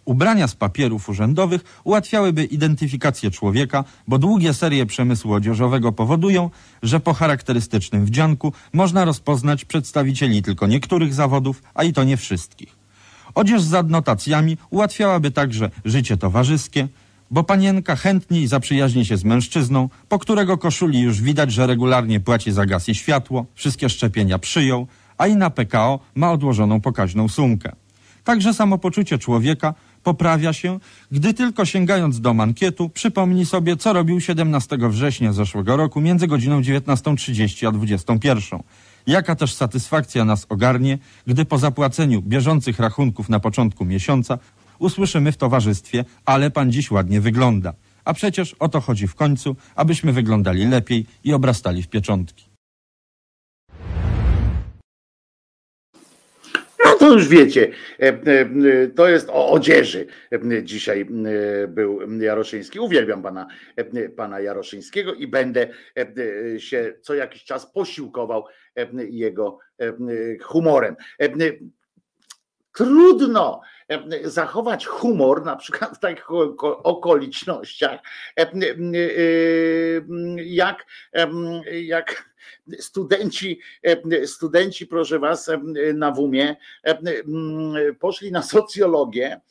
Ubrania 0.06 0.48
z 0.48 0.56
papierów 0.56 1.10
urzędowych 1.10 1.82
ułatwiałyby 1.84 2.44
identyfikację 2.44 3.32
człowieka, 3.32 3.84
bo 4.08 4.18
długie 4.18 4.54
serie 4.54 4.86
przemysłu 4.86 5.34
odzieżowego 5.34 5.92
powodują, 5.92 6.50
że 6.84 7.00
po 7.00 7.14
charakterystycznym 7.14 8.06
wdzianku 8.06 8.54
można 8.74 9.06
rozpoznać 9.06 9.66
przedstawicieli 9.66 10.42
tylko 10.44 10.68
niektórych 10.68 11.14
zawodów, 11.14 11.64
a 11.74 11.84
i 11.84 11.94
to 11.94 12.04
nie 12.04 12.18
wszystkich. 12.18 12.82
Odzież 13.36 13.62
z 13.62 13.74
adnotacjami 13.74 14.58
ułatwiałaby 14.70 15.32
także 15.32 15.70
życie 15.86 16.18
towarzyskie, 16.18 16.88
bo 17.32 17.44
panienka 17.44 17.96
chętniej 17.96 18.48
zaprzyjaźni 18.48 19.06
się 19.06 19.18
z 19.18 19.24
mężczyzną, 19.24 19.90
po 20.10 20.20
którego 20.20 20.58
koszuli 20.58 21.00
już 21.00 21.22
widać, 21.22 21.52
że 21.52 21.68
regularnie 21.68 22.20
płaci 22.20 22.52
za 22.52 22.66
gaz 22.66 22.90
i 22.90 22.96
światło, 22.96 23.46
wszystkie 23.56 23.90
szczepienia 23.90 24.40
przyjął, 24.40 24.88
a 25.18 25.28
i 25.28 25.36
na 25.36 25.50
PKO 25.50 26.00
ma 26.16 26.32
odłożoną 26.32 26.82
pokaźną 26.82 27.28
sumkę. 27.28 27.72
Także 28.24 28.54
samopoczucie 28.54 29.18
człowieka 29.18 29.74
poprawia 30.04 30.54
się, 30.54 30.80
gdy 31.12 31.34
tylko 31.34 31.66
sięgając 31.66 32.22
do 32.22 32.34
mankietu 32.34 32.90
przypomni 32.90 33.46
sobie, 33.46 33.78
co 33.78 33.94
robił 33.94 34.22
17 34.22 34.78
września 34.82 35.34
zeszłego 35.34 35.78
roku 35.78 36.02
między 36.02 36.28
godziną 36.28 36.62
19.30 36.62 37.68
a 37.68 37.72
21. 37.72 38.60
Jaka 39.08 39.36
też 39.36 39.54
satysfakcja 39.54 40.26
nas 40.26 40.46
ogarnie, 40.50 40.98
gdy 41.28 41.46
po 41.46 41.58
zapłaceniu 41.58 42.22
bieżących 42.22 42.80
rachunków 42.80 43.30
na 43.30 43.40
początku 43.40 43.86
miesiąca 43.86 44.38
usłyszymy 44.80 45.32
w 45.32 45.38
towarzystwie, 45.38 46.06
ale 46.26 46.52
pan 46.52 46.72
dziś 46.72 46.92
ładnie 46.92 47.22
wygląda. 47.22 47.74
A 48.06 48.14
przecież 48.14 48.56
o 48.60 48.70
to 48.70 48.82
chodzi 48.82 49.08
w 49.08 49.16
końcu, 49.16 49.56
abyśmy 49.76 50.14
wyglądali 50.14 50.66
lepiej 50.66 51.06
i 51.24 51.34
obrastali 51.34 51.84
w 51.84 51.88
pieczątki. 51.88 52.51
To 57.02 57.14
już 57.14 57.28
wiecie, 57.28 57.72
e, 58.00 58.08
e, 58.08 58.88
to 58.88 59.08
jest 59.08 59.30
o 59.30 59.50
odzieży. 59.50 60.08
E, 60.32 60.64
dzisiaj 60.64 61.06
był 61.68 62.00
Jaroszyński. 62.20 62.80
Uwielbiam 62.80 63.22
pana, 63.22 63.48
pana 64.16 64.40
Jaroszyńskiego 64.40 65.14
i 65.14 65.28
będę 65.28 65.68
się 66.58 66.94
co 67.02 67.14
jakiś 67.14 67.44
czas 67.44 67.72
posiłkował 67.74 68.46
jego 69.10 69.60
humorem. 70.42 70.96
Trudno 72.74 73.62
zachować 74.24 74.86
humor 74.86 75.46
na 75.46 75.56
przykład 75.56 75.98
w 75.98 76.00
takich 76.00 76.32
okolicznościach, 76.84 78.00
jak, 80.46 80.86
jak 81.72 82.31
studenci, 82.80 83.60
studenci, 84.26 84.88
proszę 84.88 85.20
was, 85.20 85.52
na 85.94 86.12
WUMie 86.12 86.56
poszli 88.00 88.32
na 88.32 88.44
socjologię 88.44 89.42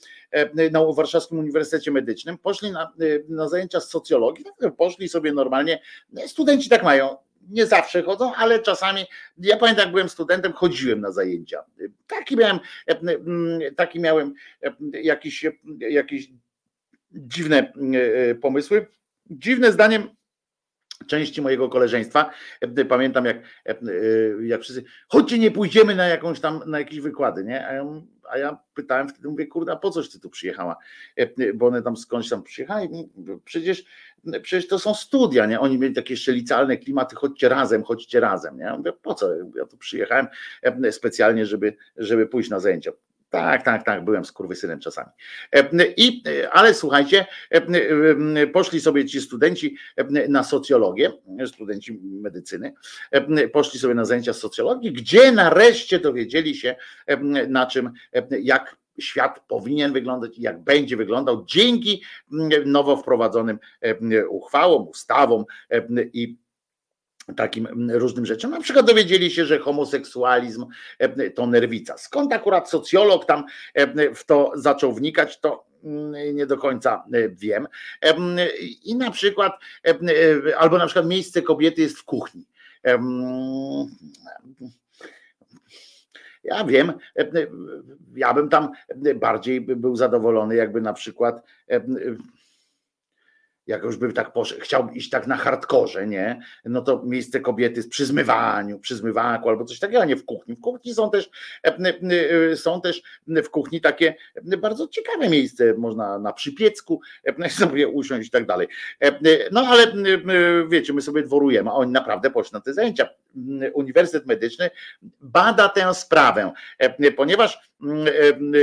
na 0.72 0.84
Warszawskim 0.92 1.38
Uniwersytecie 1.38 1.90
Medycznym, 1.90 2.38
poszli 2.38 2.70
na, 2.72 2.92
na 3.28 3.48
zajęcia 3.48 3.80
z 3.80 3.90
socjologii, 3.90 4.44
poszli 4.76 5.08
sobie 5.08 5.32
normalnie, 5.32 5.82
studenci 6.26 6.68
tak 6.68 6.82
mają, 6.82 7.16
nie 7.48 7.66
zawsze 7.66 8.02
chodzą, 8.02 8.34
ale 8.34 8.58
czasami, 8.58 9.04
ja 9.38 9.56
pamiętam 9.56 9.84
jak 9.84 9.92
byłem 9.92 10.08
studentem, 10.08 10.52
chodziłem 10.52 11.00
na 11.00 11.12
zajęcia. 11.12 11.64
Taki 12.06 12.36
miałem, 12.36 12.58
taki 13.76 14.00
miałem 14.00 14.34
jakieś, 14.92 15.46
jakieś 15.78 16.28
dziwne 17.12 17.72
pomysły. 18.40 18.86
Dziwne 19.30 19.72
zdaniem 19.72 20.08
części 21.06 21.42
mojego 21.42 21.68
koleżeństwa. 21.68 22.30
Pamiętam, 22.88 23.24
jak, 23.24 23.36
jak 24.42 24.62
wszyscy, 24.62 24.84
chodźcie, 25.08 25.38
nie 25.38 25.50
pójdziemy 25.50 25.94
na 25.94 26.06
jakąś 26.08 26.40
tam, 26.40 26.62
na 26.66 26.78
jakieś 26.78 27.00
wykłady, 27.00 27.44
nie? 27.44 27.66
A 27.66 27.72
ja, 27.72 27.84
a 28.30 28.38
ja 28.38 28.58
pytałem 28.74 29.08
wtedy, 29.08 29.28
mówię, 29.28 29.46
kurde, 29.46 29.72
a 29.72 29.76
po 29.76 29.90
coś 29.90 30.10
ty 30.10 30.20
tu 30.20 30.30
przyjechała? 30.30 30.76
Bo 31.54 31.66
one 31.66 31.82
tam 31.82 31.96
skądś 31.96 32.28
tam 32.28 32.42
przyjechały. 32.42 32.88
Przecież, 33.44 33.84
przecież 34.42 34.68
to 34.68 34.78
są 34.78 34.94
studia, 34.94 35.46
nie? 35.46 35.60
Oni 35.60 35.78
mieli 35.78 35.94
takie 35.94 36.14
jeszcze 36.14 36.32
licealne 36.32 36.76
klimaty, 36.76 37.16
chodźcie 37.16 37.48
razem, 37.48 37.82
chodźcie 37.84 38.20
razem, 38.20 38.56
nie? 38.56 38.64
Ja 38.64 38.76
mówię, 38.76 38.92
po 39.02 39.14
co? 39.14 39.34
Ja 39.56 39.66
tu 39.66 39.76
przyjechałem 39.76 40.26
specjalnie, 40.90 41.46
żeby, 41.46 41.76
żeby 41.96 42.26
pójść 42.26 42.50
na 42.50 42.60
zajęcia. 42.60 42.92
Tak, 43.30 43.62
tak, 43.62 43.84
tak, 43.84 44.04
byłem 44.04 44.24
skurwysynem 44.24 44.80
czasami. 44.80 45.10
I, 45.96 46.22
ale 46.52 46.74
słuchajcie, 46.74 47.26
poszli 48.52 48.80
sobie 48.80 49.04
ci 49.04 49.20
studenci 49.20 49.76
na 50.28 50.44
socjologię, 50.44 51.12
studenci 51.46 52.00
medycyny, 52.02 52.74
poszli 53.52 53.80
sobie 53.80 53.94
na 53.94 54.04
zajęcia 54.04 54.32
z 54.32 54.38
socjologii, 54.38 54.92
gdzie 54.92 55.32
nareszcie 55.32 55.98
dowiedzieli 55.98 56.54
się, 56.54 56.76
na 57.48 57.66
czym, 57.66 57.90
jak 58.42 58.76
świat 59.00 59.40
powinien 59.48 59.92
wyglądać 59.92 60.38
i 60.38 60.42
jak 60.42 60.64
będzie 60.64 60.96
wyglądał 60.96 61.44
dzięki 61.44 62.02
nowo 62.66 62.96
wprowadzonym 62.96 63.58
uchwałom, 64.28 64.88
ustawom 64.88 65.44
i 66.12 66.36
takim 67.36 67.90
różnym 67.90 68.26
rzeczom. 68.26 68.50
Na 68.50 68.60
przykład 68.60 68.86
dowiedzieli 68.86 69.30
się, 69.30 69.44
że 69.44 69.58
homoseksualizm 69.58 70.66
e, 70.98 71.30
to 71.30 71.46
nerwica. 71.46 71.98
Skąd 71.98 72.32
akurat 72.32 72.70
socjolog 72.70 73.26
tam 73.26 73.44
e, 73.74 74.14
w 74.14 74.24
to 74.24 74.52
zaczął 74.54 74.92
wnikać, 74.92 75.40
to 75.40 75.66
mm, 75.84 76.36
nie 76.36 76.46
do 76.46 76.58
końca 76.58 77.04
e, 77.12 77.28
wiem. 77.28 77.68
I 78.84 78.96
na 78.96 79.10
przykład, 79.10 79.52
albo 80.58 80.78
na 80.78 80.86
przykład 80.86 81.06
miejsce 81.06 81.42
kobiety 81.42 81.82
jest 81.82 81.98
w 81.98 82.04
kuchni. 82.04 82.46
Ja 86.44 86.64
wiem, 86.64 86.92
ja 88.14 88.34
bym 88.34 88.48
tam 88.48 88.72
bardziej 89.16 89.60
był 89.60 89.96
zadowolony, 89.96 90.54
jakby 90.56 90.80
na 90.80 90.92
przykład 90.92 91.42
jak 93.70 93.82
już 93.82 93.96
bym 93.96 94.12
tak 94.12 94.32
poszedł, 94.32 94.60
chciałbym 94.60 94.94
iść 94.94 95.10
tak 95.10 95.26
na 95.26 95.36
hardkorze, 95.36 96.06
nie? 96.06 96.40
No 96.64 96.82
to 96.82 97.02
miejsce 97.04 97.40
kobiety 97.40 97.76
jest 97.76 97.90
przy 97.90 98.06
zmywaniu, 98.06 98.78
przy 98.78 98.96
zmywaku 98.96 99.48
albo 99.48 99.64
coś 99.64 99.78
takiego, 99.78 100.02
a 100.02 100.04
nie 100.04 100.16
w 100.16 100.24
kuchni. 100.24 100.54
W 100.56 100.60
kuchni 100.60 100.94
są 100.94 101.10
też, 101.10 101.30
e, 101.64 101.76
e, 102.50 102.56
są 102.56 102.80
też 102.80 103.02
w 103.26 103.50
kuchni 103.50 103.80
takie 103.80 104.14
bardzo 104.58 104.88
ciekawe 104.88 105.28
miejsce, 105.28 105.74
można 105.74 106.18
na 106.18 106.32
przypiecku 106.32 107.00
sobie 107.48 107.88
usiąść 107.88 108.28
i 108.28 108.30
tak 108.30 108.46
dalej. 108.46 108.68
E, 109.00 109.18
no 109.52 109.60
ale 109.60 109.92
wiecie, 110.68 110.92
my 110.92 111.02
sobie 111.02 111.22
dworujemy, 111.22 111.70
a 111.70 111.72
oni 111.72 111.92
naprawdę 111.92 112.30
poszli 112.30 112.52
na 112.52 112.60
te 112.60 112.74
zajęcia. 112.74 113.08
Uniwersytet 113.74 114.26
Medyczny 114.26 114.70
bada 115.20 115.68
tę 115.68 115.94
sprawę, 115.94 116.52
ponieważ 117.16 117.69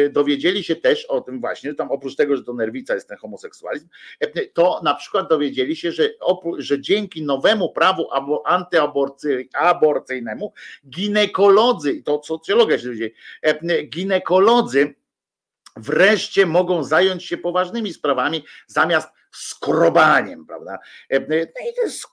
dowiedzieli 0.10 0.64
się 0.64 0.76
też 0.76 1.06
o 1.06 1.22
tym 1.22 1.40
właśnie, 1.40 1.74
tam 1.74 1.92
oprócz 1.92 2.16
tego, 2.16 2.38
że 2.38 2.44
to 2.44 2.54
nerwica 2.54 2.94
jest 2.94 3.08
ten 3.08 3.18
homoseksualizm, 3.18 3.88
to 4.54 4.82
na 4.84 4.96
przykład 4.96 5.30
dowiedzieli 5.30 5.76
się, 5.76 5.92
że, 5.92 6.10
że 6.58 6.82
dzięki 6.82 7.24
nowemu 7.24 7.74
prawu 7.74 8.08
antyaborcyjnemu 8.46 10.54
ginekolodzy, 10.90 11.94
i 11.94 12.04
to 12.04 12.22
socjologia 12.24 12.80
się 12.80 12.84
dowiedzieli, 12.84 13.12
ginekolodzy 13.90 14.96
wreszcie 15.76 16.46
mogą 16.46 16.84
zająć 16.84 17.26
się 17.26 17.38
poważnymi 17.38 17.94
sprawami 17.94 18.44
zamiast 18.68 19.10
skrobaniem, 19.38 20.46
prawda? 20.46 20.80
No 21.12 21.36
i 21.36 21.74
to 21.76 21.82
jest 21.84 22.08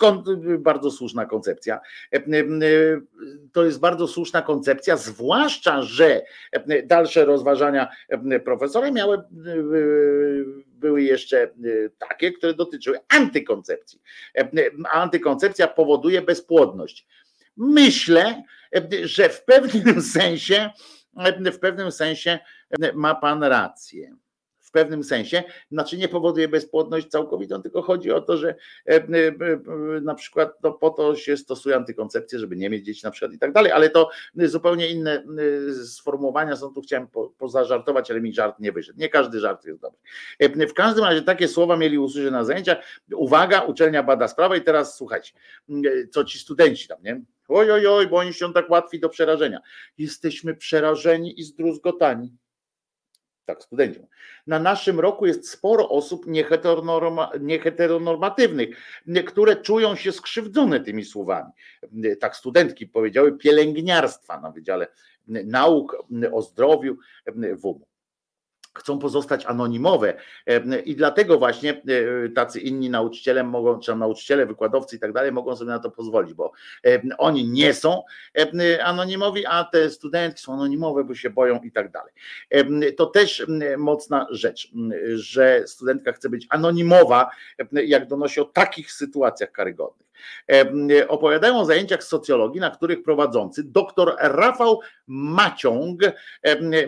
bardzo 0.58 0.90
słuszna 0.90 1.26
koncepcja. 1.26 1.80
To 3.52 3.64
jest 3.64 3.80
bardzo 3.80 4.08
słuszna 4.08 4.42
koncepcja, 4.42 4.96
zwłaszcza, 4.96 5.82
że 5.82 6.22
dalsze 6.84 7.24
rozważania 7.24 7.88
profesora 8.44 8.90
miały 8.90 9.22
były 10.66 11.02
jeszcze 11.02 11.50
takie, 11.98 12.32
które 12.32 12.54
dotyczyły 12.54 12.98
antykoncepcji. 13.08 14.00
Antykoncepcja 14.92 15.68
powoduje 15.68 16.22
bezpłodność. 16.22 17.06
Myślę, 17.56 18.42
że 19.02 19.28
w 19.28 19.44
pewnym 19.44 20.02
sensie, 20.18 20.70
w 21.52 21.58
pewnym 21.58 21.92
sensie 21.92 22.38
ma 22.94 23.14
pan 23.14 23.42
rację 23.42 24.16
pewnym 24.74 25.04
sensie, 25.04 25.42
znaczy 25.70 25.96
nie 25.96 26.08
powoduje 26.08 26.48
bezpłodność 26.48 27.06
całkowitą, 27.06 27.62
tylko 27.62 27.82
chodzi 27.82 28.12
o 28.12 28.20
to, 28.20 28.36
że 28.36 28.48
e, 28.48 28.54
e, 28.86 28.96
e, 28.96 29.34
na 30.02 30.14
przykład 30.14 30.62
no, 30.62 30.72
po 30.72 30.90
to 30.90 31.16
się 31.16 31.36
stosuje 31.36 31.76
antykoncepcję, 31.76 32.38
żeby 32.38 32.56
nie 32.56 32.70
mieć 32.70 32.84
dzieci 32.84 33.00
na 33.04 33.10
przykład 33.10 33.32
i 33.32 33.38
tak 33.38 33.52
dalej, 33.52 33.72
ale 33.72 33.90
to 33.90 34.10
zupełnie 34.36 34.88
inne 34.88 35.24
sformułowania 35.84 36.56
są, 36.56 36.74
tu 36.74 36.80
chciałem 36.80 37.08
pozażartować, 37.38 38.10
ale 38.10 38.20
mi 38.20 38.34
żart 38.34 38.60
nie 38.60 38.72
wyszedł. 38.72 38.98
Nie 38.98 39.08
każdy 39.08 39.40
żart 39.40 39.64
jest 39.64 39.80
dobry. 39.80 39.98
W 40.66 40.74
każdym 40.74 41.04
razie 41.04 41.22
takie 41.22 41.48
słowa 41.48 41.76
mieli 41.76 41.98
usłyszeć 41.98 42.32
na 42.32 42.44
zajęciach. 42.44 42.78
Uwaga, 43.14 43.60
uczelnia 43.60 44.02
bada 44.02 44.28
sprawę 44.28 44.58
i 44.58 44.62
teraz 44.62 44.96
słuchajcie, 44.96 45.32
co 46.10 46.24
ci 46.24 46.38
studenci 46.38 46.88
tam, 46.88 46.98
nie? 47.02 47.22
Oj, 47.48 47.70
oj, 47.70 47.86
oj, 47.86 48.06
bo 48.06 48.16
oni 48.16 48.32
są 48.32 48.52
tak 48.52 48.70
łatwi 48.70 49.00
do 49.00 49.08
przerażenia. 49.08 49.60
Jesteśmy 49.98 50.56
przerażeni 50.56 51.40
i 51.40 51.42
zdruzgotani 51.42 52.36
Tak, 53.44 53.62
studenci. 53.62 54.00
Na 54.46 54.58
naszym 54.58 55.00
roku 55.00 55.26
jest 55.26 55.50
sporo 55.50 55.88
osób 55.88 56.26
nieheteronormatywnych, 57.40 58.68
które 59.26 59.56
czują 59.56 59.96
się 59.96 60.12
skrzywdzone 60.12 60.80
tymi 60.80 61.04
słowami. 61.04 61.50
Tak 62.20 62.36
studentki 62.36 62.86
powiedziały 62.86 63.38
pielęgniarstwa 63.38 64.40
na 64.40 64.50
Wydziale 64.50 64.86
Nauk 65.26 66.06
o 66.32 66.42
Zdrowiu 66.42 66.96
WUM 67.56 67.84
chcą 68.78 68.98
pozostać 68.98 69.46
anonimowe 69.46 70.14
i 70.84 70.96
dlatego 70.96 71.38
właśnie 71.38 71.70
e, 71.70 72.28
tacy 72.28 72.60
inni 72.60 72.90
nauczyciele 72.90 73.44
mogą, 73.44 73.80
czy 73.80 73.96
nauczyciele, 73.96 74.46
wykładowcy 74.46 74.96
i 74.96 74.98
tak 74.98 75.12
dalej 75.12 75.32
mogą 75.32 75.56
sobie 75.56 75.70
na 75.70 75.78
to 75.78 75.90
pozwolić, 75.90 76.34
bo 76.34 76.52
oni 77.18 77.48
nie 77.48 77.74
są 77.74 78.02
anonimowi, 78.84 79.46
a 79.46 79.64
te 79.64 79.90
studentki 79.90 80.42
są 80.42 80.52
anonimowe, 80.52 81.04
bo 81.04 81.14
się 81.14 81.30
boją 81.30 81.60
i 81.60 81.72
tak 81.72 81.90
dalej. 81.90 82.12
To 82.96 83.06
też 83.06 83.46
mocna 83.78 84.26
rzecz, 84.30 84.70
że 85.14 85.62
studentka 85.66 86.12
chce 86.12 86.28
być 86.28 86.46
anonimowa, 86.50 87.30
jak 87.72 88.08
donosi 88.08 88.40
o 88.40 88.44
takich 88.44 88.92
sytuacjach 88.92 89.52
karygodnych. 89.52 90.04
Opowiadają 91.08 91.60
o 91.60 91.64
zajęciach 91.64 92.04
socjologii, 92.04 92.60
na 92.60 92.70
których 92.70 93.02
prowadzący 93.02 93.62
dr 93.64 94.16
Rafał 94.18 94.80
Maciąg 95.06 96.00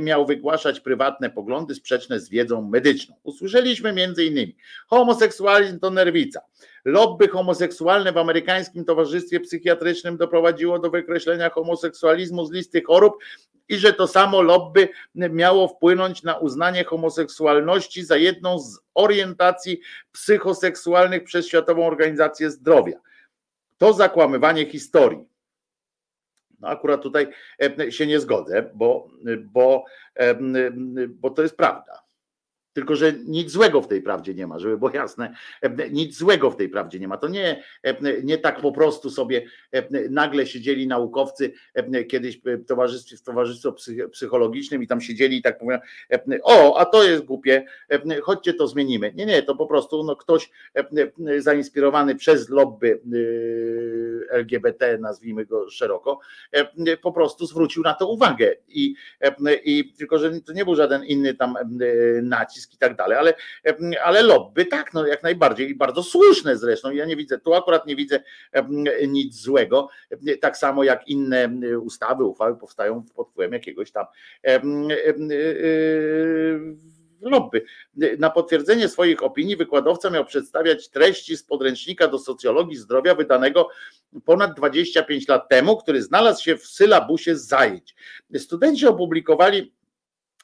miał 0.00 0.26
wygłaszać 0.26 0.80
prywatne 0.80 1.30
poglądy 1.30 1.74
sprzeczne 1.74 2.20
z 2.20 2.28
wiedzą 2.28 2.62
medyczną. 2.62 3.16
Usłyszeliśmy 3.22 3.92
między 3.92 4.24
innymi 4.24 4.56
homoseksualizm 4.86 5.78
to 5.78 5.90
nerwica. 5.90 6.40
Lobby 6.86 7.28
homoseksualne 7.28 8.12
w 8.12 8.18
amerykańskim 8.18 8.84
towarzystwie 8.84 9.40
psychiatrycznym 9.40 10.16
doprowadziło 10.16 10.78
do 10.78 10.90
wykreślenia 10.90 11.50
homoseksualizmu 11.50 12.44
z 12.44 12.52
listy 12.52 12.82
chorób 12.82 13.16
i 13.68 13.76
że 13.76 13.92
to 13.92 14.06
samo 14.06 14.42
lobby 14.42 14.88
miało 15.14 15.68
wpłynąć 15.68 16.22
na 16.22 16.36
uznanie 16.36 16.84
homoseksualności 16.84 18.04
za 18.04 18.16
jedną 18.16 18.58
z 18.58 18.80
orientacji 18.94 19.80
psychoseksualnych 20.12 21.24
przez 21.24 21.48
Światową 21.48 21.86
Organizację 21.86 22.50
Zdrowia. 22.50 23.00
To 23.78 23.92
zakłamywanie 23.92 24.66
historii. 24.66 25.24
No 26.60 26.68
akurat 26.68 27.02
tutaj 27.02 27.28
e, 27.62 27.92
się 27.92 28.06
nie 28.06 28.20
zgodzę, 28.20 28.70
bo, 28.74 29.08
bo, 29.44 29.84
e, 30.14 30.36
bo 31.08 31.30
to 31.30 31.42
jest 31.42 31.56
prawda. 31.56 32.05
Tylko, 32.76 32.96
że 32.96 33.12
nic 33.12 33.50
złego 33.50 33.82
w 33.82 33.88
tej 33.88 34.02
prawdzie 34.02 34.34
nie 34.34 34.46
ma, 34.46 34.58
żeby 34.58 34.78
było 34.78 34.90
jasne, 34.90 35.34
nic 35.90 36.18
złego 36.18 36.50
w 36.50 36.56
tej 36.56 36.68
prawdzie 36.68 36.98
nie 36.98 37.08
ma. 37.08 37.16
To 37.16 37.28
nie, 37.28 37.62
nie 38.24 38.38
tak 38.38 38.60
po 38.60 38.72
prostu 38.72 39.10
sobie 39.10 39.46
nagle 40.10 40.46
siedzieli 40.46 40.86
naukowcy 40.86 41.52
kiedyś 42.08 42.40
w 42.44 42.64
towarzystwie, 42.64 43.16
w 43.16 43.22
towarzystwie 43.22 43.72
psychologicznym 44.12 44.82
i 44.82 44.86
tam 44.86 45.00
siedzieli 45.00 45.36
i 45.36 45.42
tak 45.42 45.62
mówią, 45.62 45.78
o, 46.42 46.78
a 46.78 46.84
to 46.84 47.04
jest 47.04 47.24
głupie, 47.24 47.64
chodźcie 48.22 48.54
to 48.54 48.68
zmienimy. 48.68 49.12
Nie, 49.14 49.26
nie, 49.26 49.42
to 49.42 49.56
po 49.56 49.66
prostu 49.66 50.04
no, 50.04 50.16
ktoś 50.16 50.50
zainspirowany 51.38 52.14
przez 52.14 52.48
lobby 52.48 53.00
y, 53.14 54.26
LGBT, 54.30 54.98
nazwijmy 54.98 55.46
go 55.46 55.70
szeroko, 55.70 56.20
po 57.02 57.12
prostu 57.12 57.46
zwrócił 57.46 57.82
na 57.82 57.94
to 57.94 58.08
uwagę. 58.08 58.54
I, 58.68 58.94
i 59.64 59.92
tylko, 59.98 60.18
że 60.18 60.40
to 60.40 60.52
nie 60.52 60.64
był 60.64 60.74
żaden 60.74 61.04
inny 61.04 61.34
tam 61.34 61.54
nacisk, 62.22 62.65
i 62.74 62.78
tak 62.78 62.96
dalej, 62.96 63.18
ale, 63.18 63.34
ale 64.04 64.22
lobby 64.22 64.66
tak, 64.66 64.94
no 64.94 65.06
jak 65.06 65.22
najbardziej 65.22 65.70
i 65.70 65.74
bardzo 65.74 66.02
słuszne 66.02 66.56
zresztą. 66.56 66.90
Ja 66.90 67.04
nie 67.04 67.16
widzę, 67.16 67.38
tu 67.38 67.54
akurat 67.54 67.86
nie 67.86 67.96
widzę 67.96 68.20
nic 69.08 69.34
złego, 69.34 69.88
tak 70.40 70.56
samo 70.56 70.84
jak 70.84 71.08
inne 71.08 71.50
ustawy, 71.80 72.24
uchwały 72.24 72.56
powstają 72.56 73.04
pod 73.14 73.28
wpływem 73.28 73.52
jakiegoś 73.52 73.92
tam 73.92 74.06
e, 74.46 74.60
lobby. 77.20 77.64
Na 78.18 78.30
potwierdzenie 78.30 78.88
swoich 78.88 79.22
opinii 79.22 79.56
wykładowca 79.56 80.10
miał 80.10 80.24
przedstawiać 80.24 80.88
treści 80.88 81.36
z 81.36 81.42
podręcznika 81.42 82.08
do 82.08 82.18
socjologii 82.18 82.76
zdrowia 82.76 83.14
wydanego 83.14 83.68
ponad 84.24 84.56
25 84.56 85.28
lat 85.28 85.48
temu, 85.48 85.76
który 85.76 86.02
znalazł 86.02 86.42
się 86.42 86.56
w 86.56 86.66
sylabusie 86.66 87.36
zajęć. 87.36 87.94
Studenci 88.36 88.86
opublikowali 88.86 89.72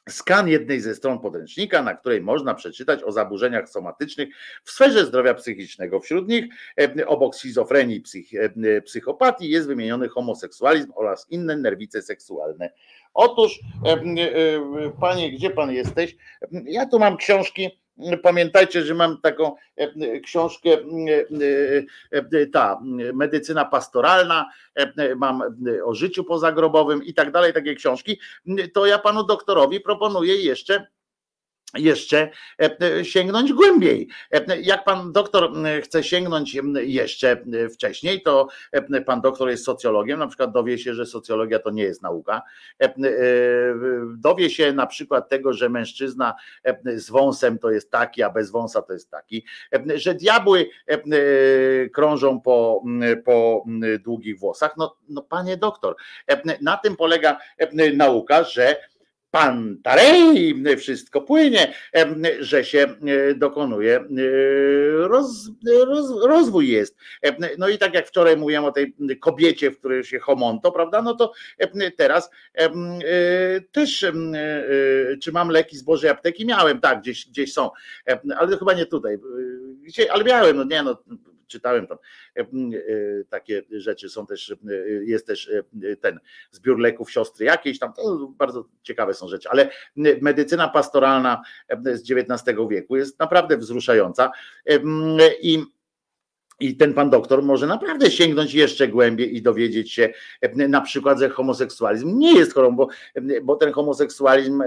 skan 0.09 0.47
jednej 0.47 0.79
ze 0.79 0.95
stron 0.95 1.19
podręcznika, 1.19 1.83
na 1.83 1.93
której 1.93 2.21
można 2.21 2.53
przeczytać 2.53 3.03
o 3.03 3.11
zaburzeniach 3.11 3.69
somatycznych 3.69 4.29
w 4.63 4.71
sferze 4.71 5.05
zdrowia 5.05 5.33
psychicznego. 5.33 5.99
Wśród 5.99 6.27
nich 6.27 6.45
e, 6.79 7.07
obok 7.07 7.35
schizofrenii 7.35 8.01
psych, 8.01 8.33
e, 8.33 8.81
psychopatii 8.81 9.49
jest 9.49 9.67
wymieniony 9.67 10.09
homoseksualizm 10.09 10.91
oraz 10.95 11.27
inne 11.29 11.57
nerwice 11.57 12.01
seksualne. 12.01 12.71
Otóż, 13.13 13.59
e, 13.85 14.91
panie, 14.99 15.31
gdzie 15.31 15.49
pan 15.49 15.71
jesteś? 15.71 16.15
Ja 16.65 16.85
tu 16.85 16.99
mam 16.99 17.17
książki 17.17 17.82
Pamiętajcie, 18.23 18.81
że 18.81 18.93
mam 18.93 19.21
taką 19.21 19.55
e, 19.75 20.19
książkę, 20.19 20.69
e, 20.69 20.79
e, 22.11 22.47
ta 22.47 22.79
medycyna 23.13 23.65
pastoralna, 23.65 24.49
mam 25.15 25.41
o 25.85 25.93
życiu 25.93 26.23
pozagrobowym 26.23 27.03
i 27.03 27.13
tak 27.13 27.31
dalej, 27.31 27.53
takie 27.53 27.75
książki. 27.75 28.19
To 28.73 28.85
ja 28.85 28.99
panu 28.99 29.23
doktorowi 29.23 29.79
proponuję 29.79 30.35
jeszcze 30.35 30.87
jeszcze 31.77 32.29
e, 32.61 32.77
e, 32.99 33.05
sięgnąć 33.05 33.53
głębiej. 33.53 34.07
E, 34.31 34.61
jak 34.61 34.83
pan 34.83 35.11
doktor 35.11 35.51
chce 35.83 36.03
sięgnąć 36.03 36.57
jeszcze 36.75 37.43
wcześniej, 37.73 38.21
to 38.21 38.47
pan 39.05 39.21
doktor 39.21 39.49
jest 39.49 39.65
socjologiem, 39.65 40.19
na 40.19 40.27
przykład 40.27 40.51
dowie 40.51 40.77
się, 40.77 40.93
że 40.93 41.05
socjologia 41.05 41.59
to 41.59 41.71
nie 41.71 41.83
jest 41.83 42.01
nauka. 42.01 42.41
Dowie 44.17 44.49
się 44.49 44.73
na 44.73 44.87
przykład 44.87 45.29
tego, 45.29 45.53
że 45.53 45.69
mężczyzna 45.69 46.33
z 46.95 47.09
wąsem 47.09 47.59
to 47.59 47.71
jest 47.71 47.91
taki, 47.91 48.23
a 48.23 48.29
bez 48.29 48.51
wąsa 48.51 48.81
to 48.81 48.93
jest 48.93 49.11
taki, 49.11 49.45
że 49.95 50.13
diabły 50.13 50.69
krążą 51.93 52.41
po, 52.41 52.83
po 53.25 53.65
długich 54.03 54.39
włosach. 54.39 54.73
No, 54.77 54.95
no 55.09 55.21
panie 55.21 55.57
doktor, 55.57 55.95
na 56.61 56.77
tym 56.77 56.95
polega 56.95 57.39
nauka, 57.93 58.43
że 58.43 58.75
pan 59.33 59.77
Tarej, 59.83 60.63
wszystko 60.77 61.21
płynie, 61.21 61.73
że 62.39 62.65
się 62.65 62.79
e, 62.79 63.35
dokonuje 63.35 63.95
e, 63.95 64.05
roz, 65.07 65.49
roz, 65.87 66.25
rozwój 66.25 66.69
jest. 66.69 66.97
No 67.57 67.69
i 67.69 67.77
tak 67.77 67.93
jak 67.93 68.07
wczoraj 68.07 68.37
mówiłem 68.37 68.65
o 68.65 68.71
tej 68.71 68.95
kobiecie, 69.21 69.71
w 69.71 69.79
której 69.79 70.03
się 70.03 70.19
homonto, 70.19 70.71
prawda, 70.71 71.01
no 71.01 71.15
to 71.15 71.31
teraz 71.97 72.29
e, 72.55 72.71
też, 73.71 74.05
czy 75.21 75.31
mam 75.31 75.49
leki 75.49 75.77
z 75.77 75.81
Bożej 75.81 76.09
Apteki? 76.09 76.45
Miałem, 76.45 76.79
tak, 76.79 77.01
gdzieś, 77.01 77.27
gdzieś 77.27 77.53
są, 77.53 77.69
ale 78.37 78.57
chyba 78.57 78.73
nie 78.73 78.85
tutaj, 78.85 79.17
ale 80.11 80.23
miałem, 80.23 80.57
no 80.57 80.63
nie, 80.63 80.83
no 80.83 80.97
czytałem 81.53 81.87
tam 81.87 81.97
e, 82.37 82.41
e, 82.41 82.45
takie 83.29 83.63
rzeczy, 83.71 84.09
są 84.09 84.25
też, 84.25 84.51
e, 84.51 84.55
jest 85.03 85.27
też 85.27 85.51
ten 86.01 86.19
zbiór 86.51 86.79
leków 86.79 87.11
siostry 87.11 87.45
jakiejś 87.45 87.79
tam, 87.79 87.93
to 87.93 88.33
bardzo 88.37 88.65
ciekawe 88.83 89.13
są 89.13 89.27
rzeczy, 89.27 89.49
ale 89.49 89.69
medycyna 90.21 90.67
pastoralna 90.67 91.41
z 91.85 92.11
XIX 92.11 92.57
wieku 92.69 92.95
jest 92.95 93.19
naprawdę 93.19 93.57
wzruszająca 93.57 94.31
i 95.41 95.63
i 96.59 96.77
ten 96.77 96.93
pan 96.93 97.09
doktor 97.09 97.43
może 97.43 97.67
naprawdę 97.67 98.11
sięgnąć 98.11 98.53
jeszcze 98.53 98.87
głębiej 98.87 99.35
i 99.37 99.41
dowiedzieć 99.41 99.91
się 99.91 100.13
na 100.55 100.81
przykład, 100.81 101.19
że 101.19 101.29
homoseksualizm 101.29 102.17
nie 102.19 102.33
jest 102.33 102.53
chorobą, 102.53 102.75
bo, 102.75 102.87
bo 103.43 103.55
ten 103.55 103.73
homoseksualizm 103.73 104.63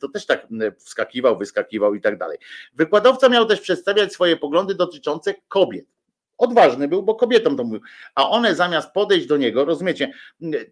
to 0.00 0.08
też 0.08 0.26
tak 0.26 0.46
wskakiwał, 0.78 1.38
wyskakiwał 1.38 1.94
i 1.94 2.00
tak 2.00 2.18
dalej. 2.18 2.38
Wykładowca 2.74 3.28
miał 3.28 3.46
też 3.46 3.60
przedstawiać 3.60 4.12
swoje 4.12 4.36
poglądy 4.36 4.74
dotyczące 4.74 5.34
kobiet. 5.48 5.95
Odważny 6.38 6.88
był, 6.88 7.02
bo 7.02 7.14
kobietom 7.14 7.56
to 7.56 7.64
mówił, 7.64 7.80
a 8.14 8.30
one 8.30 8.54
zamiast 8.54 8.92
podejść 8.92 9.26
do 9.26 9.36
niego, 9.36 9.64
rozumiecie, 9.64 10.12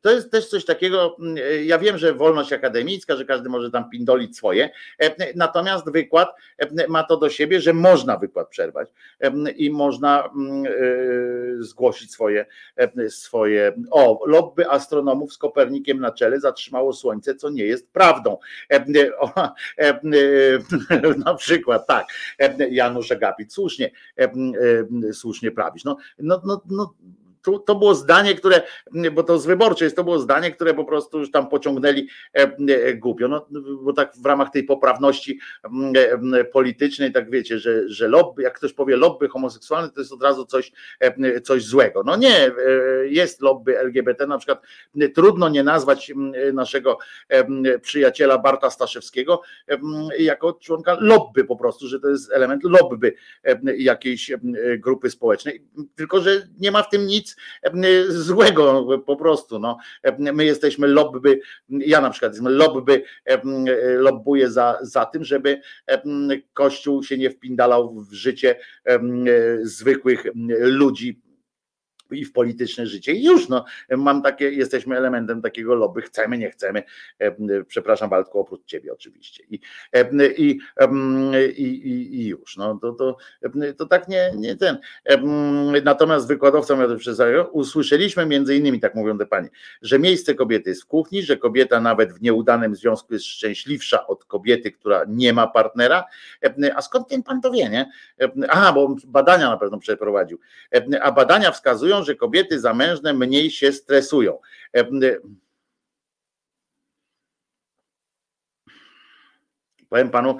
to 0.00 0.10
jest 0.10 0.30
też 0.30 0.48
coś 0.48 0.64
takiego, 0.64 1.16
ja 1.64 1.78
wiem, 1.78 1.98
że 1.98 2.14
wolność 2.14 2.52
akademicka, 2.52 3.16
że 3.16 3.24
każdy 3.24 3.48
może 3.48 3.70
tam 3.70 3.90
pindolić 3.90 4.36
swoje, 4.36 4.70
natomiast 5.34 5.92
wykład 5.92 6.28
ma 6.88 7.04
to 7.04 7.16
do 7.16 7.28
siebie, 7.28 7.60
że 7.60 7.72
można 7.72 8.16
wykład 8.16 8.48
przerwać 8.48 8.88
i 9.56 9.70
można 9.70 10.24
e, 10.24 10.30
zgłosić 11.58 12.12
swoje, 12.12 12.46
swoje, 13.08 13.72
o, 13.90 14.20
lobby 14.26 14.70
astronomów 14.70 15.32
z 15.32 15.38
Kopernikiem 15.38 16.00
na 16.00 16.12
czele 16.12 16.40
zatrzymało 16.40 16.92
Słońce, 16.92 17.34
co 17.34 17.50
nie 17.50 17.64
jest 17.64 17.92
prawdą. 17.92 18.38
Na 21.24 21.34
przykład, 21.34 21.86
tak, 21.86 22.06
Janusz 22.70 23.12
Agapit, 23.12 23.52
słusznie, 23.52 23.90
słusznie 25.12 25.53
prawisz. 25.54 25.84
No, 25.84 25.96
no, 26.18 26.40
no, 26.44 26.62
no 26.70 26.94
to, 27.44 27.58
to 27.58 27.74
było 27.74 27.94
zdanie, 27.94 28.34
które, 28.34 28.62
bo 29.12 29.22
to 29.22 29.38
z 29.38 29.46
wyborcze 29.46 29.84
jest, 29.84 29.96
to 29.96 30.04
było 30.04 30.18
zdanie, 30.18 30.50
które 30.50 30.74
po 30.74 30.84
prostu 30.84 31.18
już 31.18 31.30
tam 31.30 31.48
pociągnęli 31.48 32.08
głupio, 32.94 33.28
no, 33.28 33.46
bo 33.82 33.92
tak 33.92 34.12
w 34.16 34.26
ramach 34.26 34.50
tej 34.50 34.64
poprawności 34.64 35.38
politycznej, 36.52 37.12
tak 37.12 37.30
wiecie, 37.30 37.58
że, 37.58 37.88
że 37.88 38.08
lobby, 38.08 38.42
jak 38.42 38.54
ktoś 38.54 38.72
powie 38.72 38.96
lobby 38.96 39.28
homoseksualne, 39.28 39.90
to 39.90 40.00
jest 40.00 40.12
od 40.12 40.22
razu 40.22 40.46
coś, 40.46 40.72
coś 41.42 41.64
złego. 41.64 42.02
No 42.06 42.16
nie, 42.16 42.50
jest 43.04 43.40
lobby 43.40 43.78
LGBT, 43.78 44.26
na 44.26 44.38
przykład 44.38 44.62
trudno 45.14 45.48
nie 45.48 45.62
nazwać 45.62 46.12
naszego 46.52 46.98
przyjaciela 47.82 48.38
Barta 48.38 48.70
Staszewskiego 48.70 49.40
jako 50.18 50.52
członka 50.52 50.96
lobby 51.00 51.44
po 51.44 51.56
prostu, 51.56 51.88
że 51.88 52.00
to 52.00 52.08
jest 52.08 52.32
element 52.32 52.64
lobby 52.64 53.14
jakiejś 53.76 54.32
grupy 54.78 55.10
społecznej, 55.10 55.64
tylko 55.94 56.20
że 56.20 56.48
nie 56.58 56.70
ma 56.70 56.82
w 56.82 56.88
tym 56.88 57.06
nic 57.06 57.33
złego 58.08 58.86
po 59.06 59.16
prostu. 59.16 59.58
No. 59.58 59.78
My 60.18 60.44
jesteśmy 60.44 60.86
lobby, 60.86 61.40
ja 61.68 62.00
na 62.00 62.10
przykład 62.10 62.32
jestem 62.32 62.52
lobby, 62.52 63.02
lobbuję 63.98 64.50
za, 64.50 64.78
za 64.82 65.04
tym, 65.04 65.24
żeby 65.24 65.60
Kościół 66.52 67.02
się 67.02 67.18
nie 67.18 67.30
wpindalał 67.30 68.00
w 68.00 68.12
życie 68.12 68.56
zwykłych 69.62 70.26
ludzi 70.58 71.23
i 72.10 72.24
w 72.24 72.32
polityczne 72.32 72.86
życie. 72.86 73.12
I 73.12 73.24
już 73.24 73.48
no, 73.48 73.64
mam 73.90 74.22
takie, 74.22 74.50
jesteśmy 74.50 74.96
elementem 74.96 75.42
takiego 75.42 75.74
lobby, 75.74 76.02
chcemy, 76.02 76.38
nie 76.38 76.50
chcemy. 76.50 76.82
E, 77.18 77.64
przepraszam, 77.64 78.10
Waldku, 78.10 78.40
oprócz 78.40 78.64
ciebie 78.64 78.92
oczywiście. 78.92 79.44
I, 79.50 79.60
e, 79.92 80.26
i, 80.36 80.60
i, 81.56 82.20
i 82.20 82.26
już. 82.26 82.56
No, 82.56 82.78
to, 82.82 82.92
to, 82.92 83.16
to 83.78 83.86
tak 83.86 84.08
nie, 84.08 84.32
nie 84.36 84.56
ten. 84.56 84.78
Natomiast 85.84 86.28
wykładowca 86.28 86.76
miał 86.76 86.88
to 86.88 86.96
przedstawił, 86.96 87.44
usłyszeliśmy 87.52 88.26
między 88.26 88.56
innymi, 88.56 88.80
tak 88.80 88.94
mówią 88.94 89.18
te 89.18 89.26
panie, 89.26 89.48
że 89.82 89.98
miejsce 89.98 90.34
kobiety 90.34 90.70
jest 90.70 90.82
w 90.82 90.86
kuchni, 90.86 91.22
że 91.22 91.36
kobieta 91.36 91.80
nawet 91.80 92.12
w 92.12 92.22
nieudanym 92.22 92.76
związku 92.76 93.12
jest 93.12 93.26
szczęśliwsza 93.26 94.06
od 94.06 94.24
kobiety, 94.24 94.72
która 94.72 95.04
nie 95.08 95.32
ma 95.32 95.46
partnera. 95.46 96.04
A 96.76 96.82
skąd 96.82 97.08
ten 97.08 97.22
pan 97.22 97.40
to 97.40 97.50
wie, 97.50 97.70
nie? 97.70 97.90
Aha, 98.48 98.72
bo 98.72 98.96
badania 99.06 99.50
na 99.50 99.56
pewno 99.56 99.78
przeprowadził. 99.78 100.38
A 101.02 101.12
badania 101.12 101.50
wskazują, 101.50 101.93
że 102.02 102.14
kobiety 102.14 102.60
zamężne 102.60 103.14
mniej 103.14 103.50
się 103.50 103.72
stresują. 103.72 104.38
E, 104.76 104.80
e, 104.80 105.18
powiem 109.88 110.10
panu, 110.10 110.36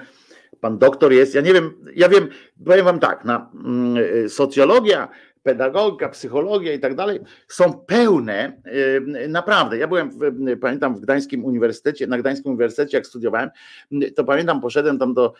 pan 0.61 0.77
doktor 0.77 1.13
jest, 1.13 1.35
ja 1.35 1.41
nie 1.41 1.53
wiem, 1.53 1.85
ja 1.95 2.09
wiem, 2.09 2.29
powiem 2.65 2.85
wam 2.85 2.99
tak, 2.99 3.25
na 3.25 3.51
mm, 3.53 4.29
socjologia 4.29 5.09
pedagogika, 5.45 6.09
psychologia 6.09 6.73
i 6.73 6.79
tak 6.79 6.95
dalej 6.95 7.19
są 7.47 7.73
pełne, 7.73 8.61
naprawdę. 9.29 9.77
Ja 9.77 9.87
byłem, 9.87 10.11
w, 10.11 10.19
pamiętam, 10.61 10.95
w 10.95 10.99
Gdańskim 10.99 11.45
Uniwersytecie, 11.45 12.07
na 12.07 12.17
Gdańskim 12.17 12.51
Uniwersytecie, 12.51 12.97
jak 12.97 13.07
studiowałem, 13.07 13.49
to 14.15 14.23
pamiętam, 14.23 14.61
poszedłem 14.61 14.99
tam 14.99 15.13
do 15.13 15.33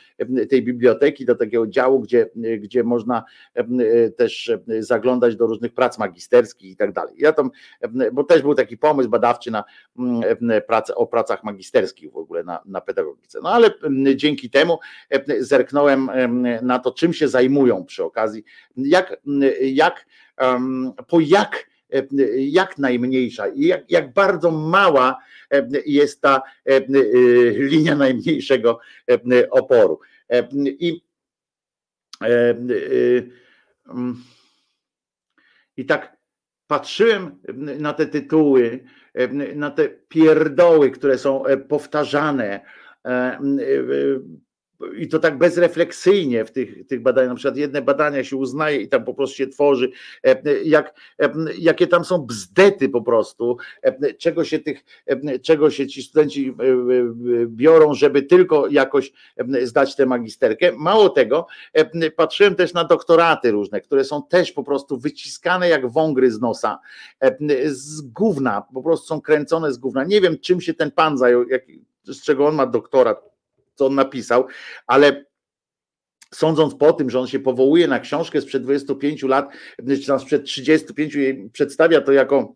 tej 0.49 0.63
biblioteki, 0.63 1.25
do 1.25 1.35
takiego 1.35 1.67
działu, 1.67 1.99
gdzie, 1.99 2.29
gdzie 2.59 2.83
można 2.83 3.23
też 4.17 4.51
zaglądać 4.79 5.35
do 5.35 5.47
różnych 5.47 5.73
prac 5.73 5.99
magisterskich 5.99 6.71
i 6.71 6.75
tak 6.75 6.91
dalej. 6.91 7.15
Ja 7.17 7.33
tam, 7.33 7.51
bo 8.13 8.23
też 8.23 8.41
był 8.41 8.55
taki 8.55 8.77
pomysł 8.77 9.09
badawczy 9.09 9.51
na 9.51 9.63
pracę, 10.67 10.95
o 10.95 11.07
pracach 11.07 11.43
magisterskich 11.43 12.11
w 12.11 12.17
ogóle 12.17 12.43
na, 12.43 12.61
na 12.65 12.81
pedagogice. 12.81 13.39
No 13.43 13.49
ale 13.49 13.69
dzięki 14.15 14.49
temu 14.49 14.79
zerknąłem 15.39 16.09
na 16.61 16.79
to, 16.79 16.91
czym 16.91 17.13
się 17.13 17.27
zajmują 17.27 17.85
przy 17.85 18.03
okazji, 18.03 18.43
jak, 18.77 19.17
jak 19.61 19.94
jak, 20.37 21.05
po 21.07 21.19
jak 21.19 21.69
jak 22.37 22.77
najmniejsza 22.77 23.47
i 23.47 23.65
jak, 23.65 23.91
jak 23.91 24.13
bardzo 24.13 24.51
mała 24.51 25.17
jest 25.85 26.21
ta 26.21 26.41
linia 27.57 27.95
najmniejszego 27.95 28.79
oporu. 29.51 29.99
I, 30.65 31.01
i 35.77 35.85
tak 35.85 36.17
patrzyłem 36.67 37.39
na 37.79 37.93
te 37.93 38.05
tytuły, 38.05 38.83
na 39.55 39.71
te 39.71 39.89
pierdoły, 39.89 40.91
które 40.91 41.17
są 41.17 41.43
powtarzane 41.69 42.61
i 44.97 45.07
to 45.07 45.19
tak 45.19 45.37
bezrefleksyjnie 45.37 46.45
w 46.45 46.51
tych, 46.51 46.87
tych 46.87 47.01
badaniach, 47.01 47.29
na 47.29 47.35
przykład 47.35 47.57
jedne 47.57 47.81
badania 47.81 48.23
się 48.23 48.37
uznaje 48.37 48.81
i 48.81 48.89
tam 48.89 49.05
po 49.05 49.13
prostu 49.13 49.37
się 49.37 49.47
tworzy, 49.47 49.91
e, 50.23 50.63
jak, 50.63 50.93
e, 51.19 51.33
jakie 51.57 51.87
tam 51.87 52.05
są 52.05 52.17
bzdety 52.17 52.89
po 52.89 53.01
prostu, 53.01 53.57
e, 53.81 54.13
czego 54.13 54.43
się 54.43 54.59
tych, 54.59 54.83
czego 55.43 55.69
się 55.69 55.87
ci 55.87 56.03
studenci 56.03 56.55
biorą, 57.47 57.93
żeby 57.93 58.23
tylko 58.23 58.67
jakoś 58.67 59.11
zdać 59.63 59.95
tę 59.95 60.05
magisterkę. 60.05 60.71
Mało 60.71 61.09
tego, 61.09 61.47
patrzyłem 62.15 62.55
też 62.55 62.73
na 62.73 62.83
doktoraty 62.83 63.51
różne, 63.51 63.81
które 63.81 64.03
są 64.03 64.23
też 64.23 64.51
po 64.51 64.63
prostu 64.63 64.97
wyciskane 64.97 65.69
jak 65.69 65.91
wągry 65.91 66.31
z 66.31 66.41
nosa, 66.41 66.79
z 67.65 68.01
gówna, 68.01 68.63
po 68.73 68.83
prostu 68.83 69.07
są 69.07 69.21
kręcone 69.21 69.73
z 69.73 69.77
gówna. 69.77 70.03
Nie 70.03 70.21
wiem, 70.21 70.39
czym 70.39 70.61
się 70.61 70.73
ten 70.73 70.91
pan 70.91 71.17
zajął, 71.17 71.47
jak, 71.47 71.63
z 72.03 72.21
czego 72.23 72.47
on 72.47 72.55
ma 72.55 72.65
doktorat 72.65 73.34
co 73.75 73.85
on 73.85 73.95
napisał, 73.95 74.47
ale 74.87 75.25
sądząc 76.33 76.75
po 76.75 76.93
tym, 76.93 77.09
że 77.09 77.19
on 77.19 77.27
się 77.27 77.39
powołuje 77.39 77.87
na 77.87 77.99
książkę 77.99 78.41
sprzed 78.41 78.63
25 78.63 79.23
lat, 79.23 79.49
czy 80.05 80.19
sprzed 80.19 80.43
35 80.45 81.15
i 81.15 81.49
przedstawia 81.53 82.01
to 82.01 82.11
jako 82.11 82.55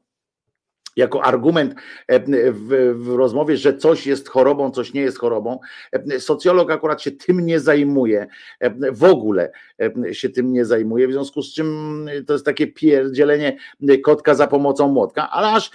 jako 0.99 1.23
argument 1.23 1.75
e, 2.07 2.19
w, 2.51 2.93
w, 2.95 3.15
rozmowie, 3.15 3.57
że 3.57 3.77
coś 3.77 4.07
jest 4.07 4.29
chorobą, 4.29 4.71
coś 4.71 4.93
nie 4.93 5.01
jest 5.01 5.17
chorobą. 5.17 5.59
E, 5.91 6.19
socjolog 6.19 6.71
akurat 6.71 7.01
się 7.01 7.11
tym 7.11 7.45
nie 7.45 7.59
zajmuje, 7.59 8.27
e, 8.59 8.91
w 8.91 9.03
ogóle 9.03 9.51
się 10.11 10.29
tym 10.29 10.53
nie 10.53 10.65
zajmuje, 10.65 11.07
w 11.07 11.11
związku 11.11 11.41
z 11.41 11.53
czym 11.53 12.09
to 12.27 12.33
jest 12.33 12.45
takie 12.45 12.67
pierdzielenie 12.67 13.57
kotka 14.03 14.35
za 14.35 14.47
pomocą 14.47 14.87
młotka, 14.87 15.29
ale 15.29 15.47
aż, 15.47 15.71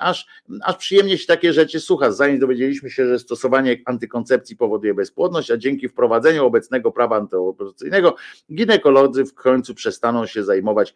aż, 0.00 0.26
aż 0.62 0.76
przyjemnie 0.76 1.18
się 1.18 1.26
takie 1.26 1.52
rzeczy 1.52 1.80
słucha. 1.80 2.12
Zanim 2.12 2.38
dowiedzieliśmy 2.38 2.90
się, 2.90 3.06
że 3.06 3.18
stosowanie 3.18 3.76
antykoncepcji 3.84 4.56
powoduje 4.56 4.94
bezpłodność, 4.94 5.50
a 5.50 5.56
dzięki 5.56 5.88
wprowadzeniu 5.88 6.46
obecnego 6.46 6.92
prawa 6.92 7.16
antyaborcyjnego 7.16 8.16
ginekolodzy 8.54 9.24
w 9.24 9.34
końcu 9.34 9.74
przestaną 9.74 10.26
się 10.26 10.44
zajmować 10.44 10.94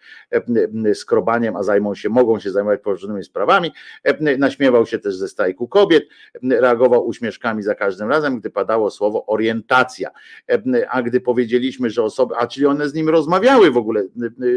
skrobaniem, 0.94 1.56
a 1.56 1.62
zajmą 1.62 1.94
się, 1.94 2.08
mogą 2.08 2.40
się 2.40 2.50
zajmować 2.50 2.80
poważnymi 2.80 3.24
sprawami, 3.24 3.63
E, 4.04 4.38
naśmiewał 4.38 4.86
się 4.86 4.98
też 4.98 5.16
ze 5.16 5.28
strajku 5.28 5.68
kobiet, 5.68 6.04
e, 6.34 6.38
reagował 6.60 7.06
uśmieszkami 7.06 7.62
za 7.62 7.74
każdym 7.74 8.08
razem, 8.08 8.40
gdy 8.40 8.50
padało 8.50 8.90
słowo 8.90 9.26
orientacja. 9.26 10.10
E, 10.50 10.62
a 10.90 11.02
gdy 11.02 11.20
powiedzieliśmy, 11.20 11.90
że 11.90 12.02
osoby, 12.02 12.34
a 12.38 12.46
czyli 12.46 12.66
one 12.66 12.88
z 12.88 12.94
nim 12.94 13.08
rozmawiały 13.08 13.70
w 13.70 13.76
ogóle, 13.76 14.02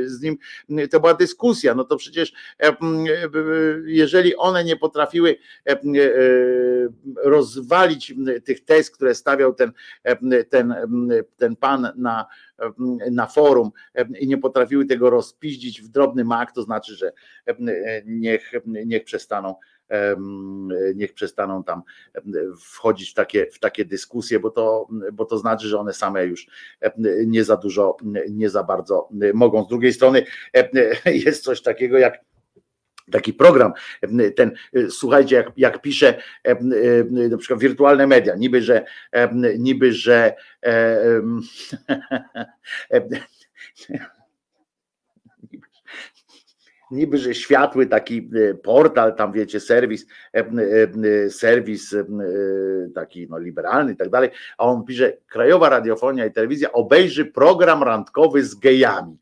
z 0.06 0.22
nim 0.22 0.38
to 0.92 1.00
była 1.00 1.14
dyskusja, 1.14 1.76
no 1.76 1.84
to 1.84 1.98
przecież 1.98 2.34
jeżeli 3.86 4.36
one 4.36 4.64
nie 4.64 4.78
potrafiły 4.78 5.36
rozwalić 7.24 8.14
tych 8.46 8.66
tez, 8.66 8.92
które 8.92 9.16
stawiał 9.16 9.54
ten, 9.54 9.72
ten, 10.50 10.76
ten 11.38 11.56
pan 11.56 11.88
na 11.96 12.26
na 13.12 13.28
forum 13.28 13.72
i 14.20 14.28
nie 14.28 14.38
potrafiły 14.38 14.86
tego 14.86 15.10
rozpiździć 15.10 15.82
w 15.82 15.88
drobny 15.88 16.24
mak, 16.24 16.52
to 16.52 16.64
znaczy, 16.64 16.96
że 16.96 17.12
niech, 18.06 18.52
niech 18.66 19.04
przestaną 19.04 19.56
niech 20.96 21.14
przestaną 21.14 21.64
tam 21.64 21.82
wchodzić 22.62 23.12
w 23.12 23.14
takie, 23.14 23.46
w 23.52 23.60
takie 23.60 23.86
dyskusje, 23.86 24.40
bo 24.40 24.50
to, 24.50 24.88
bo 25.14 25.26
to 25.26 25.38
znaczy, 25.38 25.68
że 25.68 25.80
one 25.80 25.94
same 25.94 26.26
już 26.26 26.48
nie 27.26 27.44
za 27.44 27.58
dużo, 27.58 27.98
nie 28.30 28.50
za 28.50 28.64
bardzo 28.64 29.10
mogą. 29.34 29.64
Z 29.64 29.68
drugiej 29.68 29.94
strony 29.94 30.26
jest 31.26 31.44
coś 31.44 31.62
takiego 31.62 31.98
jak 31.98 32.27
taki 33.12 33.34
program, 33.34 33.74
ten, 34.36 34.52
słuchajcie, 34.90 35.36
jak, 35.36 35.52
jak 35.58 35.82
pisze 35.82 36.22
na 37.30 37.38
przykład 37.38 37.60
wirtualne 37.60 38.08
media, 38.08 38.36
niby, 38.36 38.62
że 38.62 38.86
niby, 39.58 39.94
że 39.94 40.34
niby, 46.92 47.18
że 47.18 47.36
światły 47.36 47.86
taki 47.86 48.30
e, 48.50 48.54
portal, 48.54 49.16
tam 49.16 49.32
wiecie, 49.32 49.60
serwis, 49.60 50.06
e, 50.34 50.40
e, 50.40 51.30
serwis 51.30 51.96
taki 52.96 53.28
no, 53.30 53.40
liberalny 53.40 53.94
i 53.94 53.96
tak 53.96 54.10
dalej, 54.10 54.30
a 54.58 54.66
on 54.66 54.86
pisze, 54.86 55.14
Krajowa 55.28 55.70
Radiofonia 55.70 56.26
i 56.26 56.32
Telewizja 56.32 56.72
obejrzy 56.72 57.26
program 57.26 57.84
randkowy 57.84 58.44
z 58.44 58.56
gejami. 58.56 59.18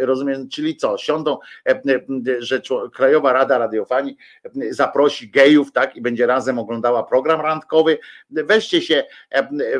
Rozumiem, 0.00 0.48
czyli 0.48 0.76
co, 0.76 0.98
siądą, 0.98 1.38
że 2.38 2.62
Krajowa 2.92 3.32
Rada 3.32 3.58
Radiofonii 3.58 4.16
zaprosi 4.70 5.30
gejów, 5.30 5.72
tak, 5.72 5.96
i 5.96 6.02
będzie 6.02 6.26
razem 6.26 6.58
oglądała 6.58 7.02
program 7.02 7.40
randkowy, 7.40 7.98
weźcie 8.30 8.82
się, 8.82 9.04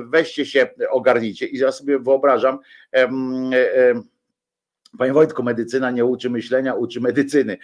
weźcie 0.01 0.47
się, 0.47 0.69
ogarnijcie 0.91 1.47
i 1.47 1.59
ja 1.59 1.73
sobie 1.73 1.99
wyobrażam, 1.99 2.59
Panie 4.99 5.13
Wojtku, 5.13 5.43
medycyna 5.43 5.91
nie 5.91 6.05
uczy 6.05 6.31
myślenia, 6.31 6.75
uczy 6.75 7.01
medycyny. 7.01 7.59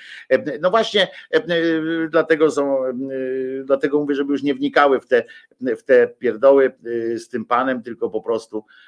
No 0.61 0.71
właśnie, 0.71 1.09
dlatego 2.11 2.51
są, 2.51 2.79
dlatego 3.65 4.01
mówię, 4.01 4.15
żeby 4.15 4.33
już 4.33 4.43
nie 4.43 4.55
wnikały 4.55 5.01
w 5.01 5.07
te, 5.07 5.25
w 5.61 5.83
te 5.83 6.09
pierdoły 6.09 6.73
z 7.17 7.29
tym 7.29 7.45
panem, 7.45 7.83
tylko 7.83 8.11
po 8.11 8.23
prostu 8.23 8.65
E, 8.65 8.88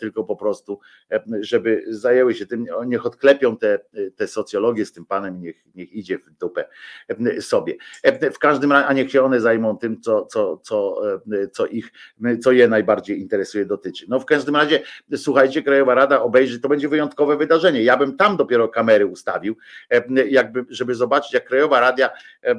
tylko 0.00 0.24
po 0.24 0.36
prostu, 0.36 0.80
e, 1.12 1.22
żeby 1.40 1.84
zajęły 1.88 2.34
się 2.34 2.46
tym, 2.46 2.66
niech 2.86 3.06
odklepią 3.06 3.56
te, 3.56 3.78
te 4.16 4.28
socjologię 4.28 4.86
z 4.86 4.92
tym 4.92 5.06
panem, 5.06 5.40
niech, 5.40 5.56
niech 5.74 5.92
idzie 5.92 6.18
w 6.18 6.30
dupę 6.30 6.64
sobie. 7.40 7.76
W 8.34 8.38
każdym 8.38 8.72
razie, 8.72 8.86
a 8.86 8.92
niech 8.92 9.10
się 9.10 9.22
one 9.22 9.40
zajmą 9.40 9.78
tym, 9.78 10.00
co, 10.00 10.26
co, 10.26 10.56
co, 10.56 11.00
co 11.52 11.66
ich, 11.66 11.92
co 12.42 12.52
je 12.52 12.68
najbardziej 12.68 13.20
interesuje, 13.20 13.64
dotyczy. 13.64 14.06
No 14.08 14.20
w 14.20 14.24
każdym 14.24 14.56
razie, 14.56 14.82
słuchajcie, 15.16 15.62
Krajowa 15.62 15.94
Rada 15.94 16.22
obejrzy, 16.22 16.60
to 16.60 16.68
będzie 16.68 16.88
wyjątkowe 16.88 17.36
wydarzenie. 17.36 17.82
Ja 17.82 17.96
bym 17.96 18.16
tam 18.16 18.36
dopiero 18.36 18.68
kamery 18.68 19.06
ustawił, 19.06 19.56
jakby, 20.28 20.64
żeby 20.70 20.94
zobaczyć, 20.94 21.32
jak 21.32 21.44
Krajowa 21.44 21.80
Radia, 21.80 22.10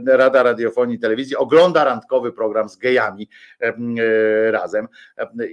Rada 0.07 0.43
Radiofonii 0.43 0.95
i 0.95 0.99
Telewizji 0.99 1.35
ogląda 1.35 1.83
randkowy 1.83 2.31
program 2.31 2.69
z 2.69 2.77
gejami 2.77 3.29
razem 4.51 4.87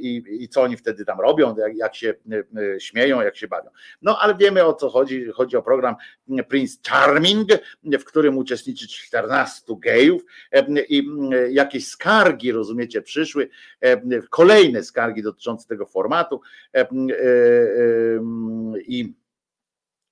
i, 0.01 0.23
i 0.43 0.49
co 0.49 0.63
oni 0.63 0.77
wtedy 0.77 1.05
tam 1.05 1.21
robią, 1.21 1.57
jak, 1.57 1.77
jak 1.77 1.95
się 1.95 2.15
e, 2.33 2.63
e, 2.75 2.81
śmieją, 2.81 3.21
jak 3.21 3.37
się 3.37 3.49
bawią. 3.49 3.71
No 4.03 4.19
ale 4.19 4.35
wiemy 4.35 4.65
o 4.65 4.75
co 4.75 4.91
chodzi. 4.91 5.27
Chodzi 5.35 5.57
o 5.57 5.63
program 5.63 5.95
Prince 6.49 6.79
Charming, 6.89 7.49
w 7.85 8.05
którym 8.05 8.39
uczestniczy 8.39 8.89
14 8.89 9.63
gejów 9.79 10.23
e, 10.53 10.67
i 10.89 11.09
jakieś 11.51 11.89
skargi, 11.89 12.53
rozumiecie, 12.53 13.03
przyszły, 13.03 13.49
kolejne 14.31 14.83
skargi 14.83 15.23
dotyczące 15.23 15.69
tego 15.69 15.87
formatu 15.87 16.41
i 18.87 19.15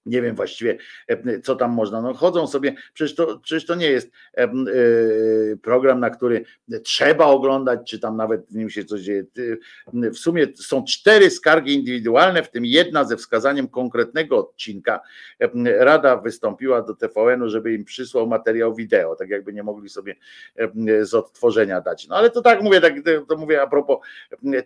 nie 0.06 0.22
wiem 0.22 0.36
właściwie, 0.36 0.78
e, 1.08 1.40
co 1.40 1.56
tam 1.56 1.72
można. 1.72 2.02
No 2.02 2.14
chodzą 2.14 2.46
sobie, 2.46 2.74
przecież 2.94 3.14
to, 3.14 3.38
przecież 3.38 3.66
to 3.66 3.74
nie 3.74 3.90
jest 3.90 4.10
e, 4.36 4.42
e, 4.42 4.50
program, 5.62 6.00
na 6.00 6.10
który 6.10 6.44
trzeba 6.84 7.26
oglądać, 7.26 7.90
czy 7.90 7.98
tam 7.98 8.16
nawet 8.16 8.46
w 8.50 8.54
nim 8.54 8.70
się 8.70 8.84
coś 8.84 9.00
dzieje. 9.00 9.24
W 9.92 10.16
sumie 10.16 10.46
są 10.56 10.84
cztery 10.84 11.30
skargi 11.30 11.74
indywidualne, 11.74 12.42
w 12.42 12.50
tym 12.50 12.64
jedna 12.64 13.04
ze 13.04 13.16
wskazaniem 13.16 13.68
konkretnego 13.68 14.38
odcinka. 14.38 15.00
Rada 15.78 16.16
wystąpiła 16.16 16.82
do 16.82 16.94
TVN-u, 16.94 17.48
żeby 17.48 17.74
im 17.74 17.84
przysłał 17.84 18.26
materiał 18.26 18.74
wideo, 18.74 19.16
tak 19.16 19.28
jakby 19.28 19.52
nie 19.52 19.62
mogli 19.62 19.88
sobie 19.88 20.16
z 21.00 21.14
odtworzenia 21.14 21.80
dać. 21.80 22.08
No 22.08 22.16
ale 22.16 22.30
to 22.30 22.42
tak 22.42 22.62
mówię, 22.62 22.80
tak, 22.80 22.94
to 23.28 23.36
mówię 23.36 23.62
a 23.62 23.66
propos 23.66 23.98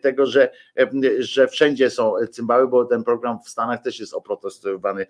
tego, 0.00 0.26
że, 0.26 0.50
że 1.18 1.48
wszędzie 1.48 1.90
są 1.90 2.12
cymbały, 2.30 2.68
bo 2.68 2.84
ten 2.84 3.04
program 3.04 3.38
w 3.44 3.48
Stanach 3.48 3.82
też 3.82 4.00
jest 4.00 4.14
oprotestowany 4.14 5.06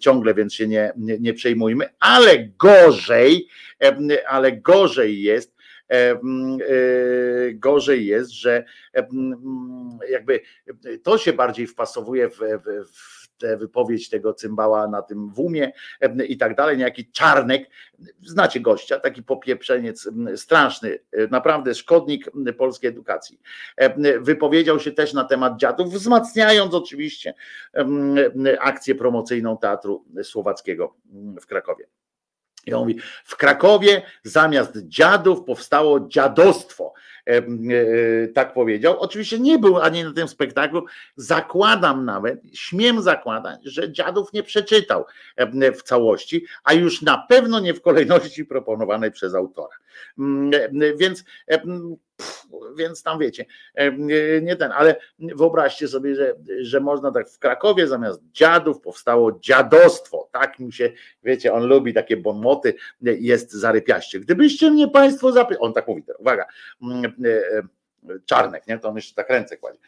ciągle, 0.00 0.34
więc 0.34 0.54
się 0.54 0.68
nie, 0.68 0.92
nie, 0.96 1.18
nie 1.18 1.34
przejmujmy, 1.34 1.88
ale 2.00 2.48
gorzej, 2.58 3.48
e, 3.82 3.96
ale 4.28 4.52
gorzej 4.52 5.22
jest, 5.22 5.56
e, 5.88 6.20
gorzej 7.54 8.06
jest, 8.06 8.30
że 8.30 8.64
jakby 10.10 10.40
to 11.02 11.18
się 11.18 11.32
bardziej 11.32 11.66
wpasowuje 11.66 12.28
w, 12.28 12.38
w, 12.38 12.92
w 12.92 13.25
wypowiedź 13.58 14.10
tego 14.10 14.34
cymbała 14.34 14.88
na 14.88 15.02
tym 15.02 15.28
wumie 15.28 15.72
i 16.28 16.36
tak 16.36 16.56
dalej, 16.56 16.76
niejaki 16.76 17.10
czarnek, 17.10 17.70
znacie 18.22 18.60
gościa, 18.60 19.00
taki 19.00 19.22
popieprzeniec 19.22 20.08
straszny, 20.36 20.98
naprawdę 21.30 21.74
szkodnik 21.74 22.30
polskiej 22.58 22.90
edukacji. 22.90 23.40
Wypowiedział 24.20 24.80
się 24.80 24.92
też 24.92 25.12
na 25.12 25.24
temat 25.24 25.56
dziadów, 25.56 25.92
wzmacniając 25.92 26.74
oczywiście 26.74 27.34
akcję 28.60 28.94
promocyjną 28.94 29.58
Teatru 29.58 30.04
Słowackiego 30.22 30.96
w 31.40 31.46
Krakowie. 31.46 31.86
I 32.66 32.74
on 32.74 32.80
mówi, 32.80 33.00
w 33.24 33.36
Krakowie 33.36 34.02
zamiast 34.22 34.78
dziadów 34.86 35.44
powstało 35.44 36.08
dziadostwo. 36.08 36.92
E, 37.26 37.42
tak 38.28 38.52
powiedział. 38.52 39.00
Oczywiście 39.00 39.38
nie 39.38 39.58
był 39.58 39.78
ani 39.78 40.04
na 40.04 40.12
tym 40.12 40.28
spektaklu. 40.28 40.84
Zakładam 41.16 42.04
nawet, 42.04 42.40
śmiem 42.52 43.02
zakładać, 43.02 43.60
że 43.64 43.92
dziadów 43.92 44.32
nie 44.32 44.42
przeczytał 44.42 45.04
w 45.76 45.82
całości, 45.82 46.46
a 46.64 46.72
już 46.72 47.02
na 47.02 47.26
pewno 47.28 47.60
nie 47.60 47.74
w 47.74 47.82
kolejności 47.82 48.44
proponowanej 48.44 49.10
przez 49.10 49.34
autora. 49.34 49.76
Mm, 50.18 50.50
więc 50.96 51.24
więc 52.76 53.02
tam 53.02 53.18
wiecie, 53.18 53.46
nie 54.42 54.56
ten, 54.56 54.72
ale 54.72 54.96
wyobraźcie 55.18 55.88
sobie, 55.88 56.14
że, 56.14 56.34
że 56.60 56.80
można 56.80 57.12
tak 57.12 57.30
w 57.30 57.38
Krakowie 57.38 57.86
zamiast 57.86 58.20
dziadów 58.32 58.80
powstało 58.80 59.38
dziadostwo. 59.40 60.28
Tak 60.32 60.58
mi 60.58 60.72
się, 60.72 60.92
wiecie, 61.24 61.52
on 61.52 61.66
lubi 61.66 61.94
takie 61.94 62.16
bonmoty, 62.16 62.74
jest 63.02 63.52
zarypiaście. 63.52 64.20
Gdybyście 64.20 64.70
mnie 64.70 64.88
Państwo 64.88 65.32
zapytali, 65.32 65.60
on 65.60 65.72
tak 65.72 65.88
mówi, 65.88 66.02
uwaga, 66.18 66.46
Czarnek, 68.26 68.66
nie? 68.66 68.78
To 68.78 68.88
on 68.88 68.96
jeszcze 68.96 69.14
tak 69.14 69.30
ręce 69.30 69.56
kładzie. 69.56 69.78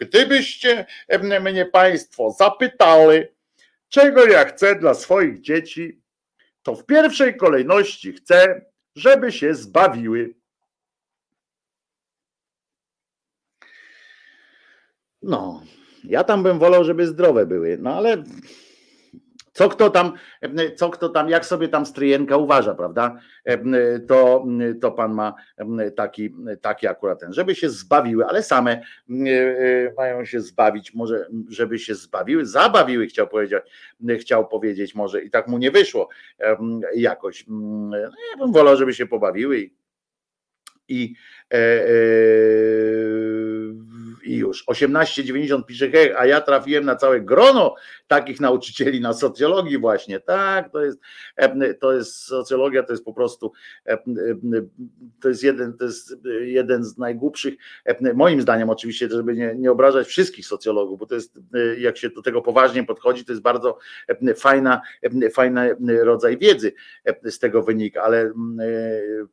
Gdybyście 0.00 0.86
mnie 1.40 1.66
Państwo 1.66 2.30
zapytali, 2.30 3.24
czego 3.88 4.26
ja 4.26 4.44
chcę 4.44 4.74
dla 4.74 4.94
swoich 4.94 5.40
dzieci, 5.40 6.00
to 6.62 6.74
w 6.74 6.86
pierwszej 6.86 7.36
kolejności 7.36 8.12
chcę, 8.12 8.64
żeby 8.96 9.32
się 9.32 9.54
zbawiły. 9.54 10.34
No, 15.22 15.62
ja 16.04 16.24
tam 16.24 16.42
bym 16.42 16.58
wolał, 16.58 16.84
żeby 16.84 17.06
zdrowe 17.06 17.46
były, 17.46 17.78
no 17.80 17.96
ale 17.96 18.24
co 19.56 19.68
kto 19.68 19.90
tam, 19.90 20.12
co 20.76 20.90
kto 20.90 21.08
tam, 21.08 21.28
jak 21.28 21.46
sobie 21.46 21.68
tam 21.68 21.86
stryjenka 21.86 22.36
uważa, 22.36 22.74
prawda? 22.74 23.18
To, 24.08 24.46
to 24.80 24.92
pan 24.92 25.14
ma 25.14 25.34
taki, 25.96 26.34
taki 26.60 26.86
akurat 26.86 27.20
ten, 27.20 27.32
żeby 27.32 27.54
się 27.54 27.70
zbawiły, 27.70 28.26
ale 28.26 28.42
same 28.42 28.82
mają 29.96 30.24
się 30.24 30.40
zbawić, 30.40 30.94
może 30.94 31.26
żeby 31.48 31.78
się 31.78 31.94
zbawiły, 31.94 32.46
zabawiły, 32.46 33.06
chciał 33.06 33.28
powiedzieć, 33.28 33.62
chciał 34.20 34.48
powiedzieć 34.48 34.94
może 34.94 35.22
i 35.22 35.30
tak 35.30 35.48
mu 35.48 35.58
nie 35.58 35.70
wyszło 35.70 36.08
jakoś. 36.94 37.46
Ja 38.32 38.38
bym 38.38 38.52
wolał, 38.52 38.76
żeby 38.76 38.94
się 38.94 39.06
pobawiły 39.06 39.60
i, 39.60 39.74
i 40.88 41.14
e, 41.52 41.56
e, 41.56 41.86
i 44.26 44.36
już. 44.36 44.64
18,90 44.66 45.64
pisze, 45.64 45.90
hej, 45.90 46.12
a 46.16 46.26
ja 46.26 46.40
trafiłem 46.40 46.84
na 46.84 46.96
całe 46.96 47.20
grono 47.20 47.74
takich 48.06 48.40
nauczycieli 48.40 49.00
na 49.00 49.12
socjologii 49.12 49.78
właśnie. 49.78 50.20
Tak, 50.20 50.72
to 50.72 50.84
jest, 50.84 51.00
to 51.80 51.92
jest 51.92 52.16
socjologia, 52.16 52.82
to 52.82 52.92
jest 52.92 53.04
po 53.04 53.12
prostu 53.12 53.52
to 55.20 55.28
jest 55.28 55.42
jeden, 55.42 55.76
to 55.78 55.84
jest 55.84 56.16
jeden 56.40 56.84
z 56.84 56.98
najgłupszych, 56.98 57.54
moim 58.14 58.40
zdaniem 58.40 58.70
oczywiście, 58.70 59.08
żeby 59.08 59.34
nie, 59.34 59.54
nie 59.54 59.72
obrażać 59.72 60.06
wszystkich 60.06 60.46
socjologów, 60.46 60.98
bo 60.98 61.06
to 61.06 61.14
jest, 61.14 61.40
jak 61.78 61.96
się 61.96 62.10
do 62.10 62.22
tego 62.22 62.42
poważnie 62.42 62.84
podchodzi, 62.84 63.24
to 63.24 63.32
jest 63.32 63.42
bardzo 63.42 63.78
fajna, 64.36 64.80
fajny 65.34 65.76
rodzaj 66.04 66.38
wiedzy 66.38 66.72
z 67.24 67.38
tego 67.38 67.62
wynika, 67.62 68.02
ale 68.02 68.32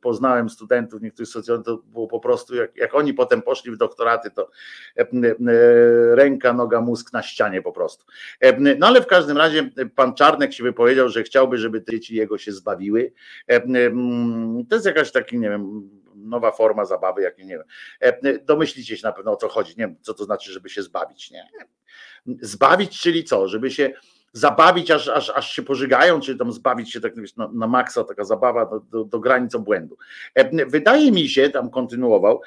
poznałem 0.00 0.48
studentów, 0.48 1.02
niektórych 1.02 1.28
socjologów, 1.28 1.66
to 1.66 1.76
było 1.76 2.06
po 2.06 2.20
prostu, 2.20 2.54
jak, 2.54 2.76
jak 2.76 2.94
oni 2.94 3.14
potem 3.14 3.42
poszli 3.42 3.72
w 3.72 3.76
doktoraty, 3.76 4.30
to 4.30 4.50
ręka, 6.14 6.52
noga, 6.52 6.80
mózg 6.80 7.12
na 7.12 7.22
ścianie 7.22 7.62
po 7.62 7.72
prostu. 7.72 8.04
No 8.78 8.86
ale 8.86 9.02
w 9.02 9.06
każdym 9.06 9.36
razie 9.36 9.70
pan 9.94 10.14
Czarnek 10.14 10.52
się 10.52 10.64
wypowiedział, 10.64 11.08
że 11.08 11.22
chciałby, 11.22 11.58
żeby 11.58 11.84
dzieci 11.90 12.14
jego 12.16 12.38
się 12.38 12.52
zbawiły. 12.52 13.12
To 14.68 14.76
jest 14.76 14.86
jakaś 14.86 15.12
taki, 15.12 15.38
nie 15.38 15.50
wiem, 15.50 15.90
nowa 16.16 16.50
forma 16.50 16.84
zabawy, 16.84 17.22
jak 17.22 17.38
nie 17.38 17.58
wiem. 17.58 17.64
Domyślicie 18.44 18.96
się 18.96 19.06
na 19.06 19.12
pewno 19.12 19.32
o 19.32 19.36
co 19.36 19.48
chodzi, 19.48 19.70
nie 19.70 19.86
wiem, 19.86 19.96
co 20.00 20.14
to 20.14 20.24
znaczy, 20.24 20.52
żeby 20.52 20.68
się 20.68 20.82
zbawić, 20.82 21.30
nie? 21.30 21.48
Zbawić, 22.40 23.00
czyli 23.00 23.24
co? 23.24 23.48
Żeby 23.48 23.70
się 23.70 23.92
zabawić, 24.34 24.90
aż, 24.90 25.08
aż, 25.08 25.30
aż 25.30 25.52
się 25.52 25.62
pożygają, 25.62 26.20
czy 26.20 26.36
tam 26.36 26.52
zbawić 26.52 26.92
się 26.92 27.00
tak 27.00 27.12
na, 27.36 27.48
na 27.52 27.66
maksa, 27.66 28.04
taka 28.04 28.24
zabawa 28.24 28.66
do, 28.66 28.80
do, 28.80 29.04
do 29.04 29.20
granic 29.20 29.54
obłędu. 29.54 29.96
Wydaje 30.66 31.12
mi 31.12 31.28
się, 31.28 31.50
tam 31.50 31.70
kontynuował, 31.70 32.40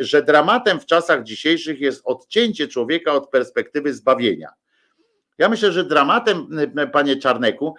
że 0.00 0.22
dramatem 0.22 0.80
w 0.80 0.86
czasach 0.86 1.22
dzisiejszych 1.22 1.80
jest 1.80 2.02
odcięcie 2.04 2.68
człowieka 2.68 3.12
od 3.12 3.30
perspektywy 3.30 3.94
zbawienia. 3.94 4.48
Ja 5.38 5.48
myślę, 5.48 5.72
że 5.72 5.84
dramatem, 5.84 6.48
panie 6.92 7.16
Czarneku, 7.16 7.74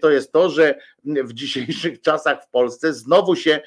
to 0.00 0.10
jest 0.10 0.32
to, 0.32 0.50
że 0.50 0.74
w 1.04 1.32
dzisiejszych 1.32 2.00
czasach 2.06 2.44
w 2.44 2.48
Polsce 2.48 2.92
znowu 2.92 3.36
się, 3.36 3.60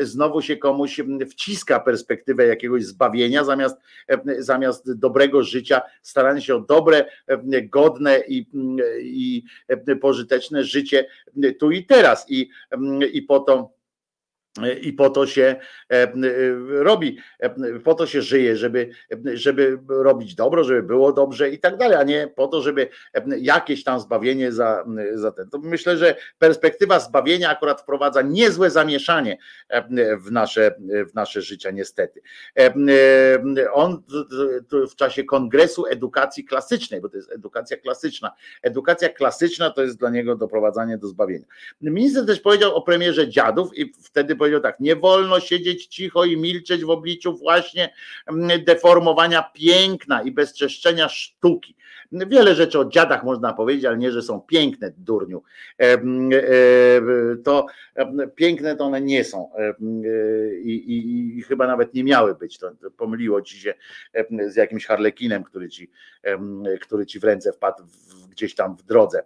znowu 0.00 0.42
się 0.42 0.56
komuś 0.56 1.00
wciska 1.30 1.80
perspektywę 1.80 2.46
jakiegoś 2.46 2.84
zbawienia 2.84 3.44
zamiast, 3.44 3.76
zamiast 4.38 4.92
dobrego 4.92 5.42
życia, 5.42 5.82
staranie 6.02 6.42
się 6.42 6.54
o 6.54 6.60
dobre, 6.60 7.04
godne 7.62 8.20
i, 8.28 8.46
i 9.02 9.44
pożyteczne 10.00 10.64
życie 10.64 11.06
tu 11.58 11.70
i 11.70 11.86
teraz. 11.86 12.26
I, 12.28 12.50
i 13.12 13.22
po 13.22 13.40
to 13.40 13.79
i 14.82 14.92
po 14.92 15.10
to 15.10 15.26
się 15.26 15.56
e, 15.90 15.94
e, 15.94 16.12
robi, 16.68 17.18
e, 17.38 17.50
po 17.80 17.94
to 17.94 18.06
się 18.06 18.22
żyje, 18.22 18.56
żeby, 18.56 18.90
żeby 19.34 19.78
robić 19.88 20.34
dobro, 20.34 20.64
żeby 20.64 20.82
było 20.82 21.12
dobrze 21.12 21.50
i 21.50 21.58
tak 21.58 21.76
dalej, 21.76 21.96
a 21.96 22.02
nie 22.02 22.28
po 22.36 22.48
to, 22.48 22.62
żeby 22.62 22.88
jakieś 23.38 23.84
tam 23.84 24.00
zbawienie 24.00 24.52
za, 24.52 24.84
za 25.14 25.32
ten. 25.32 25.50
To 25.50 25.58
myślę, 25.58 25.96
że 25.96 26.16
perspektywa 26.38 27.00
zbawienia 27.00 27.50
akurat 27.50 27.80
wprowadza 27.80 28.22
niezłe 28.22 28.70
zamieszanie 28.70 29.38
w 30.18 30.30
nasze, 30.30 30.74
w 31.10 31.14
nasze 31.14 31.42
życia, 31.42 31.70
niestety. 31.70 32.22
On 33.72 34.02
w 34.90 34.94
czasie 34.94 35.24
kongresu 35.24 35.86
edukacji 35.86 36.44
klasycznej, 36.44 37.00
bo 37.00 37.08
to 37.08 37.16
jest 37.16 37.32
edukacja 37.32 37.76
klasyczna. 37.76 38.32
Edukacja 38.62 39.08
klasyczna 39.08 39.70
to 39.70 39.82
jest 39.82 39.98
dla 39.98 40.10
niego 40.10 40.36
doprowadzanie 40.36 40.98
do 40.98 41.08
zbawienia. 41.08 41.46
Minister 41.80 42.26
też 42.26 42.40
powiedział 42.40 42.76
o 42.76 42.82
premierze 42.82 43.28
dziadów 43.28 43.78
i 43.78 43.92
wtedy 44.02 44.36
powiedział 44.40 44.60
tak, 44.60 44.80
nie 44.80 44.96
wolno 44.96 45.40
siedzieć 45.40 45.86
cicho 45.86 46.24
i 46.24 46.36
milczeć 46.36 46.84
w 46.84 46.90
obliczu 46.90 47.36
właśnie 47.36 47.94
mm, 48.26 48.64
deformowania 48.64 49.50
piękna 49.54 50.22
i 50.22 50.30
bezczeszczenia 50.30 51.08
sztuki. 51.08 51.76
Wiele 52.12 52.54
rzeczy 52.54 52.78
o 52.78 52.84
dziadach 52.84 53.24
można 53.24 53.52
powiedzieć, 53.52 53.84
ale 53.84 53.98
nie, 53.98 54.12
że 54.12 54.22
są 54.22 54.40
piękne, 54.40 54.92
durniu. 54.96 55.42
E, 55.80 55.84
e, 55.84 56.00
to 57.44 57.66
piękne 58.34 58.76
to 58.76 58.84
one 58.84 59.00
nie 59.00 59.24
są 59.24 59.50
e, 59.54 59.74
i, 60.62 60.92
i, 60.92 61.38
i 61.38 61.42
chyba 61.42 61.66
nawet 61.66 61.94
nie 61.94 62.04
miały 62.04 62.34
być. 62.34 62.58
To, 62.58 62.70
pomyliło 62.96 63.42
ci 63.42 63.58
się 63.58 63.74
z 64.46 64.56
jakimś 64.56 64.86
harlekinem, 64.86 65.44
który 65.44 65.68
ci, 65.68 65.90
który 66.80 67.06
ci 67.06 67.20
w 67.20 67.24
ręce 67.24 67.52
wpadł 67.52 67.84
gdzieś 68.30 68.54
tam 68.54 68.76
w 68.76 68.82
drodze 68.82 69.22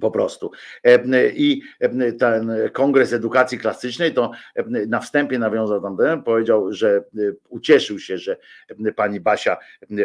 po 0.00 0.10
prostu. 0.10 0.50
I 1.34 1.62
ten 2.18 2.52
Kongres 2.72 3.12
Edukacji 3.12 3.58
Klasycznej 3.58 4.14
to 4.14 4.30
na 4.88 5.00
wstępie 5.00 5.38
nawiązał 5.38 5.82
tam, 5.82 6.22
powiedział, 6.22 6.72
że 6.72 7.04
ucieszył 7.48 7.98
się, 7.98 8.18
że 8.18 8.36
pani 8.96 9.20
Basia 9.20 9.56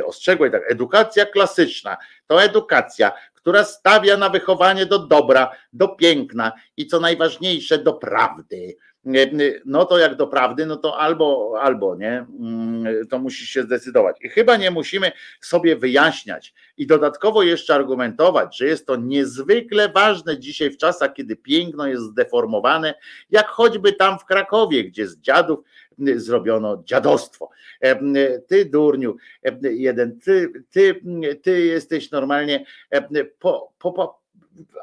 ostrzegła 0.06 0.48
i 0.48 0.52
tak, 0.52 0.72
edukacja 0.72 1.26
klasyczna 1.26 1.98
to 2.28 2.44
edukacja, 2.44 3.12
która 3.34 3.64
stawia 3.64 4.18
na 4.18 4.30
wychowanie 4.30 4.86
do 4.86 5.00
dobra, 5.00 5.52
do 5.74 5.88
piękna 5.88 6.52
i 6.78 6.88
co 6.88 7.00
najważniejsze 7.00 7.78
do 7.78 7.94
prawdy 7.94 8.76
no 9.66 9.86
to 9.86 9.98
jak 9.98 10.16
do 10.16 10.28
prawdy, 10.28 10.66
no 10.66 10.76
to 10.76 11.00
albo, 11.00 11.56
albo 11.62 11.96
nie, 11.96 12.26
mm, 12.40 13.08
to 13.08 13.20
musisz 13.20 13.50
się 13.50 13.64
zdecydować. 13.64 14.18
I 14.22 14.30
chyba 14.30 14.58
nie 14.58 14.72
musimy 14.72 15.12
sobie 15.42 15.76
wyjaśniać 15.76 16.54
i 16.78 16.88
dodatkowo 16.88 17.44
jeszcze 17.44 17.76
argumentować, 17.76 18.58
że 18.58 18.66
jest 18.66 18.88
to 18.88 18.96
niezwykle 18.96 19.90
ważne 19.90 20.40
dzisiaj 20.40 20.72
w 20.72 20.78
czasach, 20.78 21.14
kiedy 21.14 21.36
piękno 21.36 21.88
jest 21.88 22.04
zdeformowane, 22.04 22.94
jak 23.30 23.48
choćby 23.48 23.94
tam 23.94 24.20
w 24.20 24.26
Krakowie, 24.26 24.84
gdzie 24.84 25.08
z 25.08 25.20
dziadów 25.20 25.60
zrobiono 26.16 26.84
dziadostwo. 26.86 27.50
Ty, 28.48 28.66
durniu, 28.66 29.16
jeden, 29.62 30.20
ty, 30.20 30.64
ty, 30.72 31.02
ty 31.42 31.66
jesteś 31.66 32.12
normalnie 32.12 32.66
po, 33.40 33.74
po, 33.80 33.92
po 33.92 34.23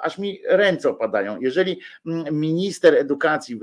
aż 0.00 0.18
mi 0.18 0.40
ręce 0.46 0.90
opadają. 0.90 1.40
Jeżeli 1.40 1.80
mm, 2.06 2.40
minister 2.40 2.94
edukacji, 2.94 3.60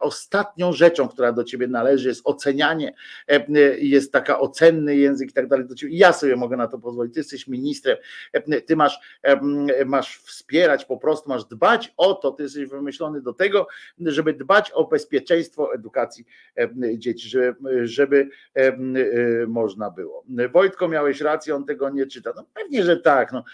ostatnią 0.00 0.72
rzeczą, 0.72 1.08
która 1.08 1.32
do 1.32 1.44
ciebie 1.44 1.68
należy, 1.68 2.08
jest 2.08 2.20
ocenianie, 2.24 2.94
e, 3.28 3.34
e, 3.34 3.60
jest 3.78 4.12
taka 4.12 4.40
ocenny 4.40 4.96
język 4.96 5.30
i 5.30 5.32
tak 5.32 5.48
dalej 5.48 5.66
do 5.66 5.74
ciebie, 5.74 5.96
ja 5.96 6.12
sobie 6.12 6.36
mogę 6.36 6.56
na 6.56 6.68
to 6.68 6.78
pozwolić. 6.78 7.14
Ty 7.14 7.20
jesteś 7.20 7.48
ministrem, 7.48 7.96
e, 8.32 8.60
ty 8.60 8.76
masz, 8.76 9.00
masz 9.86 10.18
wspierać, 10.18 10.84
po 10.84 10.96
prostu 10.96 11.28
masz 11.28 11.44
dbać 11.44 11.94
o 11.96 12.14
to, 12.14 12.30
ty 12.30 12.42
jesteś 12.42 12.66
wymyślony 12.66 13.22
do 13.22 13.32
tego, 13.32 13.66
żeby 13.98 14.32
dbać 14.32 14.70
o 14.70 14.84
bezpieczeństwo 14.84 15.74
edukacji 15.74 16.24
dzieci, 16.94 17.28
żeby, 17.28 17.54
żeby 17.82 18.28
można 19.46 19.90
było. 19.90 20.24
Wojtko, 20.52 20.88
miałeś 20.88 21.20
rację, 21.20 21.54
on 21.54 21.64
tego 21.64 21.90
nie 21.90 22.06
czyta. 22.06 22.32
No 22.36 22.44
pewnie, 22.54 22.82
że 22.82 22.96
tak. 22.96 23.32
No, 23.32 23.44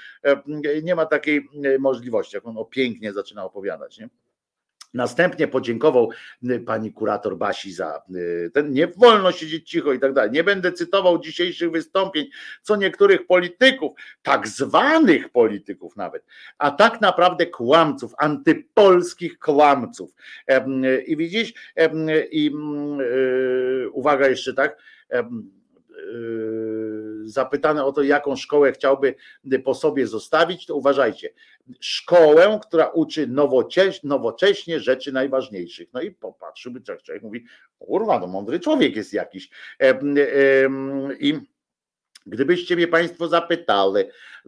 nie 0.83 0.95
ma 0.95 1.07
takiej 1.07 1.49
możliwości 1.79 1.96
możliwości, 1.97 2.37
jak 2.37 2.47
on 2.47 2.59
o 2.59 2.65
pięknie 2.65 3.13
zaczyna 3.13 3.45
opowiadać. 3.45 3.99
Nie? 3.99 4.09
Następnie 4.95 5.49
podziękował 5.49 6.11
y, 6.51 6.61
pani 6.61 6.93
kurator 6.93 7.37
Basi 7.37 7.73
za 7.73 8.03
y, 8.17 8.51
ten 8.55 8.73
nie 8.73 8.87
wolno 8.87 9.33
siedzieć 9.33 9.71
cicho 9.71 9.93
i 9.93 9.99
tak 9.99 10.13
dalej. 10.13 10.31
Nie 10.31 10.45
będę 10.45 10.73
cytował 10.73 11.19
dzisiejszych 11.19 11.71
wystąpień, 11.71 12.27
co 12.63 12.77
niektórych 12.77 13.27
polityków, 13.27 13.93
tak 14.23 14.49
zwanych 14.49 15.29
polityków 15.29 15.97
nawet, 15.97 16.25
a 16.59 16.71
tak 16.71 17.01
naprawdę 17.01 17.47
kłamców, 17.47 18.13
antypolskich 18.19 19.39
kłamców. 19.39 20.11
I 21.07 21.17
widzisz, 21.17 21.53
i 22.31 22.51
mm, 22.55 23.01
y, 23.01 23.91
uwaga 23.93 24.29
jeszcze 24.29 24.55
tak, 24.55 24.77
zapytany 27.25 27.85
o 27.85 27.93
to, 27.93 28.03
jaką 28.03 28.37
szkołę 28.37 28.73
chciałby 28.73 29.15
po 29.65 29.75
sobie 29.75 30.07
zostawić, 30.07 30.67
to 30.67 30.75
uważajcie, 30.75 31.31
szkołę, 31.81 32.61
która 32.63 32.87
uczy 32.87 33.27
nowocześnie, 34.03 34.81
rzeczy 34.81 35.13
najważniejszych. 35.13 35.89
No 35.93 36.01
i 36.01 36.11
popatrzyłby, 36.11 36.81
człowiek, 36.81 37.03
człowiek 37.03 37.23
mówi, 37.23 37.45
kurwa, 37.79 38.19
no 38.19 38.27
mądry 38.27 38.61
człowiek 38.61 38.97
jest 38.97 39.13
jakiś. 39.13 39.51
I 41.21 41.41
Gdybyście 42.27 42.77
mnie 42.77 42.89
Państwo 42.89 43.29
zapytali, 43.29 44.05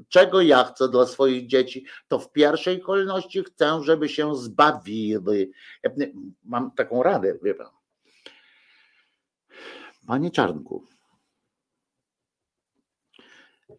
czego 0.08 0.40
ja 0.40 0.64
chcę 0.64 0.88
dla 0.88 1.06
swoich 1.06 1.46
dzieci, 1.46 1.86
to 2.08 2.18
w 2.18 2.32
pierwszej 2.32 2.80
kolejności 2.80 3.44
chcę, 3.44 3.80
żeby 3.82 4.08
się 4.08 4.36
zbawili. 4.36 5.52
Mam 6.44 6.70
taką 6.70 7.02
radę, 7.02 7.38
wie 7.42 7.54
pan. 7.54 7.66
Panie 10.06 10.30
Czarnku, 10.30 10.84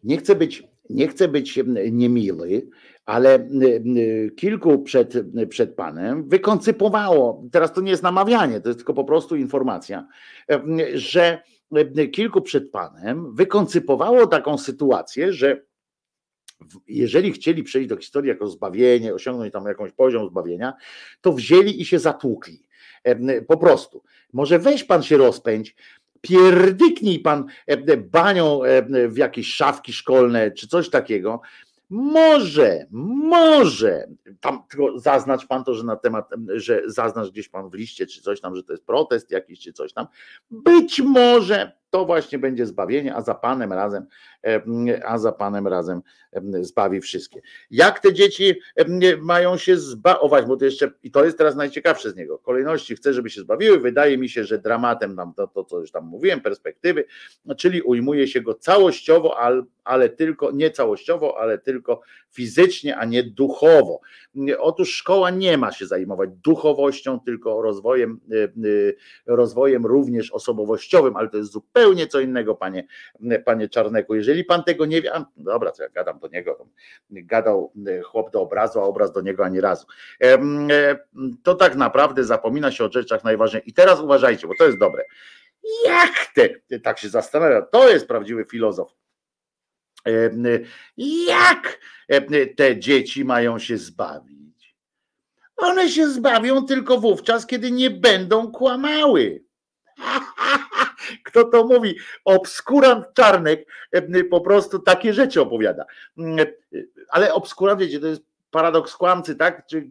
nie 0.04 0.16
chcę 0.16 0.34
być, 0.34 0.62
nie 0.90 1.08
chcę 1.08 1.28
być 1.28 1.58
niemiły, 1.90 2.68
ale 3.06 3.48
kilku 4.36 4.78
przed, 4.78 5.14
przed 5.48 5.74
panem 5.74 6.28
wykoncypowało, 6.28 7.44
teraz 7.52 7.72
to 7.72 7.80
nie 7.80 7.90
jest 7.90 8.02
namawianie, 8.02 8.60
to 8.60 8.68
jest 8.68 8.78
tylko 8.78 8.94
po 8.94 9.04
prostu 9.04 9.36
informacja, 9.36 10.08
że 10.94 11.42
kilku 12.12 12.42
przed 12.42 12.70
panem 12.70 13.34
wykoncypowało 13.34 14.26
taką 14.26 14.58
sytuację, 14.58 15.32
że 15.32 15.62
jeżeli 16.86 17.32
chcieli 17.32 17.62
przejść 17.62 17.88
do 17.88 17.96
historii 17.96 18.28
jako 18.28 18.46
zbawienie, 18.46 19.14
osiągnąć 19.14 19.52
tam 19.52 19.66
jakąś 19.66 19.92
poziom 19.92 20.28
zbawienia, 20.28 20.72
to 21.20 21.32
wzięli 21.32 21.80
i 21.80 21.84
się 21.84 21.98
zatłukli. 21.98 22.62
Po 23.48 23.56
prostu. 23.56 24.02
Może 24.32 24.58
weź 24.58 24.84
pan 24.84 25.02
się 25.02 25.16
rozpędź, 25.16 25.74
pierdyknij 26.20 27.18
pan 27.18 27.46
e, 27.66 27.96
banią 27.96 28.64
e, 28.64 29.08
w 29.08 29.16
jakieś 29.16 29.54
szafki 29.54 29.92
szkolne 29.92 30.50
czy 30.50 30.68
coś 30.68 30.90
takiego, 30.90 31.40
może, 31.90 32.86
może, 32.90 34.08
tam 34.40 34.62
tylko 34.70 34.98
zaznacz 34.98 35.46
pan 35.46 35.64
to, 35.64 35.74
że 35.74 35.84
na 35.84 35.96
temat, 35.96 36.30
że 36.54 36.82
zaznacz 36.86 37.30
gdzieś 37.30 37.48
pan 37.48 37.70
w 37.70 37.74
liście, 37.74 38.06
czy 38.06 38.22
coś 38.22 38.40
tam, 38.40 38.56
że 38.56 38.62
to 38.62 38.72
jest 38.72 38.86
protest 38.86 39.30
jakiś, 39.30 39.60
czy 39.60 39.72
coś 39.72 39.92
tam. 39.92 40.06
Być 40.50 41.00
może 41.00 41.79
to 41.90 42.04
właśnie 42.04 42.38
będzie 42.38 42.66
zbawienie, 42.66 43.14
a 43.14 43.20
za 43.20 43.34
Panem 43.34 43.72
razem, 43.72 44.06
a 45.04 45.18
za 45.18 45.32
Panem 45.32 45.66
razem 45.66 46.02
zbawi 46.60 47.00
wszystkie. 47.00 47.40
Jak 47.70 48.00
te 48.00 48.12
dzieci 48.12 48.54
mają 49.20 49.56
się 49.56 49.76
zbawić, 49.76 50.48
bo 50.48 50.56
to 50.56 50.64
jeszcze, 50.64 50.90
i 51.02 51.10
to 51.10 51.24
jest 51.24 51.38
teraz 51.38 51.56
najciekawsze 51.56 52.10
z 52.10 52.16
niego, 52.16 52.38
kolejności 52.38 52.96
chcę, 52.96 53.12
żeby 53.12 53.30
się 53.30 53.40
zbawiły, 53.40 53.80
wydaje 53.80 54.18
mi 54.18 54.28
się, 54.28 54.44
że 54.44 54.58
dramatem 54.58 55.14
nam 55.14 55.34
to, 55.34 55.46
to 55.46 55.64
co 55.64 55.80
już 55.80 55.90
tam 55.90 56.04
mówiłem, 56.04 56.40
perspektywy, 56.40 57.04
czyli 57.56 57.82
ujmuje 57.82 58.28
się 58.28 58.40
go 58.40 58.54
całościowo, 58.54 59.38
ale 59.84 60.08
tylko, 60.08 60.50
nie 60.50 60.70
całościowo, 60.70 61.38
ale 61.38 61.58
tylko 61.58 62.00
fizycznie, 62.30 62.96
a 62.96 63.04
nie 63.04 63.22
duchowo. 63.22 64.00
Otóż 64.58 64.94
szkoła 64.94 65.30
nie 65.30 65.58
ma 65.58 65.72
się 65.72 65.86
zajmować 65.86 66.30
duchowością, 66.30 67.20
tylko 67.20 67.62
rozwojem, 67.62 68.20
rozwojem 69.26 69.86
również 69.86 70.30
osobowościowym, 70.30 71.16
ale 71.16 71.28
to 71.28 71.36
jest 71.36 71.52
zupełnie 71.52 72.06
co 72.06 72.20
innego, 72.20 72.54
panie, 72.54 72.86
panie 73.44 73.68
Czarneku. 73.68 74.14
Jeżeli 74.14 74.44
pan 74.44 74.64
tego 74.64 74.86
nie 74.86 75.02
wie, 75.02 75.14
a, 75.14 75.26
dobra, 75.36 75.72
co 75.72 75.82
ja 75.82 75.88
gadam 75.88 76.18
do 76.18 76.28
niego, 76.28 76.66
gadał 77.10 77.72
e, 77.86 78.02
chłop 78.02 78.32
do 78.32 78.42
obrazu, 78.42 78.80
a 78.80 78.82
obraz 78.82 79.12
do 79.12 79.20
niego 79.20 79.44
ani 79.44 79.60
razu. 79.60 79.86
E, 80.22 80.38
to 81.42 81.54
tak 81.54 81.76
naprawdę 81.76 82.24
zapomina 82.24 82.72
się 82.72 82.84
o 82.84 82.92
rzeczach 82.92 83.24
najważniejszych. 83.24 83.68
I 83.68 83.72
teraz 83.72 84.00
uważajcie, 84.00 84.46
bo 84.46 84.54
to 84.58 84.64
jest 84.64 84.78
dobre. 84.78 85.04
Jak 85.84 86.12
te, 86.34 86.78
tak 86.78 86.98
się 86.98 87.08
zastanawia, 87.08 87.62
to 87.62 87.90
jest 87.90 88.08
prawdziwy 88.08 88.44
filozof. 88.44 88.99
Jak 90.96 91.78
te 92.56 92.78
dzieci 92.78 93.24
mają 93.24 93.58
się 93.58 93.78
zbawić? 93.78 94.76
One 95.56 95.88
się 95.88 96.08
zbawią 96.08 96.64
tylko 96.66 96.98
wówczas, 96.98 97.46
kiedy 97.46 97.70
nie 97.70 97.90
będą 97.90 98.52
kłamały. 98.52 99.44
Kto 101.24 101.44
to 101.44 101.64
mówi? 101.64 101.98
Obskurant 102.24 103.04
Czarnek 103.14 103.66
po 104.30 104.40
prostu 104.40 104.78
takie 104.78 105.14
rzeczy 105.14 105.40
opowiada. 105.40 105.84
Ale 107.10 107.34
obskurant, 107.34 107.80
wiecie, 107.80 108.00
to 108.00 108.06
jest 108.06 108.22
paradoks 108.50 108.96
kłamcy, 108.96 109.36
tak? 109.36 109.66
Czy, 109.66 109.90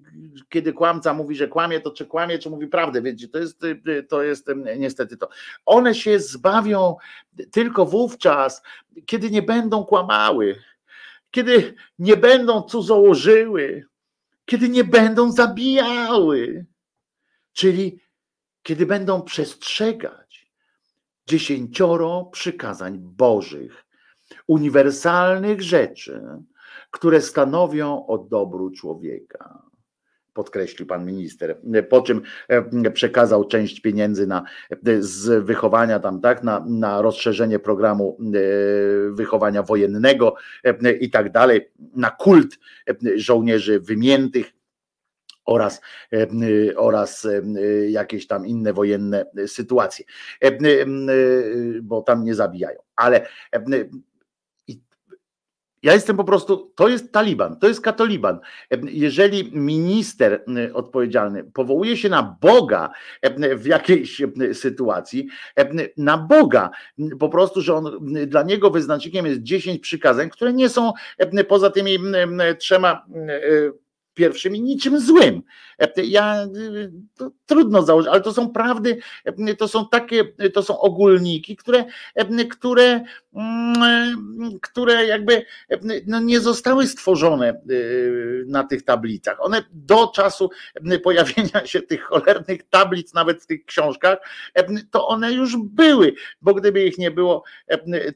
kiedy 0.50 0.74
kłamca 0.74 1.14
mówi, 1.14 1.36
że 1.36 1.48
kłamie, 1.48 1.80
to 1.80 1.92
czy 1.92 2.06
kłamie, 2.06 2.40
czy 2.40 2.50
mówi 2.50 2.68
prawdę, 2.68 3.02
wiecie, 3.02 3.28
to 3.28 3.40
jest, 3.40 3.62
to 4.10 4.24
jest 4.24 4.50
niestety 4.78 5.18
to. 5.18 5.30
One 5.66 5.96
się 5.96 6.20
zbawią 6.20 6.96
tylko 7.52 7.86
wówczas, 7.86 8.62
kiedy 9.06 9.32
nie 9.32 9.42
będą 9.42 9.86
kłamały, 9.86 10.56
kiedy 11.32 11.76
nie 12.00 12.18
będą 12.18 12.62
cudzołożyły, 12.62 13.86
kiedy 14.46 14.70
nie 14.70 14.84
będą 14.84 15.32
zabijały, 15.32 16.66
czyli 17.54 18.00
kiedy 18.64 18.86
będą 18.86 19.22
przestrzegać 19.22 20.52
dziesięcioro 21.28 22.26
przykazań 22.26 22.98
Bożych, 23.00 23.86
uniwersalnych 24.48 25.62
rzeczy, 25.62 26.22
które 26.92 27.22
stanowią 27.22 28.06
o 28.06 28.18
dobru 28.18 28.72
człowieka. 28.72 29.70
Podkreślił 30.34 30.88
pan 30.88 31.06
minister, 31.06 31.62
po 31.90 32.02
czym 32.02 32.22
e, 32.48 32.92
przekazał 32.92 33.48
część 33.48 33.82
pieniędzy 33.82 34.28
na, 34.28 34.44
z 35.00 35.46
wychowania 35.46 36.00
tam, 36.00 36.22
tak, 36.22 36.44
na, 36.44 36.66
na 36.68 37.02
rozszerzenie 37.02 37.60
programu 37.60 38.18
e, 38.20 38.32
wychowania 39.12 39.64
wojennego 39.64 40.36
e, 40.64 40.92
i 40.92 41.10
tak 41.10 41.32
dalej, 41.32 41.72
na 41.96 42.10
kult 42.10 42.60
żołnierzy 43.16 43.80
wymiętych 43.80 44.52
oraz, 45.46 45.82
oraz 46.76 47.28
jakieś 47.88 48.28
tam 48.28 48.48
inne 48.48 48.74
wojenne 48.74 49.26
sytuacje, 49.48 50.06
bo 51.82 52.02
tam 52.02 52.24
nie 52.24 52.36
zabijają. 52.36 52.80
Ale 52.96 53.28
ja 55.84 55.94
jestem 55.94 56.18
po 56.18 56.24
prostu, 56.24 56.72
to 56.76 56.88
jest 56.88 57.12
Taliban, 57.12 57.60
to 57.60 57.68
jest 57.68 57.82
katoliban. 57.82 58.40
Jeżeli 58.84 59.52
minister 59.54 60.44
odpowiedzialny 60.74 61.44
powołuje 61.44 61.98
się 61.98 62.10
na 62.10 62.38
Boga 62.42 62.90
w 63.58 63.66
jakiejś 63.66 64.22
sytuacji, 64.54 65.28
na 65.98 66.18
Boga, 66.18 66.70
po 67.20 67.30
prostu, 67.30 67.62
że 67.62 67.76
on 67.76 68.00
dla 68.28 68.44
niego 68.44 68.70
wyznacznikiem 68.70 69.26
jest 69.26 69.42
10 69.42 69.80
przykazań, 69.80 70.30
które 70.30 70.54
nie 70.54 70.70
są 70.70 70.94
poza 71.48 71.70
tymi 71.70 71.98
trzema 72.58 73.06
pierwszymi 74.20 74.62
niczym 74.62 75.00
złym. 75.00 75.42
Ja 76.04 76.48
to 77.18 77.32
trudno 77.46 77.84
założyć, 77.84 78.12
ale 78.12 78.22
to 78.22 78.34
są 78.34 78.50
prawdy, 78.50 78.98
to 79.58 79.68
są 79.68 79.88
takie, 79.88 80.26
to 80.54 80.64
są 80.64 80.80
ogólniki, 80.80 81.56
które, 81.56 81.86
które, 82.50 83.04
które 84.62 85.06
jakby 85.06 85.46
no 86.08 86.20
nie 86.20 86.40
zostały 86.40 86.88
stworzone 86.88 87.62
na 88.48 88.64
tych 88.64 88.84
tablicach. 88.84 89.38
One 89.46 89.64
do 89.72 90.08
czasu 90.08 90.50
pojawienia 91.04 91.66
się 91.72 91.82
tych 91.82 92.04
cholernych 92.04 92.70
tablic, 92.70 93.14
nawet 93.14 93.44
w 93.44 93.46
tych 93.46 93.66
książkach, 93.66 94.18
to 94.92 95.08
one 95.08 95.34
już 95.34 95.58
były, 95.58 96.14
bo 96.42 96.54
gdyby 96.54 96.84
ich 96.84 96.98
nie 96.98 97.12
było, 97.12 97.44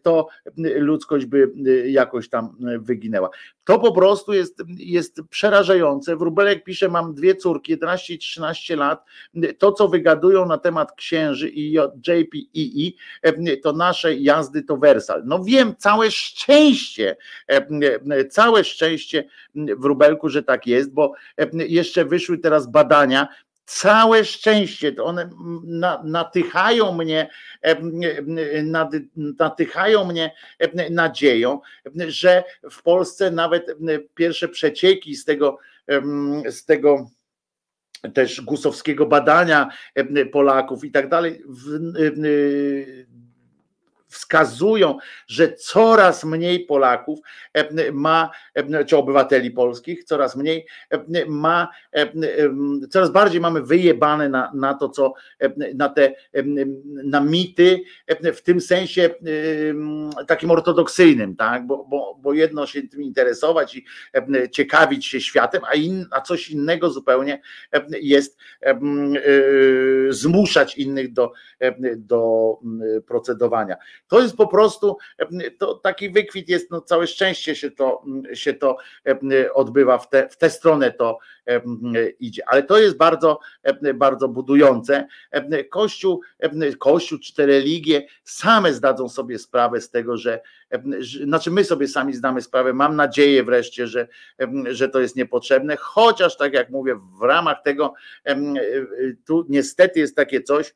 to 0.01 0.27
ludzkość 0.57 1.25
by 1.25 1.51
jakoś 1.85 2.29
tam 2.29 2.57
wyginęła. 2.79 3.29
To 3.63 3.79
po 3.79 3.91
prostu 3.91 4.33
jest, 4.33 4.63
jest 4.77 5.21
przerażające. 5.29 6.15
Wróbelek 6.15 6.63
pisze, 6.63 6.89
mam 6.89 7.13
dwie 7.13 7.35
córki, 7.35 7.71
11 7.71 8.13
i 8.13 8.17
13 8.17 8.75
lat. 8.75 9.05
To, 9.57 9.71
co 9.71 9.87
wygadują 9.87 10.45
na 10.45 10.57
temat 10.57 10.91
księży 10.91 11.49
i 11.49 11.73
JPEE, 12.07 12.97
to 13.63 13.73
nasze 13.73 14.15
jazdy 14.15 14.63
to 14.63 14.77
Wersal. 14.77 15.23
No 15.25 15.43
wiem, 15.43 15.75
całe 15.77 16.11
szczęście, 16.11 17.15
całe 18.29 18.63
szczęście 18.63 19.23
Wróbelku, 19.55 20.29
że 20.29 20.43
tak 20.43 20.67
jest, 20.67 20.93
bo 20.93 21.13
jeszcze 21.53 22.05
wyszły 22.05 22.37
teraz 22.37 22.71
badania, 22.71 23.27
całe 23.65 24.25
szczęście, 24.25 24.91
to 24.91 25.05
one 25.05 25.29
natychają 26.03 26.93
mnie, 26.93 27.29
natychają 29.15 30.05
mnie 30.05 30.31
nadzieją, 30.89 31.59
że 32.07 32.43
w 32.71 32.81
Polsce 32.83 33.31
nawet 33.31 33.75
pierwsze 34.15 34.47
przecieki 34.47 35.15
z 35.15 35.25
tego, 35.25 35.57
z 36.49 36.65
tego 36.65 37.09
też 38.13 38.41
gusowskiego 38.41 39.05
badania 39.05 39.69
Polaków 40.31 40.83
i 40.83 40.91
tak 40.91 41.09
dalej 41.09 41.43
wskazują, 44.13 44.97
że 45.27 45.53
coraz 45.53 46.23
mniej 46.23 46.59
Polaków 46.65 47.19
e, 47.53 47.91
ma, 47.91 48.29
e, 48.53 48.85
czy 48.85 48.97
obywateli 48.97 49.51
polskich, 49.51 50.03
coraz 50.03 50.35
mniej 50.35 50.65
e, 50.89 51.25
ma, 51.27 51.67
coraz 52.89 53.11
bardziej 53.11 53.41
mamy 53.41 53.61
wyjebane 53.61 54.29
na, 54.29 54.51
na 54.55 54.73
to, 54.73 54.89
co 54.89 55.13
na 55.75 55.89
te 55.89 56.13
na 56.83 57.21
mity, 57.21 57.79
w 58.35 58.41
tym 58.41 58.61
sensie 58.61 59.09
takim 60.27 60.51
ortodoksyjnym, 60.51 61.35
tak? 61.35 61.67
Bo, 61.67 61.85
bo, 61.85 62.19
bo 62.21 62.33
jedno 62.33 62.67
się 62.67 62.81
tym 62.81 63.01
interesować 63.01 63.75
i 63.75 63.85
ciekawić 64.51 65.05
się 65.05 65.21
światem, 65.21 65.61
a, 65.71 65.73
in, 65.73 66.05
a 66.11 66.21
coś 66.21 66.49
innego 66.49 66.89
zupełnie 66.89 67.41
jest 68.01 68.37
zmuszać 70.09 70.77
innych 70.77 71.13
do, 71.13 71.31
do 71.97 72.53
procedowania. 73.07 73.75
To 74.13 74.21
jest 74.21 74.37
po 74.37 74.47
prostu 74.47 74.97
to 75.57 75.75
taki 75.75 76.09
wykwit 76.09 76.49
jest, 76.49 76.71
no 76.71 76.81
całe 76.81 77.07
szczęście 77.07 77.55
się 77.55 77.71
to, 77.71 78.03
się 78.33 78.53
to 78.53 78.77
odbywa 79.53 79.97
w, 79.97 80.09
te, 80.09 80.29
w 80.29 80.37
tę 80.37 80.49
stronę 80.49 80.91
to 80.91 81.17
idzie. 82.19 82.43
Ale 82.47 82.63
to 82.63 82.77
jest 82.77 82.97
bardzo, 82.97 83.39
bardzo 83.93 84.27
budujące. 84.27 85.07
Kościół, 85.69 86.21
Kościół 86.79 87.19
czy 87.19 87.33
te 87.33 87.45
religie 87.45 88.07
same 88.23 88.73
zdadzą 88.73 89.09
sobie 89.09 89.39
sprawę 89.39 89.81
z 89.81 89.89
tego, 89.89 90.17
że 90.17 90.41
znaczy 91.23 91.51
my 91.51 91.63
sobie 91.63 91.87
sami 91.87 92.13
zdamy 92.13 92.41
sprawę, 92.41 92.73
mam 92.73 92.95
nadzieję 92.95 93.43
wreszcie, 93.43 93.87
że, 93.87 94.07
że 94.65 94.89
to 94.89 94.99
jest 94.99 95.15
niepotrzebne, 95.15 95.77
chociaż 95.77 96.37
tak 96.37 96.53
jak 96.53 96.69
mówię, 96.69 96.95
w 97.19 97.21
ramach 97.21 97.61
tego 97.63 97.93
tu 99.25 99.45
niestety 99.49 99.99
jest 99.99 100.15
takie 100.15 100.41
coś, 100.41 100.73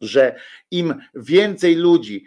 że 0.00 0.34
im 0.70 0.94
więcej 1.14 1.76
ludzi 1.76 2.24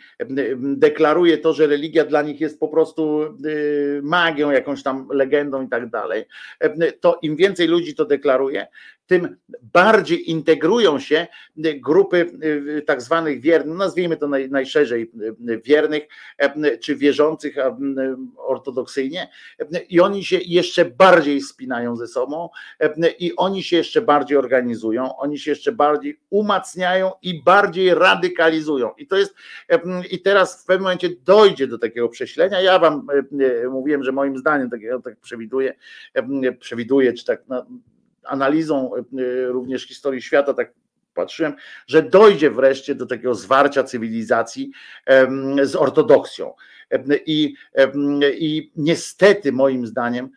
deklaruje 0.58 1.38
to, 1.38 1.54
że 1.54 1.68
religia 1.68 2.06
dla 2.06 2.22
nich 2.22 2.42
jest 2.42 2.60
po 2.60 2.68
prostu 2.68 3.22
y, 3.46 4.02
magią, 4.04 4.52
jakąś 4.52 4.84
tam 4.84 5.08
legendą 5.12 5.66
i 5.66 5.70
tak 5.70 5.90
dalej, 5.90 6.26
to 7.00 7.20
im 7.22 7.36
więcej 7.36 7.68
ludzi 7.68 7.96
to 7.96 8.06
deklaruje, 8.06 8.68
tym 9.08 9.38
bardziej 9.74 10.30
integrują 10.30 11.00
się 11.00 11.28
grupy 11.76 12.32
y, 12.78 12.82
tak 12.82 13.02
zwanych 13.02 13.42
wiernych, 13.42 13.78
nazwijmy 13.78 14.18
to 14.18 14.28
naj, 14.28 14.50
najszerzej 14.50 15.12
y, 15.50 15.62
wiernych 15.66 16.04
czy 16.82 16.96
wierzących 16.96 17.56
ortodoksyjnie 18.38 19.30
i 19.90 20.00
oni 20.00 20.26
się 20.26 20.38
jeszcze 20.46 20.86
bardziej 20.86 21.42
spinają 21.42 21.96
ze 21.96 22.08
sobą 22.08 22.50
i 23.20 23.36
oni 23.36 23.64
się 23.64 23.78
jeszcze 23.78 24.02
bardziej 24.02 24.38
organizują, 24.38 25.18
oni 25.18 25.40
się 25.40 25.52
jeszcze 25.52 25.72
bardziej 25.72 26.20
umacniają 26.30 27.12
i 27.22 27.44
bardziej 27.44 27.96
radykalizują. 27.96 28.92
I 28.98 29.08
to 29.08 29.18
jest 29.18 29.36
i 30.12 30.22
teraz 30.22 30.64
w 30.64 30.66
pewnym 30.66 30.84
momencie 30.84 31.10
dojdzie 31.26 31.68
do 31.68 31.78
takiego 31.78 32.10
prześlenia. 32.10 32.62
Ja 32.62 32.80
wam 32.80 33.08
mówiłem, 33.72 34.04
że 34.04 34.12
moim 34.12 34.38
zdaniem 34.38 34.70
takiego 34.70 35.02
tak 35.02 35.20
przewiduję, 35.20 35.74
przewiduję, 36.60 37.14
czy 37.14 37.26
tak 37.26 37.44
no, 37.48 37.66
analizą 38.24 38.92
e, 38.96 39.02
również 39.46 39.88
historii 39.88 40.22
świata, 40.22 40.54
tak 40.54 40.74
patrzyłem, 41.14 41.54
że 41.88 42.04
dojdzie 42.04 42.52
wreszcie 42.52 42.96
do 42.96 43.06
takiego 43.06 43.36
zwarcia 43.36 43.84
cywilizacji 43.84 44.72
z 45.64 45.76
ortodoksją. 45.76 46.54
I, 47.26 47.56
i 48.40 48.72
niestety, 48.76 49.52
moim 49.52 49.88
zdaniem, 49.88 50.30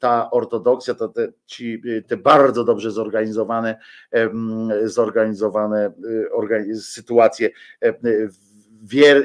ta 0.00 0.30
ortodoksja, 0.30 0.94
to 0.94 1.08
te, 1.08 1.28
ci, 1.46 1.82
te 2.06 2.16
bardzo 2.16 2.64
dobrze 2.64 2.90
zorganizowane, 2.90 3.78
zorganizowane 4.84 5.92
e, 6.70 6.74
sytuacje 6.74 7.50
wier, 7.82 8.28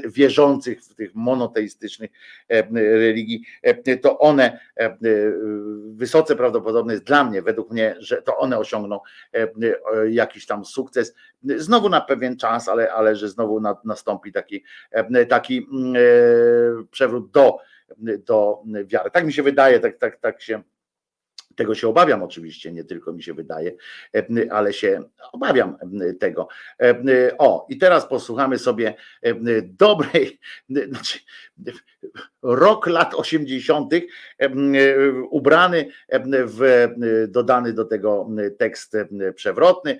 wierzących 0.05 0.83
w 0.83 0.95
tych 0.95 1.15
monoteistycznych 1.15 2.11
e, 2.49 2.63
religii, 2.73 3.43
e, 3.61 3.97
to 3.97 4.19
one 4.19 4.59
e, 4.77 4.97
wysoce 5.91 6.35
prawdopodobne 6.35 6.93
jest 6.93 7.05
dla 7.05 7.23
mnie, 7.23 7.41
według 7.41 7.71
mnie, 7.71 7.95
że 7.99 8.21
to 8.21 8.37
one 8.37 8.57
osiągną 8.57 8.99
jakiś 10.09 10.45
tam 10.45 10.65
sukces. 10.65 11.15
Znowu 11.43 11.89
na 11.89 12.01
pewien 12.01 12.37
czas, 12.37 12.67
ale, 12.67 12.93
ale 12.93 13.15
że 13.15 13.29
znowu 13.29 13.61
nastąpi 13.85 14.31
taki, 14.31 14.63
taki 15.29 15.67
przewrót 16.91 17.31
do, 17.31 17.57
do 18.25 18.63
wiary. 18.85 19.11
Tak 19.11 19.25
mi 19.25 19.33
się 19.33 19.43
wydaje, 19.43 19.79
tak, 19.79 19.97
tak, 19.97 20.19
tak 20.19 20.41
się 20.41 20.61
tego 21.59 21.75
się 21.75 21.87
obawiam 21.87 22.23
oczywiście, 22.23 22.71
nie 22.71 22.83
tylko 22.83 23.13
mi 23.13 23.23
się 23.23 23.33
wydaje, 23.33 23.71
e, 24.15 24.25
ale 24.51 24.73
się 24.73 25.03
obawiam 25.31 25.77
e, 26.01 26.13
tego. 26.13 26.47
E, 26.81 27.37
o, 27.37 27.65
i 27.69 27.77
teraz 27.77 28.07
posłuchamy 28.07 28.57
sobie 28.57 28.95
dobrej, 29.63 30.39
znaczy 30.89 31.19
rok 32.41 32.87
lat 32.87 33.13
80., 33.13 33.93
ubrany 35.29 35.85
w 36.31 36.87
dodany 37.27 37.73
do 37.73 37.85
tego 37.85 38.27
tekst 38.57 38.97
przewrotny 39.35 39.97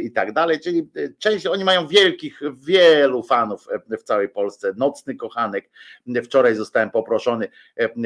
i 0.00 0.12
tak 0.12 0.32
dalej. 0.32 0.60
Czyli 0.60 0.90
część, 1.18 1.46
oni 1.46 1.64
mają 1.64 1.86
wielkich, 1.86 2.40
wielu 2.58 3.22
fanów 3.22 3.68
w 3.98 4.02
całej 4.02 4.28
Polsce. 4.28 4.72
Nocny 4.76 5.14
kochanek. 5.14 5.70
Wczoraj 6.24 6.54
zostałem 6.54 6.90
poproszony, 6.90 7.48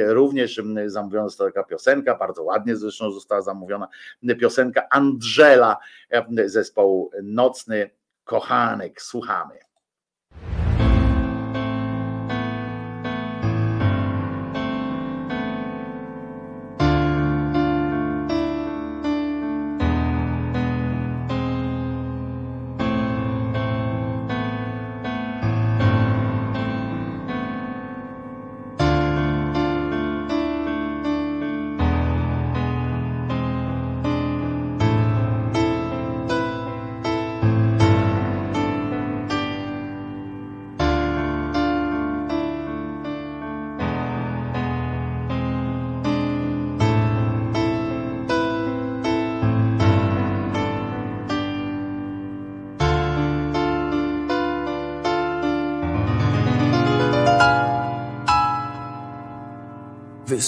również 0.06 0.60
zamówiona 0.86 1.28
została 1.28 1.50
taka 1.50 1.66
piosenka, 1.66 2.14
bardzo 2.14 2.42
ładnie 2.42 2.76
zresztą 2.76 3.12
została 3.12 3.42
zamówiona 3.42 3.88
piosenka 4.40 4.88
Angela 4.90 5.78
zespołu 6.44 7.10
Nocny 7.22 7.90
Kochanek. 8.24 9.02
Słuchamy. 9.02 9.69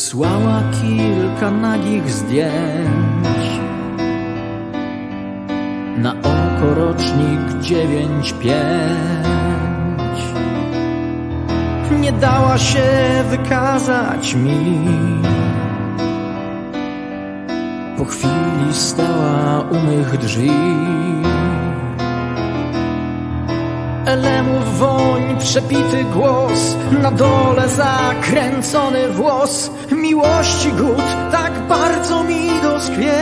Wysłała 0.02 0.62
kilka 0.82 1.50
nagich 1.50 2.10
zdjęć. 2.10 3.60
Na 5.96 6.12
oko 6.12 6.74
rocznik 6.74 7.60
dziewięć 7.60 8.32
pięć. 8.32 10.18
Nie 12.00 12.12
dała 12.12 12.58
się 12.58 12.82
wykazać 13.30 14.34
mi. 14.34 14.88
Po 17.98 18.04
chwili 18.04 18.74
stała 18.74 19.60
u 19.70 19.78
mych 19.78 20.18
drzwi. 20.18 20.52
Elemów 24.06 24.78
woń, 24.78 25.38
przepity 25.38 26.04
głos 26.04 26.76
Na 27.02 27.10
dole 27.10 27.68
zakręcony 27.68 29.08
włos 29.08 29.70
Miłości 29.96 30.72
głód 30.72 31.04
tak 31.32 31.52
bardzo 31.68 32.24
mi 32.24 32.50
doskwierał. 32.62 33.12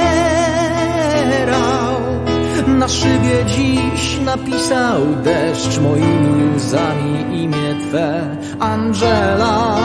Na 2.67 2.89
szybie 2.89 3.45
dziś 3.47 4.21
napisał 4.21 5.01
deszcz 5.25 5.79
Moimi 5.79 6.55
łzami 6.57 7.43
imię 7.43 7.75
Twe 7.89 8.37
Angela. 8.61 9.81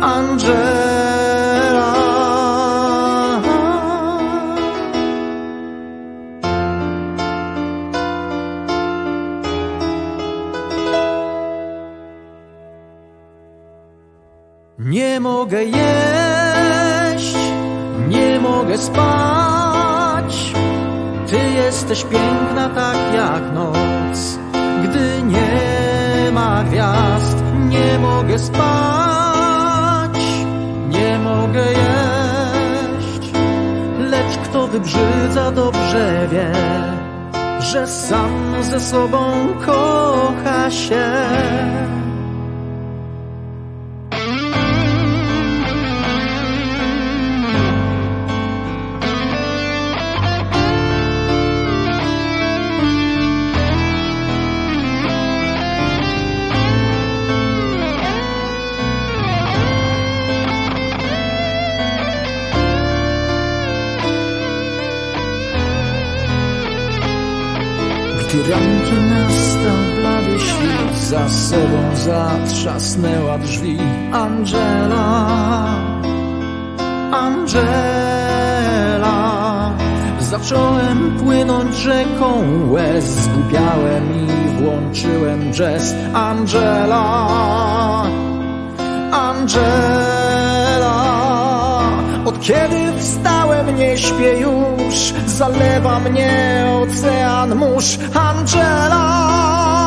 Angela 0.00 1.11
mogę 15.52 15.64
jeść, 15.64 17.36
nie 18.08 18.40
mogę 18.40 18.78
spać. 18.78 20.52
Ty 21.26 21.36
jesteś 21.36 22.04
piękna 22.04 22.68
tak 22.68 22.96
jak 23.14 23.52
noc, 23.54 24.38
gdy 24.84 25.22
nie 25.22 26.32
ma 26.32 26.64
gwiazd. 26.64 27.36
Nie 27.68 27.98
mogę 27.98 28.38
spać, 28.38 30.18
nie 30.88 31.18
mogę 31.18 31.64
jeść, 31.66 33.32
lecz 33.98 34.38
kto 34.44 34.66
wybrzydza 34.66 35.50
dobrze 35.50 36.28
wie, 36.32 36.52
że 37.60 37.86
sam 37.86 38.62
ze 38.62 38.80
sobą 38.80 39.46
kocha 39.66 40.70
się. 40.70 41.12
Zatrzasnęła 72.82 73.38
drzwi. 73.38 73.78
Angela 74.12 75.66
Angela 77.12 77.72
Zacząłem 80.20 81.18
płynąć 81.18 81.76
rzeką 81.76 82.42
łez 82.70 83.04
Zgubiałem 83.04 84.26
i 84.26 84.26
włączyłem 84.48 85.52
jazz. 85.52 85.94
Angela 86.14 87.26
Angela 89.12 90.22
Od 92.24 92.40
kiedy 92.40 92.92
wstałem 92.98 93.76
nie 93.76 93.98
śpię 93.98 94.38
już. 94.38 95.12
Zalewa 95.26 96.00
mnie 96.00 96.64
ocean 96.82 97.54
mórz. 97.54 97.98
Angela 98.14 99.81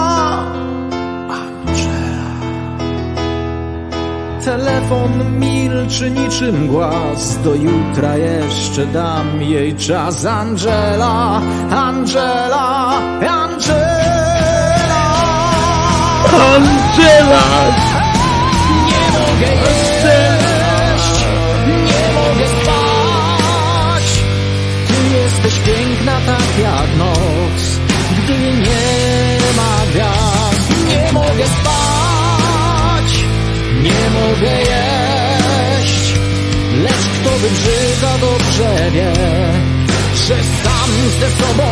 Telefon 4.45 5.39
milczy 5.39 6.11
niczym 6.11 6.67
głaz 6.67 7.37
Do 7.43 7.55
jutra 7.55 8.17
jeszcze 8.17 8.85
dam 8.85 9.41
jej 9.41 9.75
czas 9.75 10.25
Angela 10.25 11.41
Angela 11.71 13.01
Angela 13.43 14.15
Angela! 16.35 17.43
Nie 18.85 19.05
mogę 19.19 19.51
jeść, 19.55 21.25
nie 21.67 22.05
mogę 22.13 22.45
spać. 22.61 24.07
Ty 24.87 24.97
jesteś 25.17 25.59
piękna 25.59 26.11
tak 26.25 26.59
jak 26.61 26.97
noc, 26.97 27.14
mogę 34.27 34.57
jeść, 34.59 36.13
lecz 36.83 37.05
kto 37.19 37.29
wybrzyga 37.37 38.17
dobrze 38.21 38.91
wie, 38.91 39.13
że 40.15 40.35
sam 40.35 40.91
ze 41.19 41.29
sobą 41.29 41.63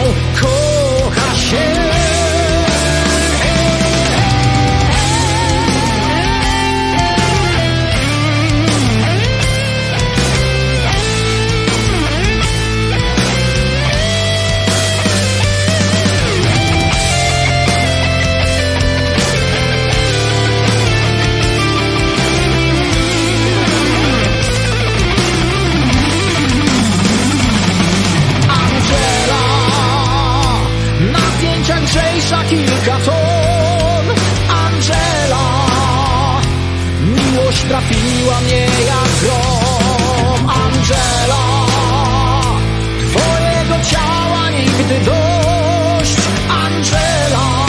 kocha 0.42 1.36
się. 1.36 1.93
Lżejsza 32.34 32.44
kilka 32.50 32.98
ton. 33.06 34.06
Angela 34.66 35.64
trafiła 37.70 38.42
mnie 38.42 38.60
jak 38.62 39.10
grom. 39.22 40.50
Angela 40.50 41.66
Twojego 43.10 43.86
ciała 43.86 44.50
nigdy 44.50 45.00
dość. 45.06 46.18
Angela 46.50 47.66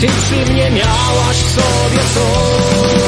Ty 0.00 0.06
przy 0.06 0.52
mnie 0.52 0.70
miałaś 0.70 1.36
w 1.36 1.50
sobie 1.50 2.00
coś 2.14 3.03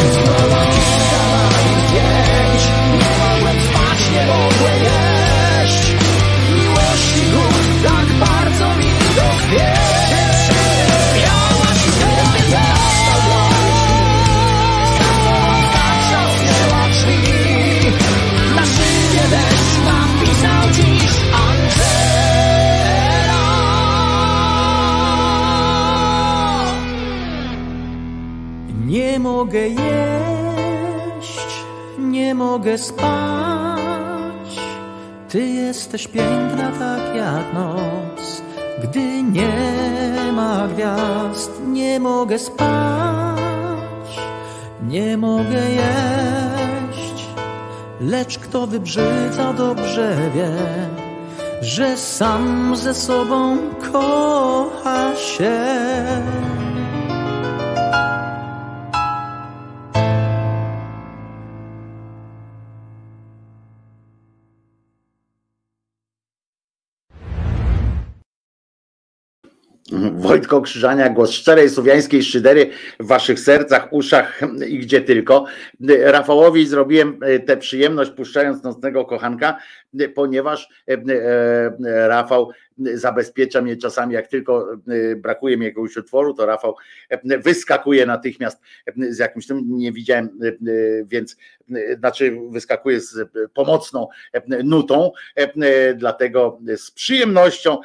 mogę 29.37 29.69
jeść, 29.69 31.39
nie 31.99 32.35
mogę 32.35 32.79
spać. 32.79 34.61
Ty 35.29 35.47
jesteś 35.47 36.09
piękna 36.09 36.71
tak 36.79 37.17
jak 37.17 37.55
noc. 37.55 38.43
Gdy 38.83 39.23
nie 39.23 40.33
ma 40.33 40.69
gwiazd, 40.69 41.51
nie 41.67 42.01
mogę 42.01 42.39
spać. 42.39 44.11
Nie 44.89 45.17
mogę 45.17 45.71
jeść 45.71 47.27
Lecz 48.01 48.39
kto 48.39 48.67
wybrzydza 48.67 49.53
dobrze 49.53 50.17
wie 50.35 50.51
Że 51.63 51.97
sam 51.97 52.77
ze 52.77 52.95
sobą 52.95 53.59
kocha 53.93 55.17
się 55.17 55.57
Wojtko 70.37 70.61
Krzyżania, 70.61 71.11
głos 71.11 71.31
szczerej 71.31 71.71
słowiańskiej 71.71 72.23
szydery 72.23 72.71
w 73.01 73.07
waszych 73.07 73.41
sercach, 73.41 73.89
uszach 73.93 74.41
i 74.69 74.79
gdzie 74.79 75.01
tylko. 75.01 75.45
Rafałowi 76.05 76.67
zrobiłem 76.67 77.19
e, 77.23 77.39
tę 77.39 77.57
przyjemność 77.57 78.11
puszczając 78.11 78.63
nocnego 78.63 79.05
kochanka, 79.05 79.59
e, 80.01 80.09
ponieważ 80.09 80.69
e, 80.89 82.09
Rafał 82.09 82.51
zabezpiecza 82.79 83.63
mnie 83.63 83.77
czasami, 83.77 84.15
jak 84.15 84.29
tylko 84.29 84.73
e, 84.73 85.17
brakuje 85.17 85.57
mi 85.57 85.65
jakiegoś 85.65 85.97
utworu, 85.97 86.35
to 86.35 86.47
Rafał 86.47 86.75
e, 87.09 87.39
wyskakuje 87.39 88.07
natychmiast 88.07 88.61
e, 88.87 89.13
z 89.13 89.19
jakimś 89.19 89.47
tym, 89.47 89.63
nie 89.67 89.93
widziałem, 89.93 90.39
więc 91.05 91.37
znaczy 91.99 92.39
wyskakuje 92.51 93.01
z 93.01 93.31
pomocną 93.55 94.09
nutą, 94.65 95.13
dlatego 95.97 96.61
z 96.77 96.91
przyjemnością 96.91 97.79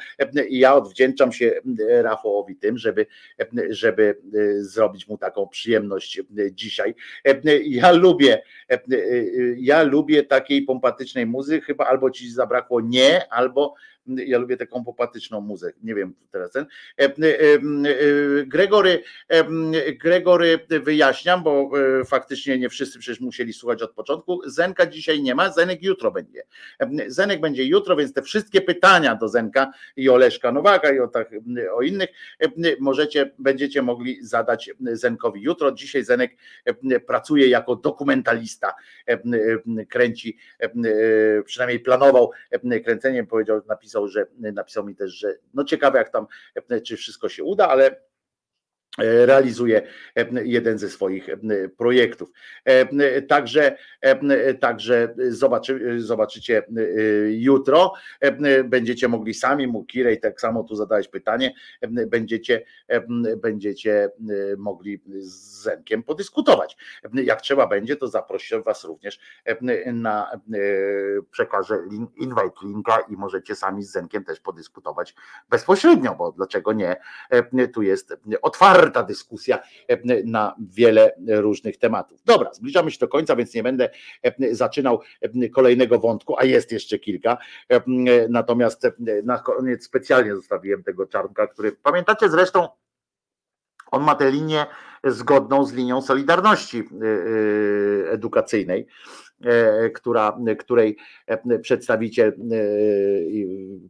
ja 0.50 0.74
odwdzięczam 0.74 1.32
się 1.32 1.60
Rafałowi 2.02 2.56
tym, 2.56 2.78
żeby, 2.78 3.06
żeby 3.70 4.18
zrobić 4.58 5.08
mu 5.08 5.18
taką 5.18 5.48
przyjemność 5.48 6.20
dzisiaj. 6.50 6.94
Ja 7.64 7.92
lubię, 7.92 8.42
ja 9.56 9.82
lubię 9.82 10.22
takiej 10.22 10.62
pompatycznej 10.62 11.26
muzy, 11.26 11.60
chyba 11.60 11.86
albo 11.86 12.10
ci 12.10 12.30
zabrakło 12.30 12.80
nie, 12.80 13.32
albo 13.32 13.74
ja 14.06 14.38
lubię 14.38 14.56
taką 14.56 14.84
popatyczną 14.84 15.40
muzykę, 15.40 15.78
nie 15.82 15.94
wiem 15.94 16.14
teraz 16.30 16.50
ten. 16.50 16.66
E, 16.98 17.04
e, 17.04 17.08
e, 17.08 17.58
Gregory, 18.46 19.02
Gregory 20.00 20.58
wyjaśniam, 20.68 21.42
bo 21.42 21.70
faktycznie 22.06 22.58
nie 22.58 22.68
wszyscy 22.68 22.98
przecież 22.98 23.20
musieli 23.20 23.52
słuchać 23.52 23.82
od 23.82 23.92
początku. 23.92 24.40
Zenka 24.46 24.86
dzisiaj 24.86 25.22
nie 25.22 25.34
ma, 25.34 25.52
Zenek 25.52 25.82
jutro 25.82 26.10
będzie. 26.10 26.42
Zenek 27.06 27.40
będzie 27.40 27.64
jutro, 27.64 27.96
więc 27.96 28.12
te 28.12 28.22
wszystkie 28.22 28.60
pytania 28.60 29.14
do 29.14 29.28
Zenka 29.28 29.72
i 29.96 30.08
o 30.08 30.16
Leszka 30.16 30.52
Nowaka 30.52 30.92
i 30.92 31.00
o, 31.00 31.08
tak, 31.08 31.30
o 31.74 31.82
innych 31.82 32.08
możecie, 32.80 33.30
będziecie 33.38 33.82
mogli 33.82 34.26
zadać 34.26 34.70
Zenkowi 34.80 35.42
jutro. 35.42 35.72
Dzisiaj 35.72 36.04
Zenek 36.04 36.36
pracuje 37.06 37.48
jako 37.48 37.76
dokumentalista, 37.76 38.74
kręci, 39.88 40.38
przynajmniej 41.44 41.80
planował 41.80 42.30
kręcenie, 42.84 43.24
powiedział, 43.24 43.62
napisał, 43.68 43.91
że 44.08 44.26
napisał 44.36 44.84
mi 44.84 44.94
też, 44.94 45.12
że 45.12 45.34
no 45.54 45.64
ciekawe 45.64 45.98
jak 45.98 46.10
tam, 46.10 46.26
e, 46.70 46.80
czy 46.80 46.96
wszystko 46.96 47.28
się 47.28 47.44
uda, 47.44 47.68
ale 47.68 48.11
realizuje 48.98 49.82
e, 50.16 50.26
jeden 50.44 50.78
ze 50.78 50.88
swoich 50.90 51.28
e, 51.28 51.38
projektów. 51.76 52.30
E, 52.64 53.22
Także, 53.22 53.76
e, 54.00 54.54
także 54.54 55.14
zobaczy, 55.28 56.00
zobaczycie 56.00 56.58
e, 56.58 56.62
jutro. 57.30 57.92
E, 58.20 58.64
Będziecie 58.64 59.08
mogli 59.08 59.34
sami, 59.34 59.66
Mukirej, 59.66 60.20
tak 60.20 60.40
samo 60.40 60.64
tu 60.64 60.74
zadałeś 60.74 61.08
pytanie, 61.08 61.54
e, 61.80 62.06
będziecie, 62.06 62.62
e, 62.88 63.00
będziecie 63.36 64.04
e, 64.04 64.10
mogli 64.58 65.02
z 65.18 65.62
Zenkiem 65.62 66.02
podyskutować. 66.02 66.76
E, 67.04 67.22
Jak 67.22 67.40
trzeba 67.40 67.66
będzie, 67.66 67.96
to 67.96 68.08
zaproszę 68.08 68.62
Was 68.62 68.84
również 68.84 69.20
e, 69.44 69.92
na 69.92 70.32
e, 70.32 70.38
przekażę 71.30 71.78
link, 71.90 72.10
invite 72.16 72.52
linka 72.62 72.98
i 73.08 73.12
możecie 73.16 73.54
sami 73.54 73.82
z 73.82 73.90
Zenkiem 73.92 74.24
też 74.24 74.40
podyskutować 74.40 75.14
bezpośrednio, 75.50 76.14
bo 76.14 76.32
dlaczego 76.32 76.72
nie? 76.72 76.96
E, 77.30 77.68
Tu 77.68 77.82
jest 77.82 78.14
otwarta 78.82 79.02
dyskusja 79.02 79.58
e, 79.88 79.98
na 80.24 80.54
wiele 80.58 81.12
różnych 81.28 81.76
tematów. 81.76 82.22
Dobra, 82.24 82.54
zbliżamy 82.54 82.90
się 82.90 82.98
do 82.98 83.08
końca, 83.08 83.36
więc 83.36 83.54
nie 83.54 83.62
będę 83.62 83.90
e, 84.22 84.54
zaczynał 84.54 85.00
e, 85.20 85.48
kolejnego 85.48 85.98
wątku, 85.98 86.34
a 86.38 86.44
jest 86.44 86.72
jeszcze 86.72 86.98
kilka. 86.98 87.38
Natomiast 88.28 88.86
na 89.24 89.38
koniec 89.38 89.84
specjalnie 89.84 90.36
zostawiłem 90.36 90.82
tego 90.82 91.06
czarnka, 91.06 91.46
który 91.46 91.72
pamiętacie 91.72 92.30
zresztą, 92.30 92.68
on 93.92 94.02
ma 94.02 94.14
tę 94.14 94.30
linię 94.30 94.66
zgodną 95.04 95.64
z 95.64 95.72
linią 95.72 96.02
Solidarności 96.02 96.78
e, 96.78 96.82
e, 96.82 98.10
edukacyjnej, 98.10 98.86
e, 99.44 99.90
która, 99.90 100.38
której 100.58 100.96
e, 101.26 101.58
przedstawiciel, 101.58 102.28
e, 102.28 102.34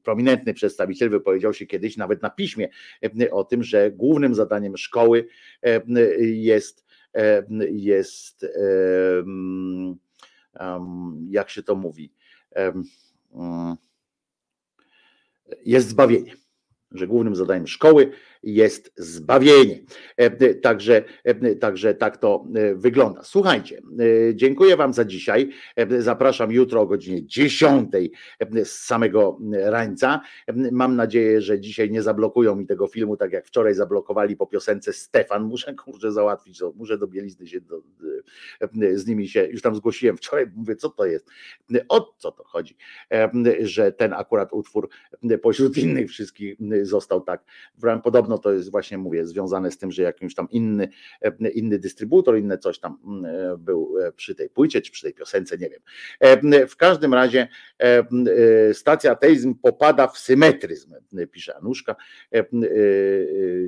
prominentny 0.02 0.54
przedstawiciel 0.54 1.10
wypowiedział 1.10 1.54
się 1.54 1.66
kiedyś 1.66 1.96
nawet 1.96 2.22
na 2.22 2.30
piśmie 2.30 2.68
o 3.30 3.44
tym, 3.44 3.62
że 3.62 3.90
głównym 3.90 4.34
zadaniem 4.34 4.76
szkoły 4.76 5.26
jest, 6.18 6.84
jest 7.70 8.46
jak 11.30 11.50
się 11.50 11.62
to 11.62 11.74
mówi, 11.74 12.12
mm, 12.54 12.84
jest 15.64 15.88
zbawienie 15.88 16.32
że 16.94 17.06
głównym 17.06 17.36
zadaniem 17.36 17.66
szkoły 17.66 18.10
jest 18.42 18.92
zbawienie. 18.96 19.80
E, 20.16 20.54
Także, 20.54 21.04
e, 21.24 21.54
także 21.54 21.94
tak 21.94 22.16
to 22.16 22.44
e, 22.54 22.74
wygląda. 22.74 23.22
Słuchajcie, 23.24 23.78
e, 24.30 24.34
dziękuję 24.34 24.76
Wam 24.76 24.92
za 24.92 25.04
dzisiaj. 25.04 25.50
E, 25.76 26.02
Zapraszam 26.02 26.52
jutro 26.52 26.80
o 26.80 26.86
godzinie 26.86 27.26
10 27.26 27.90
z 28.64 28.70
samego 28.70 29.38
rańca. 29.52 30.20
E, 30.46 30.52
Mam 30.72 30.96
nadzieję, 30.96 31.40
że 31.40 31.60
dzisiaj 31.60 31.90
nie 31.90 32.02
zablokują 32.02 32.56
mi 32.56 32.66
tego 32.66 32.86
filmu, 32.86 33.16
tak 33.16 33.32
jak 33.32 33.46
wczoraj 33.46 33.74
zablokowali 33.74 34.36
po 34.36 34.46
piosence 34.46 34.92
Stefan. 34.92 35.44
Muszę 35.44 35.74
kurczę 35.74 36.12
załatwić, 36.12 36.60
muszę 36.74 36.98
do 36.98 37.06
Bielizny 37.06 37.46
się 37.46 37.60
do, 37.60 37.82
e, 38.62 38.98
z 38.98 39.06
nimi 39.06 39.28
się, 39.28 39.44
już 39.46 39.62
tam 39.62 39.74
zgłosiłem 39.74 40.16
wczoraj, 40.16 40.46
mówię, 40.56 40.76
co 40.76 40.88
to 40.90 41.06
jest, 41.06 41.26
o 41.88 42.14
co 42.18 42.32
to 42.32 42.44
chodzi, 42.44 42.76
E, 43.12 43.30
że 43.60 43.92
ten 43.92 44.12
akurat 44.12 44.52
utwór 44.52 44.88
pośród 45.42 45.76
innych 45.76 46.10
wszystkich 46.10 46.56
został 46.82 47.20
tak. 47.20 47.44
Podobno 48.04 48.31
to 48.38 48.52
jest 48.52 48.70
właśnie, 48.70 48.98
mówię, 48.98 49.26
związane 49.26 49.70
z 49.70 49.78
tym, 49.78 49.92
że 49.92 50.02
jakimś 50.02 50.34
tam 50.34 50.48
inny, 50.50 50.88
inny 51.54 51.78
dystrybutor, 51.78 52.38
inne 52.38 52.58
coś 52.58 52.78
tam 52.78 53.24
e, 53.26 53.56
był 53.58 53.94
przy 54.16 54.34
tej 54.34 54.48
płycie, 54.48 54.82
czy 54.82 54.92
przy 54.92 55.02
tej 55.02 55.14
piosence, 55.14 55.58
nie 55.58 55.70
wiem. 55.70 55.80
E, 56.20 56.66
W 56.66 56.76
każdym 56.76 57.14
razie 57.14 57.48
e, 57.78 58.04
stacja 58.74 59.12
ateizm 59.12 59.54
popada 59.54 60.08
w 60.08 60.18
symetryzm, 60.18 60.94
pisze 61.30 61.56
Anuszka. 61.56 61.96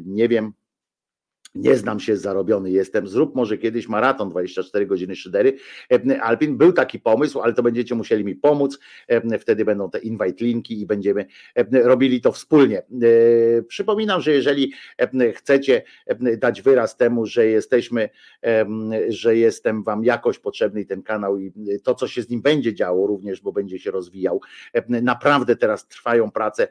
Nie 0.04 0.28
wiem, 0.28 0.52
Nie 1.54 1.76
znam 1.76 2.00
się, 2.00 2.16
zarobiony 2.16 2.70
jestem. 2.70 3.08
Zrób 3.08 3.34
może 3.34 3.58
kiedyś 3.58 3.88
maraton 3.88 4.30
24 4.30 4.86
godziny 4.86 5.16
szydery. 5.16 5.56
E, 5.92 6.22
Alpin, 6.22 6.56
był 6.56 6.72
taki 6.72 7.00
pomysł, 7.00 7.40
ale 7.40 7.52
to 7.52 7.62
będziecie 7.62 7.94
musieli 7.94 8.24
mi 8.24 8.34
pomóc. 8.34 8.78
E, 9.08 9.38
wtedy 9.38 9.64
będą 9.64 9.90
te 9.90 9.98
invite 9.98 10.44
linki 10.44 10.80
i 10.80 10.86
będziemy 10.86 11.26
e, 11.54 11.82
robili 11.82 12.20
to 12.20 12.32
wspólnie. 12.32 12.82
Przypominam, 13.68 14.20
że 14.20 14.32
jeżeli 14.32 14.72
chcecie 15.34 15.82
dać 16.38 16.62
wyraz 16.62 16.96
temu, 16.96 17.26
że 17.26 17.46
jesteśmy, 17.46 18.08
że 19.08 19.36
jestem 19.36 19.82
Wam 19.82 20.04
jakoś 20.04 20.38
potrzebny 20.38 20.80
i 20.80 20.86
ten 20.86 21.02
kanał 21.02 21.38
i 21.38 21.52
to, 21.84 21.94
co 21.94 22.08
się 22.08 22.22
z 22.22 22.28
nim 22.28 22.42
będzie 22.42 22.74
działo 22.74 23.06
również, 23.06 23.40
bo 23.40 23.52
będzie 23.52 23.78
się 23.78 23.90
rozwijał. 23.90 24.40
Naprawdę 24.88 25.56
teraz 25.56 25.88
trwają 25.88 26.30
prace 26.30 26.68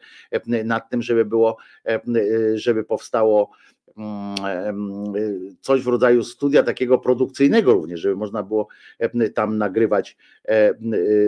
nad 0.66 0.90
tym, 0.90 1.02
żeby 1.02 1.26
było, 1.26 1.58
żeby 2.56 2.84
powstało 2.84 3.52
coś 5.62 5.82
w 5.82 5.88
rodzaju 5.88 6.24
studia 6.24 6.64
takiego 6.64 6.98
produkcyjnego 6.98 7.74
również, 7.74 8.00
żeby 8.00 8.16
można 8.16 8.44
było 8.44 8.68
tam 9.34 9.58
nagrywać, 9.58 10.18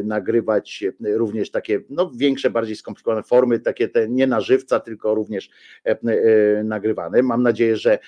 nagrywać 0.04 0.84
również 1.02 1.52
takie 1.52 1.82
no, 1.90 2.12
większe, 2.16 2.50
bardziej 2.50 2.76
skomplikowane 2.76 3.24
formy, 3.24 3.60
takie 3.60 3.90
te 3.90 4.10
nie 4.10 4.28
na 4.28 4.42
żywca, 4.42 4.80
tylko 4.80 5.16
również 5.16 5.50
e, 5.84 6.64
nagrywane. 6.64 7.24
Mam 7.24 7.44
nadzieję, 7.44 7.78
że, 7.78 8.00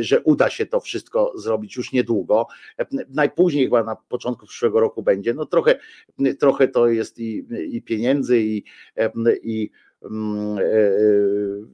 że 0.00 0.20
uda 0.20 0.50
się 0.50 0.66
to 0.66 0.80
wszystko 0.80 1.32
zrobić 1.36 1.76
już 1.76 1.92
niedługo. 1.92 2.46
Najpóźniej 3.08 3.64
chyba 3.64 3.84
na 3.84 3.96
początku 4.08 4.46
przyszłego 4.46 4.80
roku 4.80 5.02
będzie. 5.02 5.34
No 5.34 5.46
trochę, 5.46 5.78
trochę 6.38 6.68
to 6.68 6.88
jest 6.88 7.18
i, 7.18 7.46
i 7.70 7.82
pieniędzy, 7.82 8.40
i, 8.40 8.64
i 9.42 9.70
mm, 10.02 10.58
e, 10.58 10.62
e, 10.62 10.92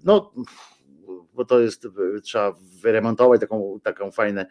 no 0.05 0.33
bo 1.33 1.45
to 1.45 1.61
jest, 1.61 1.89
trzeba 2.23 2.55
wyremontować 2.83 3.41
taką, 3.41 3.81
taką 3.83 4.11
fajne, 4.11 4.47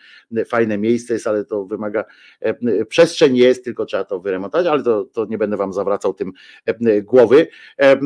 fajne 0.48 0.77
miejsce 0.77 1.14
jest, 1.14 1.27
ale 1.27 1.45
to 1.45 1.66
wymaga, 1.66 2.06
e, 2.40 2.85
przestrzeń 2.85 3.38
jest, 3.38 3.64
tylko 3.64 3.85
trzeba 3.85 4.03
to 4.03 4.19
wyremontować, 4.19 4.68
ale 4.68 4.84
to, 4.84 5.06
to 5.06 5.26
nie 5.26 5.38
będę 5.38 5.58
wam 5.58 5.74
zawracał 5.74 6.14
tym 6.14 6.32
e, 6.66 7.01
głowy. 7.01 7.48
E, 7.77 7.98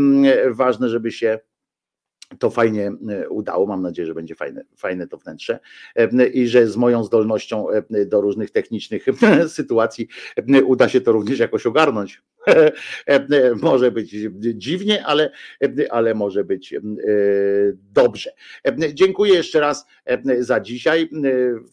ważne, 0.52 0.90
żeby 0.90 1.12
się 1.12 1.40
to 2.40 2.50
fajnie 2.50 2.92
udało. 3.30 3.66
Mam 3.66 3.82
nadzieję, 3.82 4.06
że 4.06 4.14
będzie 4.14 4.36
fajne, 4.36 4.64
fajne 4.78 5.08
to 5.08 5.18
wnętrze 5.18 5.60
i 6.34 6.48
że 6.48 6.68
z 6.68 6.78
moją 6.78 7.04
zdolnością 7.04 7.68
do 8.06 8.22
różnych 8.22 8.52
technicznych 8.52 9.06
sytuacji 9.48 10.08
uda 10.66 10.90
się 10.90 11.02
to 11.02 11.12
również 11.12 11.40
jakoś 11.40 11.66
ogarnąć. 11.66 12.22
może 13.62 13.92
być 13.92 14.16
dziwnie, 14.56 15.06
ale, 15.06 15.32
ale 15.90 16.14
może 16.14 16.44
być 16.44 16.74
e, 16.74 16.80
dobrze. 17.94 18.32
Dziękuję 18.94 19.34
jeszcze 19.34 19.60
raz 19.60 19.86
za 20.40 20.60
dzisiaj. 20.60 21.10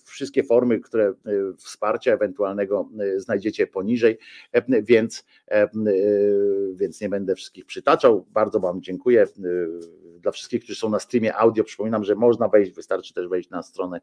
Wszystkie 0.04 0.42
formy, 0.42 0.80
które 0.80 1.04
e, 1.08 1.14
wsparcia 1.56 2.12
ewentualnego 2.12 2.88
e, 3.00 3.20
znajdziecie 3.20 3.66
poniżej, 3.66 4.18
więc, 4.82 5.24
więc 6.74 7.00
nie 7.00 7.08
będę 7.08 7.34
wszystkich 7.34 7.66
przytaczał. 7.66 8.26
Bardzo 8.30 8.60
Wam 8.60 8.82
dziękuję 8.82 9.26
dla 10.22 10.32
wszystkich, 10.32 10.62
którzy 10.62 10.78
są 10.78 10.90
na 10.90 10.98
streamie 10.98 11.36
audio, 11.36 11.64
przypominam, 11.64 12.04
że 12.04 12.14
można 12.14 12.48
wejść, 12.48 12.72
wystarczy 12.72 13.14
też 13.14 13.28
wejść 13.28 13.50
na 13.50 13.62
stronę 13.62 14.00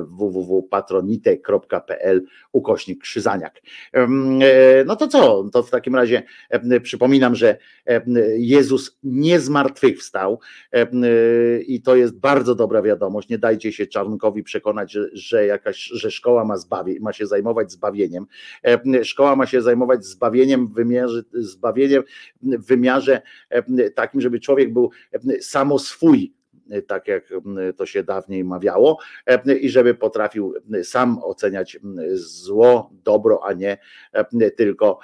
www.patronite.pl 0.00 2.22
ukośnik 2.52 3.02
Krzyzaniak. 3.02 3.62
No 4.86 4.96
to 4.96 5.08
co? 5.08 5.44
To 5.52 5.62
w 5.62 5.70
takim 5.70 5.94
razie 5.94 6.22
przypominam, 6.82 7.34
że 7.34 7.56
Jezus 8.36 8.98
nie 9.02 9.40
zmartwychwstał 9.40 10.40
i 11.66 11.82
to 11.82 11.96
jest 11.96 12.18
bardzo 12.18 12.54
dobra 12.54 12.82
wiadomość. 12.82 13.28
Nie 13.28 13.38
dajcie 13.38 13.72
się 13.72 13.86
Czarnkowi 13.86 14.42
przekonać, 14.42 14.96
że, 15.12 15.46
jakaś, 15.46 15.84
że 15.84 16.10
szkoła 16.10 16.44
ma, 16.44 16.56
zbawie, 16.56 17.00
ma 17.00 17.12
się 17.12 17.26
zajmować 17.26 17.72
zbawieniem. 17.72 18.26
Szkoła 19.02 19.36
ma 19.36 19.46
się 19.46 19.62
zajmować 19.62 20.04
zbawieniem 20.04 20.68
w 20.68 20.74
wymiarze, 20.74 21.22
zbawieniem 21.32 22.02
w 22.42 22.66
wymiarze 22.66 23.22
takim, 23.94 24.20
żeby 24.20 24.40
człowiek 24.40 24.72
był 24.72 24.90
samo 25.40 25.78
swój 25.78 26.36
tak 26.86 27.08
jak 27.08 27.34
to 27.76 27.86
się 27.86 28.02
dawniej 28.02 28.44
mawiało, 28.44 28.98
i 29.60 29.68
żeby 29.68 29.94
potrafił 29.94 30.54
sam 30.82 31.18
oceniać 31.22 31.78
zło, 32.14 32.90
dobro, 33.04 33.40
a 33.44 33.52
nie 33.52 33.78
tylko, 34.56 34.98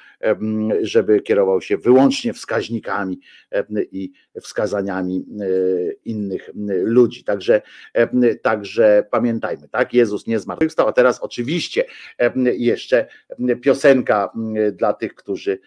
żeby 0.83 1.21
kierował 1.21 1.61
się 1.61 1.77
wyłącznie 1.77 2.33
wskaźnikami 2.33 3.21
i 3.93 4.13
wskazaniami 4.41 5.27
innych 6.05 6.51
ludzi. 6.83 7.25
Także, 7.25 7.63
także 8.43 9.07
pamiętajmy, 9.11 9.69
tak? 9.69 9.95
Jezus 9.95 10.27
nie 10.27 10.39
zmartwychwstał, 10.39 10.89
a 10.89 10.93
teraz 10.93 11.21
oczywiście 11.21 11.85
jeszcze 12.45 13.07
piosenka 13.63 14.33
dla 14.73 14.93
tych, 14.93 15.15
którzy 15.15 15.59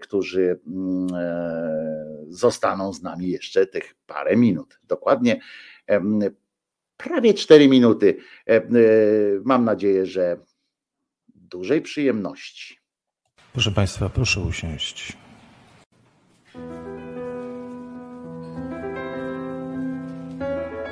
którzy 0.00 0.60
mm, 0.66 1.06
e, 1.14 2.24
zostaną 2.28 2.92
z 2.92 3.02
nami 3.02 3.30
jeszcze 3.30 3.66
tych 3.66 3.94
parę 4.06 4.36
minut. 4.36 4.80
Dokładnie 4.84 5.40
prawie 6.96 7.34
cztery 7.34 7.68
minuty. 7.68 8.16
E, 8.46 8.62
mam 9.44 9.64
nadzieję, 9.64 10.06
że 10.06 10.36
dużej 11.34 11.82
przyjemności. 11.82 12.78
Proszę 13.52 13.70
Państwa, 13.70 14.08
proszę 14.08 14.40
usiąść. 14.40 15.16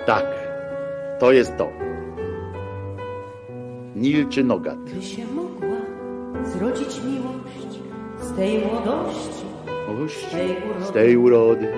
Tak, 0.07 0.26
to 1.20 1.32
jest 1.32 1.57
to. 1.57 1.73
Nil 3.97 4.28
czy 4.28 4.44
Nogat. 4.44 4.78
By 4.78 5.02
się 5.02 5.26
mogła 5.26 5.76
zrodzić 6.44 7.00
miłość 7.05 7.67
z 8.20 8.36
tej 8.36 8.64
młodości, 8.66 9.44
z 10.88 10.90
tej 10.90 11.16
urody, 11.16 11.72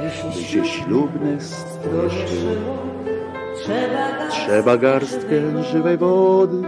by 0.00 0.42
się 0.42 0.64
ślubne 0.64 1.40
stroszyło, 1.40 2.76
trzeba 4.30 4.76
garstkę 4.76 5.62
żywej 5.62 5.98
wody, 5.98 6.62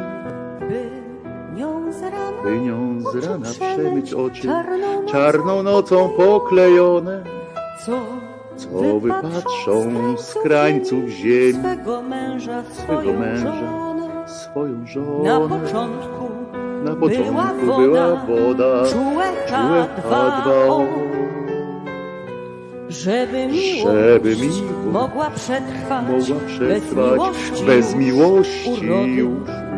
by 2.42 2.60
nią 2.60 3.02
z 3.02 3.24
rana 3.24 3.48
przemyć 3.60 4.14
oczy, 4.14 4.48
czarną 5.06 5.62
nocą. 5.62 6.08
Poklejone, 6.08 7.24
co 8.56 9.00
wypatrzą 9.00 9.92
z 10.16 10.34
krańców 10.34 11.08
ziemi? 11.08 11.52
swego 11.60 12.02
męża, 12.02 12.62
swego 12.72 13.12
męża, 13.12 13.52
swoją 14.26 14.86
żonę. 14.86 15.24
Na 15.24 15.40
początku 15.48 16.17
na 16.84 16.96
początku 16.96 17.76
była 17.76 18.16
woda, 18.16 18.82
czułeka 18.92 19.88
dwa 19.98 20.44
o. 20.68 20.84
Żeby 22.88 23.46
miłość, 23.46 23.84
żeby 23.84 24.36
miłość 24.36 24.62
mogła 24.92 25.30
przetrwać, 25.30 26.28
mogła 26.28 26.46
przetrwać 26.46 26.68
bez 26.68 26.94
miłości, 26.94 27.66
bez 27.66 27.94
miłości 27.94 28.86
już 29.16 29.68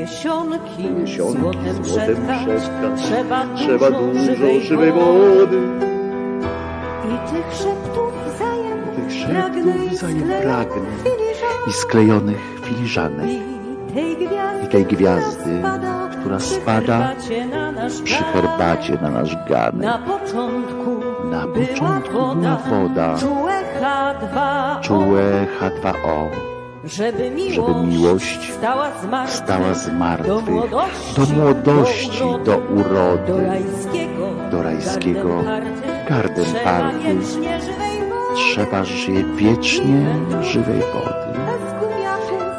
jesionki, 0.00 0.82
Jesionki 1.00 1.40
złotem 1.40 1.84
złotem 1.84 2.16
przetrwać, 2.16 2.62
trzeba, 2.96 3.46
trzeba 3.56 3.90
dużo, 3.90 4.24
żywej, 4.24 4.60
żywej 4.60 4.92
wody. 4.92 5.58
I 7.04 7.32
tych 7.32 7.54
szeptów 7.54 8.12
wzajemnych 8.34 9.08
Tych 9.08 9.28
pragnę 9.28 9.72
szeptów 9.90 10.28
wzajem 10.28 10.86
i 11.68 11.72
sklejonych 11.72 12.60
filiżanek. 12.62 13.26
I 13.90 13.92
tej 13.92 14.16
gwiazdy, 14.16 14.64
i 14.64 14.68
tej 14.68 14.84
gwiazdy, 14.84 15.62
która 16.20 16.40
spada 16.40 17.14
przy 18.04 18.14
herbacie 18.14 18.98
na 19.02 19.10
nasz 19.10 19.36
ganek. 19.48 19.82
Na 19.82 19.98
początku, 19.98 21.00
Na 21.30 21.46
początku 21.46 22.12
woda, 22.12 22.34
była 22.34 22.56
woda, 22.56 23.16
czułe 23.18 23.62
H2O, 23.80 24.80
czułe 24.80 25.46
H2O, 25.60 26.28
żeby 26.84 27.30
miłość, 27.86 28.52
stała 29.28 29.74
z 29.74 29.92
martwych, 29.92 30.70
do 31.16 31.34
młodości, 31.36 32.24
do, 32.44 32.58
urody, 32.58 33.50
do 34.50 34.62
rajskiego, 34.62 35.42
garden 36.08 36.44
garden 36.64 37.20
Trzeba 38.34 38.84
żyje 38.84 39.24
wiecznie 39.24 40.16
żywej 40.42 40.80
wody. 40.80 41.40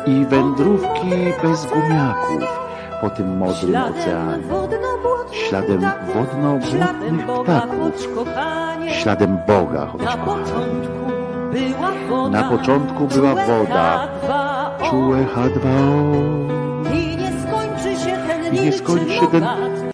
I 0.06 0.26
wędrówki 0.26 1.10
bez 1.44 1.66
gumiaków 1.66 2.71
po 3.02 3.10
tym 3.10 3.38
modrym 3.38 3.76
oceanie, 3.76 4.04
śladem 4.04 4.42
wodno-błotnych 4.50 5.40
śladem 5.40 5.80
ptaków, 5.80 6.14
wodno-błotnych 6.16 6.70
śladem 6.72 7.18
Boga, 7.28 7.44
ptaków, 7.60 7.80
choć 7.80 8.08
kochanie, 8.16 8.94
śladem 8.94 9.38
Boga, 9.48 9.86
choć 9.88 10.02
na 10.02 10.18
kochany. 10.18 10.44
początku 10.44 11.12
była 11.52 11.92
woda, 12.10 12.42
Na 12.42 12.50
początku 12.58 13.08
była 13.08 13.32
czułe 13.34 13.46
woda, 13.46 14.08
H2O. 14.28 14.90
czułe 14.90 15.26
H2O 15.36 16.94
I 16.94 17.18
nie 17.18 17.32
skończy 17.42 18.00
się 18.06 18.18
ten 18.28 18.46
I 18.46 18.52
nie 18.52 18.62
milczy 18.62 18.78
skończy 18.78 19.28
ten- 19.32 19.44
nogat. 19.44 19.92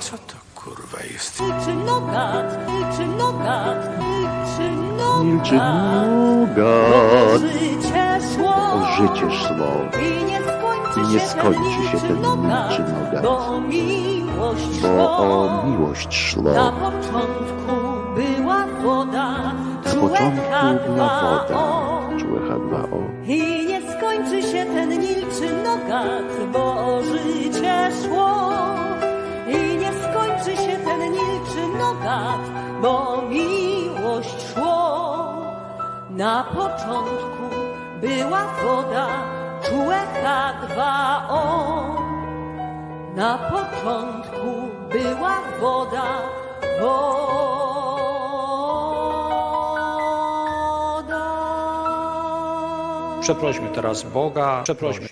Co 0.00 0.18
to 0.18 0.34
kurwa 0.54 0.98
jest? 1.12 1.40
Milczy 1.40 1.74
nogat, 1.86 2.58
milczy 2.68 3.06
nogat, 3.18 3.88
milczy 3.98 4.76
Milczy 5.24 5.54
nogat, 5.54 6.88
szło 6.88 7.34
o 7.34 7.38
życie 8.96 9.30
szło. 9.30 9.66
i 10.02 10.24
nie 11.12 11.20
skończy, 11.20 11.90
się, 11.90 11.98
ten 11.98 12.16
milczy 12.16 12.22
nogat. 12.92 13.22
bo 13.22 13.60
miłość 13.60 14.80
Bo 14.82 14.88
szło. 14.88 15.16
o 15.18 15.62
miłość 15.66 16.36
Na 16.36 16.52
szło. 16.52 16.72
początku 16.80 17.76
była 18.16 18.66
woda, 18.82 19.26
Na 19.84 19.90
początku 20.00 20.14
była 20.86 21.08
woda, 21.08 21.46
H2O. 21.48 22.20
czułe 22.20 22.40
H2O. 22.40 22.98
I 23.26 23.66
nie 23.66 23.80
skończy 23.92 24.42
się 24.42 24.64
ten 24.66 24.88
milczy 24.88 25.48
nogat, 25.64 26.52
bo 26.52 26.74
życie 27.02 27.88
szło. 28.04 28.30
I 29.48 29.76
nie 29.76 29.90
skończy 29.92 30.56
się 30.62 30.76
ten 30.78 31.00
milczy 31.00 31.78
nogat, 31.78 32.40
bo 32.82 33.22
miłość 33.30 34.52
szło. 34.54 35.06
Na 36.10 36.44
początku 36.44 37.56
była 38.00 38.44
woda, 38.62 39.06
czułe 39.62 39.98
H2O. 40.22 41.40
Na 43.14 43.38
początku 43.38 44.68
była 44.92 45.40
woda, 45.60 46.04
woda. 46.80 47.46
Przeprośmy 53.20 53.68
teraz 53.68 54.02
Boga, 54.02 54.60
przeprośmy. 54.64 55.08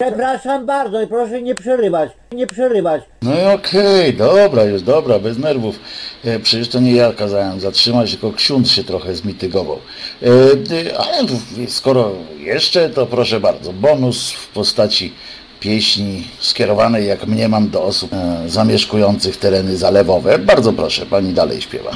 Przepraszam 0.00 0.66
bardzo 0.66 1.02
i 1.02 1.06
proszę 1.06 1.42
nie 1.42 1.54
przerywać, 1.54 2.10
nie 2.32 2.46
przerywać. 2.46 3.02
No 3.22 3.32
i 3.34 3.54
okej, 3.54 4.14
dobra, 4.14 4.64
już 4.64 4.82
dobra, 4.82 5.18
bez 5.18 5.38
nerwów. 5.38 5.80
E, 6.24 6.38
przecież 6.38 6.68
to 6.68 6.80
nie 6.80 6.92
ja 6.92 7.12
kazałem 7.12 7.60
zatrzymać, 7.60 8.10
tylko 8.10 8.32
ksiądz 8.32 8.70
się 8.70 8.84
trochę 8.84 9.14
zmitygował. 9.14 9.78
E, 10.22 10.26
e, 10.26 10.98
ale 10.98 11.28
skoro 11.68 12.12
jeszcze, 12.38 12.90
to 12.90 13.06
proszę 13.06 13.40
bardzo, 13.40 13.72
bonus 13.72 14.30
w 14.32 14.48
postaci 14.48 15.12
pieśni 15.60 16.28
skierowanej, 16.40 17.06
jak 17.06 17.26
mnie 17.26 17.48
mam, 17.48 17.70
do 17.70 17.82
osób 17.82 18.12
e, 18.12 18.48
zamieszkujących 18.48 19.36
tereny 19.36 19.76
zalewowe. 19.76 20.38
Bardzo 20.38 20.72
proszę, 20.72 21.06
pani 21.06 21.32
dalej 21.32 21.60
śpiewa. 21.62 21.90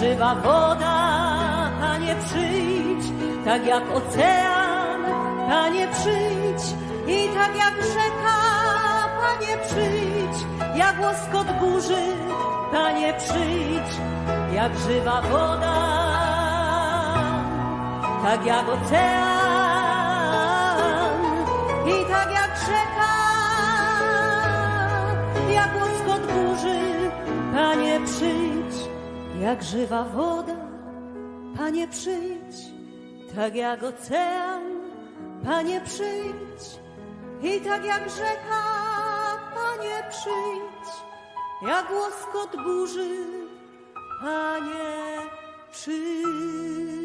Żywa 0.00 0.34
woda, 0.34 1.70
Panie 1.80 2.16
przyjdź, 2.26 3.12
tak 3.44 3.66
jak 3.66 3.82
ocean, 3.96 5.02
Panie 5.48 5.88
przyjdź 5.92 6.93
i 7.06 7.28
tak 7.34 7.56
jak 7.56 7.74
rzeka, 7.82 8.36
Panie 9.20 9.58
przyjdź, 9.66 10.46
jak 10.74 11.00
łoskot 11.00 11.46
burzy, 11.60 12.02
Panie 12.72 13.14
przyjdź, 13.18 14.00
jak 14.54 14.78
żywa 14.78 15.22
woda, 15.22 15.74
tak 18.22 18.46
jak 18.46 18.68
ocean. 18.68 20.04
I 21.86 22.04
tak 22.10 22.30
jak 22.32 22.56
rzeka, 22.56 23.14
jak 25.50 25.70
łoskot 25.80 26.32
burzy, 26.32 27.10
Panie 27.54 28.00
przyjdź, 28.06 28.88
jak 29.40 29.62
żywa 29.62 30.04
woda, 30.04 30.56
Panie 31.56 31.88
przyjdź, 31.88 32.56
tak 33.36 33.54
jak 33.54 33.82
ocean, 33.82 34.62
Panie 35.44 35.80
przyjdź 35.80 36.83
i 37.44 37.60
tak 37.60 37.84
jak 37.84 38.10
rzeka, 38.10 38.62
Panie 39.54 40.02
przyjdź, 40.10 40.94
jak 41.62 41.90
łoskot 41.90 42.62
burzy, 42.64 43.26
Panie 44.20 45.20
przyjdź. 45.72 47.03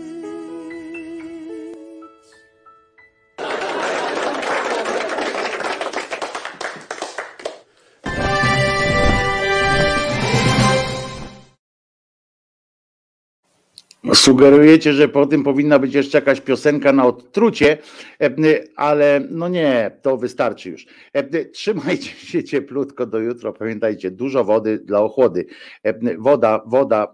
Sugerujecie, 14.14 14.94
że 14.94 15.08
po 15.08 15.26
tym 15.26 15.44
powinna 15.44 15.80
być 15.80 15.94
jeszcze 15.94 16.18
jakaś 16.18 16.42
piosenka 16.42 16.94
na 16.94 17.06
odtrucie, 17.06 17.78
e, 18.22 18.30
ale 18.76 19.22
no 19.30 19.48
nie, 19.48 19.92
to 20.02 20.18
wystarczy 20.18 20.70
już. 20.70 20.86
E, 21.14 21.46
Trzymajcie 21.46 22.10
się 22.32 22.44
cieplutko 22.44 23.06
do 23.06 23.20
jutro. 23.20 23.54
Pamiętajcie, 23.54 24.12
dużo 24.12 24.44
wody 24.44 24.78
dla 24.78 25.02
ochłody. 25.02 25.46
E, 25.84 26.18
Woda, 26.18 26.62
woda 26.66 27.12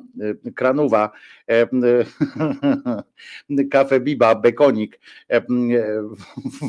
kranowa, 0.56 1.12
e, 1.50 1.68
kafe 3.72 4.00
biba, 4.00 4.36
bekonik, 4.36 5.00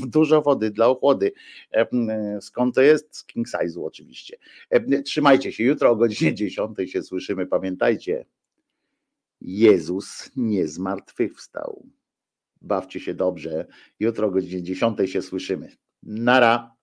dużo 0.06 0.42
wody 0.42 0.70
dla 0.70 0.86
ochłody. 0.86 1.32
Skąd 2.40 2.74
to 2.74 2.82
jest? 2.82 3.16
Z 3.16 3.24
king 3.24 3.48
size'u 3.48 3.86
oczywiście. 3.86 4.36
Trzymajcie 5.04 5.52
się, 5.52 5.64
jutro 5.64 5.90
o 5.90 5.96
godzinie 5.96 6.34
10 6.34 6.92
się 6.92 7.02
słyszymy. 7.02 7.46
Pamiętajcie, 7.46 8.24
Jezus 9.40 10.30
nie 10.36 10.68
zmartwychwstał. 10.68 11.86
Bawcie 12.60 13.00
się 13.00 13.14
dobrze. 13.14 13.66
Jutro 14.00 14.26
o 14.26 14.30
godzinie 14.30 14.62
10 14.62 14.98
się 15.12 15.22
słyszymy. 15.22 15.76
Nara! 16.02 16.76